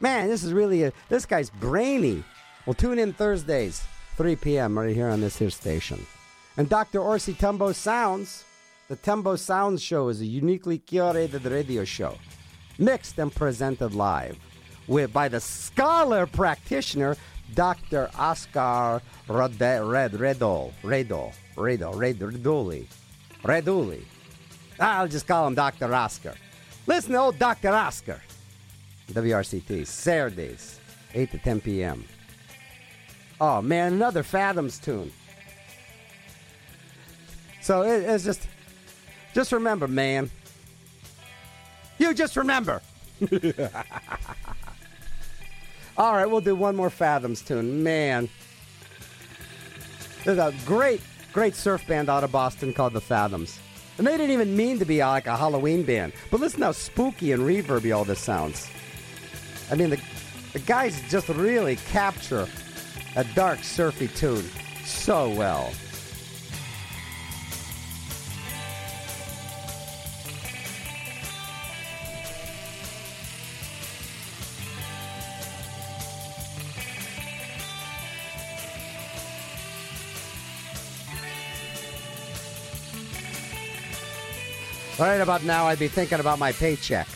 Man, 0.00 0.28
this 0.28 0.44
is 0.44 0.52
really 0.52 0.84
a. 0.84 0.92
This 1.08 1.26
guy's 1.26 1.50
brainy. 1.50 2.24
Well, 2.66 2.74
tune 2.74 2.98
in 2.98 3.12
Thursdays, 3.12 3.82
3 4.16 4.36
p.m. 4.36 4.78
right 4.78 4.94
here 4.94 5.08
on 5.08 5.20
this 5.20 5.36
here 5.36 5.50
station. 5.50 6.06
And 6.56 6.68
Dr. 6.68 7.00
Orsi 7.00 7.32
Tumbo 7.34 7.74
Sounds, 7.74 8.44
the 8.90 8.96
Tembo 8.96 9.36
Sounds 9.36 9.80
Show 9.80 10.08
is 10.08 10.20
a 10.20 10.26
uniquely 10.26 10.80
curated 10.80 11.48
radio 11.48 11.84
show, 11.84 12.18
mixed 12.76 13.16
and 13.20 13.32
presented 13.32 13.94
live 13.94 14.36
with 14.88 15.12
by 15.12 15.28
the 15.28 15.38
scholar 15.38 16.26
practitioner 16.26 17.16
Dr. 17.54 18.10
Oscar 18.18 19.00
Rode, 19.28 19.60
Red 19.60 20.18
Redol 20.18 20.72
Redol 20.82 21.32
Redol 21.56 21.92
Red 21.92 22.18
Reduli 22.18 22.88
Reduli. 23.44 24.02
I'll 24.80 25.06
just 25.06 25.28
call 25.28 25.46
him 25.46 25.54
Dr. 25.54 25.94
Oscar. 25.94 26.34
Listen 26.88 27.12
to 27.12 27.18
old 27.18 27.38
Dr. 27.38 27.70
Oscar. 27.70 28.20
WRCT, 29.12 29.86
Saturdays, 29.86 30.80
8 31.14 31.30
to 31.30 31.38
10 31.38 31.60
p.m. 31.60 32.04
Oh, 33.40 33.62
man, 33.62 33.92
another 33.92 34.24
Fathoms 34.24 34.80
tune. 34.80 35.12
So 37.60 37.82
it, 37.82 38.02
it's 38.02 38.24
just, 38.24 38.48
just 39.34 39.52
remember, 39.52 39.88
man. 39.88 40.30
You 41.98 42.14
just 42.14 42.36
remember. 42.36 42.82
All 45.96 46.14
right, 46.14 46.26
we'll 46.26 46.40
do 46.40 46.54
one 46.54 46.74
more 46.76 46.88
Fathoms 46.88 47.42
tune. 47.42 47.82
Man, 47.82 48.28
there's 50.24 50.38
a 50.38 50.54
great, 50.64 51.02
great 51.32 51.54
surf 51.54 51.86
band 51.86 52.08
out 52.08 52.24
of 52.24 52.32
Boston 52.32 52.72
called 52.72 52.94
the 52.94 53.00
Fathoms. 53.00 53.58
And 53.98 54.06
they 54.06 54.12
didn't 54.12 54.30
even 54.30 54.56
mean 54.56 54.78
to 54.78 54.86
be 54.86 55.00
like 55.00 55.26
a 55.26 55.36
Halloween 55.36 55.82
band. 55.82 56.14
But 56.30 56.40
listen 56.40 56.62
how 56.62 56.72
spooky 56.72 57.32
and 57.32 57.42
reverby 57.42 57.94
all 57.94 58.04
this 58.04 58.20
sounds. 58.20 58.66
I 59.70 59.74
mean, 59.74 59.90
the, 59.90 60.00
the 60.54 60.60
guys 60.60 61.02
just 61.10 61.28
really 61.28 61.76
capture 61.76 62.48
a 63.16 63.24
dark, 63.34 63.62
surfy 63.62 64.06
tune 64.06 64.44
so 64.84 65.28
well. 65.30 65.70
Right 85.00 85.22
about 85.22 85.44
now, 85.44 85.64
I'd 85.64 85.78
be 85.78 85.88
thinking 85.88 86.20
about 86.20 86.38
my 86.38 86.52
paycheck. 86.52 87.08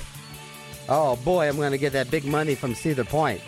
Oh 0.89 1.17
boy, 1.17 1.47
I'm 1.47 1.57
going 1.57 1.73
to 1.73 1.77
get 1.77 1.93
that 1.93 2.11
big 2.11 2.25
money 2.25 2.55
from 2.55 2.75
Cedar 2.75 3.05
Point. 3.05 3.43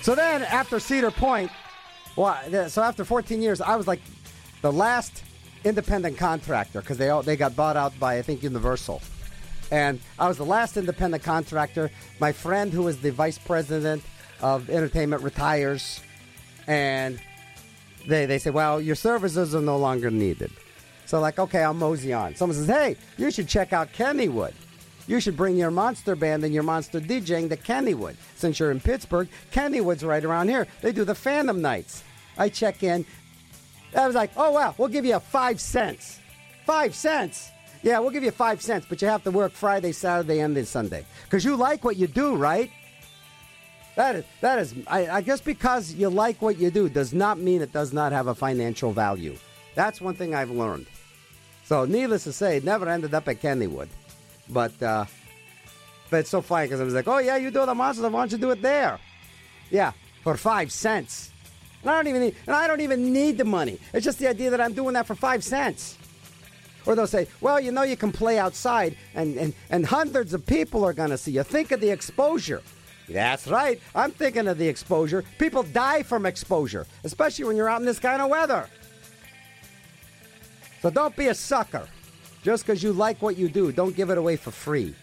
So 0.00 0.14
then, 0.14 0.44
after 0.44 0.80
Cedar 0.80 1.10
Point, 1.10 1.50
well, 2.16 2.38
so 2.70 2.82
after 2.82 3.04
14 3.04 3.42
years, 3.42 3.60
I 3.60 3.76
was 3.76 3.86
like 3.86 4.00
the 4.62 4.72
last 4.72 5.24
independent 5.62 6.16
contractor 6.16 6.80
because 6.80 6.96
they 6.96 7.10
all, 7.10 7.22
they 7.22 7.36
got 7.36 7.54
bought 7.54 7.76
out 7.76 7.92
by 8.00 8.16
I 8.16 8.22
think 8.22 8.42
Universal, 8.42 9.02
and 9.70 10.00
I 10.18 10.26
was 10.26 10.38
the 10.38 10.46
last 10.46 10.78
independent 10.78 11.22
contractor. 11.22 11.90
My 12.20 12.32
friend, 12.32 12.72
who 12.72 12.84
was 12.84 12.98
the 12.98 13.10
vice 13.10 13.36
president 13.36 14.02
of 14.40 14.70
entertainment, 14.70 15.22
retires, 15.22 16.00
and 16.66 17.20
they 18.06 18.24
they 18.24 18.38
say, 18.38 18.48
well, 18.48 18.80
your 18.80 18.96
services 18.96 19.54
are 19.54 19.60
no 19.60 19.76
longer 19.76 20.10
needed. 20.10 20.50
So 21.08 21.20
like, 21.20 21.38
okay, 21.38 21.62
I'll 21.62 21.72
mosey 21.72 22.12
on. 22.12 22.34
Someone 22.34 22.54
says, 22.54 22.66
hey, 22.66 22.94
you 23.16 23.30
should 23.30 23.48
check 23.48 23.72
out 23.72 23.90
Kennywood. 23.94 24.52
You 25.06 25.20
should 25.20 25.38
bring 25.38 25.56
your 25.56 25.70
monster 25.70 26.14
band 26.14 26.44
and 26.44 26.52
your 26.52 26.62
monster 26.62 27.00
DJing 27.00 27.48
to 27.48 27.56
Kennywood. 27.56 28.16
Since 28.36 28.58
you're 28.60 28.70
in 28.70 28.78
Pittsburgh, 28.78 29.26
Kennywood's 29.50 30.04
right 30.04 30.22
around 30.22 30.50
here. 30.50 30.66
They 30.82 30.92
do 30.92 31.06
the 31.06 31.14
Phantom 31.14 31.62
Nights. 31.62 32.04
I 32.36 32.50
check 32.50 32.82
in. 32.82 33.06
I 33.96 34.06
was 34.06 34.14
like, 34.14 34.32
oh, 34.36 34.50
wow, 34.50 34.74
we'll 34.76 34.88
give 34.88 35.06
you 35.06 35.16
a 35.16 35.20
five 35.20 35.62
cents. 35.62 36.20
Five 36.66 36.94
cents? 36.94 37.52
Yeah, 37.82 38.00
we'll 38.00 38.10
give 38.10 38.22
you 38.22 38.30
five 38.30 38.60
cents, 38.60 38.84
but 38.86 39.00
you 39.00 39.08
have 39.08 39.24
to 39.24 39.30
work 39.30 39.52
Friday, 39.52 39.92
Saturday, 39.92 40.40
and 40.40 40.54
then 40.54 40.66
Sunday. 40.66 41.06
Because 41.24 41.42
you 41.42 41.56
like 41.56 41.84
what 41.84 41.96
you 41.96 42.06
do, 42.06 42.36
right? 42.36 42.70
That 43.96 44.16
is, 44.16 44.24
that 44.42 44.58
is 44.58 44.74
I, 44.86 45.08
I 45.08 45.20
guess 45.22 45.40
because 45.40 45.94
you 45.94 46.10
like 46.10 46.42
what 46.42 46.58
you 46.58 46.70
do 46.70 46.90
does 46.90 47.14
not 47.14 47.38
mean 47.38 47.62
it 47.62 47.72
does 47.72 47.94
not 47.94 48.12
have 48.12 48.26
a 48.26 48.34
financial 48.34 48.92
value. 48.92 49.38
That's 49.74 50.02
one 50.02 50.14
thing 50.14 50.34
I've 50.34 50.50
learned. 50.50 50.86
So, 51.68 51.84
needless 51.84 52.24
to 52.24 52.32
say, 52.32 52.56
it 52.56 52.64
never 52.64 52.88
ended 52.88 53.12
up 53.12 53.28
at 53.28 53.42
Kennywood. 53.42 53.88
But 54.48 54.82
uh, 54.82 55.04
but 56.08 56.20
it's 56.20 56.30
so 56.30 56.40
funny 56.40 56.64
because 56.64 56.80
I 56.80 56.84
was 56.84 56.94
like, 56.94 57.06
oh 57.06 57.18
yeah, 57.18 57.36
you 57.36 57.50
do 57.50 57.66
the 57.66 57.74
monsters, 57.74 58.10
why 58.10 58.22
don't 58.22 58.32
you 58.32 58.38
do 58.38 58.50
it 58.52 58.62
there? 58.62 58.98
Yeah, 59.70 59.92
for 60.22 60.38
five 60.38 60.72
cents. 60.72 61.30
And 61.82 61.90
I 61.90 61.96
don't 61.96 62.06
even 62.06 62.22
need, 62.22 62.36
and 62.46 62.56
I 62.56 62.68
don't 62.68 62.80
even 62.80 63.12
need 63.12 63.36
the 63.36 63.44
money. 63.44 63.78
It's 63.92 64.02
just 64.02 64.18
the 64.18 64.28
idea 64.28 64.48
that 64.48 64.62
I'm 64.62 64.72
doing 64.72 64.94
that 64.94 65.06
for 65.06 65.14
five 65.14 65.44
cents. 65.44 65.98
Or 66.86 66.94
they'll 66.94 67.06
say, 67.06 67.28
well, 67.42 67.60
you 67.60 67.70
know, 67.70 67.82
you 67.82 67.98
can 67.98 68.12
play 68.12 68.38
outside, 68.38 68.96
and 69.14 69.36
and, 69.36 69.52
and 69.68 69.84
hundreds 69.84 70.32
of 70.32 70.46
people 70.46 70.86
are 70.86 70.94
going 70.94 71.10
to 71.10 71.18
see 71.18 71.32
you. 71.32 71.42
Think 71.42 71.70
of 71.70 71.82
the 71.82 71.90
exposure. 71.90 72.62
That's 73.10 73.46
right. 73.46 73.78
I'm 73.94 74.10
thinking 74.10 74.48
of 74.48 74.56
the 74.56 74.68
exposure. 74.68 75.22
People 75.38 75.64
die 75.64 76.02
from 76.02 76.24
exposure, 76.24 76.86
especially 77.04 77.44
when 77.44 77.56
you're 77.56 77.68
out 77.68 77.80
in 77.80 77.86
this 77.86 77.98
kind 77.98 78.22
of 78.22 78.30
weather. 78.30 78.70
So 80.82 80.90
don't 80.90 81.16
be 81.16 81.28
a 81.28 81.34
sucker. 81.34 81.88
Just 82.42 82.64
because 82.64 82.82
you 82.82 82.92
like 82.92 83.20
what 83.20 83.36
you 83.36 83.48
do, 83.48 83.72
don't 83.72 83.96
give 83.96 84.10
it 84.10 84.18
away 84.18 84.36
for 84.36 84.50
free. 84.50 84.94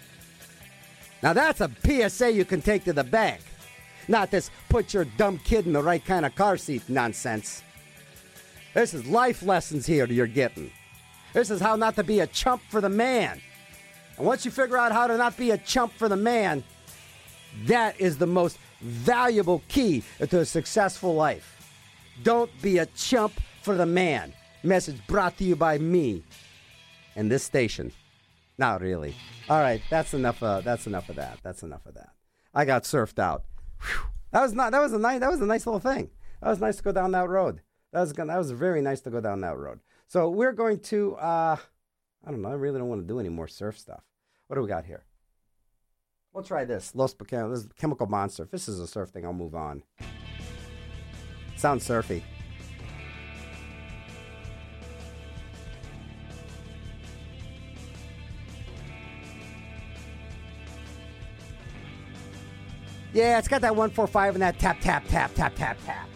Now 1.22 1.34
that's 1.34 1.62
a 1.62 1.72
PSA 1.86 2.32
you 2.32 2.46
can 2.46 2.62
take 2.62 2.86
to 2.86 2.94
the 2.94 3.04
bank. 3.04 3.42
Not 4.08 4.32
this 4.32 4.52
put 4.70 4.94
your 4.94 5.06
dumb 5.06 5.40
kid 5.40 5.66
in 5.66 5.74
the 5.74 5.82
right 5.82 6.04
kind 6.04 6.26
of 6.26 6.36
car 6.36 6.58
seat 6.58 6.88
nonsense. 6.88 7.64
This 8.74 8.94
is 8.94 9.06
life 9.08 9.42
lessons 9.42 9.86
here 9.86 10.06
you're 10.06 10.28
getting. 10.28 10.72
This 11.34 11.50
is 11.50 11.60
how 11.60 11.76
not 11.76 11.96
to 11.96 12.04
be 12.04 12.20
a 12.20 12.28
chump 12.28 12.62
for 12.70 12.82
the 12.82 12.90
man. 12.90 13.42
And 14.18 14.26
once 14.26 14.46
you 14.46 14.52
figure 14.52 14.78
out 14.78 14.92
how 14.92 15.08
to 15.08 15.18
not 15.18 15.36
be 15.36 15.52
a 15.52 15.58
chump 15.58 15.94
for 15.94 16.08
the 16.08 16.16
man, 16.16 16.64
that 17.66 18.00
is 18.00 18.18
the 18.18 18.28
most 18.28 18.58
valuable 18.82 19.62
key 19.68 20.04
to 20.20 20.40
a 20.40 20.46
successful 20.46 21.16
life. 21.16 21.52
Don't 22.24 22.52
be 22.62 22.78
a 22.78 22.86
chump 22.88 23.34
for 23.62 23.76
the 23.76 23.86
man. 23.86 24.34
Message 24.66 25.06
brought 25.06 25.38
to 25.38 25.44
you 25.44 25.56
by 25.56 25.78
me 25.78 26.24
and 27.16 27.30
this 27.30 27.44
station. 27.44 27.92
Not 28.58 28.82
really. 28.82 29.16
All 29.48 29.60
right, 29.60 29.82
that's 29.90 30.14
enough. 30.14 30.42
Uh, 30.42 30.62
that's 30.62 30.88
enough 30.88 31.10
of 31.10 31.18
that. 31.18 31.40
That's 31.44 31.62
enough 31.62 31.86
of 31.86 31.94
that. 31.94 32.10
I 32.54 32.66
got 32.66 32.84
surfed 32.84 33.20
out. 33.20 33.44
Whew. 33.82 34.10
That 34.32 34.42
was 34.42 34.54
not. 34.54 34.72
That 34.72 34.82
was 34.82 34.94
a 34.94 34.98
nice. 34.98 35.20
That 35.20 35.30
was 35.30 35.42
a 35.42 35.46
nice 35.46 35.66
little 35.68 35.80
thing. 35.80 36.10
That 36.42 36.50
was 36.50 36.60
nice 36.60 36.78
to 36.78 36.84
go 36.84 36.92
down 36.92 37.12
that 37.12 37.30
road. 37.30 37.62
That 37.94 38.02
was. 38.02 38.14
That 38.14 38.38
was 38.38 38.52
very 38.52 38.82
nice 38.82 39.02
to 39.02 39.10
go 39.10 39.22
down 39.22 39.42
that 39.42 39.58
road. 39.58 39.82
So 40.08 40.30
we're 40.30 40.54
going 40.54 40.80
to. 40.80 41.16
Uh, 41.16 41.58
I 42.26 42.32
don't 42.32 42.42
know. 42.42 42.50
I 42.50 42.54
really 42.54 42.80
don't 42.80 42.90
want 42.90 43.02
to 43.02 43.08
do 43.08 43.20
any 43.20 43.30
more 43.30 43.48
surf 43.48 43.78
stuff. 43.78 44.04
What 44.48 44.56
do 44.56 44.62
we 44.62 44.68
got 44.68 44.86
here? 44.86 45.04
We'll 46.34 46.44
try 46.44 46.66
this. 46.66 46.94
Los 46.96 47.14
Pequeños. 47.14 47.52
This 47.52 47.60
is 47.60 47.70
Chemical 47.78 48.08
Monster. 48.08 48.44
If 48.44 48.52
this 48.52 48.68
is 48.68 48.80
a 48.80 48.88
surf 48.88 49.10
thing, 49.10 49.26
I'll 49.26 49.34
move 49.34 49.56
on. 49.56 49.84
Sounds 51.56 51.84
surfy. 51.86 52.24
Yeah, 63.16 63.40
it's 63.40 63.48
got 63.48 63.62
that 63.62 63.78
145 63.78 64.36
and 64.36 64.42
that 64.42 64.60
tap, 64.60 64.78
tap, 64.82 65.08
tap, 65.08 65.34
tap, 65.36 65.56
tap, 65.56 65.78
tap. 65.86 66.10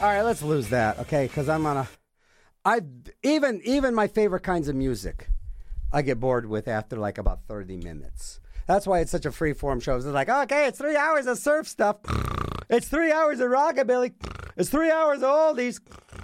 All 0.00 0.08
right, 0.08 0.22
let's 0.22 0.40
lose 0.42 0.70
that, 0.70 0.98
okay? 1.00 1.26
Because 1.26 1.50
I'm 1.50 1.66
on 1.66 1.76
a. 1.76 1.88
I 2.64 2.80
even 3.22 3.60
even 3.62 3.94
my 3.94 4.06
favorite 4.08 4.42
kinds 4.42 4.68
of 4.68 4.74
music, 4.74 5.28
I 5.94 6.02
get 6.02 6.18
bored 6.18 6.46
with 6.46 6.66
after 6.66 6.96
like 6.96 7.18
about 7.18 7.44
thirty 7.46 7.76
minutes. 7.76 8.40
That's 8.66 8.84
why 8.84 8.98
it's 8.98 9.12
such 9.12 9.26
a 9.26 9.30
free 9.30 9.52
form 9.52 9.78
show. 9.78 9.94
It's 9.94 10.04
like, 10.06 10.28
okay, 10.28 10.66
it's 10.66 10.78
three 10.78 10.96
hours 10.96 11.26
of 11.26 11.38
surf 11.38 11.68
stuff. 11.68 11.98
It's 12.68 12.88
three 12.88 13.12
hours 13.12 13.38
of 13.38 13.50
rockabilly. 13.50 14.14
It's 14.56 14.70
three 14.70 14.90
hours 14.90 15.18
of 15.18 15.30
oldies. 15.30 15.80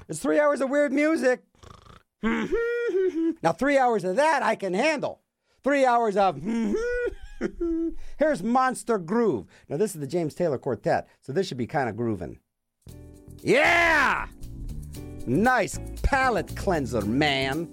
It's 0.09 0.18
three 0.18 0.40
hours 0.40 0.60
of 0.60 0.70
weird 0.70 0.92
music. 0.92 1.44
now, 2.22 3.52
three 3.56 3.78
hours 3.78 4.02
of 4.02 4.16
that 4.16 4.42
I 4.42 4.56
can 4.56 4.74
handle. 4.74 5.20
Three 5.62 5.84
hours 5.84 6.16
of. 6.16 6.42
Here's 8.18 8.42
Monster 8.42 8.98
Groove. 8.98 9.47
Now, 9.68 9.76
this 9.76 9.94
is 9.94 10.01
the 10.01 10.06
James 10.09 10.34
Taylor 10.34 10.59
Quartet, 10.59 11.09
so 11.20 11.32
this 11.32 11.47
should 11.47 11.59
be 11.59 11.68
kind 11.68 11.88
of 11.88 11.97
grooving. 11.97 12.40
Yeah! 13.38 14.26
Nice 15.26 15.78
palate 16.02 16.56
cleanser, 16.56 17.02
man. 17.02 17.68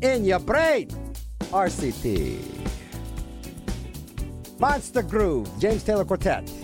In 0.00 0.24
your 0.24 0.38
brain. 0.38 0.88
RCT. 1.50 2.38
Monster 4.60 5.02
Groove, 5.02 5.48
James 5.58 5.82
Taylor 5.82 6.04
Quartet. 6.04 6.57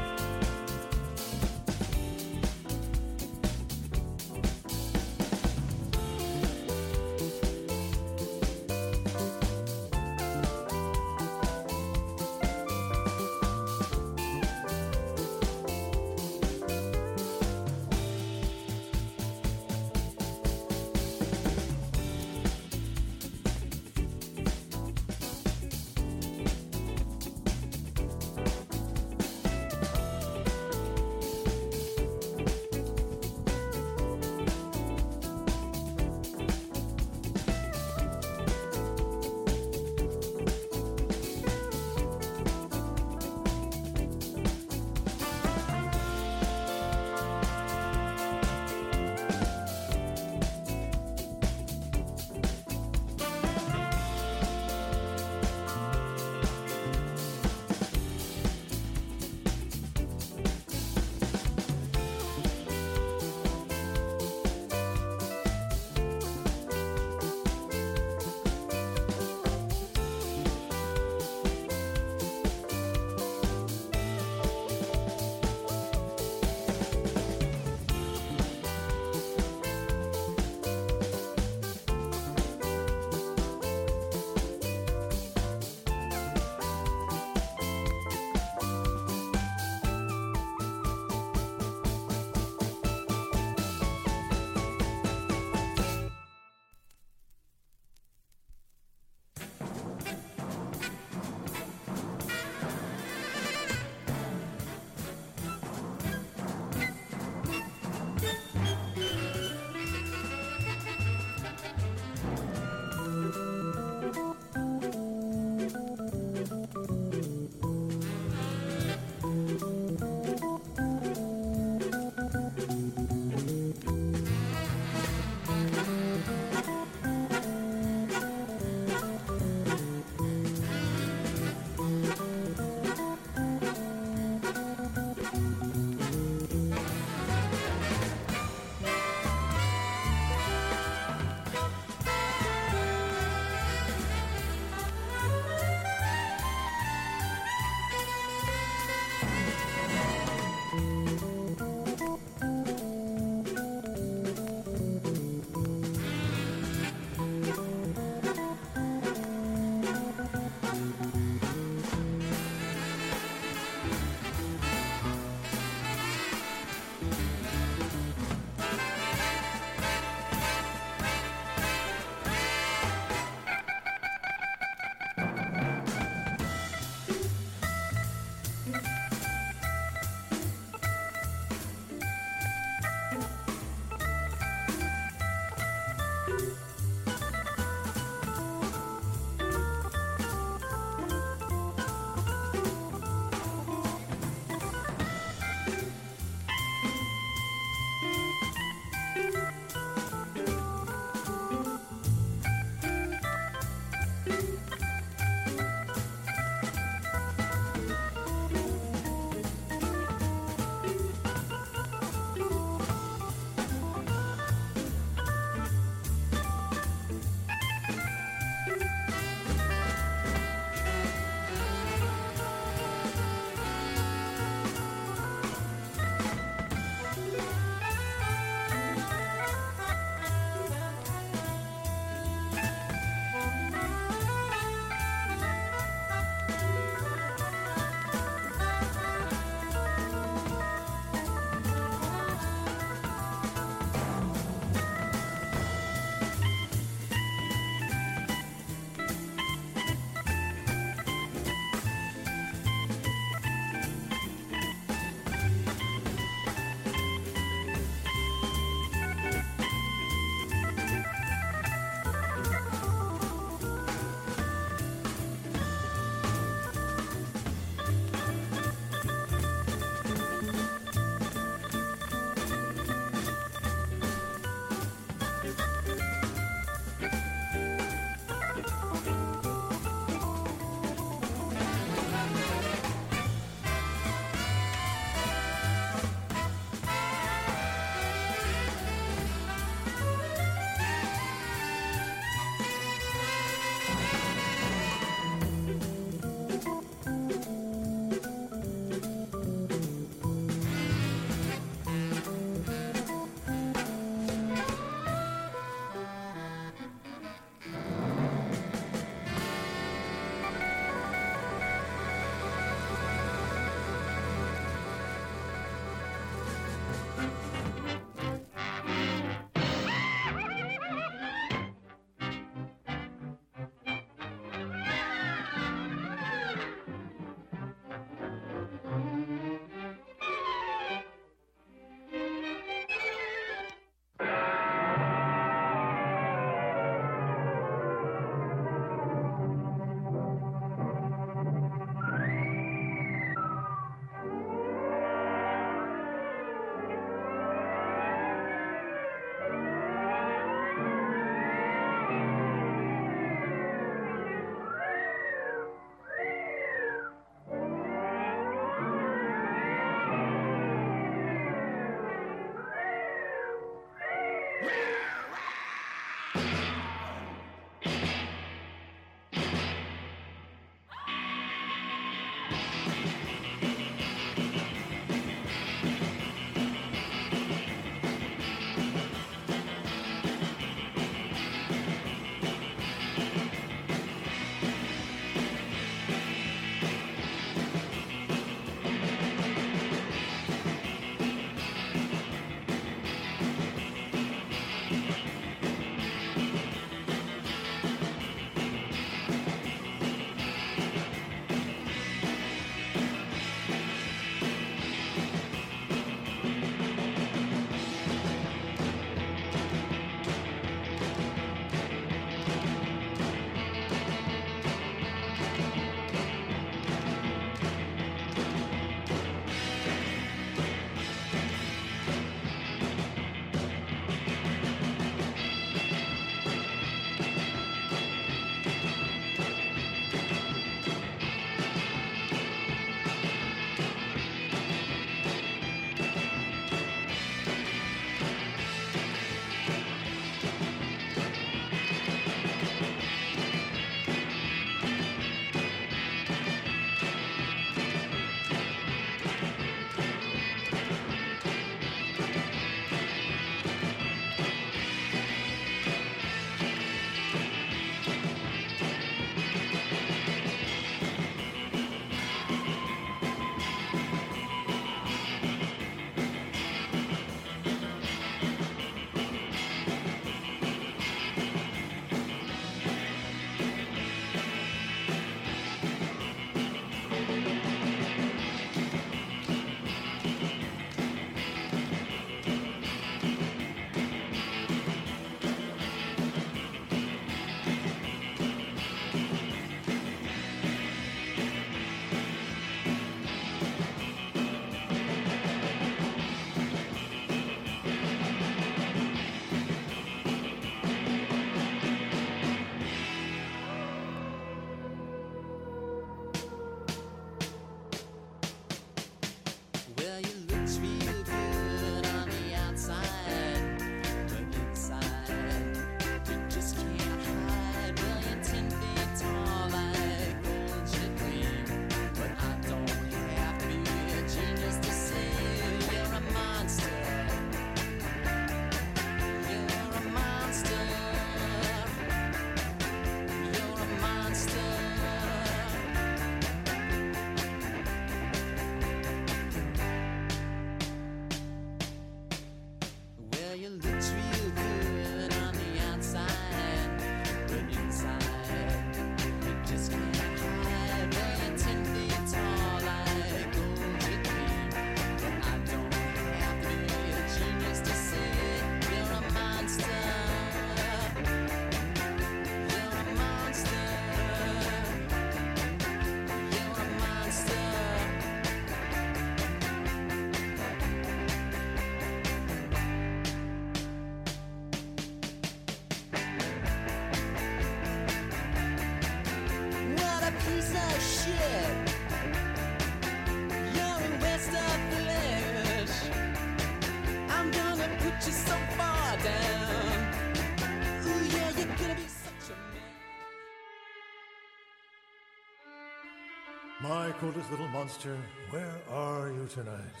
My 596.88 597.10
coolest 597.20 597.50
little 597.50 597.68
monster, 597.68 598.16
where 598.48 598.80
are 598.90 599.30
you 599.30 599.46
tonight? 599.52 600.00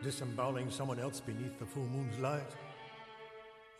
Disemboweling 0.00 0.70
someone 0.70 1.00
else 1.00 1.18
beneath 1.18 1.58
the 1.58 1.66
full 1.66 1.88
moon's 1.88 2.16
light? 2.20 2.54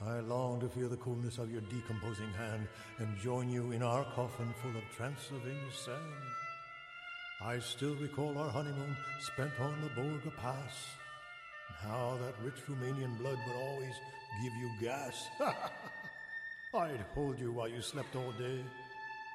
I 0.05 0.19
long 0.19 0.59
to 0.59 0.69
feel 0.69 0.89
the 0.89 0.97
coolness 0.97 1.39
of 1.39 1.53
your 1.53 1.61
decomposing 1.61 2.33
hand 2.33 2.67
and 2.99 3.17
join 3.19 3.49
you 3.49 3.71
in 3.71 3.85
our 3.85 4.03
coffin 4.17 4.53
full 4.61 4.73
of 4.73 4.83
Transylvania 4.97 5.71
sand. 5.73 5.97
I 7.41 7.61
still 7.61 7.95
recall 7.95 8.37
our 8.37 8.51
honeymoon 8.51 8.97
spent 9.21 9.53
on 9.61 9.81
the 9.81 9.91
Borgo 9.91 10.33
Pass, 10.39 10.89
and 11.69 11.89
how 11.89 12.19
that 12.21 12.35
rich 12.45 12.67
Romanian 12.69 13.17
blood 13.19 13.39
would 13.47 13.57
always 13.57 13.95
give 14.43 14.53
you 14.55 14.71
gas. 14.81 15.29
I'd 16.75 17.05
hold 17.15 17.39
you 17.39 17.53
while 17.53 17.69
you 17.69 17.81
slept 17.81 18.17
all 18.17 18.33
day, 18.33 18.65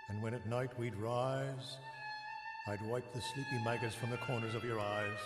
and 0.09 0.21
when 0.21 0.33
at 0.33 0.45
night 0.49 0.77
we'd 0.77 0.97
rise, 0.97 1.77
I'd 2.65 2.81
wipe 2.83 3.11
the 3.11 3.19
sleepy 3.19 3.61
maggots 3.65 3.93
from 3.93 4.09
the 4.09 4.17
corners 4.17 4.55
of 4.55 4.63
your 4.63 4.79
eyes. 4.79 5.17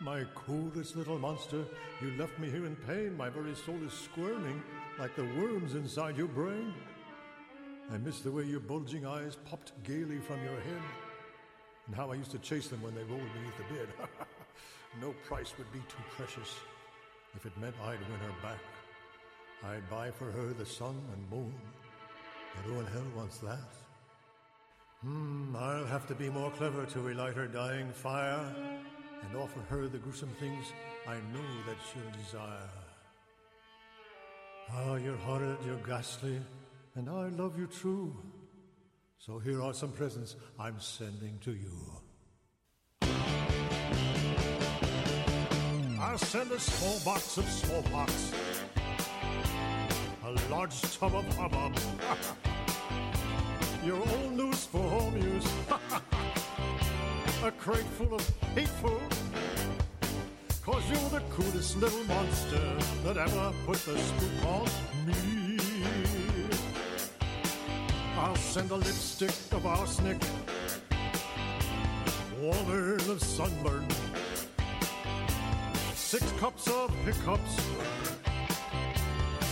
My 0.00 0.24
coolest 0.34 0.96
little 0.96 1.20
monster, 1.20 1.64
you 2.02 2.10
left 2.18 2.36
me 2.40 2.50
here 2.50 2.66
in 2.66 2.74
pain. 2.74 3.16
My 3.16 3.30
very 3.30 3.54
soul 3.54 3.78
is 3.86 3.92
squirming 3.92 4.60
like 4.98 5.14
the 5.14 5.24
worms 5.38 5.76
inside 5.76 6.16
your 6.16 6.26
brain. 6.26 6.74
I 7.92 7.98
miss 7.98 8.20
the 8.20 8.32
way 8.32 8.42
your 8.42 8.58
bulging 8.58 9.06
eyes 9.06 9.36
popped 9.44 9.72
gaily 9.84 10.18
from 10.18 10.42
your 10.42 10.54
head, 10.54 10.82
and 11.86 11.94
how 11.94 12.10
I 12.10 12.14
used 12.14 12.32
to 12.32 12.38
chase 12.38 12.66
them 12.66 12.82
when 12.82 12.96
they 12.96 13.04
rolled 13.04 13.32
beneath 13.34 13.56
the 13.56 13.74
bed. 13.74 13.88
no 15.00 15.14
price 15.28 15.52
would 15.58 15.72
be 15.72 15.80
too 15.80 16.02
precious 16.16 16.56
if 17.36 17.46
it 17.46 17.56
meant 17.58 17.74
I'd 17.84 18.00
win 18.00 18.18
her 18.18 18.34
back. 18.42 18.60
I'd 19.64 19.88
buy 19.88 20.10
for 20.10 20.30
her 20.32 20.52
the 20.54 20.66
sun 20.66 21.00
and 21.12 21.30
moon, 21.30 21.54
but 22.56 22.64
who 22.64 22.80
in 22.80 22.86
hell 22.86 23.06
wants 23.14 23.38
that? 23.38 23.79
Hmm, 25.02 25.56
I'll 25.56 25.86
have 25.86 26.06
to 26.08 26.14
be 26.14 26.28
more 26.28 26.50
clever 26.50 26.84
to 26.84 27.00
relight 27.00 27.34
her 27.34 27.46
dying 27.46 27.90
fire 27.90 28.44
and 29.22 29.36
offer 29.36 29.60
her 29.70 29.88
the 29.88 29.96
gruesome 29.96 30.34
things 30.38 30.72
I 31.08 31.14
know 31.14 31.50
that 31.66 31.76
she'll 31.90 32.22
desire. 32.22 32.68
Ah, 34.70 34.96
you're 34.96 35.16
horrid, 35.16 35.56
you're 35.64 35.76
ghastly, 35.86 36.38
and 36.96 37.08
I 37.08 37.28
love 37.28 37.58
you 37.58 37.66
true. 37.66 38.14
So 39.18 39.38
here 39.38 39.62
are 39.62 39.72
some 39.72 39.92
presents 39.92 40.36
I'm 40.58 40.78
sending 40.80 41.38
to 41.44 41.52
you. 41.52 41.76
I'll 45.98 46.18
send 46.18 46.50
a 46.52 46.60
small 46.60 47.14
box 47.14 47.38
of 47.38 47.44
smallpox, 47.48 48.32
a 50.24 50.30
large 50.50 50.80
tub 50.82 51.14
of 51.14 51.36
hubbub, 51.36 51.76
your 53.84 53.96
old 53.96 54.32
news 54.32 54.66
for 54.66 54.82
home 54.82 55.16
use, 55.16 55.46
a 57.44 57.50
crate 57.52 57.90
full 57.96 58.14
of 58.14 58.28
hateful. 58.54 59.00
Cause 60.62 60.82
you're 60.88 61.10
the 61.10 61.22
coolest 61.30 61.78
little 61.78 62.04
monster 62.04 62.76
that 63.04 63.16
ever 63.16 63.52
put 63.64 63.78
the 63.78 63.98
spook 63.98 64.46
on 64.46 64.68
me. 65.06 65.58
I'll 68.18 68.36
send 68.36 68.70
a 68.70 68.76
lipstick 68.76 69.34
of 69.52 69.64
arsenic, 69.64 70.18
warmer 72.38 72.96
of 72.96 73.22
sunburn, 73.22 73.86
six 75.94 76.30
cups 76.32 76.68
of 76.68 76.94
hiccups, 77.06 77.56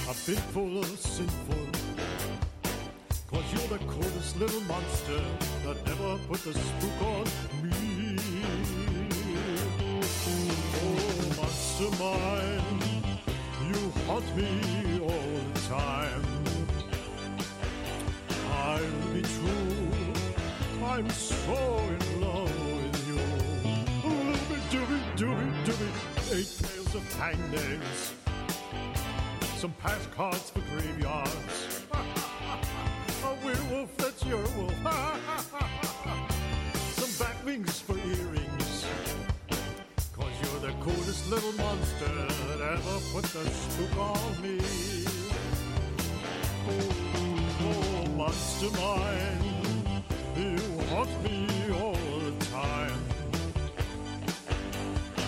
a 0.06 0.14
binful 0.26 0.80
of 0.80 0.98
sinful. 0.98 1.67
You're 3.50 3.78
the 3.78 3.84
coldest 3.86 4.36
little 4.38 4.60
monster 4.62 5.20
that 5.64 5.76
ever 5.88 6.18
put 6.28 6.40
the 6.44 6.52
spook 6.52 7.02
on 7.02 7.24
me. 7.62 8.16
Oh, 10.80 11.34
monster 11.36 11.90
mine, 11.98 12.80
you 13.66 13.78
haunt 14.06 14.28
me 14.36 15.00
all 15.00 15.40
the 15.54 15.60
time. 15.68 16.24
I'll 18.52 19.12
be 19.14 19.22
true, 19.22 20.84
I'm 20.84 21.08
so 21.10 21.80
in 21.88 22.20
love 22.20 22.58
with 22.76 23.08
you. 23.08 23.20
Dooby 24.02 24.58
dooby 24.70 25.00
dooby 25.16 25.48
dooby, 25.64 25.88
eight 26.36 26.50
tails 26.66 26.94
of 26.94 27.02
hangnails, 27.14 28.12
some 29.56 29.72
pass 29.80 30.06
cards 30.14 30.50
for 30.50 30.60
graveyards, 30.70 31.84
werewolf 33.68 33.96
that's 33.96 34.24
your 34.24 34.42
wolf, 34.56 34.72
some 36.92 37.26
bat 37.26 37.36
wings 37.44 37.80
for 37.80 37.96
earrings. 37.98 38.86
Cause 40.12 40.32
you're 40.42 40.60
the 40.60 40.74
coolest 40.80 41.30
little 41.30 41.52
monster 41.52 42.26
that 42.48 42.60
ever 42.60 43.00
put 43.12 43.24
the 43.24 43.48
spook 43.50 43.98
on 43.98 44.42
me. 44.42 44.58
Oh, 46.70 46.82
oh, 47.62 48.10
monster 48.16 48.70
mine, 48.80 50.02
you 50.36 50.56
haunt 50.88 51.22
me 51.24 51.46
all 51.80 52.20
the 52.20 52.44
time. 52.46 53.00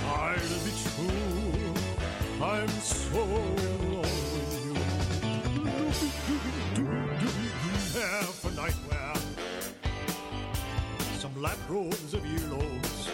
I'll 0.07 0.37
be 0.65 0.73
true, 0.95 1.75
I'm 2.43 2.69
so 2.69 3.60
lap 11.41 11.59
robes 11.71 12.13
of 12.13 12.23
earlobes, 12.23 13.09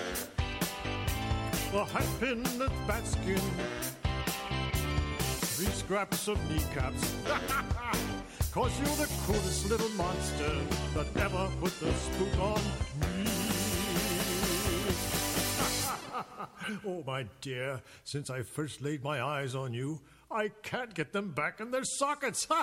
a 1.73 1.85
hat 1.85 2.07
pin 2.19 2.43
that's 2.59 2.73
bat 2.89 3.07
skin, 3.07 3.41
three 5.55 5.67
scraps 5.67 6.27
of 6.27 6.37
kneecaps. 6.51 7.15
Cause 8.53 8.77
you're 8.81 8.97
the 8.97 9.09
coolest 9.27 9.71
little 9.71 9.91
monster 9.91 10.59
that 10.95 11.07
ever 11.23 11.49
put 11.61 11.79
the 11.79 11.93
spook 11.93 12.41
on 12.41 12.61
me. 13.01 13.07
oh, 16.85 17.05
my 17.07 17.27
dear, 17.41 17.81
since 18.03 18.29
I 18.29 18.43
first 18.43 18.83
laid 18.83 19.05
my 19.05 19.23
eyes 19.23 19.55
on 19.55 19.73
you, 19.73 20.01
I 20.33 20.49
can't 20.65 20.93
get 20.95 21.13
them 21.13 21.31
back 21.31 21.61
in 21.61 21.71
their 21.71 21.85
sockets. 21.85 22.49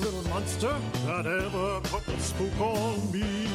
little 0.00 0.22
monster 0.28 0.74
that 1.06 1.26
ever 1.26 1.80
put 1.88 2.04
the 2.04 2.18
spook 2.20 2.60
on 2.60 3.00
me. 3.12 3.22
This 3.22 3.52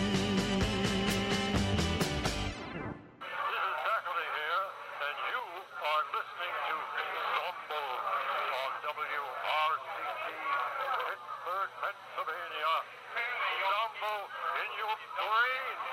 is 3.61 3.77
here, 4.41 4.65
and 5.05 5.17
you 5.29 5.43
are 5.85 6.03
listening 6.17 6.55
to 6.65 6.75
on 8.57 8.71
Pittsburgh, 11.05 11.71
Pennsylvania. 11.83 12.73
Zombo 13.61 14.13
in 14.65 14.69
your 14.81 14.97
brain. 15.21 15.90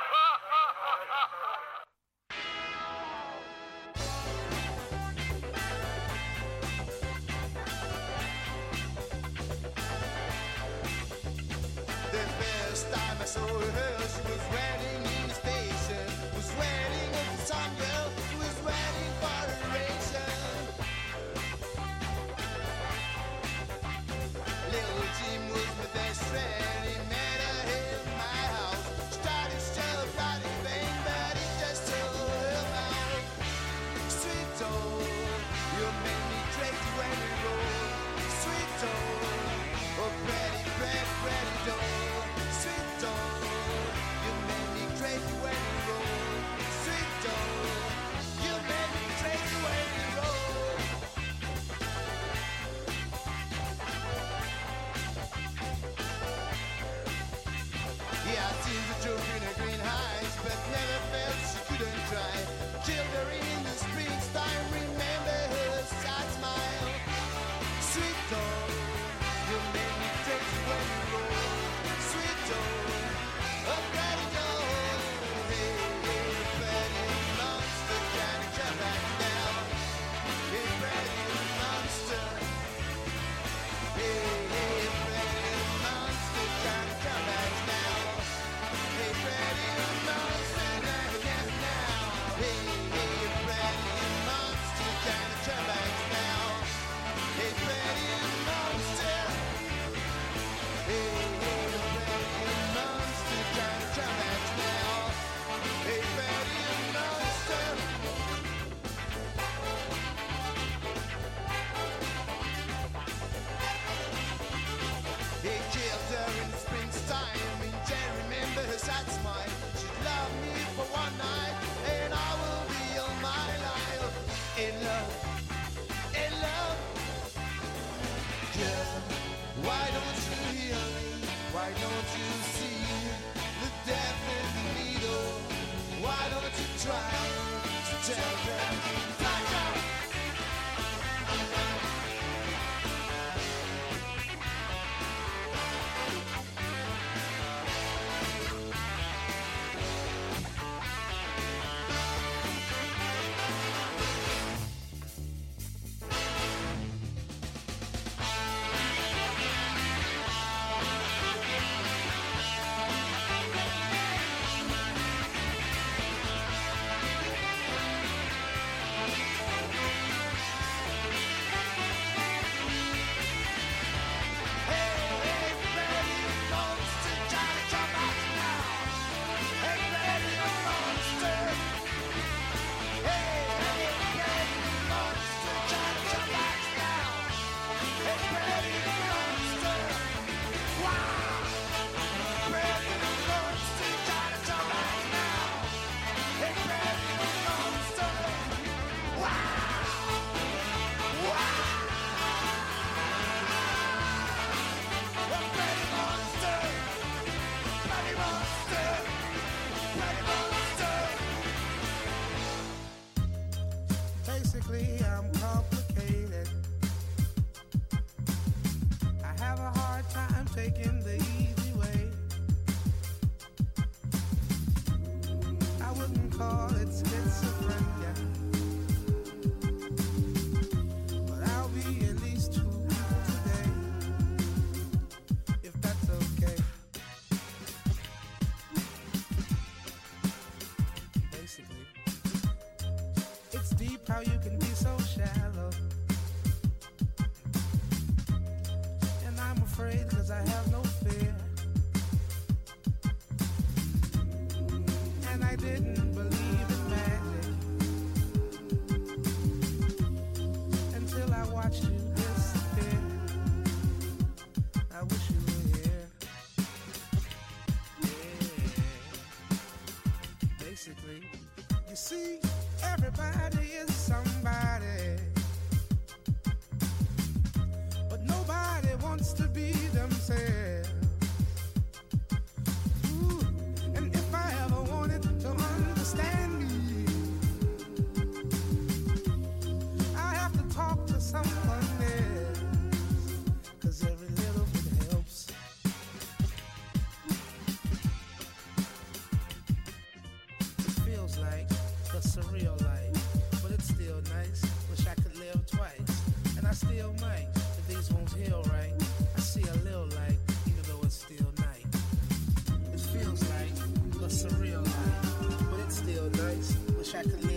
Nice. 317.24 317.47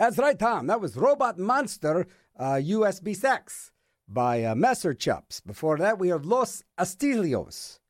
That's 0.00 0.16
right, 0.16 0.38
Tom. 0.38 0.66
That 0.66 0.80
was 0.80 0.96
Robot 0.96 1.38
Monster 1.38 2.06
uh, 2.38 2.54
USB 2.54 3.14
Sex 3.14 3.70
by 4.08 4.42
uh, 4.44 4.54
Messer 4.54 4.94
Chups. 4.94 5.44
Before 5.44 5.76
that, 5.76 5.98
we 5.98 6.08
heard 6.08 6.24
Los 6.24 6.64
Astilios 6.78 7.80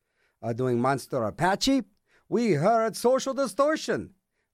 uh, 0.43 0.51
doing 0.51 0.81
Monster 0.81 1.23
Apache. 1.23 1.83
We 2.27 2.51
heard 2.51 2.97
Social 2.97 3.33
Distortion, 3.33 4.09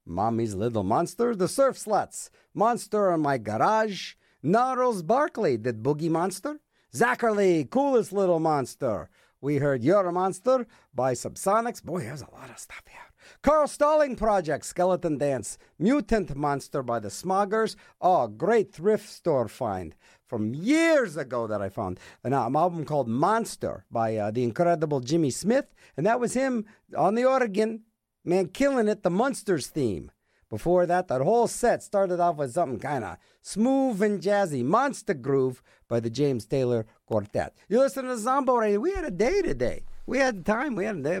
Mommy's 0.06 0.54
Little 0.54 0.84
Monster, 0.84 1.34
The 1.34 1.48
Surf 1.48 1.76
Sluts, 1.76 2.30
Monster 2.54 3.12
in 3.12 3.22
My 3.22 3.38
Garage. 3.38 4.14
Gnarls 4.40 5.02
Barkley 5.02 5.56
did 5.56 5.82
Boogie 5.82 6.08
Monster. 6.08 6.60
Zachary, 6.94 7.66
Coolest 7.68 8.12
Little 8.12 8.38
Monster. 8.38 9.10
We 9.40 9.56
heard 9.56 9.82
You're 9.82 10.06
a 10.06 10.12
Monster 10.12 10.64
by 10.94 11.14
Subsonics. 11.14 11.82
Boy, 11.82 12.02
there's 12.02 12.22
a 12.22 12.30
lot 12.30 12.50
of 12.50 12.58
stuff 12.60 12.84
here. 12.88 13.07
Carl 13.42 13.66
Stalling 13.66 14.16
Project, 14.16 14.64
Skeleton 14.64 15.18
Dance, 15.18 15.58
Mutant 15.78 16.36
Monster 16.36 16.82
by 16.82 16.98
the 16.98 17.08
Smoggers. 17.08 17.76
Oh, 18.00 18.28
great 18.28 18.72
thrift 18.72 19.08
store 19.08 19.48
find 19.48 19.94
from 20.26 20.54
years 20.54 21.16
ago 21.16 21.46
that 21.46 21.62
I 21.62 21.68
found. 21.68 21.98
An 22.22 22.32
um, 22.32 22.56
album 22.56 22.84
called 22.84 23.08
Monster 23.08 23.84
by 23.90 24.16
uh, 24.16 24.30
the 24.30 24.44
incredible 24.44 25.00
Jimmy 25.00 25.30
Smith. 25.30 25.74
And 25.96 26.06
that 26.06 26.20
was 26.20 26.34
him 26.34 26.66
on 26.96 27.14
the 27.14 27.24
organ, 27.24 27.82
man, 28.24 28.48
killing 28.48 28.88
it, 28.88 29.02
the 29.02 29.10
Monsters 29.10 29.68
theme. 29.68 30.10
Before 30.50 30.86
that, 30.86 31.08
that 31.08 31.20
whole 31.20 31.46
set 31.46 31.82
started 31.82 32.20
off 32.20 32.36
with 32.36 32.52
something 32.52 32.78
kind 32.78 33.04
of 33.04 33.18
smooth 33.42 34.02
and 34.02 34.20
jazzy. 34.20 34.64
Monster 34.64 35.12
Groove 35.12 35.62
by 35.88 36.00
the 36.00 36.08
James 36.08 36.46
Taylor 36.46 36.86
Quartet. 37.06 37.54
You 37.68 37.80
listen 37.80 38.06
to 38.06 38.16
Zombo 38.16 38.56
Radio. 38.56 38.80
We 38.80 38.92
had 38.92 39.04
a 39.04 39.10
day 39.10 39.42
today. 39.42 39.84
We 40.06 40.16
had 40.16 40.46
time. 40.46 40.74
We 40.74 40.86
had 40.86 40.96
a 40.96 41.02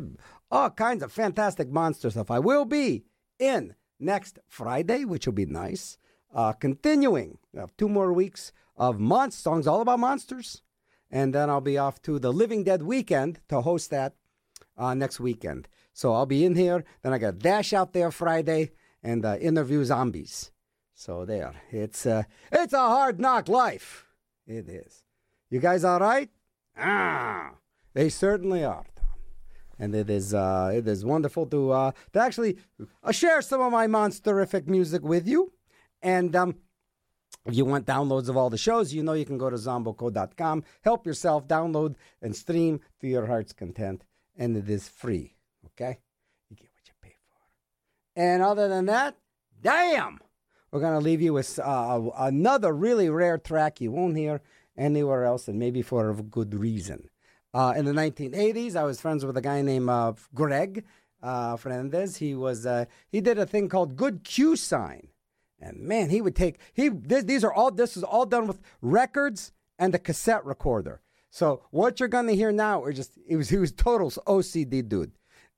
all 0.50 0.70
kinds 0.70 1.02
of 1.02 1.12
fantastic 1.12 1.70
monster 1.70 2.10
stuff. 2.10 2.30
I 2.30 2.38
will 2.38 2.64
be 2.64 3.04
in 3.38 3.74
next 3.98 4.38
Friday, 4.48 5.04
which 5.04 5.26
will 5.26 5.34
be 5.34 5.46
nice. 5.46 5.98
Uh, 6.34 6.52
continuing, 6.52 7.38
have 7.56 7.76
two 7.76 7.88
more 7.88 8.12
weeks 8.12 8.52
of 8.76 9.00
monster 9.00 9.40
songs, 9.40 9.66
all 9.66 9.80
about 9.80 9.98
monsters. 9.98 10.62
And 11.10 11.34
then 11.34 11.48
I'll 11.48 11.62
be 11.62 11.78
off 11.78 12.02
to 12.02 12.18
the 12.18 12.32
Living 12.32 12.64
Dead 12.64 12.82
weekend 12.82 13.40
to 13.48 13.62
host 13.62 13.90
that 13.90 14.14
uh, 14.76 14.94
next 14.94 15.18
weekend. 15.18 15.68
So 15.94 16.12
I'll 16.12 16.26
be 16.26 16.44
in 16.44 16.54
here. 16.54 16.84
Then 17.02 17.12
I 17.12 17.18
got 17.18 17.38
dash 17.38 17.72
out 17.72 17.92
there 17.92 18.10
Friday 18.10 18.72
and 19.02 19.24
uh, 19.24 19.36
interview 19.40 19.84
zombies. 19.84 20.50
So 20.94 21.24
there, 21.24 21.54
it's 21.70 22.04
uh, 22.06 22.24
it's 22.50 22.72
a 22.72 22.78
hard 22.78 23.20
knock 23.20 23.48
life. 23.48 24.06
It 24.46 24.68
is. 24.68 25.04
You 25.48 25.60
guys 25.60 25.84
all 25.84 26.00
right? 26.00 26.28
Ah, 26.76 27.52
they 27.94 28.08
certainly 28.08 28.64
are 28.64 28.84
and 29.78 29.94
it 29.94 30.10
is 30.10 30.34
uh, 30.34 30.70
it 30.74 30.86
is 30.86 31.04
wonderful 31.04 31.46
to 31.46 31.70
uh, 31.70 31.92
to 32.12 32.20
actually 32.20 32.58
uh, 33.02 33.12
share 33.12 33.42
some 33.42 33.60
of 33.60 33.72
my 33.72 33.86
monsterific 33.86 34.66
music 34.66 35.02
with 35.02 35.26
you. 35.26 35.52
And 36.02 36.34
um, 36.36 36.56
if 37.46 37.54
you 37.54 37.64
want 37.64 37.86
downloads 37.86 38.28
of 38.28 38.36
all 38.36 38.50
the 38.50 38.58
shows, 38.58 38.92
you 38.92 39.02
know 39.02 39.14
you 39.14 39.24
can 39.24 39.38
go 39.38 39.50
to 39.50 39.56
zomboco.com, 39.56 40.64
help 40.82 41.06
yourself, 41.06 41.46
download 41.46 41.96
and 42.22 42.34
stream 42.34 42.80
to 43.00 43.08
your 43.08 43.26
heart's 43.26 43.52
content, 43.52 44.04
and 44.36 44.56
it 44.56 44.68
is 44.68 44.88
free. 44.88 45.34
Okay, 45.66 45.98
you 46.50 46.56
get 46.56 46.70
what 46.74 46.86
you 46.86 46.94
pay 47.02 47.14
for. 47.28 48.20
And 48.20 48.42
other 48.42 48.68
than 48.68 48.86
that, 48.86 49.16
damn, 49.60 50.18
we're 50.70 50.80
gonna 50.80 51.00
leave 51.00 51.20
you 51.20 51.32
with 51.32 51.58
uh, 51.58 52.10
another 52.18 52.72
really 52.72 53.08
rare 53.10 53.38
track 53.38 53.80
you 53.80 53.92
won't 53.92 54.16
hear 54.16 54.40
anywhere 54.76 55.24
else, 55.24 55.48
and 55.48 55.58
maybe 55.58 55.82
for 55.82 56.10
a 56.10 56.14
good 56.14 56.54
reason. 56.54 57.08
Uh, 57.54 57.72
in 57.76 57.84
the 57.84 57.92
1980s, 57.92 58.76
I 58.76 58.84
was 58.84 59.00
friends 59.00 59.24
with 59.24 59.36
a 59.36 59.40
guy 59.40 59.62
named 59.62 59.88
uh, 59.88 60.12
Greg 60.34 60.84
uh, 61.22 61.56
Fernandez. 61.56 62.16
He 62.16 62.34
was 62.34 62.66
uh, 62.66 62.84
he 63.10 63.20
did 63.20 63.38
a 63.38 63.46
thing 63.46 63.68
called 63.68 63.96
Good 63.96 64.22
Q 64.22 64.54
Sign, 64.56 65.08
and 65.58 65.78
man, 65.80 66.10
he 66.10 66.20
would 66.20 66.36
take 66.36 66.58
he 66.74 66.88
this, 66.88 67.24
these 67.24 67.44
are 67.44 67.52
all 67.52 67.70
this 67.70 67.96
is 67.96 68.02
all 68.02 68.26
done 68.26 68.46
with 68.46 68.60
records 68.82 69.52
and 69.78 69.94
a 69.94 69.98
cassette 69.98 70.44
recorder. 70.44 71.00
So 71.30 71.62
what 71.70 72.00
you're 72.00 72.08
gonna 72.08 72.32
hear 72.32 72.52
now 72.52 72.82
are 72.82 72.92
just 72.92 73.18
he 73.26 73.36
was 73.36 73.48
he 73.48 73.56
was 73.56 73.72
total 73.72 74.10
OCD 74.10 74.86
dude, 74.86 75.12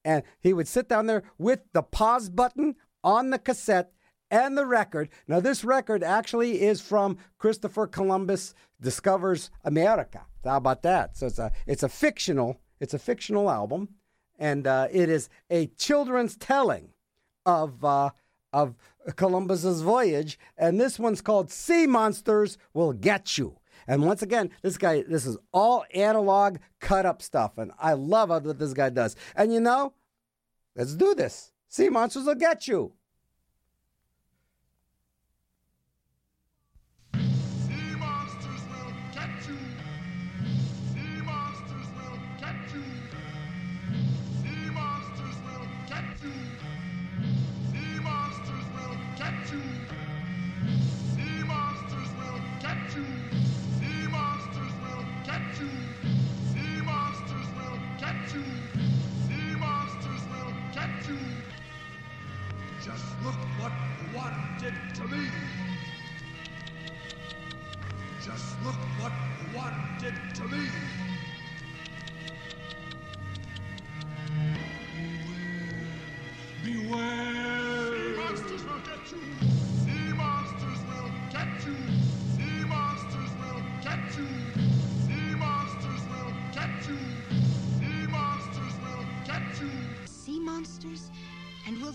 and 0.04 0.22
he 0.38 0.52
would 0.52 0.68
sit 0.68 0.88
down 0.88 1.06
there 1.06 1.24
with 1.38 1.60
the 1.72 1.82
pause 1.82 2.28
button 2.28 2.76
on 3.02 3.30
the 3.30 3.38
cassette 3.38 3.92
and 4.30 4.56
the 4.56 4.66
record. 4.66 5.08
Now, 5.26 5.40
this 5.40 5.64
record 5.64 6.02
actually 6.02 6.62
is 6.62 6.80
from 6.80 7.18
Christopher 7.38 7.86
Columbus 7.86 8.54
Discovers 8.80 9.50
America. 9.64 10.26
How 10.44 10.56
about 10.56 10.82
that? 10.82 11.16
So 11.16 11.26
it's 11.26 11.38
a 11.38 11.52
it's 11.66 11.82
a 11.82 11.88
fictional 11.88 12.60
it's 12.80 12.94
a 12.94 12.98
fictional 12.98 13.50
album, 13.50 13.90
and 14.38 14.66
uh, 14.66 14.88
it 14.90 15.08
is 15.08 15.28
a 15.50 15.66
children's 15.66 16.36
telling 16.36 16.90
of 17.44 17.84
uh, 17.84 18.10
of 18.52 18.74
Columbus's 19.16 19.82
voyage. 19.82 20.38
And 20.56 20.80
this 20.80 20.98
one's 20.98 21.20
called 21.20 21.50
"Sea 21.50 21.86
Monsters 21.86 22.56
Will 22.72 22.92
Get 22.92 23.36
You." 23.36 23.58
And 23.86 24.06
once 24.06 24.22
again, 24.22 24.50
this 24.62 24.78
guy 24.78 25.02
this 25.06 25.26
is 25.26 25.36
all 25.52 25.84
analog 25.92 26.58
cut 26.80 27.04
up 27.04 27.20
stuff, 27.20 27.58
and 27.58 27.72
I 27.78 27.92
love 27.92 28.30
what 28.30 28.58
this 28.58 28.72
guy 28.72 28.88
does. 28.88 29.16
And 29.36 29.52
you 29.52 29.60
know, 29.60 29.92
let's 30.74 30.94
do 30.94 31.14
this. 31.14 31.52
Sea 31.68 31.90
monsters 31.90 32.24
will 32.24 32.34
get 32.34 32.66
you. 32.66 32.92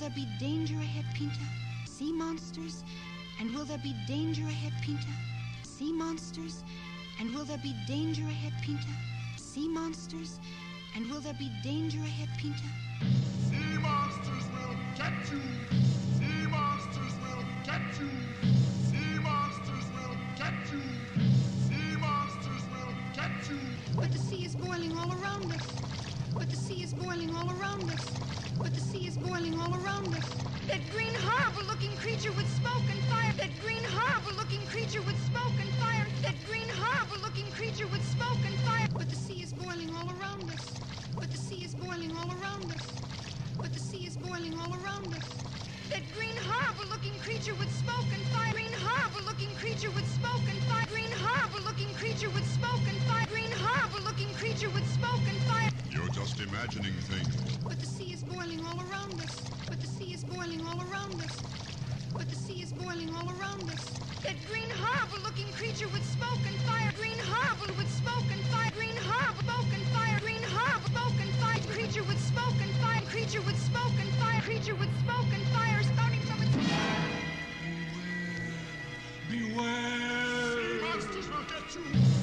There 0.05 0.23
be 0.23 0.27
danger 0.39 0.75
ahead, 0.75 1.05
Pinta? 1.15 1.39
Sea 1.85 2.13
monsters? 2.13 2.83
And 3.39 3.49
will 3.55 3.65
there 3.65 3.79
be 3.79 3.95
danger 4.07 4.43
ahead, 4.43 4.73
Pinta? 4.83 5.07
Sea 5.63 5.91
monsters? 5.91 6.63
And 7.19 7.33
will 7.33 7.43
there 7.43 7.57
be 7.57 7.73
danger 7.87 8.21
ahead, 8.21 8.53
Pinta? 8.61 8.93
Sea 9.35 9.67
monsters? 9.67 10.39
And 10.95 11.09
will 11.09 11.21
there 11.21 11.33
be 11.33 11.49
danger 11.63 11.97
ahead, 11.97 12.29
Pinta? 12.37 12.69
Sea 13.49 13.79
monsters 13.81 14.45
will 14.53 14.75
get 14.95 15.31
you. 15.31 15.41
Sea 16.19 16.47
monsters 16.53 17.13
will 17.23 17.43
get 17.65 17.81
you. 17.99 18.11
Sea 18.85 19.19
monsters 19.25 19.85
will 19.95 20.15
get 20.37 20.53
you. 20.71 20.83
Sea 21.65 21.97
monsters 21.97 22.63
will 22.69 22.93
get 23.15 23.49
you. 23.49 23.59
But 23.95 24.11
the 24.11 24.19
sea 24.19 24.45
is 24.45 24.55
boiling 24.55 24.95
all 24.99 25.11
around 25.13 25.51
us. 25.51 25.67
But 26.35 26.51
the 26.51 26.55
sea 26.55 26.83
is 26.83 26.93
boiling 26.93 27.35
all 27.35 27.49
around 27.49 27.89
us. 27.89 28.44
But 28.59 28.73
the 28.73 28.81
sea 28.81 29.07
is 29.07 29.17
boiling 29.17 29.59
all 29.59 29.75
around 29.75 30.15
us. 30.15 30.45
That 30.67 30.81
green 30.91 31.13
harbor-looking 31.13 31.97
creature 31.97 32.31
with 32.33 32.47
smoke 32.49 32.89
and 32.89 33.01
fire. 33.05 33.33
That 33.37 33.51
green 33.61 33.83
harbor-looking 33.83 34.65
creature 34.67 35.01
with 35.01 35.17
smoke 35.29 35.59
and 35.59 35.69
fire. 35.75 36.07
That 36.23 36.35
green 36.47 36.69
harbor-looking 36.69 37.51
creature 37.51 37.87
with 37.87 38.03
smoke 38.03 38.43
and 38.45 38.55
fire. 38.59 38.87
But 38.97 39.09
the 39.09 39.15
sea 39.15 39.41
is 39.43 39.53
boiling 39.53 39.93
all 39.93 40.09
around 40.09 40.49
us. 40.51 40.81
But 41.15 41.31
the 41.31 41.37
sea 41.37 41.63
is 41.63 41.75
boiling 41.75 42.15
all 42.17 42.31
around 42.31 42.71
us. 42.71 43.01
But 43.59 43.73
the 43.73 43.79
sea 43.79 44.05
is 44.07 44.17
boiling 44.17 44.57
all 44.57 44.73
around 44.73 45.13
us. 45.13 45.45
That 45.89 46.03
green 46.13 46.35
harbor-looking 46.37 47.19
creature 47.19 47.55
with 47.55 47.71
smoke 47.71 48.09
and 48.13 48.23
fire. 48.33 48.51
Green 48.53 48.73
harbor-looking 48.73 49.53
creature 49.55 49.91
with 49.91 50.07
smoke 50.07 50.47
and 50.49 50.61
fire. 50.63 50.85
Green 50.91 51.11
harbor-looking 51.11 51.93
creature 51.95 52.29
with 52.31 52.45
smoke 52.47 52.87
and 52.87 52.97
fire. 53.03 53.24
Just 56.25 56.41
imagining 56.41 56.93
things. 57.05 57.57
But 57.63 57.79
the 57.79 57.85
sea 57.85 58.11
is 58.13 58.23
boiling 58.23 58.65
all 58.65 58.81
around 58.89 59.13
us. 59.21 59.41
But 59.69 59.79
the 59.79 59.85
sea 59.85 60.13
is 60.13 60.23
boiling 60.23 60.65
all 60.65 60.81
around 60.81 61.21
us. 61.21 61.37
But 62.13 62.27
the 62.27 62.35
sea 62.35 62.63
is 62.63 62.73
boiling 62.73 63.13
all 63.13 63.29
around 63.37 63.69
us. 63.69 63.85
That 64.23 64.33
green 64.49 64.69
harbor-looking 64.71 65.53
creature 65.53 65.87
with 65.89 66.03
smoke 66.17 66.41
and 66.47 66.57
fire. 66.65 66.91
Green 66.97 67.19
harbor 67.19 67.71
with 67.77 67.89
smoke 67.91 68.25
and 68.31 68.41
fire. 68.49 68.71
Green 68.73 68.97
harbor, 68.97 69.43
smoke 69.43 69.71
and 69.71 69.85
fire. 69.93 70.19
Green 70.19 70.41
harbor, 70.41 70.89
smoke 70.89 71.19
and 71.21 71.29
fire. 71.37 71.61
Creature 71.69 72.03
with 72.09 72.19
smoke 72.19 72.57
and 72.59 72.73
fire. 72.81 73.01
Creature 73.05 73.41
with 73.41 73.59
smoke 73.61 73.97
and 74.01 74.09
fire. 74.15 74.41
Creature 74.41 74.75
with 74.75 74.89
smoke 75.05 75.29
and 75.31 75.45
fire 75.53 75.83
starting 75.93 76.21
from 76.25 76.41
its. 76.41 76.55
Beware! 79.29 79.53
Beware! 79.53 80.57
Sea 80.57 80.81
monsters 80.81 81.29
will 81.29 81.45
get 81.45 81.75
you! 81.75 82.14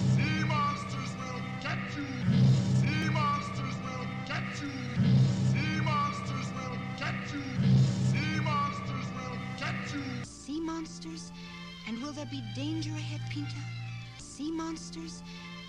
Monsters? 10.62 11.32
And 11.86 12.00
will 12.00 12.12
there 12.12 12.26
be 12.26 12.42
danger 12.54 12.92
ahead, 12.92 13.20
Pinta? 13.30 13.56
Sea 14.18 14.50
monsters? 14.50 15.22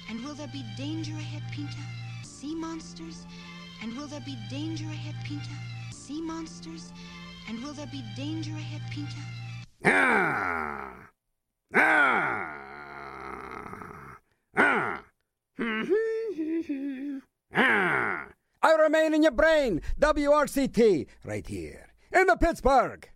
And 0.10 0.24
will 0.24 0.36
there 0.36 0.48
be 0.48 0.64
danger 0.78 1.14
ahead, 1.14 1.44
Pinta? 1.52 1.78
Sea 2.24 2.56
monsters? 2.56 3.26
And 3.82 3.96
will 3.98 4.08
there 4.08 4.22
be 4.22 4.38
danger 4.50 4.86
ahead, 4.86 5.16
Pinta? 5.26 5.50
Sea 5.92 6.22
monsters? 6.22 6.94
And 7.48 7.62
will 7.64 7.74
there 7.74 7.88
be 7.88 8.04
danger 8.16 8.52
ahead, 8.52 8.82
Pinta? 8.92 9.18
Ah! 9.86 10.94
Ah! 11.76 12.54
Ah! 14.56 15.04
ah! 17.56 18.28
I 18.62 18.76
remain 18.76 19.14
in 19.14 19.24
your 19.24 19.32
brain, 19.32 19.82
WRCT, 20.00 21.08
right 21.26 21.48
here 21.48 21.88
in 22.14 22.28
the 22.28 22.38
Pittsburgh 22.38 23.10